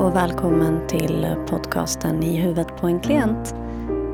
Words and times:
och 0.00 0.16
välkommen 0.16 0.86
till 0.88 1.36
podcasten 1.48 2.22
I 2.22 2.36
huvudet 2.36 2.76
på 2.76 2.86
en 2.86 3.00
klient. 3.00 3.54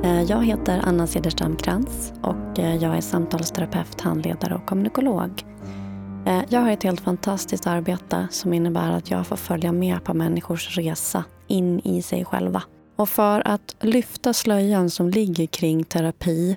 Eh, 0.04 0.22
jag 0.22 0.44
heter 0.44 0.80
Anna 0.84 1.06
Cederstam 1.06 1.56
Krantz 1.56 2.12
och 2.22 2.58
eh, 2.58 2.76
jag 2.76 2.96
är 2.96 3.00
samtalsterapeut, 3.00 4.00
handledare 4.00 4.54
och 4.54 4.66
kommunikolog. 4.66 5.44
Eh, 6.26 6.42
jag 6.48 6.60
har 6.60 6.70
ett 6.70 6.82
helt 6.82 7.00
fantastiskt 7.00 7.66
arbete 7.66 8.28
som 8.30 8.52
innebär 8.52 8.92
att 8.92 9.10
jag 9.10 9.26
får 9.26 9.36
följa 9.36 9.72
med 9.72 10.04
på 10.04 10.14
människors 10.14 10.76
resa 10.76 11.24
in 11.46 11.80
i 11.80 12.02
sig 12.02 12.24
själva. 12.24 12.62
Och 12.96 13.08
för 13.08 13.48
att 13.48 13.76
lyfta 13.80 14.32
slöjan 14.32 14.90
som 14.90 15.10
ligger 15.10 15.46
kring 15.46 15.84
terapi 15.84 16.56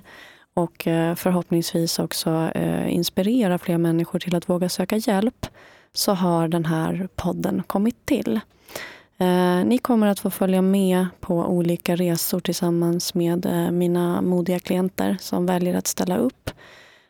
och 0.54 0.82
förhoppningsvis 1.16 1.98
också 1.98 2.50
inspirera 2.88 3.58
fler 3.58 3.78
människor 3.78 4.18
till 4.18 4.36
att 4.36 4.48
våga 4.48 4.68
söka 4.68 4.96
hjälp 4.96 5.46
så 5.92 6.12
har 6.12 6.48
den 6.48 6.64
här 6.64 7.08
podden 7.16 7.62
kommit 7.66 8.06
till. 8.06 8.40
Eh, 9.20 9.64
ni 9.64 9.78
kommer 9.78 10.06
att 10.06 10.20
få 10.20 10.30
följa 10.30 10.62
med 10.62 11.06
på 11.20 11.34
olika 11.34 11.96
resor 11.96 12.40
tillsammans 12.40 13.14
med 13.14 13.46
eh, 13.46 13.70
mina 13.70 14.22
modiga 14.22 14.58
klienter 14.58 15.16
som 15.20 15.46
väljer 15.46 15.74
att 15.74 15.86
ställa 15.86 16.16
upp. 16.16 16.50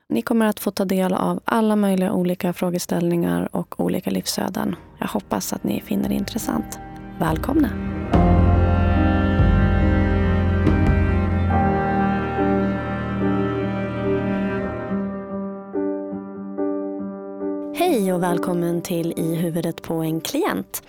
Ni 0.09 0.23
kommer 0.23 0.46
att 0.46 0.60
få 0.60 0.70
ta 0.70 0.84
del 0.84 1.14
av 1.14 1.41
alla 1.45 1.77
möjliga 1.77 2.12
olika 2.12 2.52
frågeställningar 2.52 3.56
och 3.56 3.80
olika 3.80 4.10
livsöden. 4.10 4.77
Jag 4.98 5.09
hoppas 5.09 5.52
att 5.52 5.64
ni 5.64 5.80
finner 5.80 6.09
det 6.09 6.14
intressant. 6.14 6.78
Välkomna! 7.19 7.70
Hej 17.74 18.12
och 18.12 18.22
välkommen 18.22 18.83
till 18.83 19.12
I 19.16 19.34
huvudet 19.34 19.83
på 19.83 19.94
en 19.94 20.20
klient. 20.20 20.83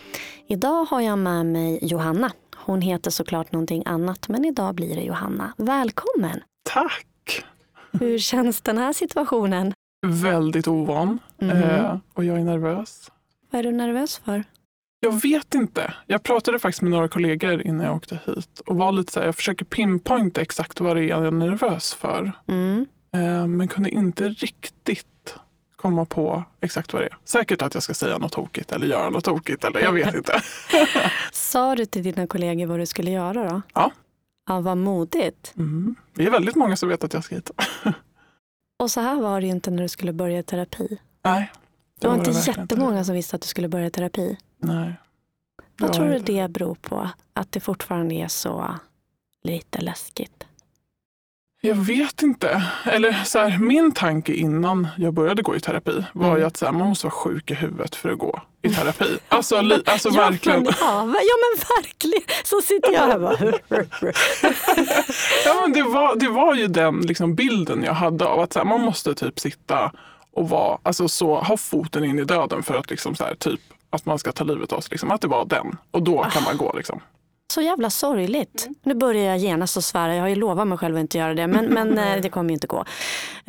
Idag 0.51 0.85
har 0.85 1.01
jag 1.01 1.19
med 1.19 1.45
mig 1.45 1.79
Johanna. 1.81 2.31
Hon 2.55 2.81
heter 2.81 3.11
såklart 3.11 3.51
någonting 3.51 3.83
annat, 3.85 4.29
men 4.29 4.45
idag 4.45 4.75
blir 4.75 4.95
det 4.95 5.01
Johanna. 5.01 5.53
Välkommen! 5.57 6.39
Tack! 6.69 7.45
Hur 7.91 8.17
känns 8.17 8.61
den 8.61 8.77
här 8.77 8.93
situationen? 8.93 9.73
Väldigt 10.07 10.67
ovan 10.67 11.19
mm. 11.41 11.57
eh, 11.57 11.97
och 12.13 12.23
jag 12.23 12.39
är 12.39 12.43
nervös. 12.43 13.11
Vad 13.49 13.59
är 13.59 13.63
du 13.63 13.71
nervös 13.71 14.17
för? 14.17 14.43
Jag 14.99 15.21
vet 15.21 15.55
inte. 15.55 15.93
Jag 16.07 16.23
pratade 16.23 16.59
faktiskt 16.59 16.81
med 16.81 16.91
några 16.91 17.07
kollegor 17.07 17.61
innan 17.67 17.85
jag 17.85 17.95
åkte 17.95 18.19
hit 18.25 18.61
och 18.65 18.75
var 18.75 18.91
lite 18.91 19.11
så 19.11 19.19
här, 19.19 19.27
jag 19.27 19.35
försöker 19.35 19.65
pinpointa 19.65 20.41
exakt 20.41 20.79
vad 20.79 20.95
det 20.95 21.03
är 21.03 21.07
jag 21.07 21.25
är 21.25 21.31
nervös 21.31 21.93
för. 21.93 22.31
Mm. 22.47 22.85
Eh, 23.13 23.47
men 23.47 23.67
kunde 23.67 23.89
inte 23.89 24.29
riktigt 24.29 25.10
komma 25.81 26.05
på 26.05 26.43
exakt 26.61 26.93
vad 26.93 27.01
det 27.01 27.05
är. 27.05 27.17
Säkert 27.25 27.61
att 27.61 27.73
jag 27.73 27.83
ska 27.83 27.93
säga 27.93 28.17
något 28.17 28.31
tokigt 28.31 28.71
eller 28.71 28.87
göra 28.87 29.09
något 29.09 29.23
tokigt 29.23 29.63
eller 29.63 29.79
jag 29.79 29.91
vet 29.91 30.15
inte. 30.15 30.41
Sa 31.31 31.75
du 31.75 31.85
till 31.85 32.03
dina 32.03 32.27
kollegor 32.27 32.65
vad 32.67 32.79
du 32.79 32.85
skulle 32.85 33.11
göra 33.11 33.49
då? 33.49 33.61
Ja. 33.73 33.91
Ja, 34.47 34.59
vad 34.59 34.77
modigt. 34.77 35.53
Mm. 35.57 35.95
Det 36.13 36.25
är 36.25 36.31
väldigt 36.31 36.55
många 36.55 36.75
som 36.75 36.89
vet 36.89 37.03
att 37.03 37.13
jag 37.13 37.23
ska 37.23 37.35
hit. 37.35 37.51
Och 38.79 38.91
så 38.91 39.01
här 39.01 39.21
var 39.21 39.41
det 39.41 39.47
ju 39.47 39.51
inte 39.51 39.71
när 39.71 39.83
du 39.83 39.89
skulle 39.89 40.13
börja 40.13 40.43
terapi. 40.43 40.97
Nej. 41.23 41.51
Det 41.99 42.07
var, 42.07 42.17
det 42.17 42.21
var 42.21 42.29
inte 42.29 42.51
jättemånga 42.51 42.91
inte. 42.91 43.05
som 43.05 43.15
visste 43.15 43.35
att 43.35 43.41
du 43.41 43.47
skulle 43.47 43.67
börja 43.67 43.89
terapi. 43.89 44.37
Nej. 44.57 44.93
Vad 45.79 45.93
tror 45.93 46.09
du 46.09 46.19
det 46.19 46.51
beror 46.51 46.75
på? 46.75 47.09
Att 47.33 47.51
det 47.51 47.59
fortfarande 47.59 48.15
är 48.15 48.27
så 48.27 48.75
lite 49.43 49.81
läskigt? 49.81 50.40
Jag 51.63 51.75
vet 51.75 52.21
inte. 52.21 52.63
Eller 52.85 53.23
så 53.23 53.39
här, 53.39 53.57
min 53.57 53.91
tanke 53.91 54.33
innan 54.33 54.87
jag 54.97 55.13
började 55.13 55.41
gå 55.41 55.55
i 55.55 55.59
terapi 55.59 56.05
var 56.13 56.27
mm. 56.27 56.39
ju 56.39 56.45
att 56.45 56.57
så 56.57 56.65
här, 56.65 56.71
man 56.71 56.87
måste 56.87 57.05
vara 57.05 57.13
sjuk 57.13 57.51
i 57.51 57.53
huvudet 57.53 57.95
för 57.95 58.09
att 58.09 58.17
gå 58.17 58.41
i 58.61 58.69
terapi. 58.69 59.17
Alltså, 59.27 59.61
li, 59.61 59.83
alltså 59.85 60.09
ja, 60.09 60.29
verkligen. 60.29 60.63
Men, 60.63 60.73
ja, 60.79 61.05
ja 61.05 61.35
men 61.41 61.63
verkligen. 61.77 62.23
Så 62.43 62.61
sitter 62.61 62.91
jag 62.91 63.01
här 63.01 63.19
bara. 63.19 63.37
ja, 65.45 65.61
men 65.61 65.73
det, 65.73 65.83
var, 65.83 66.15
det 66.15 66.29
var 66.29 66.55
ju 66.55 66.67
den 66.67 66.99
liksom, 67.01 67.35
bilden 67.35 67.83
jag 67.83 67.93
hade 67.93 68.25
av 68.25 68.39
att 68.39 68.53
så 68.53 68.59
här, 68.59 68.65
man 68.65 68.81
måste 68.81 69.15
typ 69.15 69.39
sitta 69.39 69.91
och 70.33 70.49
vara, 70.49 70.77
alltså, 70.83 71.07
så, 71.07 71.39
ha 71.39 71.57
foten 71.57 72.03
in 72.03 72.19
i 72.19 72.23
döden 72.23 72.63
för 72.63 72.75
att 72.75 72.89
liksom, 72.89 73.15
så 73.15 73.23
här, 73.23 73.35
typ, 73.35 73.61
att 73.89 74.05
man 74.05 74.19
ska 74.19 74.31
ta 74.31 74.43
livet 74.43 74.73
av 74.73 74.81
sig. 74.81 74.91
Liksom, 74.91 75.11
att 75.11 75.21
det 75.21 75.27
var 75.27 75.45
den. 75.45 75.77
Och 75.91 76.03
då 76.03 76.23
kan 76.23 76.43
man 76.43 76.57
gå. 76.57 76.73
Liksom. 76.77 77.01
Så 77.51 77.61
jävla 77.61 77.89
sorgligt. 77.89 78.63
Mm. 78.65 78.75
Nu 78.83 78.93
börjar 78.93 79.23
jag 79.23 79.37
genast 79.37 79.77
att 79.77 79.83
svära. 79.83 80.15
Jag 80.15 80.21
har 80.21 80.29
ju 80.29 80.35
lovat 80.35 80.67
mig 80.67 80.77
själv 80.77 80.95
att 80.95 81.01
inte 81.01 81.17
göra 81.17 81.33
det. 81.33 81.47
Men, 81.47 81.65
men 81.65 81.97
eh, 81.97 82.21
det 82.21 82.29
kommer 82.29 82.49
ju 82.49 82.53
inte 82.53 82.67
gå. 82.67 82.85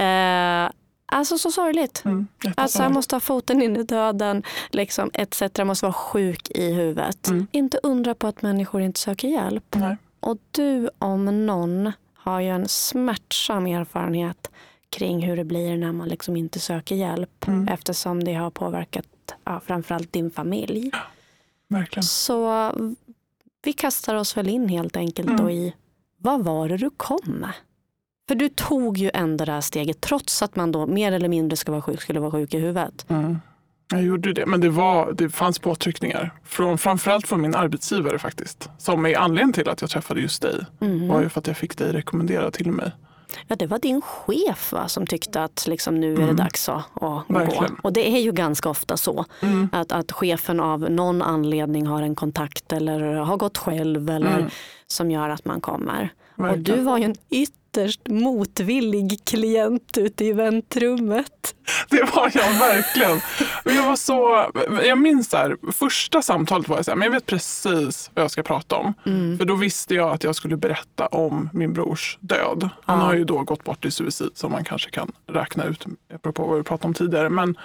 Eh, 0.02 0.70
alltså 1.06 1.38
så 1.38 1.50
sorgligt. 1.50 2.02
Mm, 2.04 2.26
alltså 2.56 2.82
jag 2.82 2.92
måste 2.92 3.16
ha 3.16 3.20
foten 3.20 3.62
in 3.62 3.76
i 3.76 3.82
döden. 3.82 4.42
Liksom, 4.70 5.10
etc. 5.14 5.42
Jag 5.54 5.66
måste 5.66 5.86
vara 5.86 5.92
sjuk 5.92 6.50
i 6.50 6.72
huvudet. 6.72 7.28
Mm. 7.28 7.46
Inte 7.52 7.80
undra 7.82 8.14
på 8.14 8.26
att 8.26 8.42
människor 8.42 8.82
inte 8.82 9.00
söker 9.00 9.28
hjälp. 9.28 9.74
Nej. 9.74 9.96
Och 10.20 10.38
du 10.50 10.90
om 10.98 11.46
någon 11.46 11.92
har 12.14 12.40
ju 12.40 12.48
en 12.48 12.68
smärtsam 12.68 13.66
erfarenhet 13.66 14.50
kring 14.90 15.22
hur 15.22 15.36
det 15.36 15.44
blir 15.44 15.76
när 15.76 15.92
man 15.92 16.08
liksom 16.08 16.36
inte 16.36 16.60
söker 16.60 16.94
hjälp. 16.94 17.48
Mm. 17.48 17.68
Eftersom 17.68 18.24
det 18.24 18.34
har 18.34 18.50
påverkat 18.50 19.06
ja, 19.44 19.60
framförallt 19.66 20.12
din 20.12 20.30
familj. 20.30 20.90
Verkligen. 21.72 22.02
Så 22.02 22.72
vi 23.62 23.72
kastar 23.72 24.14
oss 24.14 24.36
väl 24.36 24.48
in 24.48 24.68
helt 24.68 24.96
enkelt 24.96 25.28
mm. 25.28 25.44
då 25.44 25.50
i 25.50 25.74
vad 26.18 26.44
var 26.44 26.68
det 26.68 26.76
du 26.76 26.90
kom 26.90 27.20
med? 27.24 27.52
För 28.28 28.34
du 28.34 28.48
tog 28.48 28.98
ju 28.98 29.10
ändå 29.14 29.44
det 29.44 29.52
här 29.52 29.60
steget 29.60 30.00
trots 30.00 30.42
att 30.42 30.56
man 30.56 30.72
då 30.72 30.86
mer 30.86 31.12
eller 31.12 31.28
mindre 31.28 31.56
ska 31.56 31.72
vara 31.72 31.82
sjuk, 31.82 32.02
skulle 32.02 32.20
vara 32.20 32.30
sjuk 32.30 32.54
i 32.54 32.58
huvudet. 32.58 33.06
Mm. 33.10 33.38
Jag 33.90 34.02
gjorde 34.02 34.32
det, 34.32 34.46
men 34.46 34.60
det, 34.60 34.68
var, 34.68 35.12
det 35.12 35.30
fanns 35.30 35.58
påtryckningar. 35.58 36.30
Från, 36.44 36.78
framförallt 36.78 37.28
från 37.28 37.40
min 37.40 37.54
arbetsgivare 37.54 38.18
faktiskt. 38.18 38.70
Som 38.78 39.06
är 39.06 39.18
anledningen 39.18 39.52
till 39.52 39.68
att 39.68 39.80
jag 39.80 39.90
träffade 39.90 40.20
just 40.20 40.42
dig. 40.42 40.66
Mm. 40.80 41.08
var 41.08 41.22
ju 41.22 41.28
för 41.28 41.40
att 41.40 41.46
jag 41.46 41.56
fick 41.56 41.78
dig 41.78 41.92
rekommenderad 41.92 42.52
till 42.52 42.70
mig. 42.72 42.92
Ja, 43.48 43.56
det 43.56 43.66
var 43.66 43.78
din 43.78 44.00
chef 44.00 44.72
va, 44.72 44.88
som 44.88 45.06
tyckte 45.06 45.44
att 45.44 45.66
liksom, 45.66 46.00
nu 46.00 46.12
är 46.12 46.16
det 46.16 46.22
mm. 46.22 46.36
dags 46.36 46.68
att, 46.68 46.84
att 46.94 47.28
gå. 47.28 47.66
Och 47.82 47.92
det 47.92 48.16
är 48.16 48.20
ju 48.20 48.32
ganska 48.32 48.68
ofta 48.68 48.96
så. 48.96 49.24
Mm. 49.40 49.68
Att, 49.72 49.92
att 49.92 50.12
chefen 50.12 50.60
av 50.60 50.80
någon 50.90 51.22
anledning 51.22 51.86
har 51.86 52.02
en 52.02 52.14
kontakt 52.14 52.72
eller 52.72 53.14
har 53.14 53.36
gått 53.36 53.58
själv 53.58 54.10
eller 54.10 54.38
mm. 54.38 54.50
som 54.86 55.10
gör 55.10 55.28
att 55.28 55.44
man 55.44 55.60
kommer. 55.60 56.12
Verkligen. 56.34 56.74
Och 56.74 56.78
du 56.78 56.84
var 56.84 56.98
ju 56.98 57.04
en 57.04 57.14
ytterst 57.30 57.61
ytterst 57.72 58.08
motvillig 58.08 59.24
klient 59.24 59.98
ute 59.98 60.24
i 60.24 60.32
väntrummet. 60.32 61.54
Det 61.90 62.02
var 62.02 62.30
jag 62.34 62.58
verkligen. 62.58 63.20
Jag, 63.64 63.86
var 63.86 63.96
så, 63.96 64.46
jag 64.84 64.98
minns 64.98 65.30
så 65.30 65.36
här, 65.36 65.56
första 65.72 66.22
samtalet 66.22 66.68
var 66.68 66.76
jag 66.76 66.84
så 66.84 66.90
här, 66.90 66.96
men 66.96 67.06
jag 67.06 67.12
vet 67.12 67.26
precis 67.26 68.10
vad 68.14 68.24
jag 68.24 68.30
ska 68.30 68.42
prata 68.42 68.76
om. 68.76 68.94
Mm. 69.06 69.38
För 69.38 69.44
då 69.44 69.54
visste 69.54 69.94
jag 69.94 70.12
att 70.12 70.24
jag 70.24 70.34
skulle 70.34 70.56
berätta 70.56 71.06
om 71.06 71.48
min 71.52 71.72
brors 71.72 72.18
död. 72.20 72.68
Han 72.84 72.98
ja. 72.98 73.04
har 73.04 73.14
ju 73.14 73.24
då 73.24 73.42
gått 73.42 73.64
bort 73.64 73.84
i 73.84 73.90
suicid 73.90 74.30
som 74.34 74.52
man 74.52 74.64
kanske 74.64 74.90
kan 74.90 75.12
räkna 75.26 75.64
ut, 75.64 75.86
apropå 76.14 76.46
vad 76.46 76.56
vi 76.56 76.62
pratade 76.62 76.86
om 76.86 76.94
tidigare. 76.94 77.28
Men, 77.28 77.56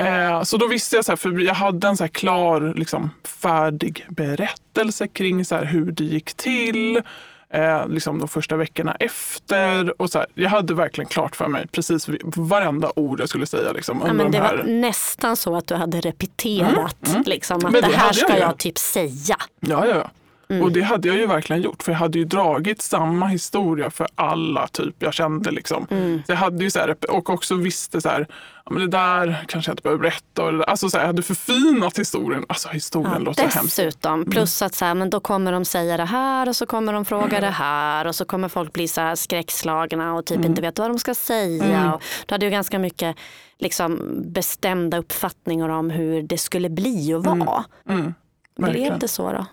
eh, 0.00 0.42
så 0.42 0.56
då 0.56 0.66
visste 0.66 0.96
jag, 0.96 1.04
så 1.04 1.12
här, 1.12 1.16
för 1.16 1.40
jag 1.40 1.54
hade 1.54 1.88
en 1.88 1.96
så 1.96 2.08
klar, 2.08 2.74
liksom, 2.76 3.10
färdig 3.24 4.06
berättelse 4.08 5.08
kring 5.08 5.44
så 5.44 5.56
hur 5.56 5.92
det 5.92 6.04
gick 6.04 6.34
till 6.34 7.02
eh, 7.50 7.88
liksom 7.88 8.18
de 8.18 8.28
första 8.28 8.56
veckorna 8.56 8.96
efter. 9.00 10.02
Och 10.02 10.10
så 10.10 10.18
här, 10.18 10.26
jag 10.34 10.50
hade 10.50 10.74
verkligen 10.74 11.08
klart 11.08 11.36
för 11.36 11.48
mig 11.48 11.66
precis 11.72 12.08
varenda 12.22 12.92
ord 12.96 13.20
jag 13.20 13.28
skulle 13.28 13.46
säga. 13.46 13.72
Liksom, 13.72 14.02
ja, 14.06 14.12
men 14.12 14.30
det 14.30 14.40
var 14.40 14.64
nästan 14.66 15.36
så 15.36 15.56
att 15.56 15.66
du 15.66 15.74
hade 15.74 16.00
repeterat 16.00 17.06
mm, 17.06 17.16
mm. 17.16 17.22
Liksom, 17.26 17.66
att 17.66 17.72
det, 17.72 17.80
det, 17.80 17.96
här 17.96 18.12
ska 18.12 18.32
jag, 18.32 18.48
jag 18.48 18.58
typ 18.58 18.78
säga. 18.78 19.36
Ja, 19.60 19.86
ja, 19.86 19.94
ja. 19.94 20.10
Mm. 20.50 20.62
Och 20.62 20.72
det 20.72 20.82
hade 20.82 21.08
jag 21.08 21.16
ju 21.16 21.26
verkligen 21.26 21.62
gjort 21.62 21.82
för 21.82 21.92
jag 21.92 21.98
hade 21.98 22.18
ju 22.18 22.24
dragit 22.24 22.82
samma 22.82 23.26
historia 23.26 23.90
för 23.90 24.06
alla 24.14 24.68
typ 24.68 24.94
jag 24.98 25.14
kände. 25.14 25.50
Liksom. 25.50 25.86
Mm. 25.90 26.22
Jag 26.26 26.36
hade 26.36 26.64
ju 26.64 26.70
så 26.70 26.78
här, 26.78 26.96
och 27.08 27.30
också 27.30 27.54
visste 27.54 28.00
så 28.00 28.08
här, 28.08 28.26
ja, 28.64 28.70
men 28.70 28.80
det 28.82 28.88
där 28.88 29.44
kanske 29.48 29.68
jag 29.68 29.72
inte 29.72 29.82
behöver 29.82 30.02
berätta. 30.02 30.42
Och 30.42 30.52
det 30.52 30.58
där. 30.58 30.64
Alltså 30.64 30.90
så 30.90 30.96
här, 30.96 31.04
jag 31.04 31.06
hade 31.06 31.22
förfinat 31.22 31.98
historien. 31.98 32.44
Alltså 32.48 32.68
historien 32.68 33.12
ja, 33.12 33.18
låter 33.18 33.42
dessutom, 33.42 33.60
hemskt. 33.60 33.76
Dessutom, 33.76 34.14
mm. 34.14 34.30
plus 34.30 34.62
att 34.62 34.74
så 34.74 34.84
här, 34.84 34.94
men 34.94 35.10
då 35.10 35.20
kommer 35.20 35.52
de 35.52 35.64
säga 35.64 35.96
det 35.96 36.04
här 36.04 36.48
och 36.48 36.56
så 36.56 36.66
kommer 36.66 36.92
de 36.92 37.04
fråga 37.04 37.24
mm. 37.24 37.40
det 37.40 37.50
här 37.50 38.06
och 38.06 38.14
så 38.14 38.24
kommer 38.24 38.48
folk 38.48 38.72
bli 38.72 38.88
så 38.88 39.00
här 39.00 39.14
skräckslagna 39.14 40.14
och 40.14 40.26
typ 40.26 40.36
mm. 40.36 40.50
inte 40.50 40.62
veta 40.62 40.82
vad 40.82 40.90
de 40.90 40.98
ska 40.98 41.14
säga. 41.14 41.64
Mm. 41.64 41.92
Och 41.92 42.02
du 42.26 42.34
hade 42.34 42.46
ju 42.46 42.50
ganska 42.50 42.78
mycket 42.78 43.16
liksom, 43.58 44.14
bestämda 44.24 44.98
uppfattningar 44.98 45.68
om 45.68 45.90
hur 45.90 46.22
det 46.22 46.38
skulle 46.38 46.70
bli 46.70 47.14
och 47.14 47.24
vara. 47.24 47.64
Mm. 47.88 48.14
Blev 48.56 48.98
det 48.98 49.08
så 49.08 49.32
då? 49.32 49.46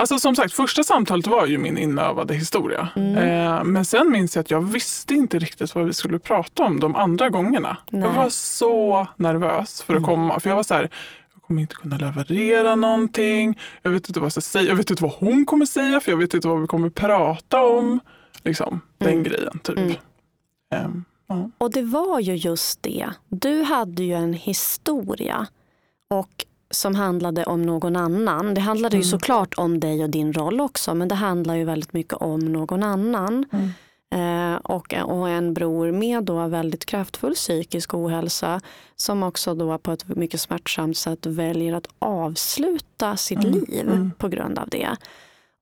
Alltså 0.00 0.18
som 0.18 0.36
sagt, 0.36 0.52
första 0.52 0.84
samtalet 0.84 1.26
var 1.26 1.46
ju 1.46 1.58
min 1.58 1.78
inövade 1.78 2.34
historia. 2.34 2.88
Mm. 2.96 3.16
Eh, 3.16 3.64
men 3.64 3.84
sen 3.84 4.10
minns 4.10 4.36
jag 4.36 4.40
att 4.40 4.50
jag 4.50 4.60
visste 4.60 5.14
inte 5.14 5.38
riktigt 5.38 5.74
vad 5.74 5.86
vi 5.86 5.92
skulle 5.92 6.18
prata 6.18 6.62
om 6.62 6.80
de 6.80 6.96
andra 6.96 7.28
gångerna. 7.28 7.76
Nej. 7.90 8.02
Jag 8.02 8.12
var 8.12 8.28
så 8.28 9.06
nervös 9.16 9.82
för 9.82 9.92
att 9.92 9.98
mm. 9.98 10.08
komma. 10.08 10.40
För 10.40 10.50
jag 10.50 10.56
var 10.56 10.62
så 10.62 10.74
här, 10.74 10.90
jag 11.34 11.42
kommer 11.42 11.62
inte 11.62 11.74
kunna 11.74 11.98
leverera 11.98 12.74
någonting. 12.74 13.58
Jag 13.82 13.90
vet 13.90 14.08
inte 14.08 14.20
vad 14.20 14.24
jag 14.24 14.32
ska 14.32 14.40
säga. 14.40 14.68
Jag 14.68 14.76
vet 14.76 14.90
inte 14.90 15.02
vad 15.02 15.12
hon 15.12 15.46
kommer 15.46 15.66
säga 15.66 16.00
för 16.00 16.10
jag 16.12 16.18
vet 16.18 16.34
inte 16.34 16.48
vad 16.48 16.60
vi 16.60 16.66
kommer 16.66 16.90
prata 16.90 17.62
om. 17.62 18.00
Liksom, 18.44 18.68
mm. 18.98 19.14
den 19.14 19.22
grejen 19.22 19.58
typ. 19.58 19.78
Um, 20.74 21.04
uh. 21.32 21.46
Och 21.58 21.70
det 21.70 21.82
var 21.82 22.20
ju 22.20 22.34
just 22.34 22.82
det. 22.82 23.10
Du 23.28 23.62
hade 23.62 24.02
ju 24.02 24.14
en 24.14 24.34
historia. 24.34 25.46
Och 26.10 26.44
som 26.70 26.94
handlade 26.94 27.44
om 27.44 27.62
någon 27.62 27.96
annan. 27.96 28.54
Det 28.54 28.60
handlade 28.60 28.96
ju 28.96 29.02
såklart 29.02 29.54
om 29.56 29.80
dig 29.80 30.04
och 30.04 30.10
din 30.10 30.32
roll 30.32 30.60
också 30.60 30.94
men 30.94 31.08
det 31.08 31.14
handlar 31.14 31.54
ju 31.54 31.64
väldigt 31.64 31.92
mycket 31.92 32.14
om 32.14 32.40
någon 32.40 32.82
annan. 32.82 33.46
Eh, 34.14 34.54
och, 34.54 34.94
och 34.94 35.28
en 35.28 35.54
bror 35.54 35.92
med 35.92 36.24
då 36.24 36.46
väldigt 36.46 36.86
kraftfull 36.86 37.34
psykisk 37.34 37.94
ohälsa 37.94 38.60
som 38.96 39.22
också 39.22 39.54
då 39.54 39.78
på 39.78 39.92
ett 39.92 40.08
mycket 40.08 40.40
smärtsamt 40.40 40.96
sätt 40.96 41.26
väljer 41.26 41.74
att 41.74 41.88
avsluta 41.98 43.16
sitt 43.16 43.44
liv 43.44 44.10
på 44.18 44.28
grund 44.28 44.58
av 44.58 44.68
det. 44.68 44.96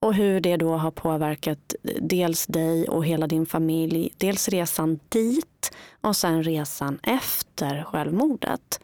Och 0.01 0.15
hur 0.15 0.41
det 0.41 0.57
då 0.57 0.77
har 0.77 0.91
påverkat 0.91 1.75
dels 2.01 2.47
dig 2.47 2.89
och 2.89 3.07
hela 3.07 3.27
din 3.27 3.47
familj. 3.47 4.11
Dels 4.17 4.49
resan 4.49 5.01
dit 5.09 5.73
och 6.01 6.17
sen 6.17 6.43
resan 6.43 6.99
efter 7.03 7.85
självmordet. 7.85 8.81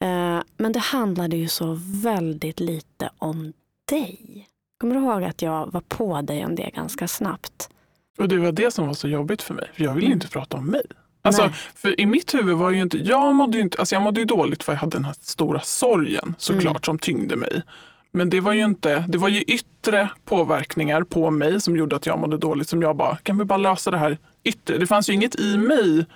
Eh, 0.00 0.40
Men 0.56 0.72
det 0.72 0.78
handlade 0.78 1.36
ju 1.36 1.48
så 1.48 1.78
väldigt 1.80 2.60
lite 2.60 3.10
om 3.18 3.52
dig. 3.88 4.46
Kommer 4.80 4.94
du 4.94 5.00
ihåg 5.00 5.24
att 5.24 5.42
jag 5.42 5.72
var 5.72 5.80
på 5.80 6.20
dig 6.22 6.44
om 6.44 6.54
det 6.54 6.70
ganska 6.74 7.08
snabbt? 7.08 7.68
Och 8.18 8.28
det 8.28 8.38
var 8.38 8.52
det 8.52 8.70
som 8.70 8.86
var 8.86 8.94
så 8.94 9.08
jobbigt 9.08 9.42
för 9.42 9.54
mig. 9.54 9.70
För 9.74 9.84
jag 9.84 9.94
ville 9.94 10.06
ju 10.06 10.12
inte 10.12 10.28
prata 10.28 10.56
om 10.56 10.66
mig. 10.66 10.82
Alltså, 11.22 11.42
Nej. 11.42 11.52
för 11.74 12.00
I 12.00 12.06
mitt 12.06 12.34
huvud 12.34 12.56
var 12.56 12.70
ju 12.70 12.82
inte... 12.82 12.98
Jag 12.98 13.34
mådde 13.34 13.56
ju, 13.56 13.62
inte, 13.62 13.78
alltså 13.78 13.94
jag 13.94 14.02
mådde 14.02 14.20
ju 14.20 14.26
dåligt 14.26 14.62
för 14.62 14.72
jag 14.72 14.78
hade 14.78 14.96
den 14.96 15.04
här 15.04 15.14
stora 15.20 15.60
sorgen 15.60 16.34
såklart 16.38 16.86
som 16.86 16.98
tyngde 16.98 17.36
mig. 17.36 17.62
Men 18.12 18.30
det 18.30 18.40
var 18.40 18.52
ju 18.52 18.64
inte... 18.64 19.04
Det 19.08 19.18
var 19.18 19.28
ju 19.28 19.42
yttre 19.42 20.08
påverkningar 20.24 21.02
på 21.02 21.30
mig 21.30 21.60
som 21.60 21.76
gjorde 21.76 21.96
att 21.96 22.06
jag 22.06 22.18
mådde 22.18 22.38
dåligt. 22.38 22.68
Som 22.68 22.82
jag 22.82 22.96
bara, 22.96 23.16
kan 23.16 23.38
vi 23.38 23.44
bara 23.44 23.56
lösa 23.56 23.90
det 23.90 23.98
här 23.98 24.18
yttre? 24.44 24.78
Det 24.78 24.86
fanns 24.86 25.08
ju 25.08 25.12
inget 25.12 25.40
i 25.40 25.56
mig 25.56 26.06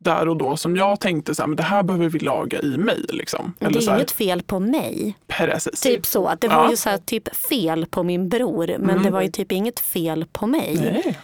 där 0.00 0.28
och 0.28 0.36
då 0.36 0.56
som 0.56 0.76
jag 0.76 1.00
tänkte 1.00 1.34
så 1.34 1.42
här, 1.42 1.46
men 1.46 1.56
det 1.56 1.62
här 1.62 1.82
behöver 1.82 2.08
vi 2.08 2.18
laga 2.18 2.60
i 2.60 2.76
mig. 2.78 3.04
Liksom. 3.08 3.54
Men 3.58 3.72
det 3.72 3.78
är 3.78 3.90
här, 3.90 3.96
inget 3.96 4.10
fel 4.10 4.42
på 4.42 4.60
mig. 4.60 5.14
precis. 5.26 5.80
Typ 5.80 6.06
så. 6.06 6.32
Det 6.40 6.48
var 6.48 6.54
Ja. 6.64 6.70
ju 6.70 6.76
så 6.76 6.90
här, 6.90 6.98
typ 6.98 7.36
fel 7.36 7.86
på 7.86 8.02
min 8.02 8.28
bror 8.28 8.76
men 8.78 9.02
det 9.02 9.10
var 9.10 9.20
ju 9.22 9.28
typ 9.28 9.52
inget 9.52 9.80
fel 9.80 10.24
på 10.32 10.46
mig. 10.46 11.14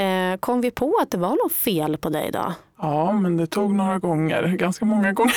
Eh, 0.00 0.38
kom 0.40 0.60
vi 0.60 0.70
på 0.70 0.94
att 1.02 1.10
det 1.10 1.18
var 1.18 1.30
något 1.30 1.52
fel 1.52 1.96
på 1.96 2.08
dig 2.08 2.30
då? 2.32 2.54
Ja, 2.78 3.12
men 3.12 3.36
det 3.36 3.46
tog 3.46 3.74
några 3.74 3.98
gånger, 3.98 4.42
ganska 4.48 4.84
många 4.84 5.12
gånger 5.12 5.34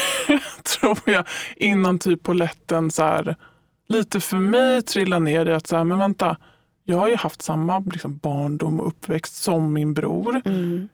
tror 0.79 0.99
jag, 1.05 1.25
innan 1.55 1.99
typ 1.99 2.23
poletten 2.23 2.91
så 2.91 3.03
här, 3.03 3.35
lite 3.87 4.19
för 4.19 4.37
mig 4.37 4.81
trillade 4.81 5.25
ner 5.25 5.45
i 5.45 5.53
att 5.53 5.67
så 5.67 5.75
här, 5.75 5.83
men 5.83 5.99
vänta, 5.99 6.37
jag 6.87 6.97
har 6.97 7.07
ju 7.07 7.15
haft 7.15 7.41
samma 7.41 7.79
liksom, 7.79 8.17
barndom 8.17 8.79
och 8.79 8.87
uppväxt 8.87 9.35
som 9.35 9.73
min 9.73 9.93
bror. 9.93 10.41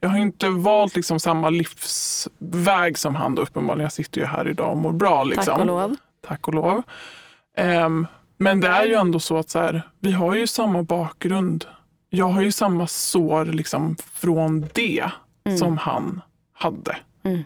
Jag 0.00 0.08
har 0.08 0.18
inte 0.18 0.48
valt 0.48 0.96
liksom, 0.96 1.20
samma 1.20 1.50
livsväg 1.50 2.98
som 2.98 3.14
han 3.14 3.34
då, 3.34 3.42
uppenbarligen. 3.42 3.84
Jag 3.84 3.92
sitter 3.92 4.20
ju 4.20 4.26
här 4.26 4.48
idag 4.48 4.70
och 4.70 4.76
mår 4.76 4.92
bra. 4.92 5.24
Liksom. 5.24 5.44
Tack 5.44 5.60
och 5.60 5.66
lov. 5.66 5.96
Tack 6.26 6.48
och 6.48 6.54
lov. 6.54 6.82
Ehm, 7.56 8.06
men 8.36 8.60
det 8.60 8.68
är 8.68 8.84
ju 8.84 8.94
ändå 8.94 9.20
så 9.20 9.36
att 9.36 9.50
så 9.50 9.58
här, 9.58 9.82
vi 10.00 10.12
har 10.12 10.34
ju 10.34 10.46
samma 10.46 10.82
bakgrund. 10.82 11.64
Jag 12.10 12.26
har 12.26 12.42
ju 12.42 12.52
samma 12.52 12.86
sår 12.86 13.44
liksom, 13.44 13.96
från 14.14 14.66
det 14.72 15.04
som 15.58 15.78
han 15.78 16.20
hade. 16.52 16.96
Mm. 17.22 17.42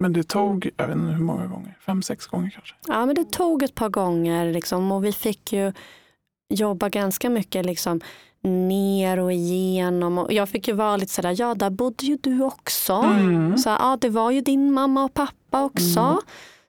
Men 0.00 0.12
det 0.12 0.22
tog, 0.22 0.70
jag 0.76 0.86
vet 0.86 0.96
inte 0.96 1.12
hur 1.12 1.24
många 1.24 1.46
gånger, 1.46 1.76
fem, 1.86 2.02
sex 2.02 2.26
gånger 2.26 2.50
kanske. 2.50 2.74
Ja, 2.86 3.06
men 3.06 3.14
det 3.14 3.32
tog 3.32 3.62
ett 3.62 3.74
par 3.74 3.88
gånger 3.88 4.52
liksom, 4.52 4.92
och 4.92 5.04
vi 5.04 5.12
fick 5.12 5.52
ju 5.52 5.72
jobba 6.50 6.88
ganska 6.88 7.30
mycket 7.30 7.66
liksom, 7.66 8.00
ner 8.42 9.18
och 9.18 9.32
igenom. 9.32 10.18
Och 10.18 10.32
jag 10.32 10.48
fick 10.48 10.68
ju 10.68 10.74
vara 10.74 10.96
lite 10.96 11.12
sådär, 11.12 11.34
ja 11.38 11.54
där 11.54 11.70
bodde 11.70 12.06
ju 12.06 12.16
du 12.16 12.42
också. 12.42 12.92
Mm. 12.92 13.58
Så, 13.58 13.68
ja, 13.68 13.98
det 14.00 14.08
var 14.08 14.30
ju 14.30 14.40
din 14.40 14.72
mamma 14.72 15.04
och 15.04 15.14
pappa 15.14 15.62
också. 15.62 16.20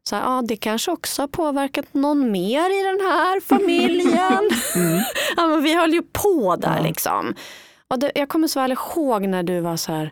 Så, 0.03 0.15
ja, 0.15 0.41
det 0.47 0.55
kanske 0.55 0.91
också 0.91 1.21
har 1.21 1.27
påverkat 1.27 1.93
någon 1.93 2.31
mer 2.31 2.81
i 2.81 2.83
den 2.83 2.99
här 3.07 3.39
familjen. 3.41 4.49
ja, 5.37 5.47
men 5.47 5.63
vi 5.63 5.75
höll 5.75 5.93
ju 5.93 6.01
på 6.01 6.55
där 6.55 6.83
liksom. 6.83 7.35
Och 7.87 7.99
det, 7.99 8.11
jag 8.15 8.29
kommer 8.29 8.47
så 8.47 8.59
väl 8.59 8.71
ihåg 8.71 9.27
när 9.27 9.43
du 9.43 9.59
var 9.59 9.77
så 9.77 9.91
här, 9.91 10.11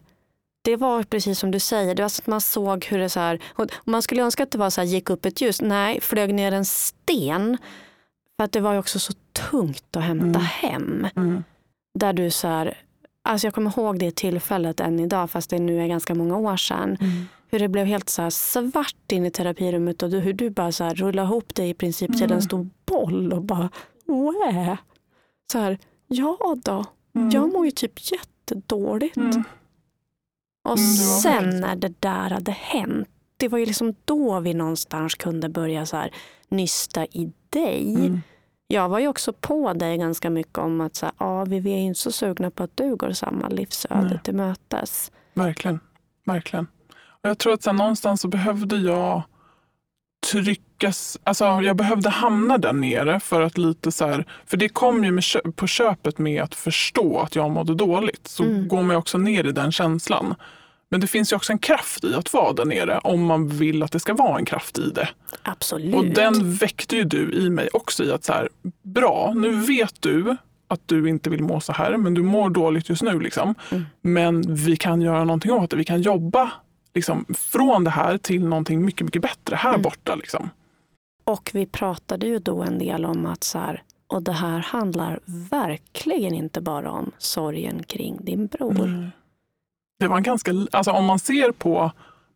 det 0.61 0.75
var 0.75 1.03
precis 1.03 1.39
som 1.39 1.51
du 1.51 1.59
säger, 1.59 1.95
det 1.95 2.01
var 2.01 2.09
så 2.09 2.21
att 2.21 2.27
man 2.27 2.41
såg 2.41 2.85
hur 2.85 2.99
det 2.99 3.09
så 3.09 3.19
här, 3.19 3.39
man 3.83 4.01
skulle 4.01 4.21
önska 4.21 4.43
att 4.43 4.51
det 4.51 4.57
var 4.57 4.69
så 4.69 4.81
här, 4.81 4.87
gick 4.87 5.09
upp 5.09 5.25
ett 5.25 5.41
ljus, 5.41 5.61
nej, 5.61 6.01
flög 6.01 6.33
ner 6.33 6.51
en 6.51 6.65
sten. 6.65 7.57
För 8.37 8.43
att 8.43 8.51
det 8.51 8.59
var 8.59 8.73
ju 8.73 8.79
också 8.79 8.99
så 8.99 9.13
tungt 9.51 9.95
att 9.95 10.03
hämta 10.03 10.39
hem. 10.39 11.07
Mm. 11.15 11.43
Där 11.99 12.13
du 12.13 12.31
så 12.31 12.47
här, 12.47 12.77
alltså 13.23 13.47
jag 13.47 13.53
kommer 13.53 13.77
ihåg 13.77 13.99
det 13.99 14.15
tillfället 14.15 14.79
än 14.79 14.99
idag, 14.99 15.29
fast 15.31 15.49
det 15.49 15.59
nu 15.59 15.81
är 15.83 15.87
ganska 15.87 16.15
många 16.15 16.37
år 16.37 16.57
sedan. 16.57 16.97
Hur 17.51 17.59
det 17.59 17.67
blev 17.67 17.85
helt 17.85 18.09
så 18.09 18.31
svart 18.31 19.11
in 19.11 19.25
i 19.25 19.31
terapirummet 19.31 20.03
och 20.03 20.09
du, 20.09 20.19
hur 20.19 20.33
du 20.33 20.49
bara 20.49 20.71
så 20.71 20.83
här 20.83 20.95
rullade 20.95 21.25
ihop 21.27 21.55
dig 21.55 21.69
i 21.69 21.73
princip 21.73 22.17
till 22.17 22.31
en 22.31 22.41
stor 22.41 22.69
boll 22.85 23.33
och 23.33 23.41
bara, 23.41 23.69
Wä? 24.05 24.77
Så 25.51 25.59
här, 25.59 25.77
ja 26.07 26.37
då, 26.63 26.85
jag 27.31 27.53
mår 27.53 27.65
ju 27.65 27.71
typ 27.71 28.11
jättedåligt. 28.11 29.17
Mm. 29.17 29.43
Och 30.69 30.77
Mm, 30.77 30.95
sen 31.21 31.59
när 31.59 31.75
det 31.75 32.01
där 32.01 32.29
hade 32.29 32.51
hänt, 32.51 33.07
det 33.37 33.47
var 33.47 33.57
ju 33.57 33.65
liksom 33.65 33.95
då 34.05 34.39
vi 34.39 34.53
någonstans 34.53 35.15
kunde 35.15 35.49
börja 35.49 35.85
så 35.85 35.97
här 35.97 36.11
nysta 36.49 37.05
i 37.05 37.31
dig. 37.49 37.95
Mm. 37.95 38.21
Jag 38.71 38.89
var 38.89 38.99
ju 38.99 39.07
också 39.07 39.33
på 39.33 39.73
dig 39.73 39.97
ganska 39.97 40.29
mycket 40.29 40.57
om 40.57 40.81
att 40.81 40.95
så 40.95 41.05
här, 41.05 41.15
ja, 41.17 41.45
vi 41.45 41.73
är 41.73 41.77
inte 41.77 41.99
så 41.99 42.11
sugna 42.11 42.51
på 42.51 42.63
att 42.63 42.77
du 42.77 42.95
går 42.95 43.11
samma 43.11 43.47
livsöde 43.47 44.01
Nej. 44.09 44.19
till 44.23 44.35
mötes. 44.35 45.11
Verkligen. 45.33 45.79
Verkligen. 46.25 46.67
Och 47.23 47.29
jag 47.29 47.37
tror 47.37 47.53
att 47.53 47.63
sen 47.63 47.75
någonstans 47.75 48.21
så 48.21 48.27
behövde 48.27 48.75
jag 48.77 49.21
tryckas, 50.31 51.17
alltså 51.23 51.45
jag 51.45 51.75
behövde 51.75 52.09
hamna 52.09 52.57
där 52.57 52.73
nere 52.73 53.19
för 53.19 53.41
att 53.41 53.57
lite 53.57 53.91
så 53.91 54.07
här, 54.07 54.25
för 54.45 54.57
det 54.57 54.69
kom 54.69 55.03
ju 55.03 55.11
med, 55.11 55.23
kö- 55.23 55.51
på 55.55 55.67
köpet 55.67 56.17
med 56.17 56.43
att 56.43 56.55
förstå 56.55 57.19
att 57.19 57.35
jag 57.35 57.51
mådde 57.51 57.75
dåligt. 57.75 58.27
Så 58.27 58.43
går 58.43 58.83
man 58.83 58.95
också 58.95 59.17
ner 59.17 59.43
i 59.47 59.51
den 59.51 59.71
känslan. 59.71 60.35
Men 60.91 61.01
det 61.01 61.07
finns 61.07 61.31
ju 61.31 61.35
också 61.35 61.51
en 61.51 61.59
kraft 61.59 62.03
i 62.03 62.15
att 62.15 62.33
vara 62.33 62.53
där 62.53 62.65
nere 62.65 62.99
om 62.99 63.25
man 63.25 63.47
vill 63.47 63.83
att 63.83 63.91
det 63.91 63.99
ska 63.99 64.13
vara 64.13 64.37
en 64.37 64.45
kraft 64.45 64.77
i 64.77 64.89
det. 64.89 65.09
Absolut. 65.43 65.95
Och 65.95 66.05
den 66.05 66.53
väckte 66.53 66.95
ju 66.95 67.03
du 67.03 67.31
i 67.31 67.49
mig 67.49 67.69
också 67.73 68.03
i 68.03 68.11
att 68.11 68.23
så 68.23 68.33
här, 68.33 68.49
bra, 68.83 69.33
nu 69.35 69.51
vet 69.51 70.01
du 70.01 70.37
att 70.67 70.81
du 70.85 71.09
inte 71.09 71.29
vill 71.29 71.43
må 71.43 71.59
så 71.59 71.73
här, 71.73 71.97
men 71.97 72.13
du 72.13 72.23
mår 72.23 72.49
dåligt 72.49 72.89
just 72.89 73.01
nu. 73.01 73.19
Liksom. 73.19 73.55
Men 74.01 74.55
vi 74.55 74.75
kan 74.75 75.01
göra 75.01 75.23
någonting 75.23 75.51
åt 75.51 75.69
det. 75.69 75.77
Vi 75.77 75.85
kan 75.85 76.01
jobba 76.01 76.51
liksom, 76.93 77.25
från 77.37 77.83
det 77.83 77.89
här 77.89 78.17
till 78.17 78.45
någonting 78.45 78.85
mycket, 78.85 79.05
mycket 79.05 79.21
bättre 79.21 79.55
här 79.55 79.77
borta. 79.77 80.15
Liksom. 80.15 80.49
Och 81.23 81.51
vi 81.53 81.65
pratade 81.65 82.27
ju 82.27 82.39
då 82.39 82.61
en 82.61 82.79
del 82.79 83.05
om 83.05 83.25
att 83.25 83.43
så 83.43 83.59
här, 83.59 83.83
och 84.07 84.23
det 84.23 84.31
här 84.31 84.59
handlar 84.59 85.19
verkligen 85.25 86.33
inte 86.33 86.61
bara 86.61 86.91
om 86.91 87.11
sorgen 87.17 87.83
kring 87.83 88.25
din 88.25 88.47
bror. 88.47 89.11
Det 89.99 90.07
var 90.07 90.17
en 90.17 90.23
ganska, 90.23 90.51
alltså, 90.71 90.91
om 90.91 91.05
man 91.05 91.19
ser 91.19 91.51
på 91.51 91.91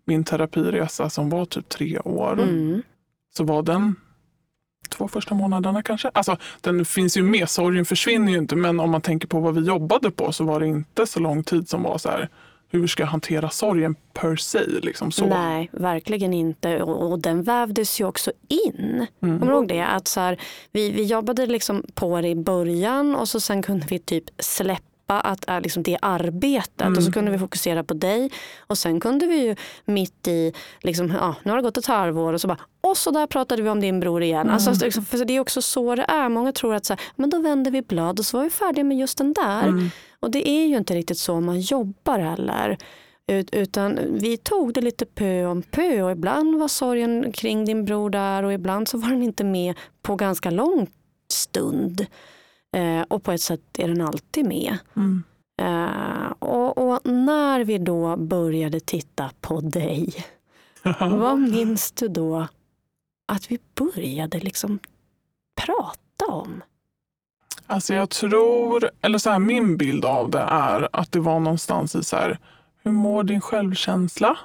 min 0.06 0.24
terapiresa 0.24 1.10
som 1.10 1.30
var 1.30 1.46
typ 1.46 1.70
tre 1.70 2.00
år, 2.00 2.34
Mm. 2.42 2.82
så 3.38 3.44
var 3.44 3.62
den 3.64 3.96
två 4.90 5.08
första 5.08 5.36
månaderna 5.36 5.84
kanske. 5.84 6.10
Alltså, 6.14 6.38
den 6.62 6.86
finns 6.86 7.18
ju 7.18 7.24
med, 7.24 7.50
sorgen 7.50 7.86
försvinner 7.86 8.32
ju 8.32 8.38
inte, 8.38 8.56
men 8.56 8.80
om 8.80 8.92
man 8.92 9.02
tänker 9.02 9.28
på 9.28 9.40
vad 9.40 9.56
vi 9.56 9.62
jobbade 9.62 10.12
på 10.12 10.32
så 10.32 10.44
var 10.44 10.60
det 10.60 10.68
inte 10.68 11.08
så 11.08 11.20
lång 11.20 11.44
tid 11.44 11.70
som 11.70 11.84
var 11.84 11.98
så 11.98 12.10
här, 12.10 12.30
hur 12.70 12.88
ska 12.88 13.04
jag 13.04 13.08
hantera 13.08 13.50
sorgen 13.50 13.96
per 14.14 14.36
se? 14.36 14.60
Liksom 14.82 15.12
så. 15.12 15.26
Nej, 15.26 15.70
verkligen 15.72 16.34
inte. 16.34 16.84
Och, 16.84 17.12
och 17.12 17.20
den 17.20 17.44
vävdes 17.44 18.02
ju 18.02 18.06
också 18.06 18.32
in. 18.48 19.08
Mm. 19.22 19.40
Kommer 19.40 19.52
du 19.52 19.58
ihåg 19.58 19.68
det? 19.68 19.86
Att 19.86 20.08
så 20.08 20.20
här, 20.20 20.38
vi, 20.72 20.92
vi 20.92 21.04
jobbade 21.04 21.46
liksom 21.46 21.84
på 21.94 22.22
det 22.22 22.28
i 22.28 22.36
början 22.36 23.16
och 23.16 23.30
så 23.30 23.40
sen 23.40 23.62
kunde 23.62 23.86
vi 23.90 24.00
typ 24.00 24.24
släppa 24.40 24.82
att, 25.08 25.50
äh, 25.50 25.62
liksom 25.62 25.84
det 25.84 25.98
arbetet 26.02 26.98
och 26.98 27.04
så 27.04 27.12
kunde 27.12 27.32
vi 27.32 27.38
fokusera 27.38 27.84
på 27.84 27.94
dig. 27.94 28.32
Och 28.60 28.78
sen 28.78 29.00
kunde 29.00 29.28
vi 29.28 29.48
ju 29.48 29.56
mitt 29.86 30.28
i, 30.28 30.54
liksom, 30.82 31.12
ja, 31.12 31.36
nu 31.44 31.52
har 31.52 31.58
det 31.58 31.64
gått 31.64 31.78
ett 31.78 31.86
halvår 31.86 32.34
och 32.34 32.42
så 32.42 32.48
bara, 32.48 32.60
och 32.82 32.98
så 32.98 33.12
där 33.12 33.28
pratade 33.28 33.62
vi 33.62 33.70
om 33.70 33.80
din 33.80 34.00
bror 34.00 34.24
igen. 34.24 34.50
Alltså, 34.50 34.86
liksom, 34.86 35.06
för 35.06 35.26
det 35.26 35.36
är 35.36 35.40
också 35.40 35.62
så 35.62 35.96
det 35.96 36.06
är. 36.08 36.30
Många 36.30 36.52
tror 36.52 36.76
att 36.76 36.86
så 36.86 36.94
här, 36.94 37.02
men 37.16 37.30
då 37.30 37.40
vänder 37.40 37.72
vi 37.72 37.82
blad 37.82 38.20
och 38.20 38.26
så 38.26 38.38
var 38.38 38.44
vi 38.44 38.50
färdiga 38.50 38.84
med 38.84 38.98
just 38.98 39.18
den 39.18 39.34
där. 39.34 39.68
Och 40.20 40.32
det 40.32 40.50
är 40.50 40.66
ju 40.66 40.78
inte 40.78 40.94
riktigt 40.96 41.18
så 41.18 41.40
man 41.42 41.60
jobbar 41.62 42.20
heller. 42.20 42.78
Ut, 43.28 43.50
utan 43.56 44.00
vi 44.10 44.38
tog 44.38 44.74
det 44.74 44.82
lite 44.82 45.06
pö 45.06 45.46
om 45.46 45.62
pö 45.62 46.02
och 46.02 46.12
ibland 46.12 46.60
var 46.60 46.68
sorgen 46.68 47.32
kring 47.32 47.66
din 47.66 47.86
bror 47.86 48.10
där 48.10 48.44
och 48.44 48.54
ibland 48.54 48.88
så 48.88 48.98
var 48.98 49.10
den 49.10 49.24
inte 49.24 49.44
med 49.44 49.76
på 50.02 50.16
ganska 50.16 50.50
lång 50.50 50.88
stund. 51.32 52.06
Eh, 52.74 53.02
och 53.02 53.24
på 53.24 53.32
ett 53.32 53.42
sätt 53.42 53.80
är 53.80 53.88
den 53.88 54.02
alltid 54.02 54.46
med. 54.46 54.78
Mm. 54.96 55.24
Eh, 55.62 56.32
och, 56.40 56.78
och 56.78 57.00
när 57.06 57.64
vi 57.64 57.78
då 57.78 58.18
började 58.18 58.80
titta 58.80 59.32
på 59.42 59.62
dig, 59.62 60.14
vad 61.00 61.40
minns 61.40 61.92
du 61.92 62.08
då 62.08 62.48
att 63.28 63.52
vi 63.52 63.60
började 63.76 64.40
liksom 64.40 64.80
prata 65.66 66.26
om? 66.28 66.64
Alltså 67.68 67.94
jag 67.94 68.10
tror, 68.10 68.90
eller 69.02 69.18
så 69.18 69.30
här, 69.30 69.40
min 69.40 69.78
bild 69.78 70.06
av 70.06 70.30
det 70.30 70.46
är 70.50 70.90
att 70.94 71.12
det 71.12 71.20
var 71.20 71.40
någonstans 71.40 71.96
i 71.96 72.04
så 72.04 72.16
här, 72.16 72.40
hur 72.84 72.92
mår 72.92 73.24
din 73.24 73.42
självkänsla? 73.42 74.38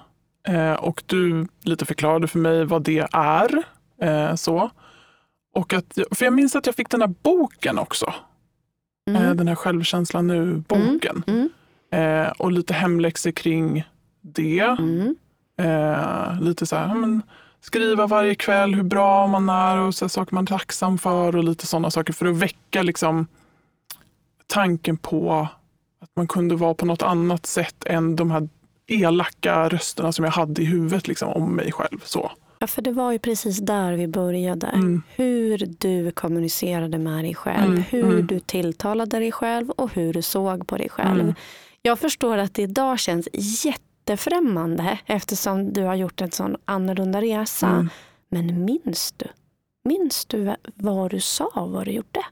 Eh, 0.48 0.72
och 0.72 1.02
du 1.06 1.46
lite 1.62 1.86
förklarade 1.86 2.28
för 2.28 2.38
mig 2.38 2.64
vad 2.64 2.82
det 2.82 3.06
är. 3.12 3.62
Eh, 4.00 4.34
så. 4.34 4.70
Och 5.54 5.72
att, 5.72 5.98
för 6.10 6.24
jag 6.24 6.32
minns 6.34 6.56
att 6.56 6.66
jag 6.66 6.74
fick 6.74 6.90
den 6.90 7.00
här 7.00 7.14
boken 7.22 7.78
också. 7.78 8.14
Mm. 9.10 9.22
Eh, 9.22 9.34
Den 9.34 9.48
här 9.48 9.54
Självkänsla 9.54 10.22
nu-boken. 10.22 11.22
Mm. 11.26 11.50
Eh, 11.92 12.30
och 12.30 12.52
lite 12.52 12.74
hemläxor 12.74 13.30
kring 13.30 13.84
det. 14.20 14.60
Mm. 14.60 15.16
Eh, 15.60 16.40
lite 16.40 16.66
så 16.66 16.76
här, 16.76 16.94
men, 16.94 17.22
skriva 17.60 18.06
varje 18.06 18.34
kväll 18.34 18.74
hur 18.74 18.82
bra 18.82 19.26
man 19.26 19.48
är 19.48 19.78
och 19.78 19.94
så 19.94 20.08
saker 20.08 20.34
man 20.34 20.44
är 20.44 20.48
tacksam 20.48 20.98
för 20.98 21.36
och 21.36 21.44
lite 21.44 21.66
sådana 21.66 21.90
saker 21.90 22.12
för 22.12 22.26
att 22.26 22.36
väcka 22.36 22.82
liksom, 22.82 23.26
tanken 24.46 24.96
på 24.96 25.48
att 26.00 26.10
man 26.16 26.28
kunde 26.28 26.54
vara 26.56 26.74
på 26.74 26.86
något 26.86 27.02
annat 27.02 27.46
sätt 27.46 27.84
än 27.86 28.16
de 28.16 28.30
här 28.30 28.48
elaka 28.86 29.68
rösterna 29.68 30.12
som 30.12 30.24
jag 30.24 30.32
hade 30.32 30.62
i 30.62 30.64
huvudet 30.64 31.08
liksom, 31.08 31.28
om 31.28 31.56
mig 31.56 31.72
själv. 31.72 32.00
Så. 32.04 32.30
Ja, 32.58 32.66
för 32.66 32.82
det 32.82 32.92
var 32.92 33.12
ju 33.12 33.18
precis 33.18 33.58
där 33.58 33.92
vi 33.92 34.08
började. 34.08 34.66
Mm. 34.66 35.02
Hur 35.16 35.58
du 35.78 36.10
kommunicerade 36.10 36.98
med 36.98 37.24
dig 37.24 37.34
själv, 37.34 37.72
Mm, 37.72 37.82
hur 37.90 38.04
mm. 38.04 38.26
du 38.26 38.40
tilltalade 38.40 39.18
dig 39.18 39.32
själv 39.32 39.70
och 39.70 39.94
hur 39.94 40.12
du 40.12 40.22
såg 40.22 40.66
på 40.66 40.76
dig 40.76 40.88
själv. 40.88 41.20
Mm. 41.20 41.34
Jag 41.82 41.98
förstår 41.98 42.38
att 42.38 42.54
det 42.54 42.62
idag 42.62 42.98
känns 42.98 43.28
jättefrämmande 43.64 44.98
eftersom 45.06 45.72
du 45.72 45.82
har 45.82 45.94
gjort 45.94 46.20
en 46.20 46.30
sån 46.30 46.56
annorlunda 46.64 47.20
resa. 47.20 47.68
Mm. 47.68 47.88
Men 48.28 48.64
minns 48.64 49.14
du? 49.16 49.26
Minns 49.84 50.26
du 50.26 50.54
vad 50.74 51.10
du 51.10 51.20
sa, 51.20 51.50
vad 51.54 51.84
du 51.84 51.90
gjorde? 51.90 52.24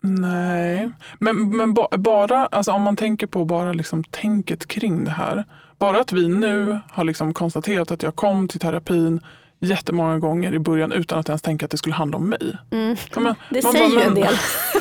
Nej, 0.00 0.90
men, 1.18 1.56
men 1.56 1.74
ba, 1.74 1.88
bara 1.98 2.46
alltså 2.46 2.72
om 2.72 2.82
man 2.82 2.96
tänker 2.96 3.26
på 3.26 3.44
bara 3.44 3.72
liksom 3.72 4.04
tänket 4.04 4.66
kring 4.66 5.04
det 5.04 5.10
här. 5.10 5.44
Bara 5.78 6.00
att 6.00 6.12
vi 6.12 6.28
nu 6.28 6.80
har 6.90 7.04
liksom 7.04 7.34
konstaterat 7.34 7.90
att 7.90 8.02
jag 8.02 8.16
kom 8.16 8.48
till 8.48 8.60
terapin 8.60 9.20
jättemånga 9.60 10.18
gånger 10.18 10.54
i 10.54 10.58
början 10.58 10.92
utan 10.92 11.18
att 11.18 11.28
ens 11.28 11.42
tänka 11.42 11.64
att 11.64 11.70
det 11.70 11.78
skulle 11.78 11.94
handla 11.94 12.16
om 12.16 12.28
mig. 12.28 12.56
Mm. 12.70 12.96
Ja, 13.14 13.20
men, 13.20 13.34
Det 13.50 13.62
man 13.64 13.72
säger 13.72 13.88
bara, 13.90 14.04
en 14.04 14.12
men- 14.12 14.22
del. 14.22 14.34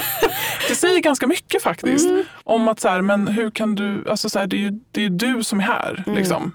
Det 0.69 0.75
säger 0.75 0.99
ganska 0.99 1.27
mycket 1.27 1.63
faktiskt. 1.63 2.09
Mm. 2.09 2.23
Om 2.43 2.67
att 2.67 2.79
så 2.79 2.89
här, 2.89 3.01
men 3.01 3.27
hur 3.27 3.51
kan 3.51 3.75
du, 3.75 4.03
alltså 4.09 4.29
så 4.29 4.39
här, 4.39 4.47
det, 4.47 4.55
är 4.55 4.59
ju, 4.59 4.79
det 4.91 5.05
är 5.05 5.09
du 5.09 5.43
som 5.43 5.59
är 5.59 5.63
här. 5.63 6.03
Mm. 6.07 6.17
Liksom. 6.19 6.51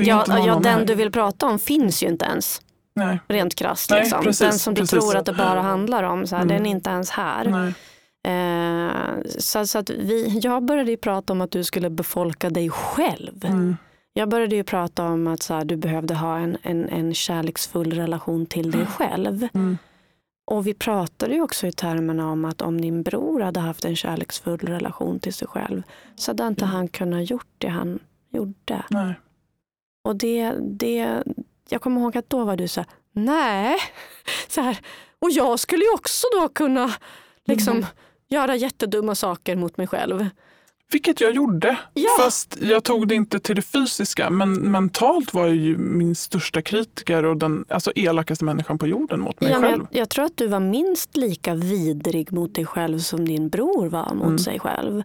Är 0.00 0.04
Ja, 0.04 0.24
ja, 0.28 0.54
den 0.62 0.64
här. 0.64 0.84
du 0.84 0.94
vill 0.94 1.12
prata 1.12 1.46
om 1.46 1.58
finns 1.58 2.02
ju 2.02 2.06
inte 2.06 2.24
ens. 2.24 2.60
Nej, 2.94 3.18
Rent 3.28 3.54
krasst. 3.54 3.90
Nej, 3.90 4.00
Liksom. 4.00 4.22
precis, 4.24 4.38
den 4.38 4.58
som 4.58 4.74
du 4.74 4.80
precis. 4.80 4.98
tror 5.00 5.16
att 5.16 5.26
det 5.26 5.32
bara 5.32 5.60
handlar 5.62 6.02
om, 6.02 6.26
så 6.26 6.36
här, 6.36 6.42
Mm. 6.42 6.56
den 6.56 6.66
är 6.66 6.70
inte 6.70 6.90
ens 6.90 7.10
här. 7.10 7.44
nej. 7.44 7.74
Eh, 8.26 9.22
så, 9.38 9.66
så 9.66 9.78
att 9.78 9.90
vi, 9.90 10.38
jag 10.42 10.64
började 10.64 10.90
ju 10.90 10.96
prata 10.96 11.32
om 11.32 11.40
att 11.40 11.50
du 11.50 11.64
skulle 11.64 11.90
befolka 11.90 12.50
dig 12.50 12.70
själv. 12.70 13.44
Mm. 13.44 13.76
Jag 14.12 14.28
började 14.28 14.56
ju 14.56 14.64
prata 14.64 15.04
om 15.04 15.26
att 15.26 15.42
så 15.42 15.54
här, 15.54 15.64
du 15.64 15.76
behövde 15.76 16.14
ha 16.14 16.38
en, 16.38 16.56
en, 16.62 16.88
en 16.88 17.14
kärleksfull 17.14 17.92
relation 17.92 18.46
till 18.46 18.70
dig 18.70 18.86
själv. 18.86 19.48
Mm. 19.54 19.78
Och 20.50 20.66
vi 20.66 20.74
pratade 20.74 21.34
ju 21.34 21.42
också 21.42 21.66
i 21.66 21.72
termerna 21.72 22.30
om 22.30 22.44
att 22.44 22.62
om 22.62 22.80
din 22.80 23.02
bror 23.02 23.40
hade 23.40 23.60
haft 23.60 23.84
en 23.84 23.96
kärleksfull 23.96 24.58
relation 24.58 25.20
till 25.20 25.34
sig 25.34 25.48
själv 25.48 25.82
så 26.16 26.30
hade 26.30 26.46
inte 26.46 26.64
han 26.64 26.88
kunnat 26.88 27.30
gjort 27.30 27.48
det 27.58 27.68
han 27.68 27.98
gjorde. 28.30 28.82
nej. 28.90 29.14
Och 30.04 30.16
det, 30.16 30.52
det, 30.60 31.22
jag 31.68 31.80
kommer 31.80 32.00
ihåg 32.00 32.16
att 32.16 32.30
då 32.30 32.44
var 32.44 32.56
du 32.56 32.68
så 32.68 32.80
här, 32.80 32.90
nej, 33.12 33.76
så 34.48 34.60
här, 34.60 34.78
och 35.18 35.30
jag 35.30 35.58
skulle 35.60 35.84
ju 35.84 35.94
också 35.94 36.26
då 36.40 36.48
kunna 36.48 36.92
liksom 37.44 37.76
Mm. 37.76 37.88
Göra 38.28 38.56
jättedumma 38.56 39.14
saker 39.14 39.56
mot 39.56 39.76
mig 39.76 39.86
själv. 39.86 40.26
Vilket 40.92 41.20
jag 41.20 41.34
gjorde. 41.34 41.78
Ja. 41.94 42.08
Fast 42.20 42.58
jag 42.60 42.84
tog 42.84 43.08
det 43.08 43.14
inte 43.14 43.40
till 43.40 43.56
det 43.56 43.62
fysiska. 43.62 44.30
Men 44.30 44.52
mentalt 44.52 45.34
var 45.34 45.46
jag 45.46 45.56
ju 45.56 45.78
min 45.78 46.14
största 46.14 46.62
kritiker 46.62 47.24
och 47.24 47.36
den 47.36 47.64
alltså, 47.68 47.92
elakaste 47.94 48.44
människan 48.44 48.78
på 48.78 48.86
jorden 48.86 49.20
mot 49.20 49.40
mig 49.40 49.50
Ja, 49.50 49.60
själv. 49.60 49.86
jag, 49.90 50.00
jag 50.00 50.08
tror 50.08 50.24
att 50.24 50.36
du 50.36 50.46
var 50.46 50.60
minst 50.60 51.16
lika 51.16 51.54
vidrig 51.54 52.32
mot 52.32 52.54
dig 52.54 52.66
själv 52.66 52.98
som 52.98 53.24
din 53.24 53.48
bror 53.48 53.88
var 53.88 54.14
mot 54.14 54.26
Mm. 54.26 54.38
sig 54.38 54.60
själv. 54.60 55.02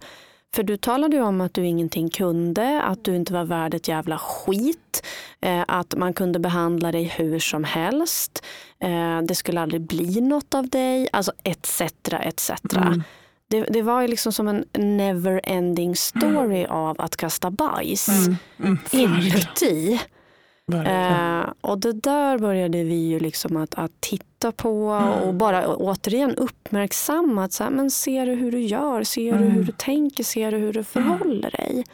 För 0.55 0.63
du 0.63 0.77
talade 0.77 1.15
ju 1.15 1.21
om 1.21 1.41
att 1.41 1.53
du 1.53 1.65
ingenting 1.65 2.09
kunde, 2.09 2.81
att 2.81 3.03
du 3.03 3.15
inte 3.15 3.33
var 3.33 3.43
värd 3.43 3.73
ett 3.73 3.87
jävla 3.87 4.17
skit, 4.17 5.05
eh, 5.41 5.63
att 5.67 5.95
man 5.95 6.13
kunde 6.13 6.39
behandla 6.39 6.91
dig 6.91 7.03
hur 7.03 7.39
som 7.39 7.63
helst, 7.63 8.45
eh, 8.79 9.21
det 9.21 9.35
skulle 9.35 9.61
aldrig 9.61 9.81
bli 9.81 10.21
något 10.21 10.53
av 10.53 10.69
dig, 10.69 11.09
alltså 11.11 11.31
etc. 11.43 11.81
etc. 12.21 12.51
Mm. 12.77 13.03
Det, 13.47 13.61
det 13.61 13.81
var 13.81 14.01
ju 14.01 14.07
liksom 14.07 14.33
som 14.33 14.47
en 14.47 14.65
never 14.97 15.41
ending 15.43 15.95
story 15.95 16.65
av 16.65 17.01
att 17.01 17.17
kasta 17.17 17.51
bajs 17.51 18.07
Mm. 18.07 18.37
Mm. 18.59 18.77
Inuti. 18.91 19.99
Eh, 20.85 21.53
och 21.61 21.79
det 21.79 21.93
där 21.93 22.37
började 22.37 22.83
vi 22.83 23.07
ju 23.07 23.19
liksom 23.19 23.57
att, 23.57 23.75
att 23.75 23.91
titta 23.99 24.25
på 24.51 24.87
och 25.25 25.33
bara 25.33 25.75
återigen 25.75 26.35
uppmärksamma. 26.35 27.43
Att 27.43 27.53
så 27.53 27.63
här, 27.63 27.71
men 27.71 27.91
ser 27.91 28.25
du 28.25 28.33
hur 28.35 28.51
du 28.51 28.59
gör? 28.61 29.03
Ser 29.03 29.31
du 29.31 29.37
Mm. 29.37 29.51
hur 29.51 29.63
du 29.63 29.71
tänker? 29.71 30.23
Ser 30.23 30.51
du 30.51 30.57
hur 30.57 30.73
du 30.73 30.83
förhåller 30.83 31.51
dig? 31.51 31.85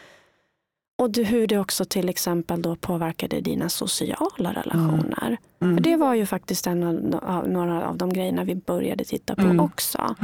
Och 1.00 1.10
du, 1.10 1.24
hur 1.24 1.48
det 1.48 1.58
också 1.60 1.86
till 1.86 2.10
exempel 2.10 2.62
då 2.62 2.76
påverkade 2.76 3.42
dina 3.42 3.70
sociala 3.70 4.54
relationer. 4.54 5.38
Mm. 5.62 5.76
För 5.78 5.84
det 5.84 5.96
var 5.96 6.14
ju 6.14 6.26
faktiskt 6.26 6.68
en 6.68 7.14
av, 7.14 7.50
några 7.50 7.88
av 7.88 7.98
de 7.98 8.14
grejerna 8.14 8.44
vi 8.44 8.56
började 8.56 9.04
titta 9.04 9.36
på 9.36 9.42
Mm. 9.42 9.60
också. 9.60 10.16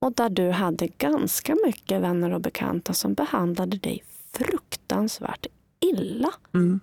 Och 0.00 0.12
där 0.12 0.28
du 0.28 0.50
hade 0.50 0.86
ganska 0.86 1.56
mycket 1.66 2.00
vänner 2.02 2.32
och 2.34 2.40
bekanta 2.40 2.92
som 2.92 3.14
behandlade 3.14 3.76
dig 3.76 4.02
fruktansvärt 4.32 5.46
illa. 5.80 6.30
Mm. 6.54 6.80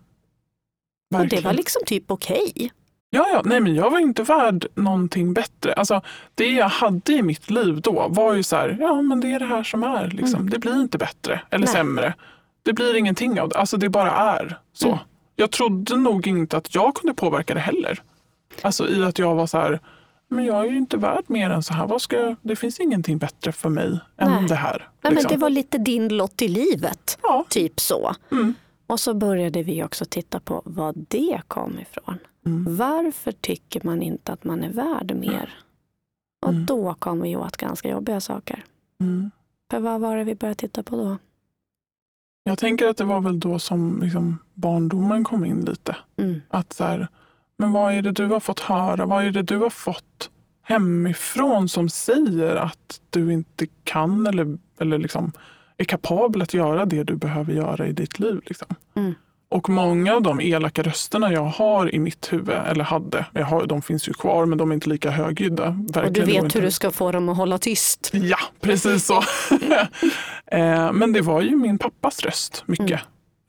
Och 1.15 1.27
det 1.27 1.41
var 1.43 1.53
liksom 1.53 1.81
typ 1.86 2.12
okej. 2.12 2.72
Ja, 3.15 3.25
ja, 3.34 3.41
nej, 3.45 3.60
men 3.60 3.75
jag 3.75 3.89
var 3.89 4.00
inte 4.00 4.24
värd 4.24 4.67
någonting 4.75 5.34
bättre. 5.34 5.74
Alltså, 5.74 6.01
det 6.36 6.50
jag 6.51 6.69
hade 6.69 7.13
i 7.13 7.22
mitt 7.22 7.50
liv 7.50 7.81
då 7.81 8.07
var 8.10 8.34
ju 8.34 8.43
så 8.43 8.55
här, 8.55 8.77
ja 8.79 9.01
men 9.01 9.19
det 9.19 9.31
är 9.31 9.39
det 9.39 9.45
här 9.45 9.63
som 9.63 9.84
är. 9.84 10.07
Liksom. 10.07 10.50
Det 10.50 10.60
blir 10.60 10.81
inte 10.81 10.98
bättre 10.98 11.34
eller 11.50 11.55
Mm. 11.55 11.62
Nej. 11.65 11.74
sämre. 11.74 12.13
Det 12.63 12.74
blir 12.74 12.95
ingenting 12.95 13.41
av 13.41 13.50
det. 13.50 13.55
Alltså 13.57 13.77
det 13.77 13.89
bara 13.89 14.12
är 14.12 14.57
så. 14.74 14.88
Mm. 14.88 15.00
Jag 15.36 15.51
trodde 15.51 15.98
nog 15.98 16.27
inte 16.27 16.57
att 16.57 16.75
jag 16.75 16.95
kunde 16.95 17.13
påverka 17.13 17.53
det 17.53 17.60
heller. 17.60 18.01
Alltså 18.62 18.89
i 18.89 19.03
att 19.03 19.19
jag 19.19 19.36
var 19.36 19.48
så 19.48 19.57
här, 19.57 19.79
men 20.27 20.45
jag 20.45 20.65
är 20.65 20.69
ju 20.69 20.77
inte 20.77 20.98
värd 20.98 21.24
mer 21.27 21.50
än 21.50 21.63
så 21.63 21.74
här. 21.74 21.88
Vad 21.88 22.01
ska 22.01 22.19
jag? 22.19 22.36
Det 22.41 22.55
finns 22.55 22.79
ingenting 22.79 23.17
bättre 23.17 23.51
för 23.51 23.69
mig 23.69 24.00
än 24.17 24.31
Nej. 24.31 24.45
det 24.48 24.55
här. 24.55 24.77
Nej, 24.77 24.88
men 25.01 25.13
liksom. 25.13 25.31
det 25.31 25.38
var 25.38 25.50
lite 25.50 25.77
din 25.77 26.07
lott 26.17 26.41
i 26.41 26.48
livet. 26.48 27.17
Ja. 27.24 27.45
Typ 27.50 27.79
så. 27.79 28.15
Mm. 28.31 28.53
Och 28.88 29.00
så 29.00 29.13
började 29.13 29.63
vi 29.63 29.84
också 29.84 30.05
titta 30.05 30.39
på 30.39 30.62
vad 30.65 31.05
det 31.07 31.41
kom 31.48 31.79
ifrån. 31.79 32.17
Mm. 32.45 32.75
Varför 32.75 33.31
tycker 33.31 33.81
man 33.83 34.01
inte 34.01 34.33
att 34.33 34.43
man 34.43 34.63
är 34.63 34.69
värd 34.73 35.15
mer? 35.15 35.53
Och 36.45 36.51
Mm. 36.51 36.65
då 36.65 36.93
kom 36.93 37.21
vi 37.21 37.35
åt 37.35 37.57
ganska 37.57 37.89
jobbiga 37.89 38.19
saker. 38.21 38.63
Mm. 39.01 39.31
För 39.71 39.79
vad 39.79 40.01
var 40.01 40.17
det 40.17 40.23
vi 40.23 40.35
började 40.35 40.55
titta 40.59 40.83
på 40.83 40.95
då? 40.95 41.17
Jag 42.43 42.57
tänker 42.57 42.87
att 42.87 42.97
det 42.97 43.03
var 43.03 43.21
väl 43.21 43.39
då 43.39 43.59
som 43.59 43.99
liksom, 44.03 44.37
barndomen 44.53 45.23
kom 45.23 45.45
in 45.45 45.61
lite. 45.65 45.95
Mm. 46.17 46.41
Att 46.49 46.73
så 46.73 46.83
här, 46.83 47.07
men 47.57 47.71
vad 47.71 47.93
är 47.93 48.01
det 48.01 48.11
du 48.11 48.25
har 48.27 48.39
fått 48.39 48.59
höra? 48.59 49.05
Vad 49.05 49.25
är 49.25 49.31
det 49.31 49.41
du 49.43 49.57
har 49.57 49.69
fått 49.69 50.29
hemifrån 50.61 51.69
som 51.69 51.89
säger 51.89 52.55
att 52.55 53.01
du 53.09 53.33
inte 53.33 53.67
kan 53.83 54.27
eller, 54.27 54.57
eller 54.79 54.97
liksom 54.97 55.31
är 55.77 55.85
kapabel 55.85 56.41
att 56.41 56.53
göra 56.53 56.85
det 56.85 57.03
du 57.03 57.15
behöver 57.15 57.53
göra 57.53 57.87
i 57.87 57.91
ditt 57.91 58.19
liv? 58.19 58.41
Liksom. 58.45 58.67
Mm. 59.51 59.59
Och 59.59 59.69
många 59.69 60.15
av 60.15 60.21
de 60.21 60.41
elaka 60.41 60.83
rösterna 60.83 61.31
jag 61.31 61.45
har 61.45 61.95
i 61.95 61.99
mitt 61.99 62.33
huvud, 62.33 62.55
eller 62.67 62.83
hade, 62.83 63.25
jag 63.33 63.45
har, 63.45 63.65
de 63.65 63.81
finns 63.81 64.09
ju 64.09 64.13
kvar 64.13 64.45
men 64.45 64.57
de 64.57 64.71
är 64.71 64.75
inte 64.75 64.89
lika 64.89 65.11
högljudda. 65.11 65.67
Och 65.67 65.73
du 65.75 65.91
Verkligen 65.99 66.27
vet 66.27 66.43
inte. 66.43 66.59
hur 66.59 66.65
du 66.65 66.71
ska 66.71 66.91
få 66.91 67.11
dem 67.11 67.29
att 67.29 67.37
hålla 67.37 67.57
tyst. 67.57 68.11
Ja, 68.13 68.37
precis 68.61 69.05
så. 69.05 69.17
eh, 70.51 70.91
men 70.91 71.13
det 71.13 71.21
var 71.21 71.41
ju 71.41 71.55
min 71.55 71.77
pappas 71.77 72.23
röst 72.23 72.63
mycket. 72.65 73.01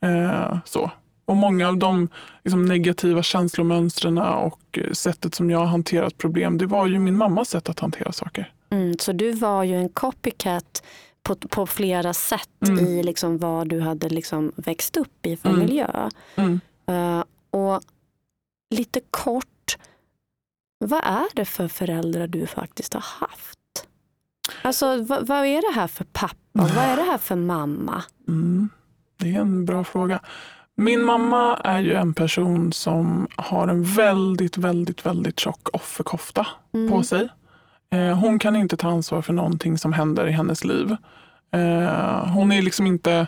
Eh, 0.03 0.57
så. 0.65 0.91
Och 1.25 1.35
många 1.35 1.67
av 1.67 1.77
de 1.77 2.09
liksom, 2.43 2.65
negativa 2.65 3.23
känslomönstren 3.23 4.17
och 4.17 4.59
eh, 4.71 4.91
sättet 4.91 5.35
som 5.35 5.49
jag 5.49 5.59
har 5.59 5.65
hanterat 5.65 6.17
problem, 6.17 6.57
det 6.57 6.65
var 6.65 6.87
ju 6.87 6.99
min 6.99 7.17
mammas 7.17 7.49
sätt 7.49 7.69
att 7.69 7.79
hantera 7.79 8.11
saker. 8.11 8.51
Mm, 8.69 8.95
så 8.99 9.11
du 9.11 9.31
var 9.31 9.63
ju 9.63 9.75
en 9.75 9.89
copycat 9.89 10.83
på, 11.27 11.35
på 11.35 11.65
flera 11.67 12.13
sätt 12.13 12.49
Mm. 12.67 12.85
i 12.85 13.03
liksom 13.03 13.37
vad 13.37 13.69
du 13.69 13.79
hade 13.79 14.09
liksom 14.09 14.51
växt 14.55 14.97
upp 14.97 15.25
i 15.25 15.37
för 15.37 15.49
Mm. 15.49 15.59
miljö. 15.61 16.09
Mm. 16.35 16.59
Eh, 16.87 17.23
och 17.51 17.81
lite 18.75 19.01
kort, 19.11 19.77
vad 20.85 21.01
är 21.03 21.25
det 21.35 21.45
för 21.45 21.67
föräldrar 21.67 22.27
du 22.27 22.47
faktiskt 22.47 22.93
har 22.93 23.01
haft? 23.01 23.57
Alltså 24.61 25.01
vad, 25.03 25.27
vad 25.27 25.45
är 25.45 25.61
det 25.73 25.79
här 25.79 25.87
för 25.87 26.03
pappa? 26.03 26.35
Vad 26.51 26.77
är 26.77 26.95
det 26.97 27.03
här 27.03 27.17
för 27.17 27.35
mamma? 27.35 28.03
Mm. 28.27 28.69
Det 29.17 29.35
är 29.35 29.39
en 29.39 29.65
bra 29.65 29.83
fråga. 29.83 30.19
Min 30.75 31.03
mamma 31.05 31.57
är 31.63 31.79
ju 31.79 31.93
en 31.93 32.13
person 32.13 32.73
som 32.73 33.27
har 33.35 33.67
en 33.67 33.83
väldigt, 33.83 34.57
väldigt, 34.57 35.05
väldigt 35.05 35.39
tjock 35.39 35.69
offerkofta 35.75 36.47
Mm. 36.73 36.91
på 36.91 37.03
sig. 37.03 37.29
Eh, 37.93 38.19
hon 38.19 38.39
kan 38.39 38.55
inte 38.55 38.77
ta 38.77 38.87
ansvar 38.89 39.21
för 39.21 39.33
någonting 39.33 39.77
som 39.77 39.93
händer 39.93 40.27
i 40.27 40.31
hennes 40.31 40.63
liv. 40.63 40.95
Eh, 41.53 42.27
hon 42.33 42.51
är 42.51 42.61
liksom 42.61 42.87
inte 42.87 43.27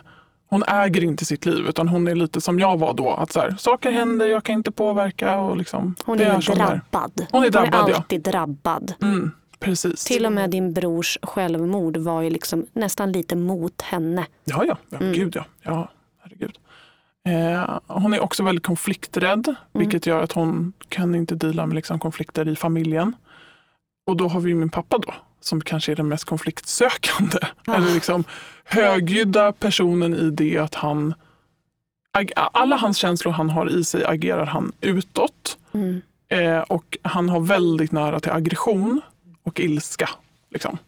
hon 0.50 0.62
äger 0.62 1.04
inte 1.04 1.24
sitt 1.24 1.46
liv 1.46 1.66
utan 1.68 1.88
hon 1.88 2.08
är 2.08 2.14
lite 2.14 2.40
som 2.40 2.58
jag 2.58 2.78
var 2.78 2.94
då. 2.94 3.10
Att 3.10 3.32
så 3.32 3.40
här, 3.40 3.54
saker 3.58 3.90
händer, 3.90 4.26
jag 4.26 4.44
kan 4.44 4.54
inte 4.54 4.72
påverka. 4.72 5.38
Och 5.38 5.56
liksom, 5.56 5.94
Hon 6.04 6.20
är 6.20 6.24
där. 6.24 6.54
drabbad. 6.56 7.26
Hon 7.30 7.44
är 7.44 7.50
drabbad, 7.50 7.74
hon 7.74 7.84
är 7.84 7.90
ja. 7.90 7.96
alltid 7.96 8.22
drabbad. 8.22 8.94
Mm, 9.02 9.30
precis. 9.60 10.04
Till 10.04 10.26
och 10.26 10.32
med 10.32 10.50
din 10.50 10.72
brors 10.72 11.18
självmord 11.22 11.96
var 11.96 12.22
ju 12.22 12.30
liksom 12.30 12.66
nästan 12.72 13.12
lite 13.12 13.36
mot 13.36 13.82
henne. 13.82 14.26
Ja, 14.44 14.64
ja. 14.64 14.76
ja 14.90 14.98
Mm. 14.98 15.12
Gud 15.12 15.36
ja. 15.36 15.44
ja 15.62 15.88
herregud. 16.22 16.58
Eh, 17.28 17.78
hon 17.86 18.14
är 18.14 18.20
också 18.20 18.42
väldigt 18.42 18.66
konflikträdd, 18.66 19.46
Mm. 19.48 19.56
vilket 19.72 20.06
gör 20.06 20.22
att 20.22 20.32
hon 20.32 20.72
kan 20.88 21.14
inte 21.14 21.34
dela 21.34 21.66
med 21.66 21.74
liksom, 21.74 21.98
konflikter 21.98 22.48
i 22.48 22.56
familjen. 22.56 23.12
Och 24.06 24.16
då 24.16 24.28
har 24.28 24.40
vi 24.40 24.54
min 24.54 24.70
pappa 24.70 24.98
då, 24.98 25.14
som 25.40 25.60
kanske 25.60 25.92
är 25.92 25.96
den 25.96 26.08
mest 26.08 26.24
konfliktsökande. 26.24 27.38
Ah. 27.66 27.74
Eller 27.74 27.94
liksom 27.94 28.24
högljudda 28.64 29.52
personen 29.52 30.14
i 30.14 30.30
det 30.30 30.58
att 30.58 30.74
han... 30.74 31.14
Alla 32.36 32.76
hans 32.76 32.96
känslor 32.96 33.32
han 33.32 33.50
har 33.50 33.70
i 33.78 33.84
sig 33.84 34.04
agerar 34.04 34.46
han 34.46 34.72
utåt. 34.80 35.58
Mm. 35.72 36.00
Eh, 36.28 36.58
och 36.58 36.98
han 37.02 37.28
har 37.28 37.40
väldigt 37.40 37.92
nära 37.92 38.20
till 38.20 38.32
aggression 38.32 39.00
och 39.42 39.60
ilska. 39.60 40.10
Liksom. 40.50 40.78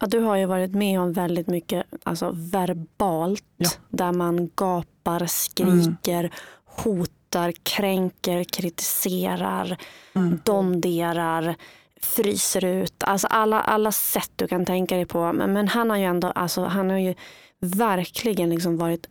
Ja, 0.00 0.06
du 0.06 0.18
har 0.20 0.36
ju 0.36 0.46
varit 0.46 0.70
med 0.74 1.00
om 1.00 1.12
väldigt 1.12 1.46
mycket 1.46 1.86
alltså, 2.02 2.30
verbalt 2.34 3.44
Ja. 3.56 3.68
där 3.88 4.12
man 4.12 4.50
gapar, 4.56 5.26
skriker, 5.26 6.30
hotar, 6.64 7.52
kränker, 7.62 8.44
kritiserar, 8.44 9.76
Mm. 10.14 10.40
domderar, 10.44 11.54
fryser 12.02 12.64
ut. 12.64 12.94
Alltså 13.04 13.26
alla, 13.26 13.60
alla 13.60 13.92
sätt 13.92 14.30
du 14.36 14.48
kan 14.48 14.64
tänka 14.66 14.96
dig 14.96 15.06
på. 15.06 15.32
Men, 15.32 15.52
men 15.52 15.68
han 15.68 15.90
har 15.90 15.96
ju 15.96 16.04
ändå 16.04 16.30
alltså, 16.30 16.64
han 16.64 16.90
har 16.90 16.98
ju 16.98 17.14
verkligen 17.60 18.50
liksom 18.50 18.76
varit 18.76 19.08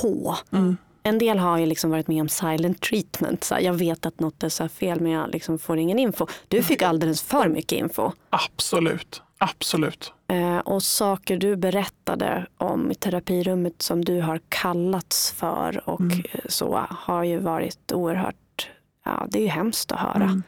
på. 0.00 0.36
Mm. 0.52 0.76
En 1.02 1.18
del 1.18 1.38
har 1.38 1.58
ju 1.58 1.66
liksom 1.66 1.90
varit 1.90 2.08
med 2.08 2.20
om 2.20 2.28
silent 2.28 2.80
treatment. 2.80 3.44
Så 3.44 3.54
här, 3.54 3.62
jag 3.62 3.72
vet 3.74 4.06
att 4.06 4.20
något 4.20 4.42
är 4.42 4.48
så 4.48 4.68
fel 4.68 5.00
men 5.00 5.12
jag 5.12 5.30
liksom 5.30 5.58
får 5.58 5.78
ingen 5.78 5.98
info. 5.98 6.26
Du 6.48 6.62
fick 6.62 6.82
alldeles 6.82 7.22
för 7.22 7.48
mycket 7.48 7.78
info. 7.78 8.12
Absolut. 8.30 9.22
Absolut. 9.38 10.12
Eh, 10.28 10.58
och 10.58 10.82
saker 10.82 11.36
du 11.36 11.56
berättade 11.56 12.46
om 12.58 12.90
i 12.90 12.94
terapirummet 12.94 13.82
som 13.82 14.04
du 14.04 14.20
har 14.20 14.40
kallats 14.48 15.32
för 15.32 15.88
och 15.88 16.00
Mm. 16.00 16.22
så 16.48 16.86
har 16.90 17.24
ju 17.24 17.38
varit 17.38 17.92
oerhört, 17.92 18.68
ja 19.04 19.26
det 19.30 19.38
är 19.38 19.42
ju 19.42 19.48
hemskt 19.48 19.92
att 19.92 19.98
höra. 20.00 20.24
Mm. 20.24 20.42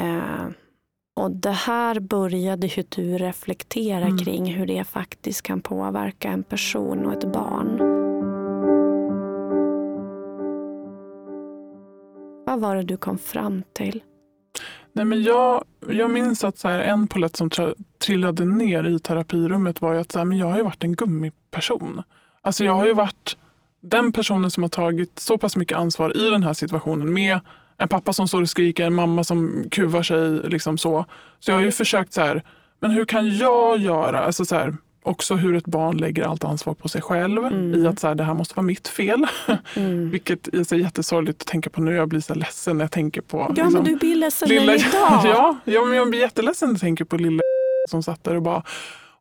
Eh, 0.00 0.46
och 1.14 1.30
det 1.30 1.50
här 1.50 2.00
började 2.00 2.66
ju 2.66 2.84
du 2.88 3.18
reflektera 3.18 4.04
Mm. 4.04 4.18
kring 4.18 4.54
hur 4.54 4.66
det 4.66 4.84
faktiskt 4.84 5.42
kan 5.42 5.60
påverka 5.60 6.28
en 6.28 6.42
person 6.42 7.06
och 7.06 7.12
ett 7.12 7.32
barn. 7.32 7.78
Vad 12.46 12.60
var 12.60 12.76
det 12.76 12.82
du 12.82 12.96
kom 12.96 13.18
fram 13.18 13.62
till? 13.72 14.02
Nej, 14.92 15.04
men 15.04 15.22
jag, 15.22 15.64
jag 15.88 16.10
minns 16.10 16.44
att 16.44 16.58
så 16.58 16.68
här, 16.68 16.80
en 16.80 17.06
polett 17.06 17.36
som 17.36 17.50
trillade 18.06 18.44
ner 18.44 18.84
i 18.84 18.98
terapirummet 18.98 19.80
var 19.80 19.94
att 19.94 20.12
så 20.12 20.18
här, 20.18 20.26
men 20.26 20.38
jag 20.38 20.46
har 20.46 20.62
varit 20.62 20.84
en 20.84 20.96
gummiperson. 20.96 22.02
Alltså 22.42 22.64
jag 22.64 22.72
har 22.72 22.86
ju 22.86 22.92
varit 22.94 23.36
den 23.80 24.12
personen 24.12 24.50
som 24.50 24.62
har 24.62 24.70
tagit 24.70 25.18
så 25.18 25.38
pass 25.38 25.56
mycket 25.56 25.78
ansvar 25.78 26.16
i 26.16 26.30
den 26.30 26.42
här 26.42 26.52
situationen 26.52 27.12
med 27.12 27.40
en 27.82 27.88
pappa 27.88 28.12
som 28.12 28.28
står 28.28 28.42
och 28.42 28.48
skriker, 28.48 28.84
en 28.86 28.94
mamma 28.94 29.24
som 29.24 29.64
kuvar 29.70 30.02
sig. 30.02 30.30
Liksom 30.50 30.78
så. 30.78 31.04
så 31.40 31.50
jag 31.50 31.56
har 31.56 31.62
ju 31.62 31.72
försökt 31.72 32.12
så 32.12 32.20
här, 32.20 32.42
men 32.80 32.90
hur 32.90 33.04
kan 33.04 33.36
jag 33.36 33.78
göra? 33.78 34.20
Alltså 34.24 34.44
så 34.44 34.54
här, 34.54 34.76
också 35.02 35.34
hur 35.34 35.56
ett 35.56 35.66
barn 35.66 35.96
lägger 35.96 36.24
allt 36.24 36.44
ansvar 36.44 36.74
på 36.74 36.88
sig 36.88 37.02
själv 37.02 37.44
Mm. 37.46 37.74
i 37.74 37.86
att 37.86 37.98
så 37.98 38.08
här, 38.08 38.14
det 38.14 38.24
här 38.24 38.34
måste 38.34 38.54
vara 38.54 38.66
mitt 38.66 38.88
fel. 38.88 39.26
Mm. 39.76 40.10
Vilket 40.10 40.48
är 40.54 40.64
så 40.64 40.76
jättesorgligt 40.76 41.42
att 41.42 41.46
tänka 41.48 41.70
på 41.70 41.80
nu. 41.80 41.94
Jag 41.94 42.08
blir 42.08 42.20
så 42.20 42.34
ledsen 42.34 42.78
när 42.78 42.84
jag 42.84 42.90
tänker 42.92 43.20
på 43.20 43.38
Ja 43.38 43.48
liksom, 43.48 43.72
men 43.72 43.84
du 43.84 43.96
blir 43.96 44.14
ledsen 44.16 44.48
lilla, 44.48 44.74
idag. 44.74 44.90
ja, 45.24 45.56
ja, 45.64 45.84
men 45.84 45.96
jag 45.96 46.10
blir 46.10 46.20
jätteledsen 46.20 46.68
när 46.68 46.74
jag 46.74 46.80
tänker 46.80 47.04
på 47.04 47.16
lilla 47.16 47.42
som 47.90 48.02
satt 48.02 48.24
där 48.24 48.34
och 48.36 48.42
bara 48.42 48.62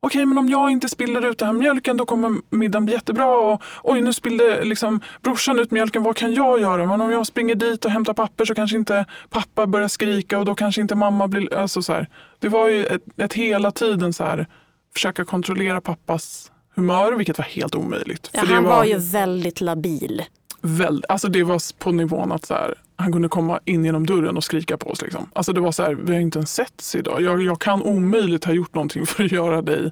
Okej, 0.03 0.25
men 0.25 0.37
om 0.37 0.49
jag 0.49 0.71
inte 0.71 0.89
spiller 0.89 1.25
ut 1.25 1.37
den 1.37 1.47
här 1.47 1.53
mjölken 1.53 1.97
då 1.97 2.05
kommer 2.05 2.35
middagen 2.49 2.85
bli 2.85 2.93
jättebra. 2.93 3.37
Och, 3.37 3.61
Oj, 3.83 4.01
nu 4.01 4.13
spillde 4.13 4.63
liksom 4.63 5.01
brorsan 5.21 5.59
ut 5.59 5.71
mjölken. 5.71 6.03
Vad 6.03 6.15
kan 6.15 6.33
jag 6.33 6.61
göra? 6.61 6.85
Men 6.85 7.01
om 7.01 7.11
jag 7.11 7.27
springer 7.27 7.55
dit 7.55 7.85
och 7.85 7.91
hämtar 7.91 8.13
papper 8.13 8.45
så 8.45 8.55
kanske 8.55 8.77
inte 8.77 9.05
pappa 9.29 9.67
börjar 9.67 9.87
skrika 9.87 10.39
och 10.39 10.45
då 10.45 10.55
kanske 10.55 10.81
inte 10.81 10.95
mamma 10.95 11.27
blir... 11.27 11.53
Alltså 11.53 11.81
så 11.81 11.93
här. 11.93 12.09
Det 12.39 12.49
var 12.49 12.67
ju 12.69 12.85
ett, 12.85 13.01
ett 13.17 13.33
hela 13.33 13.71
tiden 13.71 14.13
så 14.13 14.23
här 14.23 14.47
försöka 14.93 15.25
kontrollera 15.25 15.81
pappas 15.81 16.51
humör, 16.75 17.11
vilket 17.13 17.37
var 17.37 17.45
helt 17.45 17.75
omöjligt. 17.75 18.29
Ja, 18.33 18.43
han 18.47 18.63
var 18.63 18.83
ju 18.83 18.97
väldigt 18.97 19.61
labil. 19.61 20.23
Väl, 20.61 21.05
alltså 21.09 21.29
det 21.29 21.43
var 21.43 21.79
på 21.79 21.91
nivån 21.91 22.31
att 22.31 22.45
så 22.45 22.53
här, 22.53 22.75
han 22.95 23.11
kunde 23.11 23.29
komma 23.29 23.59
in 23.65 23.85
genom 23.85 24.05
dörren 24.05 24.37
och 24.37 24.43
skrika 24.43 24.77
på 24.77 24.89
oss. 24.89 25.01
Liksom. 25.01 25.29
Alltså 25.33 25.53
det 25.53 25.61
var 25.61 25.71
så 25.71 25.83
här, 25.83 25.93
vi 25.93 26.13
har 26.13 26.19
inte 26.19 26.39
ens 26.39 26.53
setts 26.53 26.95
idag. 26.95 27.21
Jag, 27.21 27.41
jag 27.41 27.61
kan 27.61 27.81
omöjligt 27.81 28.45
ha 28.45 28.53
gjort 28.53 28.75
någonting 28.75 29.05
för 29.05 29.23
att 29.23 29.31
göra 29.31 29.61
dig 29.61 29.91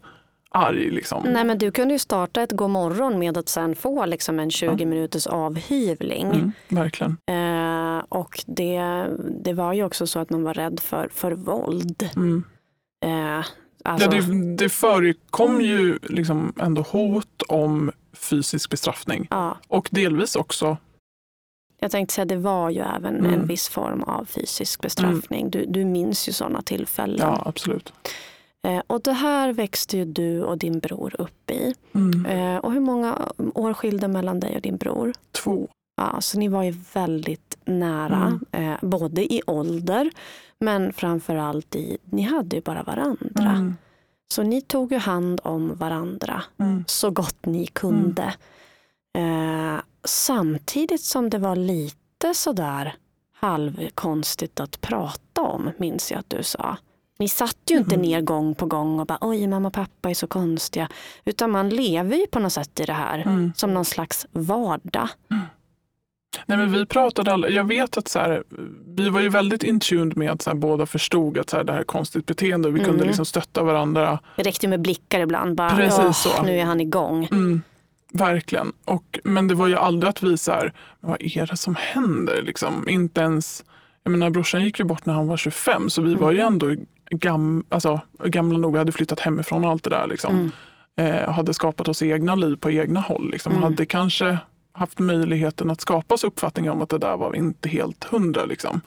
arg. 0.52 0.90
Liksom. 0.90 1.24
Nej 1.24 1.44
men 1.44 1.58
du 1.58 1.72
kunde 1.72 1.94
ju 1.94 2.00
starta 2.00 2.42
ett 2.42 2.52
god 2.52 2.70
morgon 2.70 3.20
med 3.20 3.38
att 3.38 3.50
sen 3.50 3.76
få 3.76 4.06
liksom 4.06 4.40
en 4.40 4.52
20 4.52 4.86
minuters 4.86 5.28
avhyvling. 5.28 6.26
Mm, 6.26 6.52
verkligen. 6.68 7.18
Eh, 7.28 8.04
och 8.10 8.44
det, 8.48 9.06
det 9.44 9.54
var 9.54 9.74
ju 9.74 9.84
också 9.84 10.08
så 10.08 10.20
att 10.20 10.30
man 10.30 10.44
var 10.44 10.54
rädd 10.54 10.80
för, 10.80 11.10
för 11.14 11.32
våld. 11.32 12.10
Mm. 12.16 12.44
Eh, 13.06 13.46
alltså, 13.84 14.16
Ja, 14.16 14.22
det, 14.22 14.56
det 14.56 14.70
förekom 14.70 15.62
ju 15.62 16.00
liksom 16.02 16.54
ändå 16.60 16.82
hot 16.82 17.42
om 17.48 17.92
fysisk 18.14 18.70
bestraffning. 18.70 19.28
ja, 19.30 19.58
Och 19.68 19.90
delvis 19.92 20.36
också, 20.36 20.78
jag 21.82 21.92
tänkte 21.92 22.14
säga 22.14 22.26
det 22.26 22.36
var 22.38 22.70
ju 22.70 22.80
även 22.96 23.16
Mm. 23.20 23.34
en 23.34 23.48
viss 23.48 23.70
form 23.70 24.04
av 24.04 24.26
fysisk 24.26 24.82
bestraffning. 24.82 25.50
Du, 25.50 25.66
du 25.66 25.86
minns 25.86 26.30
ju 26.30 26.34
sådana 26.34 26.62
tillfällen. 26.62 27.20
ja 27.28 27.44
absolut. 27.46 27.94
Eh, 28.68 28.82
och 28.88 29.02
det 29.02 29.14
här 29.14 29.54
växte 29.54 29.98
ju 29.98 30.06
du 30.06 30.44
och 30.44 30.58
din 30.58 30.80
bror 30.80 31.16
upp 31.20 31.52
i. 31.52 31.74
Mm. 31.94 32.26
Eh, 32.26 32.58
och 32.58 32.72
hur 32.74 32.80
många 32.80 33.18
år 33.54 33.74
skilde 33.74 34.08
mellan 34.08 34.40
dig 34.40 34.56
och 34.56 34.62
din 34.62 34.78
bror? 34.78 35.14
Två. 35.32 35.68
Ja, 36.02 36.22
så 36.22 36.40
ni 36.40 36.48
var 36.48 36.64
ju 36.64 36.74
väldigt 36.94 37.58
nära, 37.66 38.40
eh, 38.52 38.74
både 38.82 39.34
i 39.34 39.42
ålder 39.48 40.10
men 40.60 40.94
framför 40.94 41.36
allt 41.36 41.76
i, 41.76 41.98
ni 42.06 42.22
hade 42.22 42.56
ju 42.56 42.62
bara 42.62 42.84
varandra. 42.84 43.50
Mm. 43.50 43.76
Så 44.32 44.44
ni 44.44 44.62
tog 44.62 44.92
ju 44.92 44.98
hand 44.98 45.42
om 45.44 45.76
varandra 45.76 46.44
Mm. 46.60 46.84
så 46.88 47.12
gott 47.12 47.46
ni 47.46 47.68
kunde. 47.68 48.34
Eh, 49.18 49.82
samtidigt 50.04 51.02
som 51.02 51.30
det 51.30 51.38
var 51.38 51.56
lite 51.56 52.34
sådär 52.34 52.96
halvkonstigt 53.40 54.60
att 54.60 54.82
prata 54.82 55.42
om, 55.42 55.72
minns 55.78 56.12
jag 56.12 56.20
att 56.20 56.30
du 56.30 56.44
sa. 56.44 56.78
Ni 57.20 57.30
satt 57.30 57.58
ju 57.70 57.78
inte 57.78 57.96
Mm. 57.96 58.08
ner 58.08 58.22
gång 58.22 58.56
på 58.56 58.66
gång 58.66 59.00
och 59.00 59.06
bara 59.08 59.18
oj 59.22 59.48
mamma 59.48 59.68
och 59.68 59.74
pappa 59.74 60.10
är 60.10 60.14
så 60.14 60.28
konstiga. 60.28 60.90
Utan 61.26 61.52
man 61.52 61.70
lever 61.70 62.16
ju 62.18 62.28
på 62.28 62.40
något 62.40 62.54
sätt 62.54 62.80
i 62.80 62.86
det 62.86 62.94
här 62.94 63.20
Mm. 63.20 63.52
som 63.56 63.74
någon 63.74 63.86
slags 63.86 64.28
vardag. 64.32 65.10
Nej, 66.46 66.58
men 66.58 66.72
vi 66.72 66.86
pratade 66.86 67.34
alla, 67.34 67.50
jag 67.50 67.64
vet 67.64 67.98
att 67.98 68.08
så 68.08 68.20
här, 68.20 68.44
vi 68.96 69.10
var 69.10 69.22
ju 69.22 69.30
väldigt 69.30 69.64
in 69.64 69.80
tuned 69.80 70.18
med 70.18 70.32
att 70.32 70.42
så 70.42 70.50
här, 70.50 70.58
båda 70.58 70.86
förstod 70.86 71.38
att 71.38 71.50
så 71.50 71.58
här, 71.58 71.64
det 71.64 71.74
här 71.74 71.80
är 71.80 71.84
konstigt 71.84 72.26
beteende 72.26 72.68
och 72.68 72.76
vi 72.76 72.80
kunde 72.80 72.94
Mm. 72.96 73.08
liksom 73.08 73.26
stötta 73.26 73.64
varandra. 73.64 74.20
Det 74.36 74.44
räckte 74.44 74.68
med 74.68 74.82
blickar 74.82 75.20
ibland. 75.20 75.56
Bara, 75.56 75.76
Precis 75.76 76.00
"Åh, 76.00 76.12
så. 76.12 76.44
Nu 76.44 76.58
är 76.60 76.66
han 76.66 76.82
igång. 76.82 77.28
Mm, 77.32 77.62
verkligen. 78.14 78.72
Och, 78.86 79.20
men 79.24 79.48
det 79.48 79.56
var 79.56 79.68
ju 79.68 79.76
aldrig 79.76 80.10
att 80.10 80.24
vi 80.24 80.38
så 80.38 80.52
här, 80.52 80.74
vad 81.00 81.22
är 81.22 81.46
det 81.46 81.58
som 81.58 81.76
händer? 81.80 82.42
Liksom, 82.42 82.90
inte 82.90 83.22
ens, 83.22 83.64
jag 84.04 84.12
menar 84.12 84.30
brorsan 84.30 84.64
gick 84.64 84.80
ju 84.80 84.86
bort 84.86 85.06
när 85.06 85.14
han 85.14 85.28
var 85.28 85.38
25 85.38 85.90
så 85.90 86.02
vi 86.02 86.16
var 86.16 86.32
ju 86.32 86.40
ändå 86.40 86.76
gam, 87.12 87.64
alltså, 87.70 88.00
gamla 88.24 88.58
nog, 88.58 88.78
hade 88.78 88.92
flyttat 88.92 89.20
hemifrån 89.20 89.64
och 89.66 89.72
allt 89.72 89.84
det 89.84 89.90
där. 89.90 90.08
Liksom. 90.08 90.36
Mm. 90.36 90.52
Eh, 91.16 91.30
hade 91.32 91.54
skapat 91.54 91.88
oss 91.88 92.02
egna 92.04 92.36
liv 92.36 92.56
på 92.56 92.72
egna 92.72 93.00
håll. 93.00 93.30
Liksom. 93.32 93.52
Mm. 93.52 93.64
Hade 93.64 93.86
kanske 93.86 94.38
haft 94.80 95.00
möjligheten 95.00 95.70
att 95.70 95.82
skapa 95.82 96.14
oss 96.14 96.24
uppfattning 96.24 96.70
om 96.70 96.82
att 96.82 96.90
det 96.90 96.98
där 96.98 97.18
var 97.18 97.36
inte 97.36 97.70
helt 97.70 98.04
hundra. 98.04 98.46
Liksom. 98.46 98.82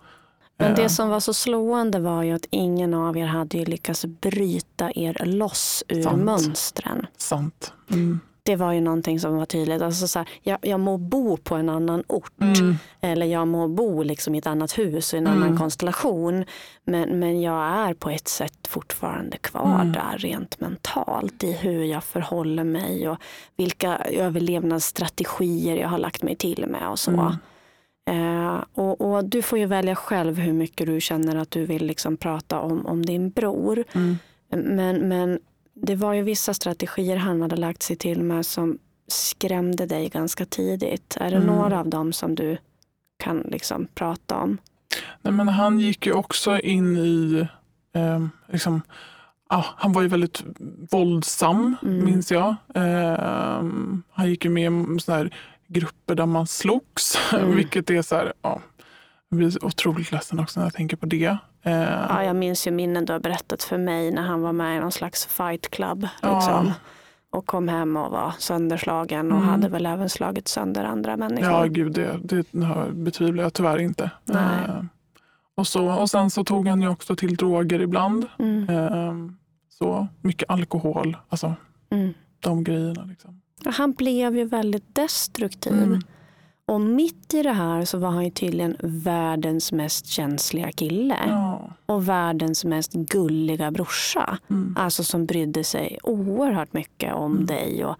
Men 0.58 0.70
Eh, 0.70 0.76
det 0.76 0.88
som 0.88 1.08
var 1.08 1.20
så 1.20 1.34
slående 1.34 2.00
var 2.00 2.22
ju 2.22 2.32
att 2.32 2.46
ingen 2.50 2.94
av 2.94 3.16
er 3.16 3.26
hade 3.26 3.64
lyckats 3.64 4.04
bryta 4.04 4.92
er 4.94 5.24
loss 5.24 5.84
ur 5.88 6.02
Sant. 6.02 6.24
mönstren. 6.24 7.06
Sant. 7.16 7.72
Mm. 7.90 8.20
Det 8.44 8.56
var 8.56 8.72
ju 8.72 8.80
någonting 8.80 9.20
som 9.20 9.36
var 9.36 9.46
tydligt. 9.46 9.82
Alltså 9.82 10.06
så 10.08 10.18
här, 10.18 10.28
jag, 10.42 10.58
jag 10.62 10.80
må 10.80 10.96
bo 10.98 11.36
på 11.36 11.54
en 11.54 11.68
annan 11.68 12.02
ort 12.06 12.32
Mm. 12.40 12.76
eller 13.00 13.26
jag 13.26 13.48
må 13.48 13.68
bo 13.68 14.02
liksom 14.02 14.34
i 14.34 14.38
ett 14.38 14.46
annat 14.46 14.78
hus 14.78 15.14
i 15.14 15.16
en 15.16 15.26
Mm. 15.26 15.42
annan 15.42 15.58
konstellation. 15.58 16.44
Men, 16.84 17.18
men 17.18 17.40
jag 17.42 17.64
är 17.64 17.94
på 17.94 18.10
ett 18.10 18.28
sätt 18.28 18.66
fortfarande 18.68 19.36
kvar 19.36 19.74
Mm. 19.80 19.92
där 19.92 20.18
rent 20.18 20.60
mentalt 20.60 21.44
i 21.44 21.52
hur 21.52 21.84
jag 21.84 22.04
förhåller 22.04 22.64
mig 22.64 23.08
och 23.08 23.16
vilka 23.56 23.96
överlevnadsstrategier 23.96 25.76
jag 25.76 25.88
har 25.88 25.98
lagt 25.98 26.22
mig 26.22 26.36
till 26.36 26.66
med 26.68 26.88
och 26.88 26.98
så. 26.98 27.10
Mm. 27.10 27.32
Eh, 28.10 28.64
och, 28.74 29.00
och 29.00 29.24
du 29.24 29.42
får 29.42 29.58
ju 29.58 29.66
välja 29.66 29.94
själv 29.94 30.38
hur 30.38 30.52
mycket 30.52 30.86
du 30.86 31.00
känner 31.00 31.36
att 31.36 31.50
du 31.50 31.66
vill 31.66 31.86
liksom 31.86 32.16
prata 32.16 32.60
om, 32.60 32.86
om 32.86 33.06
din 33.06 33.30
bror. 33.30 33.84
Mm. 33.92 34.18
Men, 34.50 35.08
men 35.08 35.40
det 35.74 35.94
var 35.96 36.12
ju 36.12 36.22
vissa 36.22 36.54
strategier 36.54 37.16
han 37.16 37.42
hade 37.42 37.56
lagt 37.56 37.82
sig 37.82 37.96
till 37.96 38.22
med 38.22 38.46
som 38.46 38.78
skrämde 39.08 39.86
dig 39.86 40.08
ganska 40.08 40.44
tidigt? 40.44 41.16
Är 41.20 41.30
det 41.30 41.36
Mm. 41.36 41.46
några 41.56 41.80
av 41.80 41.88
dem 41.88 42.12
som 42.12 42.34
du 42.34 42.56
kan 43.18 43.38
liksom 43.38 43.86
prata 43.94 44.36
om? 44.36 44.58
Nej, 45.22 45.32
men 45.32 45.48
han 45.48 45.80
gick 45.80 46.06
ju 46.06 46.12
också 46.12 46.58
in 46.60 46.96
i, 46.96 47.46
eh, 47.94 48.26
liksom, 48.52 48.82
ja, 49.50 49.64
han 49.76 49.92
var 49.92 50.02
ju 50.02 50.08
väldigt 50.08 50.42
våldsam 50.90 51.76
Mm. 51.82 52.04
minns 52.04 52.32
jag. 52.32 52.54
Eh, 52.74 53.62
han 54.10 54.28
gick 54.28 54.44
ju 54.44 54.50
med 54.50 54.72
i 54.96 55.00
såna 55.00 55.28
grupper 55.66 56.14
där 56.14 56.26
man 56.26 56.46
slogs, 56.46 57.18
Mm. 57.32 57.56
vilket 57.56 57.90
är 57.90 58.02
så 58.02 58.14
här, 58.16 58.32
ja, 58.42 58.60
jag 59.28 59.36
blir 59.38 59.64
otroligt 59.64 60.12
ledsen 60.12 60.38
också 60.40 60.60
när 60.60 60.66
jag 60.66 60.74
tänker 60.74 60.96
på 60.96 61.06
det. 61.06 61.36
Eh, 61.62 61.72
Ja, 62.08 62.24
jag 62.24 62.36
minns 62.36 62.66
ju 62.66 62.70
minnen 62.70 63.04
du 63.04 63.12
har 63.12 63.20
berättat 63.20 63.62
för 63.62 63.78
mig 63.78 64.10
när 64.10 64.22
han 64.22 64.42
var 64.42 64.52
med 64.52 64.76
i 64.76 64.80
någon 64.80 64.92
slags 64.92 65.26
fight 65.26 65.70
club. 65.70 66.08
Ja. 66.22 66.34
Liksom. 66.34 66.72
Och 67.30 67.46
kom 67.46 67.68
hem 67.68 67.96
och 67.96 68.10
var 68.12 68.32
sönderslagen 68.38 69.32
och 69.32 69.38
Mm. 69.38 69.48
hade 69.48 69.68
väl 69.68 69.86
även 69.86 70.08
slagit 70.10 70.48
sönder 70.48 70.84
andra 70.84 71.16
människor. 71.16 71.50
Ja, 71.50 71.64
gud, 71.64 71.92
det, 71.92 72.18
det 72.52 72.64
har- 72.64 72.90
betvivlar 72.90 73.42
jag 73.42 73.52
tyvärr 73.52 73.78
inte. 73.78 74.10
Nej. 74.24 74.64
Eh, 74.68 74.84
och, 75.56 75.66
så, 75.66 75.92
och 76.00 76.10
sen 76.10 76.30
så 76.30 76.44
tog 76.44 76.68
han 76.68 76.82
ju 76.82 76.88
också 76.88 77.16
till 77.16 77.36
droger 77.36 77.80
ibland. 77.80 78.26
Mm. 78.38 78.68
Eh, 78.68 79.14
så 79.68 80.06
mycket 80.20 80.50
alkohol, 80.50 81.16
alltså 81.28 81.54
Mm. 81.90 82.14
de 82.40 82.64
grejerna. 82.64 83.04
Liksom. 83.04 83.40
Han 83.66 83.92
blev 83.92 84.36
ju 84.36 84.44
väldigt 84.44 84.94
destruktiv. 84.94 85.72
Mm. 85.82 86.00
Och 86.72 86.80
mitt 86.80 87.34
i 87.34 87.42
det 87.42 87.52
här 87.52 87.84
så 87.84 87.98
var 87.98 88.10
han 88.10 88.24
ju 88.24 88.30
tydligen 88.30 88.76
världens 88.82 89.72
mest 89.72 90.06
känsliga 90.06 90.72
kille. 90.72 91.16
Ja. 91.28 91.70
Och 91.86 92.08
världens 92.08 92.64
mest 92.64 92.92
gulliga 92.92 93.70
brorsa. 93.70 94.38
Mm. 94.50 94.76
Alltså 94.78 95.04
som 95.04 95.26
brydde 95.26 95.64
sig 95.64 95.98
oerhört 96.02 96.72
mycket 96.72 97.14
om 97.14 97.32
Mm. 97.32 97.46
dig 97.46 97.84
och 97.84 97.96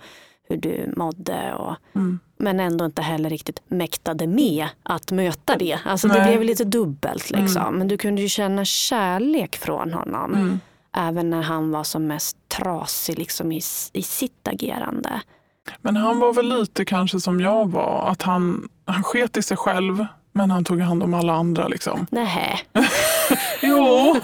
hur 0.49 0.57
du 0.57 0.93
mådde. 0.97 1.55
Och, 1.55 1.77
Mm. 1.95 2.19
men 2.37 2.61
ändå 2.61 2.85
inte 2.85 3.03
heller 3.03 3.31
riktigt 3.31 3.63
mäktade 3.69 4.27
med 4.27 4.67
att 4.83 5.13
möta 5.13 5.57
det. 5.57 5.79
Alltså 5.85 6.09
det 6.09 6.19
Nej. 6.19 6.29
blev 6.29 6.43
lite 6.43 6.65
dubbelt 6.65 7.31
liksom. 7.31 7.75
Men 7.75 7.89
du 7.89 7.97
kunde 7.99 8.23
ju 8.23 8.29
känna 8.29 8.65
kärlek 8.65 9.57
från 9.57 9.93
honom. 9.93 10.35
Mm. 10.35 10.61
Även 10.97 11.31
när 11.31 11.43
han 11.43 11.71
var 11.71 11.85
som 11.85 12.07
mest 12.07 12.37
trasig 12.49 13.19
liksom 13.19 13.53
i, 13.53 13.61
i 13.93 14.03
sitt 14.03 14.49
agerande. 14.49 15.21
Men 15.79 15.97
han 15.97 16.19
var 16.19 16.33
väl 16.33 16.49
lite 16.59 16.85
kanske 16.85 17.21
som 17.21 17.41
jag 17.41 17.71
var, 17.71 18.09
att 18.11 18.23
han, 18.23 18.69
han 18.87 19.03
sket 19.03 19.37
i 19.37 19.43
sig 19.43 19.57
själv 19.57 20.07
men 20.33 20.51
han 20.51 20.65
tog 20.65 20.81
hand 20.81 21.03
om 21.03 21.15
alla 21.15 21.33
andra. 21.33 21.69
Liksom. 21.69 22.07
Nähä. 22.11 22.59
Jo, 23.63 24.17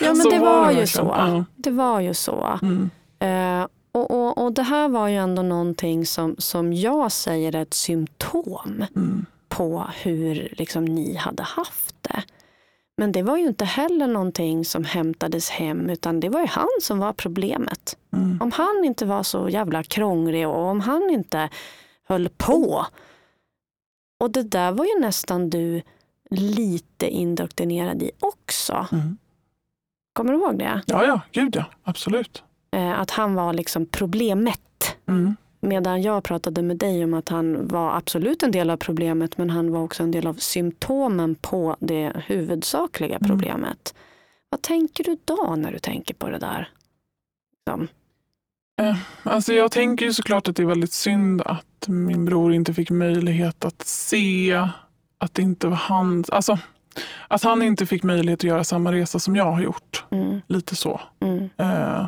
Ja 0.00 0.14
men 0.14 0.28
det 0.30 0.38
var 0.38 0.60
var, 0.60 0.72
det 0.72 0.80
ju 0.80 0.86
så. 0.86 1.14
Ja. 1.16 1.44
Det 1.56 1.70
var 1.70 2.00
ju 2.00 2.14
så. 2.14 2.58
mm. 2.62 2.90
Eh, 3.18 3.66
och, 3.92 4.10
och, 4.10 4.44
och 4.44 4.52
det 4.52 4.62
här 4.62 4.88
var 4.88 5.08
ju 5.08 5.16
ändå 5.16 5.42
någonting 5.42 6.06
som, 6.06 6.34
som 6.38 6.72
jag 6.72 7.12
säger 7.12 7.54
är 7.54 7.62
ett 7.62 7.74
symptom 7.74 8.84
Mm. 8.96 9.26
på 9.48 9.84
hur 10.02 10.54
liksom, 10.58 10.84
ni 10.84 11.16
hade 11.16 11.42
haft 11.42 11.94
det. 12.00 12.22
Men 12.96 13.12
det 13.12 13.22
var 13.22 13.36
ju 13.36 13.46
inte 13.46 13.64
heller 13.64 14.06
någonting 14.06 14.64
som 14.64 14.84
hämtades 14.84 15.50
hem 15.50 15.90
utan 15.90 16.20
det 16.20 16.28
var 16.28 16.40
ju 16.40 16.46
han 16.46 16.68
som 16.80 16.98
var 16.98 17.12
problemet. 17.12 17.96
Mm. 18.12 18.38
Om 18.42 18.52
han 18.52 18.84
inte 18.84 19.06
var 19.06 19.22
så 19.22 19.48
jävla 19.48 19.82
krånglig 19.82 20.48
och 20.48 20.64
om 20.64 20.80
han 20.80 21.10
inte 21.10 21.48
höll 22.04 22.28
på. 22.28 22.86
Och 24.20 24.30
det 24.30 24.42
där 24.42 24.72
var 24.72 24.84
ju 24.84 25.00
nästan 25.00 25.50
du 25.50 25.82
lite 26.30 27.08
indoktrinerad 27.08 28.02
i 28.02 28.10
också. 28.20 28.86
Mm. 28.92 29.18
Kommer 30.12 30.32
du 30.32 30.38
ihåg 30.38 30.58
det? 30.58 30.82
Ja, 30.86 31.04
ja, 31.04 31.20
gud 31.32 31.56
ja, 31.56 31.64
absolut. 31.82 32.42
Eh, 32.70 33.00
att 33.00 33.10
han 33.10 33.34
var 33.34 33.52
liksom 33.52 33.86
problemet. 33.86 34.96
Mm. 35.08 35.36
Medan 35.66 36.02
jag 36.02 36.24
pratade 36.24 36.62
med 36.62 36.76
dig 36.76 37.04
om 37.04 37.14
att 37.14 37.28
han 37.28 37.68
var 37.68 37.96
absolut 37.96 38.42
en 38.42 38.50
del 38.50 38.70
av 38.70 38.76
problemet 38.76 39.38
men 39.38 39.50
han 39.50 39.72
var 39.72 39.80
också 39.82 40.02
en 40.02 40.10
del 40.10 40.26
av 40.26 40.34
symptomen 40.34 41.34
på 41.34 41.76
det 41.80 42.12
huvudsakliga 42.26 43.16
Mm. 43.16 43.28
problemet. 43.28 43.94
Vad 44.48 44.62
tänker 44.62 45.04
du 45.04 45.16
då 45.24 45.54
när 45.58 45.72
du 45.72 45.78
tänker 45.78 46.14
på 46.14 46.28
det 46.28 46.38
där? 46.38 46.68
Liksom. 47.56 47.88
Alltså 49.22 49.52
jag 49.52 49.70
tänker 49.70 50.06
ju 50.06 50.12
såklart 50.12 50.48
att 50.48 50.56
det 50.56 50.62
är 50.62 50.66
väldigt 50.66 50.92
synd 50.92 51.42
att 51.42 51.88
min 51.88 52.24
bror 52.24 52.54
inte 52.54 52.74
fick 52.74 52.90
möjlighet 52.90 53.64
att 53.64 53.82
se 53.86 54.52
att 55.18 55.34
det 55.34 55.42
inte 55.42 55.66
var 55.66 55.76
hans, 55.76 56.30
alltså 56.30 56.58
att 57.28 57.42
han 57.42 57.62
inte 57.62 57.86
fick 57.86 58.02
möjlighet 58.02 58.40
att 58.40 58.44
göra 58.44 58.64
samma 58.64 58.92
resa 58.92 59.18
som 59.18 59.36
jag 59.36 59.52
har 59.52 59.62
gjort. 59.62 60.04
Mm, 60.10 60.40
Lite 60.46 60.76
så. 60.76 61.00
mm, 61.20 61.48
Eh, 61.56 62.06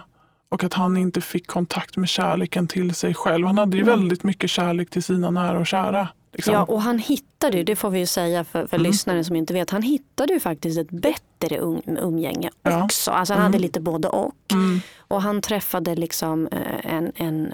och 0.55 0.65
att 0.65 0.75
han 0.75 0.97
inte 0.97 1.21
fick 1.21 1.47
kontakt 1.47 1.97
med 1.97 2.09
kärleken 2.09 2.69
till 2.69 2.95
sig 2.95 3.15
själv. 3.15 3.47
Han 3.47 3.59
hade 3.59 3.77
ju 3.77 3.83
Mm. 3.83 3.99
väldigt 3.99 4.23
mycket 4.25 4.51
kärlek 4.51 4.91
till 4.91 5.03
sina 5.03 5.31
nära 5.31 5.59
och 5.59 5.67
kära. 5.67 6.09
Liksom. 6.33 6.55
Ja, 6.55 6.65
och 6.65 6.83
han 6.83 6.99
hittade 6.99 7.57
ju, 7.57 7.65
det 7.65 7.77
får 7.77 7.91
vi 7.91 7.99
ju 7.99 8.07
säga 8.07 8.45
för, 8.45 8.67
för 8.67 8.77
Mm. 8.77 8.87
lyssnare 8.91 9.25
som 9.25 9.37
inte 9.37 9.53
vet, 9.55 9.71
han 9.71 9.83
hittade 9.83 10.33
ju 10.33 10.41
faktiskt 10.41 10.79
ett 10.79 10.91
bättre 10.91 11.59
um, 11.59 11.83
umgänge 11.87 12.51
Ja. 12.63 12.85
också. 12.85 13.11
Alltså 13.11 13.35
han 13.35 13.41
Mm. 13.41 13.53
hade 13.53 13.59
lite 13.63 13.81
både 13.81 14.09
och. 14.09 14.35
Mm, 14.53 14.81
Och 14.99 15.23
han 15.23 15.41
träffade 15.41 15.95
liksom 15.95 16.47
eh, 16.53 16.95
en, 16.95 17.13
en 17.17 17.53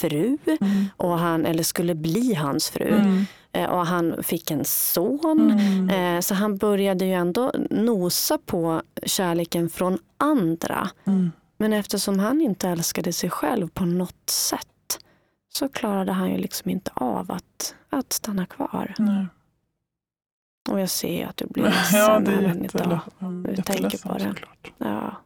fru, 0.00 0.38
mm, 0.60 0.86
och 0.96 1.18
han, 1.18 1.46
eller 1.46 1.62
skulle 1.62 1.94
bli 1.94 2.34
hans 2.34 2.70
fru. 2.70 2.88
mm, 2.88 3.24
Eh, 3.54 3.70
Och 3.70 3.86
han 3.86 4.14
fick 4.22 4.50
en 4.50 4.64
son. 4.64 5.50
mm, 5.50 5.90
Eh, 6.16 6.20
Så 6.20 6.34
han 6.34 6.56
började 6.56 7.04
ju 7.04 7.12
ändå 7.12 7.52
nosa 7.70 8.38
på 8.46 8.82
kärleken 9.06 9.70
från 9.70 9.98
andra. 10.18 10.88
mm. 11.04 11.32
Men 11.62 11.72
eftersom 11.72 12.18
han 12.18 12.40
inte 12.40 12.68
älskade 12.68 13.12
sig 13.12 13.30
själv 13.30 13.68
på 13.68 13.84
något 13.84 14.30
sätt 14.30 14.98
så 15.48 15.68
klarade 15.68 16.12
han 16.12 16.30
ju 16.30 16.36
liksom 16.38 16.70
inte 16.70 16.90
av 16.94 17.32
att, 17.32 17.74
att 17.90 18.12
stanna 18.12 18.46
kvar. 18.46 18.94
Nej. 18.98 19.26
Och 20.70 20.80
jag 20.80 20.90
ser 20.90 21.26
att 21.26 21.36
du 21.36 21.46
blir 21.46 21.64
ledsen 21.70 21.98
Ja, 22.00 22.20
det 22.20 22.32
är 22.32 22.38
även 22.42 22.64
idag. 22.64 23.00
du 23.56 23.62
tänker 23.62 24.08
på 24.08 24.14
det. 24.18 24.24
såklart. 24.28 24.72
Ja. 24.78 25.16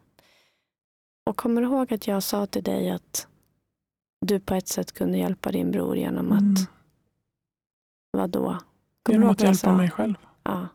Och 1.27 1.37
kommer 1.37 1.61
du 1.61 1.67
ihåg 1.67 1.93
att 1.95 2.07
jag 2.07 2.23
sa 2.23 2.47
till 2.47 2.63
dig 2.63 2.91
att 2.91 3.27
du 4.21 4.41
på 4.41 4.55
ett 4.55 4.69
sätt 4.69 4.93
kunde 4.93 5.19
hjälpa 5.19 5.53
din 5.53 5.71
bror 5.71 5.97
genom 5.97 6.33
att, 6.33 6.41
Mm. 6.41 6.55
vad 8.11 8.31
då? 8.31 8.43
Kommer 9.03 9.19
Genom 9.19 9.29
att 9.31 9.41
hjälpa 9.41 9.55
sa? 9.57 9.77
mig 9.77 9.91
själv. 9.91 10.15
Ja. 10.43 10.69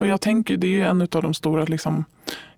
Och 0.00 0.06
jag 0.06 0.20
tänker 0.20 0.56
det 0.56 0.80
är 0.80 0.86
en 0.88 1.00
av 1.02 1.08
de 1.08 1.34
stora 1.34 1.64
liksom, 1.64 2.04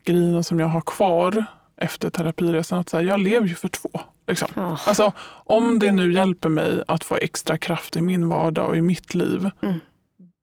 grejerna 0.04 0.42
som 0.42 0.60
jag 0.60 0.66
har 0.68 0.80
kvar 0.80 1.44
efter 1.80 2.10
terapiresan. 2.10 2.78
Att 2.78 2.88
så 2.88 2.96
här, 2.96 3.04
jag 3.04 3.20
lever 3.20 3.46
ju 3.46 3.54
för 3.54 3.68
två. 3.68 3.88
Liksom. 4.26 4.48
Alltså, 4.86 5.12
om 5.44 5.78
det 5.78 5.92
nu 5.92 6.12
hjälper 6.12 6.48
mig 6.48 6.82
att 6.88 7.04
få 7.04 7.16
extra 7.16 7.58
kraft 7.58 7.96
i 7.96 8.00
min 8.00 8.28
vardag 8.28 8.68
och 8.68 8.76
i 8.76 8.80
mitt 8.82 9.14
liv, 9.14 9.50
Mm. 9.62 9.80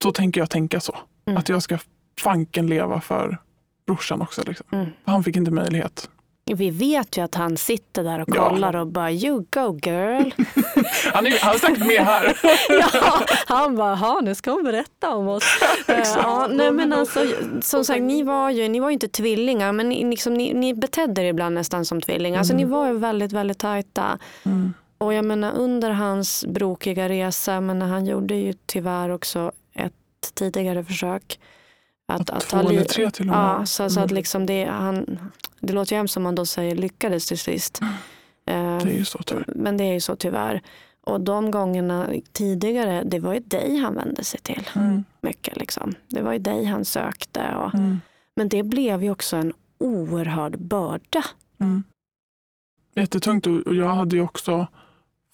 då 0.03 0.11
tänker 0.11 0.41
jag 0.41 0.49
tänka 0.49 0.79
så. 0.79 0.95
Mm. 1.27 1.37
Att 1.37 1.49
jag 1.49 1.63
ska 1.63 1.77
fanken 2.19 2.67
leva 2.67 3.01
för 3.01 3.37
brorsan 3.87 4.21
också. 4.21 4.43
Liksom. 4.47 4.65
Mm. 4.71 4.87
Han 5.05 5.23
fick 5.23 5.35
inte 5.35 5.51
möjlighet. 5.51 6.09
Vi 6.55 6.69
vet 6.69 7.17
ju 7.17 7.21
att 7.23 7.35
han 7.35 7.57
sitter 7.57 8.03
där 8.03 8.19
och 8.21 8.29
Ja. 8.35 8.49
kollar 8.49 8.75
och 8.75 8.87
bara 8.87 9.11
you 9.11 9.45
go 9.49 9.79
girl. 9.83 10.29
Han 11.13 11.27
är, 11.27 11.39
han 11.41 11.55
är 11.55 11.59
säkert 11.59 11.85
med 11.87 12.01
här. 12.05 12.37
ja, 12.69 13.21
han 13.47 13.75
bara, 13.75 13.95
"Ha, 13.95 14.21
nu 14.21 14.35
ska 14.35 14.51
hon 14.51 14.63
berätta 14.63 15.15
om 15.15 15.27
oss. 15.27 15.43
Ja, 16.15 16.47
nej, 16.51 16.71
men 16.71 16.93
alltså, 16.93 17.25
som 17.61 17.85
sagt, 17.85 18.01
ni 18.01 18.23
var 18.23 18.49
ju, 18.49 18.67
ni 18.67 18.79
var 18.79 18.89
ju 18.89 18.93
inte 18.93 19.07
tvillingar 19.07 19.71
men 19.71 19.89
ni, 19.89 20.09
liksom, 20.09 20.33
ni, 20.33 20.53
ni 20.53 20.73
betedde 20.73 21.21
er 21.21 21.25
ibland 21.25 21.55
nästan 21.55 21.85
som 21.85 22.01
tvillingar. 22.01 22.39
Alltså, 22.39 22.53
ni 22.55 22.63
var 22.65 22.87
ju 22.87 22.97
väldigt, 22.97 23.31
väldigt 23.31 23.57
tajta. 23.59 24.17
Mm. 24.43 24.73
Och 24.97 25.13
jag 25.13 25.25
menar 25.25 25.51
under 25.55 25.89
hans 25.91 26.45
brokiga 26.47 27.09
resa, 27.09 27.61
men 27.61 27.81
han 27.81 28.05
gjorde 28.05 28.35
ju 28.35 28.53
tyvärr 28.65 29.09
också 29.09 29.51
ett 29.75 29.93
tidigare 30.33 30.83
försök. 30.83 31.39
Att, 32.13 32.29
att 32.29 32.39
Två 32.47 32.57
ta 32.63 32.69
eller 32.69 32.83
tre 32.83 33.11
till 33.11 33.29
och 33.29 33.35
med. 33.35 33.35
Ja, 33.59 33.65
så, 33.65 33.89
så 33.89 33.99
att 33.99 34.05
Mm. 34.05 34.15
liksom 34.15 34.45
det, 34.45 34.65
han, 34.65 35.19
det 35.67 35.73
låter 35.73 35.91
ju 35.93 35.97
hemskt 35.97 36.13
som 36.13 36.23
man 36.23 36.35
då 36.35 36.45
säger 36.45 36.75
lyckades 36.75 37.25
till 37.27 37.39
sist. 37.39 37.79
Eh, 37.81 38.77
Det 38.77 38.91
är 38.91 38.97
ju 38.97 39.05
så 39.05 39.19
tyvärr. 39.25 39.45
men 39.47 39.77
det 39.77 39.83
är 39.83 39.93
ju 39.93 39.99
så 40.01 40.15
tyvärr. 40.15 40.61
Och 41.03 41.21
de 41.21 41.51
gångerna 41.51 42.07
tidigare, 42.31 43.03
det 43.05 43.19
var 43.19 43.33
ju 43.33 43.39
dig 43.39 43.77
han 43.77 43.95
vände 43.95 44.23
sig 44.23 44.39
till. 44.39 44.69
Mm. 44.75 45.03
mycket. 45.21 45.57
Liksom. 45.57 45.93
Det 46.07 46.21
var 46.21 46.33
ju 46.33 46.39
dig 46.39 46.65
han 46.65 46.85
sökte. 46.85 47.55
Och, 47.55 47.73
Mm. 47.75 47.99
men 48.35 48.49
det 48.49 48.63
blev 48.63 49.03
ju 49.03 49.11
också 49.11 49.35
en 49.37 49.53
oerhörd 49.79 50.59
börda. 50.59 51.23
Mm. 51.59 51.83
Jättetungt 52.95 53.47
och 53.47 53.75
jag 53.75 53.89
hade 53.89 54.15
ju 54.15 54.21
också 54.21 54.67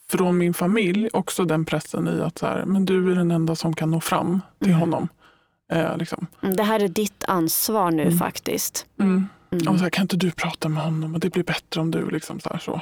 från 0.08 0.38
min 0.38 0.54
familj 0.54 1.08
också 1.12 1.44
den 1.44 1.64
pressen 1.64 2.08
i 2.08 2.20
att 2.22 2.38
så 2.38 2.46
här, 2.46 2.64
men 2.64 2.84
du 2.84 3.12
är 3.12 3.16
den 3.16 3.30
enda 3.30 3.56
som 3.56 3.74
kan 3.76 3.90
nå 3.90 4.00
fram 4.00 4.40
till 4.58 4.68
Mm. 4.68 4.80
honom. 4.80 5.08
Eh, 5.72 5.96
liksom. 5.96 6.26
Mm, 6.42 6.56
Det 6.56 6.62
här 6.62 6.80
är 6.80 6.88
ditt 6.88 7.24
ansvar 7.28 7.90
nu 7.90 8.02
Mm. 8.02 8.18
faktiskt. 8.18 8.86
Mm. 9.54 9.62
Mm. 9.62 9.72
Och 9.72 9.78
så 9.78 9.82
här, 9.82 9.90
kan 9.90 10.02
inte 10.02 10.16
du 10.16 10.30
prata 10.30 10.68
med 10.68 10.82
honom 10.82 11.14
och 11.14 11.20
det 11.20 11.30
blir 11.30 11.44
bättre 11.44 11.80
om 11.80 11.90
du 11.90 12.10
liksom 12.10 12.40
så 12.40 12.48
här 12.48 12.58
så. 12.58 12.80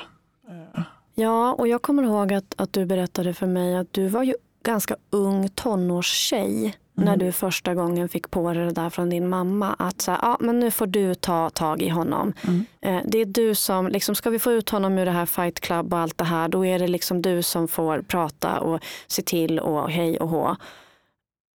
Eh, 0.48 0.82
Ja, 1.14 1.52
och 1.52 1.68
jag 1.68 1.82
kommer 1.82 2.02
ihåg 2.02 2.32
att, 2.32 2.54
att 2.56 2.72
du 2.72 2.86
berättade 2.86 3.34
för 3.34 3.46
mig 3.46 3.76
att 3.76 3.92
du 3.92 4.08
var 4.08 4.22
ju 4.22 4.34
ganska 4.62 4.96
ung 5.10 5.48
tonårstjej 5.48 6.74
när 6.94 7.16
du 7.16 7.32
första 7.32 7.74
gången 7.74 8.08
fick 8.08 8.30
på 8.30 8.52
dig 8.52 8.64
det 8.64 8.72
där 8.72 8.90
från 8.90 9.10
din 9.10 9.28
mamma. 9.28 9.76
Att 9.78 10.00
så 10.00 10.10
här, 10.10 10.18
ja, 10.22 10.36
men 10.40 10.60
nu 10.60 10.70
får 10.70 10.86
du 10.86 11.14
ta 11.14 11.50
tag 11.50 11.82
i 11.82 11.88
honom. 11.88 12.32
Mm. 12.42 12.64
Eh, 12.80 13.02
det 13.04 13.18
är 13.18 13.24
du 13.24 13.54
som, 13.54 13.88
liksom, 13.88 14.14
ska 14.14 14.30
vi 14.30 14.38
få 14.38 14.52
ut 14.52 14.70
honom 14.70 14.98
ur 14.98 15.04
det 15.04 15.10
här 15.10 15.26
fight 15.26 15.60
club 15.60 15.92
och 15.92 15.98
allt 15.98 16.18
det 16.18 16.24
här, 16.24 16.48
då 16.48 16.66
är 16.66 16.78
det 16.78 16.88
liksom 16.88 17.22
du 17.22 17.42
som 17.42 17.68
får 17.68 18.02
prata 18.02 18.60
och 18.60 18.80
se 19.06 19.22
till 19.22 19.58
och 19.58 19.90
hej 19.90 20.18
och 20.18 20.28
hå. 20.28 20.56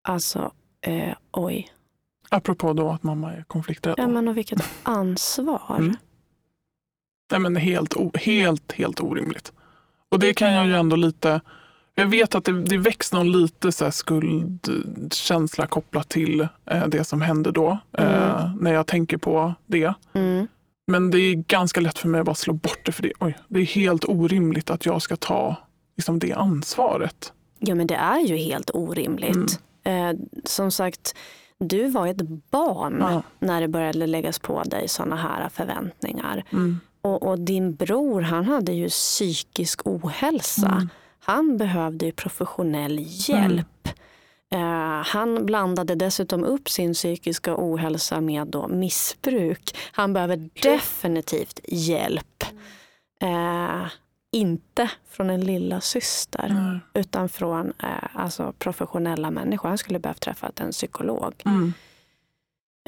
Alltså, 0.08 0.52
eh, 0.80 1.14
oj. 1.32 1.70
Apropå 2.28 2.72
då 2.72 2.90
att 2.90 3.02
mamma 3.02 3.32
är 3.32 3.42
konflikträdd. 3.42 3.94
Ja, 3.98 4.08
men 4.08 4.28
och 4.28 4.36
vilket 4.36 4.60
ansvar. 4.82 5.76
Mm. 5.78 5.96
Nej, 7.30 7.40
men 7.40 7.56
helt, 7.56 7.94
helt, 8.14 8.72
helt 8.72 9.00
orimligt. 9.00 9.52
Och 10.08 10.18
det 10.18 10.34
kan 10.34 10.52
jag 10.52 10.66
ju 10.66 10.76
ändå 10.76 10.96
lite... 10.96 11.40
Jag 11.94 12.06
vet 12.06 12.34
att 12.34 12.44
det, 12.44 12.62
det 12.62 12.78
väcks 12.78 13.12
någon 13.12 13.32
lite 13.32 13.72
så 13.72 13.90
skuldkänsla 13.90 15.66
kopplat 15.66 16.08
till 16.08 16.40
eh, 16.66 16.86
det 16.86 17.04
som 17.04 17.20
hände 17.20 17.50
då. 17.50 17.78
Eh, 17.92 18.54
när 18.60 18.72
jag 18.72 18.86
tänker 18.86 19.16
på 19.16 19.54
det. 19.66 19.94
Mm. 20.12 20.46
Men 20.86 21.10
det 21.10 21.18
är 21.20 21.34
ganska 21.34 21.80
lätt 21.80 21.98
för 21.98 22.08
mig 22.08 22.20
att 22.20 22.26
bara 22.26 22.34
slå 22.34 22.52
bort 22.52 22.80
det. 22.84 22.92
För 22.92 23.02
det, 23.02 23.12
oj, 23.20 23.38
det 23.48 23.60
är 23.60 23.64
helt 23.64 24.04
orimligt 24.04 24.70
att 24.70 24.86
jag 24.86 25.02
ska 25.02 25.16
ta 25.16 25.56
liksom, 25.96 26.18
det 26.18 26.32
ansvaret. 26.32 27.32
Ja 27.58 27.74
men 27.74 27.86
det 27.86 27.94
är 27.94 28.20
ju 28.20 28.36
helt 28.36 28.70
orimligt. 28.74 29.60
Mm. 29.84 30.16
Eh, 30.18 30.26
som 30.44 30.70
sagt, 30.70 31.14
du 31.58 31.88
var 31.88 32.06
ett 32.06 32.22
barn 32.50 32.96
Ja. 33.00 33.22
när 33.38 33.60
det 33.60 33.68
började 33.68 34.06
läggas 34.06 34.38
på 34.38 34.62
dig 34.62 34.88
sådana 34.88 35.16
här 35.16 35.48
förväntningar. 35.48 36.44
Mm. 36.52 36.80
Och, 37.02 37.22
och 37.22 37.38
din 37.40 37.74
bror 37.74 38.20
han 38.20 38.44
hade 38.44 38.72
ju 38.72 38.88
psykisk 38.88 39.80
ohälsa. 39.84 40.66
Mm. 40.68 40.88
Han 41.20 41.56
behövde 41.56 42.06
ju 42.06 42.12
professionell 42.12 42.98
hjälp. 43.00 43.88
Eh, 44.50 45.04
han 45.04 45.46
blandade 45.46 45.94
dessutom 45.94 46.44
upp 46.44 46.68
sin 46.70 46.94
psykiska 46.94 47.54
ohälsa 47.58 48.20
med 48.20 48.46
då 48.46 48.68
missbruk. 48.68 49.76
Han 49.92 50.12
behöver 50.12 50.50
definitivt 50.62 51.60
hjälp. 51.68 52.44
Eh, 53.20 53.86
inte 54.32 54.90
från 55.08 55.30
en 55.30 55.40
lilla 55.40 55.80
syster 55.80 56.48
Nej. 56.48 56.80
utan 56.94 57.28
från 57.28 57.72
eh, 57.82 58.16
alltså 58.16 58.52
professionella 58.58 59.30
människor. 59.30 59.68
Han 59.68 59.78
skulle 59.78 59.98
behövt 59.98 60.20
träffa 60.20 60.52
en 60.56 60.70
psykolog. 60.70 61.42
Mm. 61.44 61.72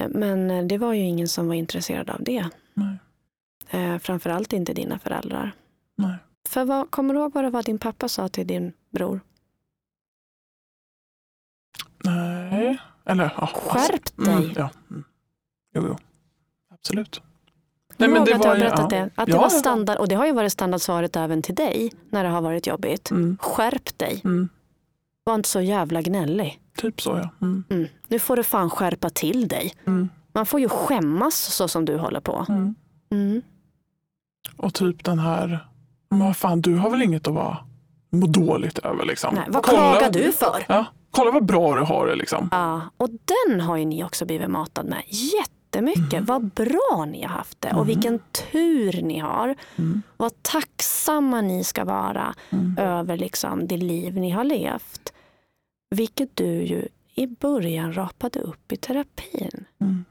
Eh, 0.01 0.09
Men 0.09 0.51
eh, 0.51 0.65
det 0.65 0.77
var 0.77 0.93
ju 0.93 1.01
ingen 1.01 1.27
som 1.27 1.47
var 1.47 1.55
intresserad 1.55 2.09
av 2.09 2.23
det. 2.23 2.49
Nej. 2.73 2.97
Eh, 3.69 3.97
framförallt 3.97 4.53
inte 4.53 4.73
dina 4.73 4.99
föräldrar. 4.99 5.51
Nej. 5.95 6.15
För 6.47 6.65
vad, 6.65 6.91
kommer 6.91 7.13
du 7.13 7.19
ihåg 7.19 7.33
vad 7.33 7.43
det 7.43 7.49
var 7.49 7.63
din 7.63 7.79
pappa 7.79 8.07
sa 8.09 8.29
till 8.29 8.47
din 8.47 8.73
bror? 8.89 9.19
Nej. 12.03 12.77
Eller 13.05 13.33
ja. 13.37 13.47
Skärp 13.47 14.17
Mm, 14.17 14.41
dig! 14.41 14.53
ja. 14.57 14.69
Mm. 14.89 15.03
Jo, 15.73 15.83
jo. 15.87 15.97
Absolut. 16.73 17.21
Kommer 18.05 18.25
du 18.25 18.31
ihåg 18.31 18.39
att 18.39 18.45
jag 18.45 18.51
har 18.51 18.57
berättat 18.59 18.91
ja. 18.91 18.97
det? 18.97 19.09
Att 19.15 19.25
det 19.25 19.31
Ja, 19.31 19.37
var 19.37 19.45
ja. 19.45 19.49
standard, 19.49 19.97
och 19.97 20.07
det 20.07 20.15
har 20.15 20.25
ju 20.25 20.31
varit 20.31 20.51
standardsvaret 20.51 21.15
även 21.15 21.41
till 21.41 21.55
dig 21.55 21.91
när 22.09 22.23
det 22.23 22.29
har 22.29 22.41
varit 22.41 22.67
jobbigt. 22.67 23.11
Mm. 23.11 23.37
Skärp 23.41 23.97
dig! 23.97 24.21
Mm. 24.23 24.49
Var 25.23 25.35
inte 25.35 25.49
så 25.49 25.61
jävla 25.61 26.01
gnällig. 26.01 26.59
Typ 26.77 27.01
så 27.01 27.09
ja. 27.09 27.29
Mm. 27.41 27.63
Mm. 27.69 27.87
Nu 28.07 28.19
får 28.19 28.35
du 28.35 28.43
fan 28.43 28.69
skärpa 28.69 29.09
till 29.09 29.47
dig. 29.47 29.73
Mm. 29.87 30.09
Man 30.33 30.45
får 30.45 30.59
ju 30.59 30.69
skämmas 30.69 31.35
så 31.55 31.67
som 31.67 31.85
du 31.85 31.97
håller 31.97 32.19
på. 32.19 32.45
Mm. 33.11 33.41
Och 34.57 34.73
typ 34.73 35.03
den 35.03 35.19
här, 35.19 35.67
men 36.09 36.19
vad 36.19 36.37
fan 36.37 36.61
du 36.61 36.75
har 36.75 36.89
väl 36.89 37.01
inget 37.01 37.27
att 37.27 37.33
vara 37.33 37.57
må 38.09 38.27
dåligt 38.27 38.79
över 38.79 39.05
liksom. 39.05 39.35
Nej, 39.35 39.43
vad 39.49 39.63
Kolla- 39.63 39.77
klagar 39.91 40.11
du 40.11 40.31
för? 40.31 40.65
Ja, 40.67 40.85
kolla 41.11 41.31
vad 41.31 41.45
bra 41.45 41.75
du 41.75 41.81
har 41.81 42.07
det 42.07 42.15
liksom. 42.15 42.49
Ja, 42.51 42.81
och 42.97 43.09
den 43.47 43.61
har 43.61 43.77
ju 43.77 43.85
ni 43.85 44.03
också 44.03 44.25
blivit 44.25 44.49
matad 44.49 44.85
med 44.85 45.03
jättemycket. 45.75 46.23
Vad 46.23 46.45
bra 46.45 47.05
ni 47.07 47.21
har 47.21 47.29
haft 47.29 47.61
det 47.61 47.71
och 47.73 47.89
vilken 47.89 48.19
tur 48.51 49.01
ni 49.01 49.19
har. 49.19 49.55
Mm. 49.75 50.01
Vad 50.17 50.43
tacksamma 50.43 51.41
ni 51.41 51.63
ska 51.63 51.85
vara 51.85 52.35
Mm. 52.49 52.77
över 52.77 53.17
liksom 53.17 53.67
det 53.67 53.77
liv 53.77 54.15
ni 54.17 54.29
har 54.29 54.43
levt. 54.43 55.13
Vilket 55.95 56.35
du 56.35 56.45
ju 56.45 56.87
i 57.15 57.27
början 57.27 57.93
rapade 57.93 58.39
upp 58.39 58.71
i 58.71 58.77
terapin. 58.77 59.65
Mm. 59.81 60.05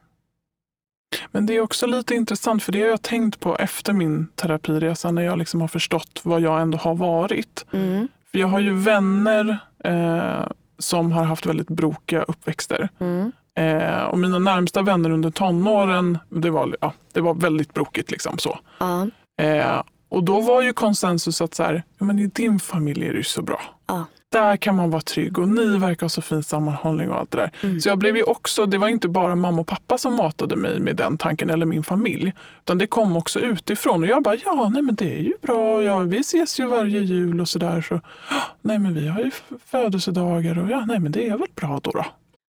Men 1.30 1.46
det 1.46 1.56
är 1.56 1.60
också 1.60 1.86
lite 1.86 2.14
intressant 2.14 2.62
för 2.62 2.72
det 2.72 2.80
har 2.80 2.88
jag 2.88 3.02
tänkt 3.02 3.40
på 3.40 3.56
efter 3.56 3.92
min 3.92 4.26
terapiresa 4.34 5.10
när 5.10 5.22
jag 5.22 5.38
liksom 5.38 5.60
har 5.60 5.68
förstått 5.68 6.20
vad 6.22 6.40
jag 6.40 6.60
ändå 6.62 6.78
har 6.78 6.94
varit. 6.94 7.66
Mm. 7.72 8.08
För 8.30 8.38
jag 8.38 8.46
har 8.48 8.60
ju 8.60 8.74
vänner 8.74 9.58
eh, 9.84 10.46
som 10.78 11.12
har 11.12 11.24
haft 11.24 11.46
väldigt 11.46 11.68
brokiga 11.68 12.22
uppväxter. 12.22 12.88
Mm. 12.98 13.32
Eh, 13.54 14.02
och 14.04 14.18
mina 14.18 14.38
närmsta 14.38 14.82
vänner 14.82 15.10
under 15.10 15.30
tonåren, 15.30 16.18
det 16.28 16.50
var, 16.50 16.76
ja, 16.80 16.92
det 17.12 17.20
var 17.20 17.34
väldigt 17.34 17.74
brokigt. 17.74 18.10
Liksom 18.10 18.38
så. 18.38 18.58
Ja. 18.78 19.06
Eh, 19.42 19.82
och 20.08 20.24
då 20.24 20.40
var 20.40 20.62
ju 20.62 20.72
konsensus 20.72 21.40
att 21.40 21.54
så 21.54 21.62
här, 21.62 21.82
ja, 21.98 22.04
men 22.06 22.18
i 22.18 22.26
din 22.26 22.58
familj 22.60 23.06
är 23.06 23.12
det 23.12 23.18
ju 23.18 23.24
så 23.24 23.42
bra. 23.42 23.60
Ja. 23.86 24.04
Där 24.32 24.56
kan 24.56 24.76
man 24.76 24.90
vara 24.90 25.02
trygg 25.02 25.38
och 25.38 25.48
ni 25.48 25.78
verkar 25.78 26.00
ha 26.04 26.08
så 26.08 26.22
fin 26.22 26.42
sammanhållning 26.42 27.10
och 27.10 27.16
allt 27.18 27.30
det 27.30 27.38
där. 27.38 27.50
Mm. 27.62 27.80
Så 27.80 27.88
jag 27.88 27.98
blev 27.98 28.16
ju 28.16 28.22
också, 28.22 28.66
det 28.66 28.78
var 28.78 28.88
inte 28.88 29.08
bara 29.08 29.34
mamma 29.34 29.60
och 29.60 29.66
pappa 29.66 29.98
som 29.98 30.14
matade 30.14 30.56
mig 30.56 30.80
med 30.80 30.96
den 30.96 31.18
tanken 31.18 31.50
eller 31.50 31.66
min 31.66 31.82
familj. 31.84 32.32
Utan 32.62 32.78
det 32.78 32.86
kom 32.86 33.16
också 33.16 33.40
utifrån 33.40 34.02
och 34.02 34.08
jag 34.08 34.22
bara, 34.22 34.34
ja 34.44 34.68
nej 34.72 34.82
men 34.82 34.94
det 34.94 35.14
är 35.18 35.22
ju 35.22 35.32
bra, 35.42 35.82
ja, 35.82 35.98
vi 35.98 36.18
ses 36.18 36.60
ju 36.60 36.66
varje 36.66 37.00
jul 37.00 37.40
och 37.40 37.48
sådär. 37.48 37.80
Så, 37.80 37.94
"Ja, 38.30 38.42
nej 38.60 38.78
men 38.78 38.94
vi 38.94 39.08
har 39.08 39.20
ju 39.20 39.30
födelsedagar 39.66 40.58
och 40.58 40.70
ja 40.70 40.84
nej 40.86 40.98
men 40.98 41.12
det 41.12 41.28
är 41.28 41.36
väl 41.38 41.48
bra 41.54 41.80
då. 41.82 41.90
då. 41.90 42.04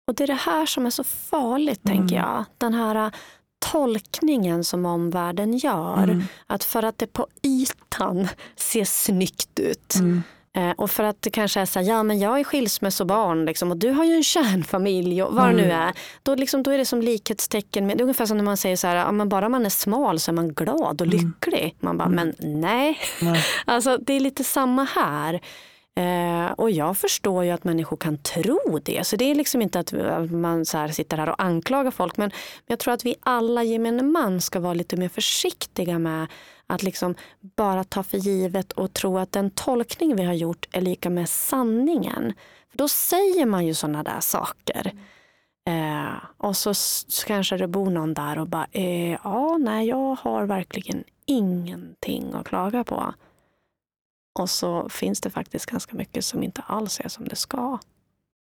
Och 0.08 0.16
det 0.16 0.24
är 0.24 0.28
det 0.28 0.34
här 0.34 0.66
som 0.66 0.86
är 0.86 0.90
så 0.90 1.04
farligt, 1.04 1.82
Mm. 1.86 1.98
tänker 1.98 2.16
jag. 2.16 2.46
Den 2.58 2.74
här 2.74 2.96
äh, 3.06 3.12
tolkningen 3.72 4.64
som 4.64 4.86
omvärlden 4.86 5.58
gör. 5.58 6.04
Mm. 6.04 6.24
Att 6.48 6.64
för 6.64 6.84
att 6.84 6.98
det 6.98 7.08
på 7.08 7.28
ytan 7.44 8.28
ser 8.56 8.86
snyggt 8.86 9.60
ut 9.60 9.96
Mm. 9.96 10.24
eh, 10.58 10.72
och 10.72 10.92
för 10.92 11.04
att 11.04 11.22
det 11.22 11.30
kanske 11.30 11.60
är 11.60 11.66
så 11.66 11.80
här, 11.80 11.86
ja 11.88 12.04
men 12.04 12.20
jag 12.20 12.40
är 12.40 12.44
skilsmässobarn 12.44 13.46
liksom, 13.46 13.72
och 13.72 13.78
du 13.78 13.90
har 13.92 14.04
ju 14.06 14.14
en 14.14 14.24
kärnfamilj 14.34 15.24
och 15.24 15.36
vad 15.36 15.48
det 15.50 15.54
nu 15.54 15.64
Mm. 15.64 15.82
är. 15.82 15.94
Då, 16.24 16.36
liksom, 16.36 16.64
då 16.64 16.72
är 16.72 16.78
det 16.78 16.86
som 16.86 17.02
likhetstecken 17.02 17.88
med, 17.88 17.98
det 17.98 18.02
är 18.02 18.04
ungefär 18.04 18.26
som 18.26 18.38
när 18.38 18.44
man 18.44 18.58
säger 18.58 18.76
så 18.76 18.88
här, 18.88 18.96
ja, 18.96 19.12
men 19.12 19.30
bara 19.30 19.50
man 19.50 19.66
är 19.66 19.70
smal 19.70 20.20
så 20.20 20.32
är 20.32 20.34
man 20.34 20.54
glad 20.54 21.02
och 21.02 21.08
Mm. 21.08 21.10
lycklig. 21.18 21.76
Man 21.80 21.98
bara, 21.98 22.10
men 22.10 22.34
nej. 22.40 22.98
Nej. 23.22 23.44
Alltså, 23.66 23.98
det 23.98 24.14
är 24.14 24.20
lite 24.20 24.44
samma 24.44 24.84
här. 24.84 25.40
Eh, 25.98 26.52
och 26.52 26.72
jag 26.72 26.98
förstår 26.98 27.44
ju 27.44 27.52
att 27.52 27.64
människor 27.64 27.98
kan 27.98 28.18
tro 28.18 28.80
det. 28.84 29.08
Så 29.08 29.16
det 29.16 29.32
är 29.32 29.36
liksom 29.36 29.62
inte 29.62 29.80
att 29.80 29.92
man 30.32 30.66
så 30.66 30.78
här 30.78 30.88
sitter 30.88 31.18
här 31.18 31.30
och 31.30 31.42
anklagar 31.44 31.92
folk. 31.92 32.18
Men 32.18 32.32
jag 32.68 32.80
tror 32.80 32.94
att 32.94 33.06
vi 33.06 33.16
alla 33.20 33.64
gemene 33.64 34.04
man 34.04 34.42
ska 34.42 34.60
vara 34.60 34.74
lite 34.74 34.98
mer 34.98 35.10
försiktiga 35.10 36.00
med 36.00 36.28
att 36.68 36.84
liksom 36.84 37.16
bara 37.56 37.84
ta 37.84 38.04
för 38.04 38.18
givet 38.18 38.72
och 38.72 38.94
tro 38.94 39.18
att 39.18 39.32
den 39.32 39.52
tolkning 39.52 40.16
vi 40.16 40.24
har 40.24 40.34
gjort 40.34 40.68
är 40.72 40.82
lika 40.82 41.10
med 41.10 41.30
sanningen. 41.30 42.34
För 42.72 42.78
då 42.78 42.88
säger 42.88 43.46
man 43.46 43.66
ju 43.66 43.74
sådana 43.74 44.04
där 44.04 44.20
saker. 44.20 44.92
Eh, 45.68 46.14
och 46.38 46.58
så, 46.58 46.74
så 46.74 47.28
kanske 47.28 47.58
det 47.58 47.68
bor 47.68 47.90
någon 47.90 48.14
där 48.14 48.40
och 48.40 48.48
bara, 48.48 48.68
eh, 48.72 49.18
ja, 49.24 49.58
nej, 49.58 49.88
jag 49.88 50.18
har 50.22 50.46
verkligen 50.46 51.04
ingenting 51.26 52.34
att 52.34 52.48
klaga 52.48 52.84
på. 52.84 53.14
Och 54.38 54.50
så 54.50 54.90
finns 54.90 55.22
det 55.22 55.30
faktiskt 55.30 55.66
ganska 55.66 55.96
mycket 55.96 56.26
som 56.26 56.44
inte 56.44 56.62
alls 56.68 57.00
är 57.00 57.10
som 57.10 57.28
det 57.28 57.36
ska. 57.36 57.80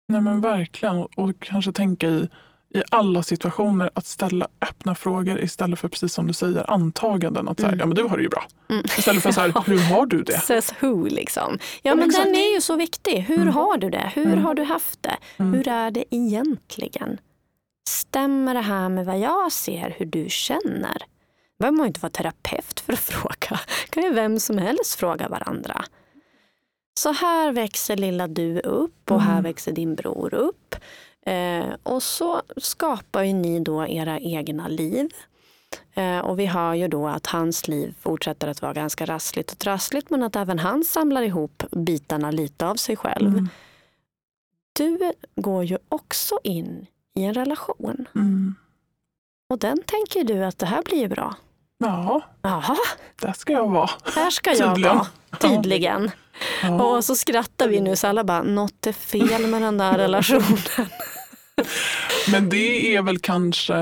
Nej 0.09 0.21
men 0.21 0.41
verkligen. 0.41 0.97
Och- 1.17 1.33
kanske 1.41 1.73
tänka 1.73 2.09
i, 2.09 2.29
i 2.75 2.83
alla 2.91 3.23
situationer 3.23 3.91
att 3.95 4.07
ställa 4.07 4.49
öppna 4.61 4.95
frågor 4.95 5.41
istället 5.41 5.79
för 5.79 5.89
precis 5.89 6.13
som 6.15 6.27
du 6.27 6.33
säger 6.33 6.71
antaganden. 6.71 7.49
Att 7.49 7.61
så 7.61 7.67
här, 7.67 7.73
Mm. 7.73 7.81
ja 7.81 7.87
men 7.87 7.95
du 7.97 8.03
har 8.03 8.17
det 8.17 8.23
ju 8.23 8.29
bra. 8.29 8.45
Mm. 8.71 8.85
Istället 8.99 9.23
för 9.23 9.33
så 9.33 9.41
här, 9.41 9.53
hur 9.67 9.79
har 9.95 10.07
du 10.07 10.23
det? 10.23 10.39
Says 10.41 10.75
who 10.81 11.05
liksom. 11.09 11.59
Ja 11.83 11.91
Ja, 11.91 11.95
men 11.95 12.09
exakt. 12.09 12.25
den 12.25 12.35
är 12.35 12.55
ju 12.55 12.61
så 12.61 12.77
viktig. 12.77 13.19
Hur 13.21 13.37
Mm. 13.43 13.55
har 13.55 13.77
du 13.77 13.91
det? 13.91 14.11
Hur 14.15 14.27
Mm. 14.27 14.45
har 14.45 14.55
du 14.55 14.63
haft 14.63 15.03
det? 15.03 15.17
Mm. 15.37 15.55
Hur 15.55 15.69
är 15.69 15.91
det 15.91 16.05
egentligen? 16.15 17.19
Stämmer 17.89 18.55
det 18.55 18.61
här 18.61 18.89
med 18.89 19.07
vad 19.07 19.19
jag 19.19 19.53
ser, 19.53 19.95
hur 19.99 20.07
du 20.07 20.27
känner? 20.29 20.97
Behöver 21.59 21.79
man 21.79 21.87
inte 21.87 22.01
vara 22.01 22.11
terapeut 22.11 22.81
för 22.81 22.93
att 22.93 22.99
fråga. 23.15 23.61
kan 23.91 24.03
ju 24.03 24.13
vem 24.13 24.41
som 24.41 24.59
helst 24.59 24.95
fråga 24.95 25.29
varandra. 25.29 25.85
Så 26.99 27.13
här 27.13 27.53
växer 27.53 27.97
lilla 27.97 28.29
du 28.29 28.61
upp 28.61 29.11
och 29.11 29.21
här 29.21 29.33
Mm. 29.33 29.43
växer 29.43 29.73
din 29.73 29.95
bror 29.95 30.35
upp. 30.35 30.75
Eh, 31.27 31.65
och 31.83 32.03
så 32.03 32.43
skapar 32.57 33.23
ju 33.23 33.33
ni 33.33 33.61
då 33.61 33.87
era 33.87 34.19
egna 34.21 34.69
liv. 34.69 35.09
Eh, 35.95 36.19
och 36.19 36.39
vi 36.39 36.47
hör 36.47 36.75
ju 36.75 36.89
då 36.89 37.09
att 37.09 37.27
hans 37.27 37.69
liv 37.69 37.95
fortsätter 38.01 38.49
att 38.49 38.63
vara 38.63 38.73
ganska 38.73 39.07
rassligt 39.07 39.53
och 39.53 39.59
trassligt 39.59 40.11
men 40.11 40.23
att 40.23 40.37
även 40.37 40.59
han 40.59 40.85
samlar 40.85 41.23
ihop 41.23 41.63
bitarna 41.71 42.31
lite 42.31 42.67
av 42.67 42.75
sig 42.75 42.97
själv. 42.97 43.29
Mm. 43.29 43.49
Du 44.73 45.13
går 45.37 45.65
ju 45.65 45.79
också 45.89 46.39
in 46.45 46.87
i 47.15 47.25
en 47.25 47.35
relation. 47.35 48.07
Mm. 48.15 48.55
Och 49.51 49.59
den 49.59 49.79
tänker 49.87 50.25
du 50.25 50.45
att 50.45 50.59
det 50.59 50.67
här 50.67 50.83
blir 50.83 50.99
ju 50.99 51.09
bra. 51.09 51.35
Ja, 51.79 52.23
Jaha, 52.43 52.77
där 53.21 53.33
ska 53.33 53.53
jag 53.53 53.69
vara. 53.71 53.91
här 54.15 54.31
ska 54.31 54.51
jag 54.55 54.75
Tydligen. 54.75 54.97
vara. 54.97 55.07
Tydligen. 55.41 56.11
Ja. 56.63 56.83
Och 56.85 57.05
så 57.05 57.15
skrattar 57.15 57.69
vi 57.69 57.81
nu 57.81 57.97
så 57.97 58.07
alla 58.07 58.25
bara, 58.25 58.43
något 58.43 58.87
är 58.87 58.93
fel 58.93 59.47
med 59.47 59.63
den 59.63 59.79
där 59.79 59.99
relationen. 59.99 60.59
Men 62.31 62.49
det 62.49 62.97
är 62.97 63.03
väl 63.03 63.19
kanske 63.19 63.75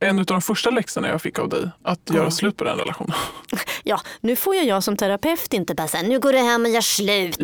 en 0.00 0.18
av 0.18 0.24
de 0.24 0.42
första 0.42 0.70
läxorna 0.70 1.08
jag 1.08 1.22
fick 1.22 1.38
av 1.38 1.48
dig, 1.48 1.70
att 1.84 2.10
göra 2.10 2.30
slut 2.30 2.56
på 2.56 2.64
den 2.64 2.78
relationen. 2.78 3.16
Ja, 3.84 4.00
nu 4.20 4.36
får 4.36 4.54
ju 4.56 4.62
jag 4.62 4.82
som 4.84 4.96
terapeut 4.96 5.52
inte 5.52 5.74
bara 5.74 5.88
säga 5.88 6.02
nu 6.08 6.18
går 6.20 6.32
det 6.32 6.38
hem 6.38 6.62
och 6.64 6.70
gör 6.70 6.80
slut. 6.80 7.40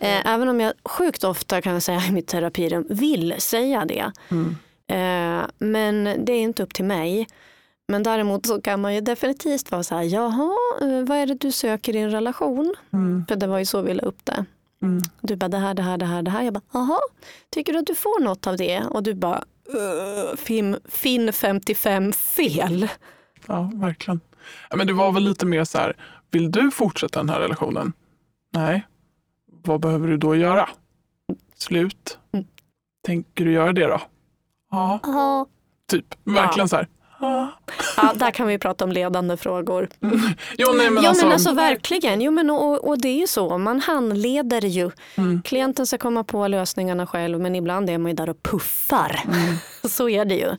Eh, 0.00 0.26
Även 0.26 0.48
om 0.48 0.60
jag 0.60 0.72
sjukt 0.84 1.24
ofta 1.24 1.62
kan 1.62 1.72
jag 1.72 1.82
säga 1.82 2.02
i 2.08 2.12
mitt 2.12 2.26
terapirum 2.28 2.86
vill 2.90 3.34
säga 3.38 3.84
det. 3.84 4.12
Mm. 4.30 4.56
Eh, 4.88 5.46
Men 5.58 6.24
det 6.24 6.32
är 6.32 6.40
inte 6.40 6.62
upp 6.62 6.74
till 6.74 6.84
mig. 6.84 7.26
Men 7.88 8.02
däremot 8.02 8.46
så 8.46 8.60
kan 8.62 8.80
man 8.80 8.94
ju 8.94 9.00
definitivt 9.00 9.70
vara 9.70 9.82
så 9.82 9.94
här, 9.94 10.02
jaha, 10.02 10.52
eh, 10.80 11.02
vad 11.08 11.18
är 11.18 11.26
det 11.26 11.34
du 11.34 11.52
söker 11.52 11.96
i 11.96 11.98
en 11.98 12.10
relation? 12.10 12.74
Mm. 12.92 13.24
För 13.28 13.36
det 13.36 13.46
var 13.46 13.58
ju 13.58 13.64
så 13.64 13.82
vi 13.82 13.94
la 13.94 14.02
upp 14.02 14.24
det. 14.24 14.44
Mm. 14.82 15.02
Du 15.20 15.36
bara 15.36 15.48
det 15.48 15.58
här, 15.58 15.74
det 15.74 15.82
här, 15.82 15.96
det 15.98 16.04
här, 16.06 16.22
det 16.22 16.30
här. 16.30 16.42
Jag 16.42 16.54
bara, 16.54 16.62
jaha, 16.72 16.98
tycker 17.50 17.72
du 17.72 17.78
att 17.78 17.86
du 17.86 17.94
får 17.94 18.20
något 18.20 18.46
av 18.46 18.56
det? 18.56 18.82
Och 18.90 19.02
du 19.02 19.14
bara, 19.14 19.44
"Uh, 19.74 20.36
Finn, 20.36 20.76
Finn 20.88 21.32
55 21.32 22.12
fel. 22.12 22.88
Ja, 23.46 23.70
verkligen. 23.74 24.20
Men 24.76 24.86
det 24.86 24.92
var 24.92 25.12
väl 25.12 25.22
lite 25.24 25.46
mer 25.46 25.64
så 25.64 25.78
här, 25.78 25.96
vill 26.30 26.50
du 26.50 26.70
fortsätta 26.70 27.18
den 27.20 27.28
här 27.28 27.40
relationen? 27.40 27.92
Nej. 28.52 28.86
Vad 29.64 29.80
behöver 29.80 30.08
du 30.08 30.16
då 30.16 30.36
göra? 30.36 30.68
Slut. 31.56 32.18
Mm. 32.32 32.46
Tänker 33.06 33.44
du 33.44 33.52
göra 33.52 33.72
det 33.72 33.86
då? 33.86 34.00
Ja, 34.76 35.00
Ja. 35.02 35.46
typ. 35.90 36.14
Verkligen 36.24 36.68
så 36.68 36.76
här. 36.76 36.88
Ja. 37.20 37.48
Där 38.14 38.30
kan 38.30 38.46
vi 38.46 38.58
prata 38.58 38.84
om 38.84 38.92
ledande 38.92 39.36
frågor. 39.36 39.88
Jo, 40.58 40.72
nej, 40.76 40.90
men 40.90 41.02
ja 41.02 41.08
alltså, 41.08 41.24
men 41.24 41.32
alltså 41.32 41.52
verkligen, 41.52 42.20
jo, 42.20 42.30
men, 42.32 42.50
och, 42.50 42.88
och 42.88 42.98
det 43.00 43.08
är 43.08 43.18
ju 43.20 43.26
så, 43.26 43.58
man 43.58 43.80
handleder 43.80 44.64
ju. 44.64 44.90
Mm. 45.14 45.42
Klienten 45.42 45.86
ska 45.86 45.98
komma 45.98 46.24
på 46.24 46.48
lösningarna 46.48 47.06
själv 47.06 47.40
men 47.40 47.54
ibland 47.54 47.90
är 47.90 47.98
man 47.98 48.10
ju 48.10 48.16
där 48.16 48.30
och 48.30 48.42
puffar. 48.42 49.22
Mm. 49.24 49.56
så 49.88 50.08
är 50.08 50.24
det 50.24 50.34
ju. 50.34 50.56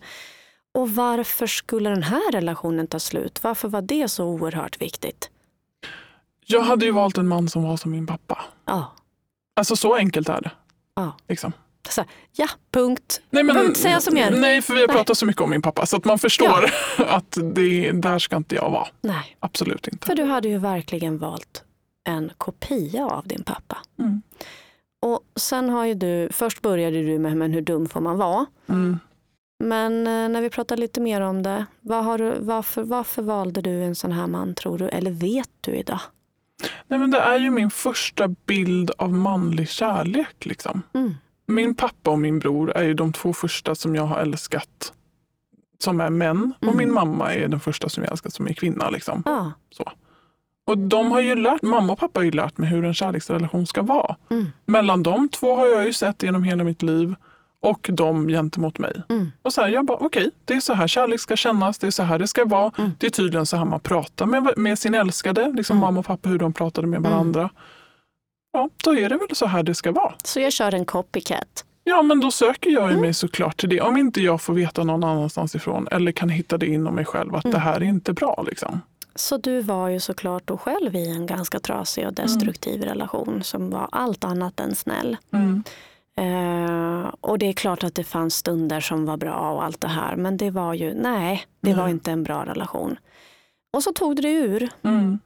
Och 0.73 0.89
varför 0.95 1.47
skulle 1.47 1.89
den 1.89 2.03
här 2.03 2.31
relationen 2.31 2.87
ta 2.87 2.99
slut? 2.99 3.43
Varför 3.43 3.67
var 3.67 3.81
det 3.81 4.07
så 4.07 4.25
oerhört 4.25 4.81
viktigt? 4.81 5.29
Jag 6.45 6.61
hade 6.61 6.85
ju 6.85 6.91
valt 6.91 7.17
en 7.17 7.27
man 7.27 7.49
som 7.49 7.63
var 7.63 7.77
som 7.77 7.91
min 7.91 8.07
pappa. 8.07 8.41
Ja, 8.65 8.93
Alltså 9.55 9.75
så 9.75 9.95
enkelt 9.95 10.29
är 10.29 10.41
det. 10.41 10.51
Ja. 10.95 11.17
Liksom. 11.27 11.53
Så, 11.91 12.01
här, 12.01 12.09
ja 12.31 12.47
punkt. 12.71 13.21
Nej, 13.29 13.43
men, 13.43 13.53
Behöver 13.53 13.69
inte 13.69 13.79
säga 13.79 14.01
så 14.01 14.11
mer. 14.11 14.31
Nej, 14.31 14.61
för 14.61 14.73
vi 14.73 14.79
har 14.79 14.87
Nej. 14.87 14.95
pratat 14.95 15.17
så 15.17 15.25
mycket 15.25 15.41
om 15.41 15.49
min 15.49 15.61
pappa 15.61 15.85
så 15.85 15.97
att 15.97 16.05
man 16.05 16.19
förstår 16.19 16.71
att 16.97 17.37
det, 17.55 17.91
där 17.91 18.19
ska 18.19 18.35
inte 18.35 18.55
jag 18.55 18.69
vara. 18.69 18.87
Nej, 19.01 19.37
Absolut 19.39 19.87
inte. 19.87 20.07
för 20.07 20.15
du 20.15 20.23
hade 20.23 20.47
ju 20.47 20.57
verkligen 20.57 21.17
valt 21.17 21.63
en 22.03 22.31
kopia 22.37 23.05
av 23.05 23.27
din 23.27 23.43
pappa. 23.43 23.77
Mm. 23.99 24.21
Och 25.01 25.19
sen 25.35 25.69
har 25.69 25.85
ju 25.85 25.93
du, 25.93 26.29
först 26.31 26.61
började 26.61 27.03
du 27.03 27.19
med 27.19 27.37
men 27.37 27.53
hur 27.53 27.61
dum 27.61 27.89
får 27.89 28.01
man 28.01 28.17
vara? 28.17 28.45
Mm. 28.69 28.99
Men 29.63 30.07
eh, 30.07 30.29
när 30.29 30.41
vi 30.41 30.49
pratar 30.49 30.77
lite 30.77 31.01
mer 31.01 31.21
om 31.21 31.43
det, 31.43 31.65
vad 31.81 32.03
har 32.03 32.17
du, 32.17 32.35
varför, 32.39 32.83
varför 32.83 33.21
valde 33.21 33.61
du 33.61 33.83
en 33.83 33.95
sån 33.95 34.11
här 34.11 34.27
man 34.27 34.55
tror 34.55 34.77
du? 34.77 34.87
Eller 34.87 35.11
vet 35.11 35.49
du 35.61 35.71
idag? 35.75 35.99
Nej, 36.87 36.99
men 36.99 37.11
det 37.11 37.19
är 37.19 37.37
ju 37.37 37.49
min 37.49 37.69
första 37.69 38.27
bild 38.27 38.91
av 38.97 39.13
manlig 39.13 39.69
kärlek. 39.69 40.45
Liksom. 40.45 40.81
Mm. 40.93 41.15
Min 41.47 41.75
pappa 41.75 42.11
och 42.11 42.19
min 42.19 42.39
bror 42.39 42.71
är 42.77 42.83
ju 42.83 42.93
de 42.93 43.13
två 43.13 43.33
första 43.33 43.75
som 43.75 43.95
jag 43.95 44.03
har 44.03 44.19
älskat 44.19 44.93
som 45.79 46.01
är 46.01 46.09
män. 46.09 46.53
Och 46.59 46.63
Mm. 46.63 46.77
min 46.77 46.93
mamma 46.93 47.33
är 47.33 47.47
den 47.47 47.59
första 47.59 47.89
som 47.89 48.03
jag 48.03 48.11
älskat 48.11 48.33
som 48.33 48.47
är 48.47 48.53
kvinna. 48.53 48.89
Liksom. 48.89 49.23
Ja. 49.25 49.51
Och 50.67 50.77
de 50.77 51.11
har 51.11 51.21
ju 51.21 51.35
lärt, 51.35 51.61
mamma 51.61 51.93
och 51.93 51.99
pappa 51.99 52.19
har 52.19 52.25
ju 52.25 52.31
lärt 52.31 52.57
mig 52.57 52.69
hur 52.69 52.85
en 52.85 52.93
kärleksrelation 52.93 53.67
ska 53.67 53.81
vara. 53.81 54.15
Mm. 54.29 54.45
Mellan 54.65 55.03
de 55.03 55.29
två 55.29 55.55
har 55.55 55.67
jag 55.67 55.85
ju 55.85 55.93
sett 55.93 56.23
genom 56.23 56.43
hela 56.43 56.63
mitt 56.63 56.81
liv 56.81 57.15
och 57.61 57.89
de 57.93 58.27
gentemot 58.27 58.79
mig. 58.79 59.01
Mm. 59.09 59.31
Och 59.41 59.53
så 59.53 59.61
här, 59.61 59.67
jag 59.69 59.85
bara, 59.85 59.97
okej, 59.97 60.31
det 60.45 60.53
är 60.53 60.59
så 60.59 60.73
här 60.73 60.87
kärlek 60.87 61.19
ska 61.19 61.35
kännas, 61.35 61.77
det 61.77 61.87
är 61.87 61.91
så 61.91 62.03
här 62.03 62.19
det 62.19 62.27
ska 62.27 62.45
vara. 62.45 62.71
Mm. 62.77 62.91
Det 62.97 63.05
är 63.07 63.11
tydligen 63.11 63.45
så 63.45 63.57
här 63.57 63.65
man 63.65 63.79
pratar 63.79 64.25
med, 64.25 64.53
med 64.57 64.79
sin 64.79 64.93
älskade, 64.95 65.51
liksom 65.55 65.77
Mm. 65.77 65.85
mamma 65.87 65.99
och 65.99 66.05
pappa, 66.05 66.29
hur 66.29 66.39
de 66.39 66.53
pratade 66.53 66.87
med 66.87 67.01
varandra. 67.01 67.49
Ja, 68.51 68.69
då 68.83 68.95
är 68.97 69.09
det 69.09 69.17
väl 69.17 69.35
så 69.35 69.45
här 69.45 69.63
det 69.63 69.75
ska 69.75 69.91
vara. 69.91 70.13
Så 70.23 70.39
jag 70.39 70.53
kör 70.53 70.73
en 70.73 70.85
copycat. 70.85 71.65
Ja, 71.83 72.01
men 72.01 72.19
då 72.19 72.31
söker 72.31 72.69
jag 72.69 72.89
Mm. 72.89 73.01
mig 73.01 73.13
såklart 73.13 73.57
till 73.57 73.69
det. 73.69 73.81
Om 73.81 73.97
inte 73.97 74.21
jag 74.21 74.41
får 74.41 74.53
veta 74.53 74.83
någon 74.83 75.03
annanstans 75.03 75.55
ifrån 75.55 75.87
eller 75.91 76.11
kan 76.11 76.29
hitta 76.29 76.57
det 76.57 76.65
inom 76.67 76.95
mig 76.95 77.05
själv 77.05 77.35
att 77.35 77.45
Mm. 77.45 77.53
det 77.53 77.59
här 77.59 77.75
är 77.75 77.83
inte 77.85 78.13
bra. 78.13 78.43
Liksom. 78.47 78.81
Så 79.15 79.37
du 79.37 79.61
var 79.61 79.87
ju 79.87 79.99
såklart 79.99 80.43
då 80.45 80.57
själv 80.57 80.95
i 80.95 81.09
en 81.11 81.25
ganska 81.25 81.59
trasig 81.59 82.07
och 82.07 82.13
destruktiv 82.13 82.81
relation 82.83 83.43
som 83.43 83.69
var 83.69 83.87
allt 83.91 84.23
annat 84.23 84.59
än 84.59 84.75
snäll. 84.75 85.17
Mm. 85.33 85.63
Eh, 86.19 87.07
och 87.21 87.39
det 87.39 87.45
är 87.49 87.53
klart 87.53 87.83
att 87.83 87.95
det 87.95 88.03
fanns 88.03 88.35
stunder 88.35 88.79
som 88.79 89.05
var 89.05 89.17
bra 89.17 89.51
och 89.51 89.63
allt 89.63 89.81
det 89.81 89.87
här. 89.87 90.15
Men 90.15 90.37
det 90.37 90.51
var 90.51 90.73
ju, 90.73 90.93
nej, 90.93 91.45
det 91.61 91.73
var 91.73 91.83
Nej. 91.83 91.91
inte 91.91 92.11
en 92.11 92.23
bra 92.23 92.45
relation. 92.45 92.99
Och 93.73 93.83
så 93.83 93.91
tog 93.93 94.15
det 94.21 94.31
ur. 94.31 94.69
Mm. 94.83 95.19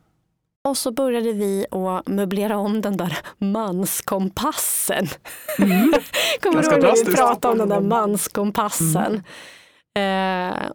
Och 0.64 0.78
så 0.78 0.92
började 0.92 1.34
vi 1.34 1.66
att 1.72 2.08
möblera 2.08 2.58
om 2.58 2.82
den 2.82 2.98
där 2.98 3.18
manskompassen. 3.38 5.08
Mm. 5.58 5.94
Kommer 6.42 6.62
du 6.62 6.70
ihåg 6.70 6.84
när 6.84 7.06
vi 7.06 7.16
pratade 7.16 7.52
om 7.52 7.58
den 7.58 7.70
där 7.70 7.82
manskompassen? 7.82 9.24
Eh, 9.98 10.72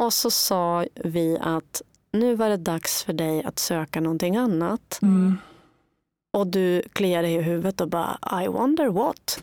och 0.00 0.12
så 0.12 0.30
sa 0.30 0.84
vi 0.94 1.38
att 1.40 1.82
nu 2.12 2.34
var 2.34 2.48
det 2.48 2.56
dags 2.56 3.04
för 3.04 3.12
dig 3.12 3.44
att 3.44 3.58
söka 3.58 4.00
någonting 4.00 4.36
annat. 4.36 4.98
Mm. 5.02 5.38
Och 6.32 6.46
du 6.46 6.82
kliade 6.92 7.28
i 7.28 7.42
huvudet 7.42 7.80
och 7.80 7.88
bara 7.88 8.42
I 8.44 8.48
wonder 8.48 8.88
what. 8.88 9.42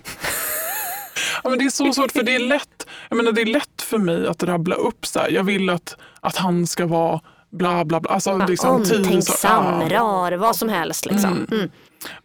Ja, 1.44 1.50
men 1.50 1.60
det 1.60 1.66
är 1.66 1.70
så 1.70 1.94
svårt 1.94 2.12
för 2.12 2.24
det 2.24 2.36
är 2.36 2.40
lätt, 2.40 2.88
jag 3.10 3.18
menar, 3.18 3.32
det 3.32 3.42
är 3.42 3.46
lätt 3.46 3.82
för 3.82 3.98
mig 3.98 4.28
att 4.28 4.44
rabbla 4.44 4.76
upp 4.76 5.06
så 5.06 5.20
här. 5.20 5.30
Jag 5.30 5.44
vill 5.44 5.70
att, 5.70 5.98
att 6.22 6.36
han 6.36 6.68
ska 6.68 6.86
vara 6.86 7.22
bla 7.58 7.86
bla 7.86 8.00
bla. 8.00 8.12
Alltså, 8.12 8.38
liksom, 8.38 8.76
Omtänksam, 8.76 9.82
ja. 9.82 9.98
rar, 10.00 10.32
vad 10.32 10.56
som 10.56 10.70
helst. 10.70 11.06
Liksom. 11.06 11.32
Mm. 11.32 11.48
Mm. 11.52 11.70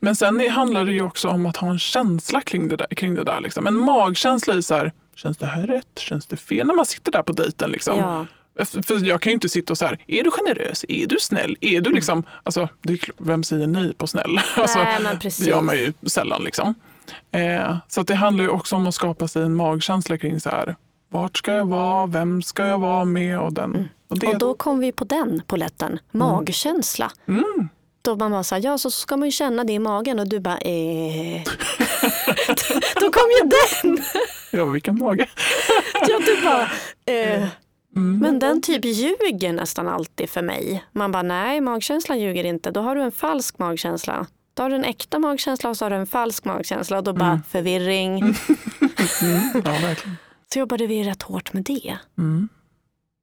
Men 0.01 0.17
sen 0.17 0.51
handlar 0.51 0.85
det 0.85 0.93
ju 0.93 1.03
också 1.03 1.29
om 1.29 1.47
att 1.47 1.57
ha 1.57 1.71
en 1.71 1.79
känsla 1.79 2.41
kring 2.41 2.69
det 2.69 2.77
där. 2.77 2.87
Kring 2.87 3.15
det 3.15 3.25
där 3.25 3.41
liksom. 3.41 3.67
En 3.67 3.77
magkänsla 3.77 4.55
i 4.55 4.63
så 4.63 4.75
här, 4.75 4.93
känns 5.15 5.39
det 5.39 5.47
här 5.47 5.67
rätt? 5.67 5.99
Känns 5.99 6.27
det 6.27 6.37
fel? 6.37 6.67
När 6.67 6.75
man 6.75 6.87
sitter 6.87 7.13
där 7.13 7.23
på 7.23 7.33
dejten. 7.33 7.71
Liksom. 7.71 7.99
Ja. 7.99 8.27
För 8.83 9.07
jag 9.07 9.21
kan 9.21 9.31
ju 9.31 9.35
inte 9.35 9.49
sitta 9.49 9.73
och 9.73 9.79
så 9.79 9.87
här, 9.87 9.99
är 10.07 10.25
du 10.25 10.31
generös? 10.31 10.85
Är 10.89 11.07
du 11.07 11.17
snäll? 11.21 11.57
Är 11.61 11.81
du 11.81 11.93
liksom, 11.93 12.23
alltså, 12.43 12.69
det 12.83 12.93
är, 12.93 12.97
klart, 12.97 13.17
vem 13.19 13.45
säger 13.45 13.67
nej 13.67 13.95
på 13.95 14.07
snäll? 14.07 14.41
Alltså, 14.57 14.79
Nej, 14.79 15.03
men 15.03 15.19
precis. 15.19 15.45
det 15.45 15.51
gör 15.51 15.61
man 15.61 15.77
ju 15.77 15.93
sällan. 16.07 16.45
Liksom. 16.45 16.75
Eh, 17.33 17.77
så 17.89 18.03
det 18.03 18.15
handlar 18.15 18.45
ju 18.45 18.51
också 18.51 18.77
om 18.77 18.87
att 18.87 18.95
skapa 18.95 19.29
sig 19.29 19.43
en 19.43 19.55
magkänsla 19.55 20.19
kring 20.19 20.41
så 20.41 20.51
här, 20.51 20.77
vart 21.13 21.37
ska 21.37 21.53
jag 21.53 21.65
vara? 21.69 22.07
Vem 22.07 22.43
ska 22.43 22.67
jag 22.67 22.79
vara 22.79 23.05
med? 23.05 23.41
Och, 23.41 23.53
den, 23.53 23.89
och 24.09 24.19
det, 24.19 24.27
Och 24.27 24.39
då 24.39 24.55
kom 24.55 24.79
vi 24.79 24.93
på 24.93 25.05
den 25.05 25.43
poletten, 25.47 25.99
magkänsla. 26.11 27.11
mm, 27.29 27.69
Då 28.03 28.17
man 28.17 28.31
bara 28.31 28.45
sa, 28.45 28.59
ja 28.59 28.79
så 28.79 28.91
ska 28.91 29.17
man 29.17 29.29
ju 29.29 29.33
känna 29.33 29.65
det 29.65 29.73
i 29.73 29.79
magen 29.79 30.19
och 30.19 30.29
du 30.29 30.41
bara, 30.41 30.59
eh. 30.59 31.43
då 33.01 33.11
kom 33.13 33.29
ju 33.43 33.49
den. 33.51 34.05
ja, 34.53 34.65
vilken 34.65 34.99
mage. 34.99 35.29
Ja, 36.09 36.19
du 36.27 36.43
bara, 36.45 36.63
eh. 37.17 37.49
Mm. 37.97 38.19
Men 38.19 38.39
den 38.39 38.63
typ 38.63 38.85
ljuger 38.85 39.53
nästan 39.53 39.89
alltid 39.89 40.31
för 40.31 40.43
mig. 40.43 40.85
Man 40.93 41.13
bara, 41.13 41.23
nej 41.23 41.61
magkänslan 41.61 42.21
ljuger 42.21 42.45
inte. 42.45 42.71
Då 42.71 42.81
har 42.81 42.97
du 42.97 43.03
en 43.03 43.13
falsk 43.13 43.59
magkänsla. 43.59 44.27
Då 44.55 44.63
har 44.63 44.71
du 44.71 44.77
en 44.77 44.85
äkta 44.85 45.19
magkänsla 45.19 45.71
och 45.71 45.77
så 45.77 45.85
har 45.85 45.91
du 45.91 45.97
en 45.97 46.07
falsk 46.07 46.45
magkänsla. 46.45 46.99
Och 46.99 47.05
då 47.05 47.13
bara 47.13 47.41
förvirring. 47.49 48.19
Mm, 48.21 48.35
ja, 49.55 49.71
verkligen. 49.71 50.17
Så 50.53 50.59
jobbade 50.59 50.87
vi 50.87 51.05
rätt 51.05 51.23
hårt 51.23 51.53
med 51.53 51.65
det. 51.65 51.97
Mm. 52.19 52.49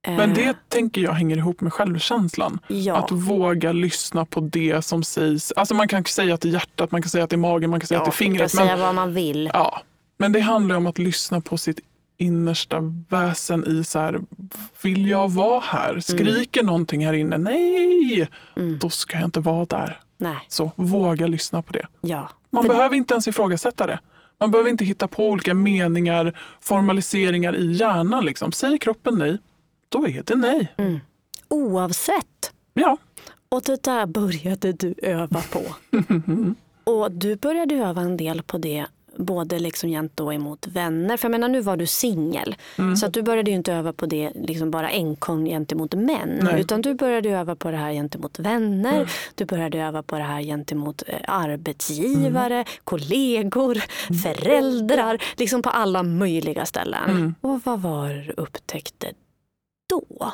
Eh, 0.08 0.16
Men 0.18 0.34
det 0.34 0.56
tänker 0.70 1.02
jag 1.02 1.12
hänger 1.14 1.38
ihop 1.38 1.62
med 1.62 1.74
självkänslan. 1.74 2.60
ja. 2.68 2.96
Att 2.98 3.12
våga 3.12 3.72
lyssna 3.72 4.26
på 4.26 4.40
det 4.42 4.82
som 4.86 5.04
sägs. 5.04 5.52
Alltså 5.52 5.74
man 5.76 5.88
kan 5.88 6.06
säga 6.06 6.34
att 6.34 6.42
det 6.42 6.48
är 6.48 6.52
hjärtat, 6.54 6.92
man 6.92 7.02
kan 7.02 7.10
säga 7.10 7.24
att 7.24 7.30
det 7.30 7.36
är 7.36 7.38
magen, 7.38 7.70
man 7.70 7.80
kan 7.80 7.88
säga 7.88 7.98
ja, 8.00 8.08
att 8.10 8.18
det 8.18 8.26
är 8.26 8.30
man 8.30 8.38
kan 8.38 8.50
fingret. 8.50 8.54
Men, 8.56 8.68
säga 8.68 8.78
vad 8.86 8.96
man 8.96 9.14
vill. 9.14 9.50
ja. 9.54 9.82
men 10.18 10.32
det 10.32 10.40
handlar 10.40 10.76
om 10.76 10.88
att 10.88 10.98
lyssna 10.98 11.42
på 11.42 11.58
sitt 11.58 11.80
innersta 12.18 12.80
väsen 13.10 13.68
i 13.68 13.84
så 13.84 14.00
här, 14.00 14.20
vill 14.82 15.08
jag 15.08 15.32
vara 15.32 15.60
här? 15.60 16.00
Skriker 16.00 16.64
någonting 16.64 17.06
här 17.06 17.14
inne? 17.14 17.38
Nej, 17.38 18.28
Mm. 18.58 18.78
då 18.80 18.90
ska 18.90 19.18
jag 19.18 19.26
inte 19.28 19.40
vara 19.40 19.66
där. 19.66 20.00
Nej, 20.18 20.38
Så 20.48 20.72
våga 20.76 21.28
lyssna 21.28 21.62
på 21.62 21.74
det. 21.74 21.88
ja. 22.02 22.30
Man 22.52 22.64
För- 22.64 22.70
behöver 22.74 22.96
inte 22.96 23.14
ens 23.14 23.28
ifrågasätta 23.28 23.88
det. 23.88 24.00
Man 24.40 24.52
behöver 24.52 24.70
inte 24.70 24.86
hitta 24.86 25.08
på 25.08 25.30
olika 25.30 25.54
meningar, 25.54 26.40
formaliseringar 26.62 27.56
i 27.56 27.72
hjärnan. 27.72 28.26
Liksom. 28.26 28.52
Säger 28.52 28.78
kroppen 28.78 29.16
nej, 29.18 29.38
då 29.90 30.08
är 30.08 30.24
det 30.26 30.36
nej. 30.36 30.74
Mm. 30.78 31.00
Oavsett. 31.48 32.54
Ja, 32.74 32.98
Och 33.50 33.62
det 33.62 33.84
där 33.84 34.06
började 34.06 34.74
du 34.74 34.94
öva 35.02 35.42
på. 35.52 35.62
Och 36.92 37.12
du 37.12 37.36
började 37.36 37.76
öva 37.76 38.02
en 38.02 38.18
del 38.18 38.44
på 38.44 38.58
det 38.58 38.86
både 39.20 39.60
liksom 39.60 39.90
gentemot 39.90 40.68
vänner. 40.68 41.18
För 41.18 41.26
jag 41.26 41.32
menar 41.32 41.48
nu 41.48 41.62
var 41.62 41.78
du 41.78 41.86
singel. 41.86 42.56
Mm. 42.78 42.96
Så 42.96 43.06
att 43.06 43.14
du 43.14 43.22
började 43.22 43.52
ju 43.52 43.58
inte 43.58 43.74
öva 43.74 43.94
på 43.94 44.06
det 44.06 44.32
liksom 44.36 44.72
bara 44.72 44.90
enkom 44.90 45.46
gentemot 45.46 45.94
män. 45.94 46.40
Nej. 46.42 46.62
Utan 46.62 46.82
du 46.82 46.94
började 46.94 47.30
öva 47.30 47.56
på 47.56 47.72
det 47.72 47.78
här 47.78 47.92
gentemot 47.94 48.40
vänner. 48.40 48.96
Mm. 48.96 49.08
Du 49.36 49.46
började 49.46 49.78
öva 49.80 50.04
på 50.04 50.18
det 50.18 50.24
här 50.24 50.42
gentemot 50.42 51.04
eh, 51.08 51.16
arbetsgivare, 51.28 52.54
Mm. 52.56 52.66
kollegor, 52.84 53.78
föräldrar. 54.24 55.24
Liksom 55.38 55.62
på 55.62 55.70
alla 55.70 56.04
möjliga 56.04 56.66
ställen. 56.66 57.10
Mm. 57.10 57.36
Och 57.42 57.62
vad 57.64 57.82
var 57.82 58.10
du 58.10 58.34
upptäckte 58.38 59.08
då? 59.90 60.32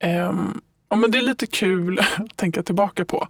Ehm, 0.00 0.60
ja, 0.88 0.96
men 0.96 1.10
det 1.10 1.18
är 1.18 1.22
lite 1.22 1.46
kul 1.46 1.98
att 2.16 2.36
tänka 2.36 2.62
tillbaka 2.62 3.04
på. 3.04 3.28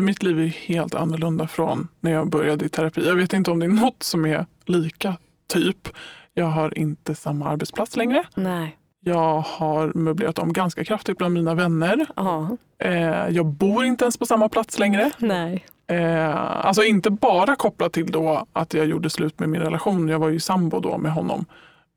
För 0.00 0.04
mitt 0.04 0.22
liv 0.22 0.40
är 0.40 0.46
helt 0.46 0.94
annorlunda 0.94 1.48
från 1.48 1.88
när 2.00 2.10
jag 2.10 2.30
började 2.30 2.64
i 2.64 2.68
terapi. 2.68 3.06
Jag 3.06 3.14
vet 3.14 3.32
inte 3.32 3.50
om 3.50 3.58
det 3.58 3.66
är 3.66 3.70
något 3.70 4.02
som 4.02 4.26
är 4.26 4.46
lika 4.66 5.16
typ. 5.48 5.88
Jag 6.34 6.46
har 6.46 6.78
inte 6.78 7.14
samma 7.14 7.48
arbetsplats 7.48 7.96
längre. 7.96 8.24
Nej. 8.34 8.78
Jag 9.00 9.40
har 9.40 9.92
möblerat 9.94 10.38
om 10.38 10.52
ganska 10.52 10.84
kraftigt 10.84 11.18
bland 11.18 11.34
mina 11.34 11.54
vänner. 11.54 12.06
Ja. 12.16 12.56
Eh, 12.78 13.28
jag 13.28 13.46
bor 13.46 13.84
inte 13.84 14.04
ens 14.04 14.16
på 14.16 14.26
samma 14.26 14.48
plats 14.48 14.78
längre. 14.78 15.10
Nej. 15.18 15.66
Eh, 15.86 16.66
alltså 16.66 16.82
inte 16.82 17.10
bara 17.10 17.56
kopplat 17.56 17.92
till 17.92 18.10
då 18.10 18.46
att 18.52 18.74
jag 18.74 18.86
gjorde 18.86 19.10
slut 19.10 19.38
med 19.38 19.48
min 19.48 19.60
relation. 19.60 20.08
Jag 20.08 20.18
var 20.18 20.28
ju 20.28 20.40
sambo 20.40 20.80
då 20.80 20.98
med 20.98 21.12
honom. 21.12 21.44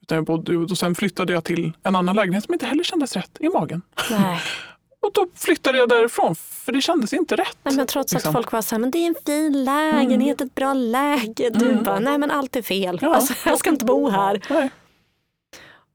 Utan 0.01 0.16
jag 0.16 0.26
bodde, 0.26 0.58
och 0.58 0.78
sen 0.78 0.95
flyttade 0.95 1.34
jag 1.34 1.43
till 1.43 1.74
en 1.84 1.95
annan 1.95 2.16
lägenhet 2.16 2.43
som 2.43 2.54
inte 2.54 2.66
heller 2.66 2.84
kändes 2.84 3.16
rätt 3.16 3.38
i 3.39 3.49
magen. 3.49 3.82
Nej. 4.12 4.39
Och 5.04 5.12
då 5.14 5.28
flyttade 5.36 5.78
jag 5.78 5.89
därifrån 5.89 6.36
för 6.36 6.72
det 6.72 6.82
kändes 6.82 7.14
inte 7.14 7.36
rätt. 7.36 7.58
Nej, 7.64 7.76
men 7.76 7.88
trots 7.88 8.14
liksom. 8.14 8.30
att 8.30 8.34
folk 8.36 8.51
var 8.51 8.62
så 8.62 8.76
här, 8.76 8.80
men 8.80 8.91
det 8.91 8.97
är 8.97 9.08
en 9.08 9.16
fin 9.26 9.64
lägenhet, 9.64 10.41
ett 10.41 10.56
bra 10.56 10.74
läge. 10.74 11.49
Du 11.54 11.72
Mm. 11.72 11.84
bara, 11.84 11.99
nej 11.99 12.18
men 12.18 12.32
allt 12.32 12.56
är 12.56 12.62
fel. 12.62 12.99
Ja. 13.01 13.16
Alltså, 13.16 13.34
jag 13.49 13.58
ska 13.60 13.70
inte 13.70 13.86
bo 13.86 14.10
här. 14.10 14.41
Nej. 14.49 14.70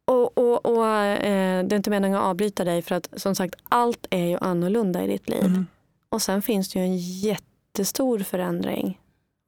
Och, 0.04 0.38
och, 0.38 0.66
och 0.66 0.86
eh, 0.86 1.64
det 1.66 1.74
är 1.74 1.76
inte 1.76 1.90
meningen 1.90 2.18
att 2.18 2.24
avbryta 2.24 2.64
dig 2.64 2.82
för 2.82 2.94
att 2.94 3.08
som 3.16 3.34
sagt 3.34 3.54
allt 3.68 4.06
är 4.10 4.26
ju 4.26 4.38
annorlunda 4.40 5.04
i 5.04 5.06
ditt 5.06 5.28
liv. 5.28 5.44
Mm. 5.44 5.66
Och 6.08 6.22
sen 6.22 6.42
finns 6.42 6.68
det 6.68 6.78
ju 6.78 6.84
en 6.84 6.96
jättestor 6.98 8.18
förändring 8.18 9.00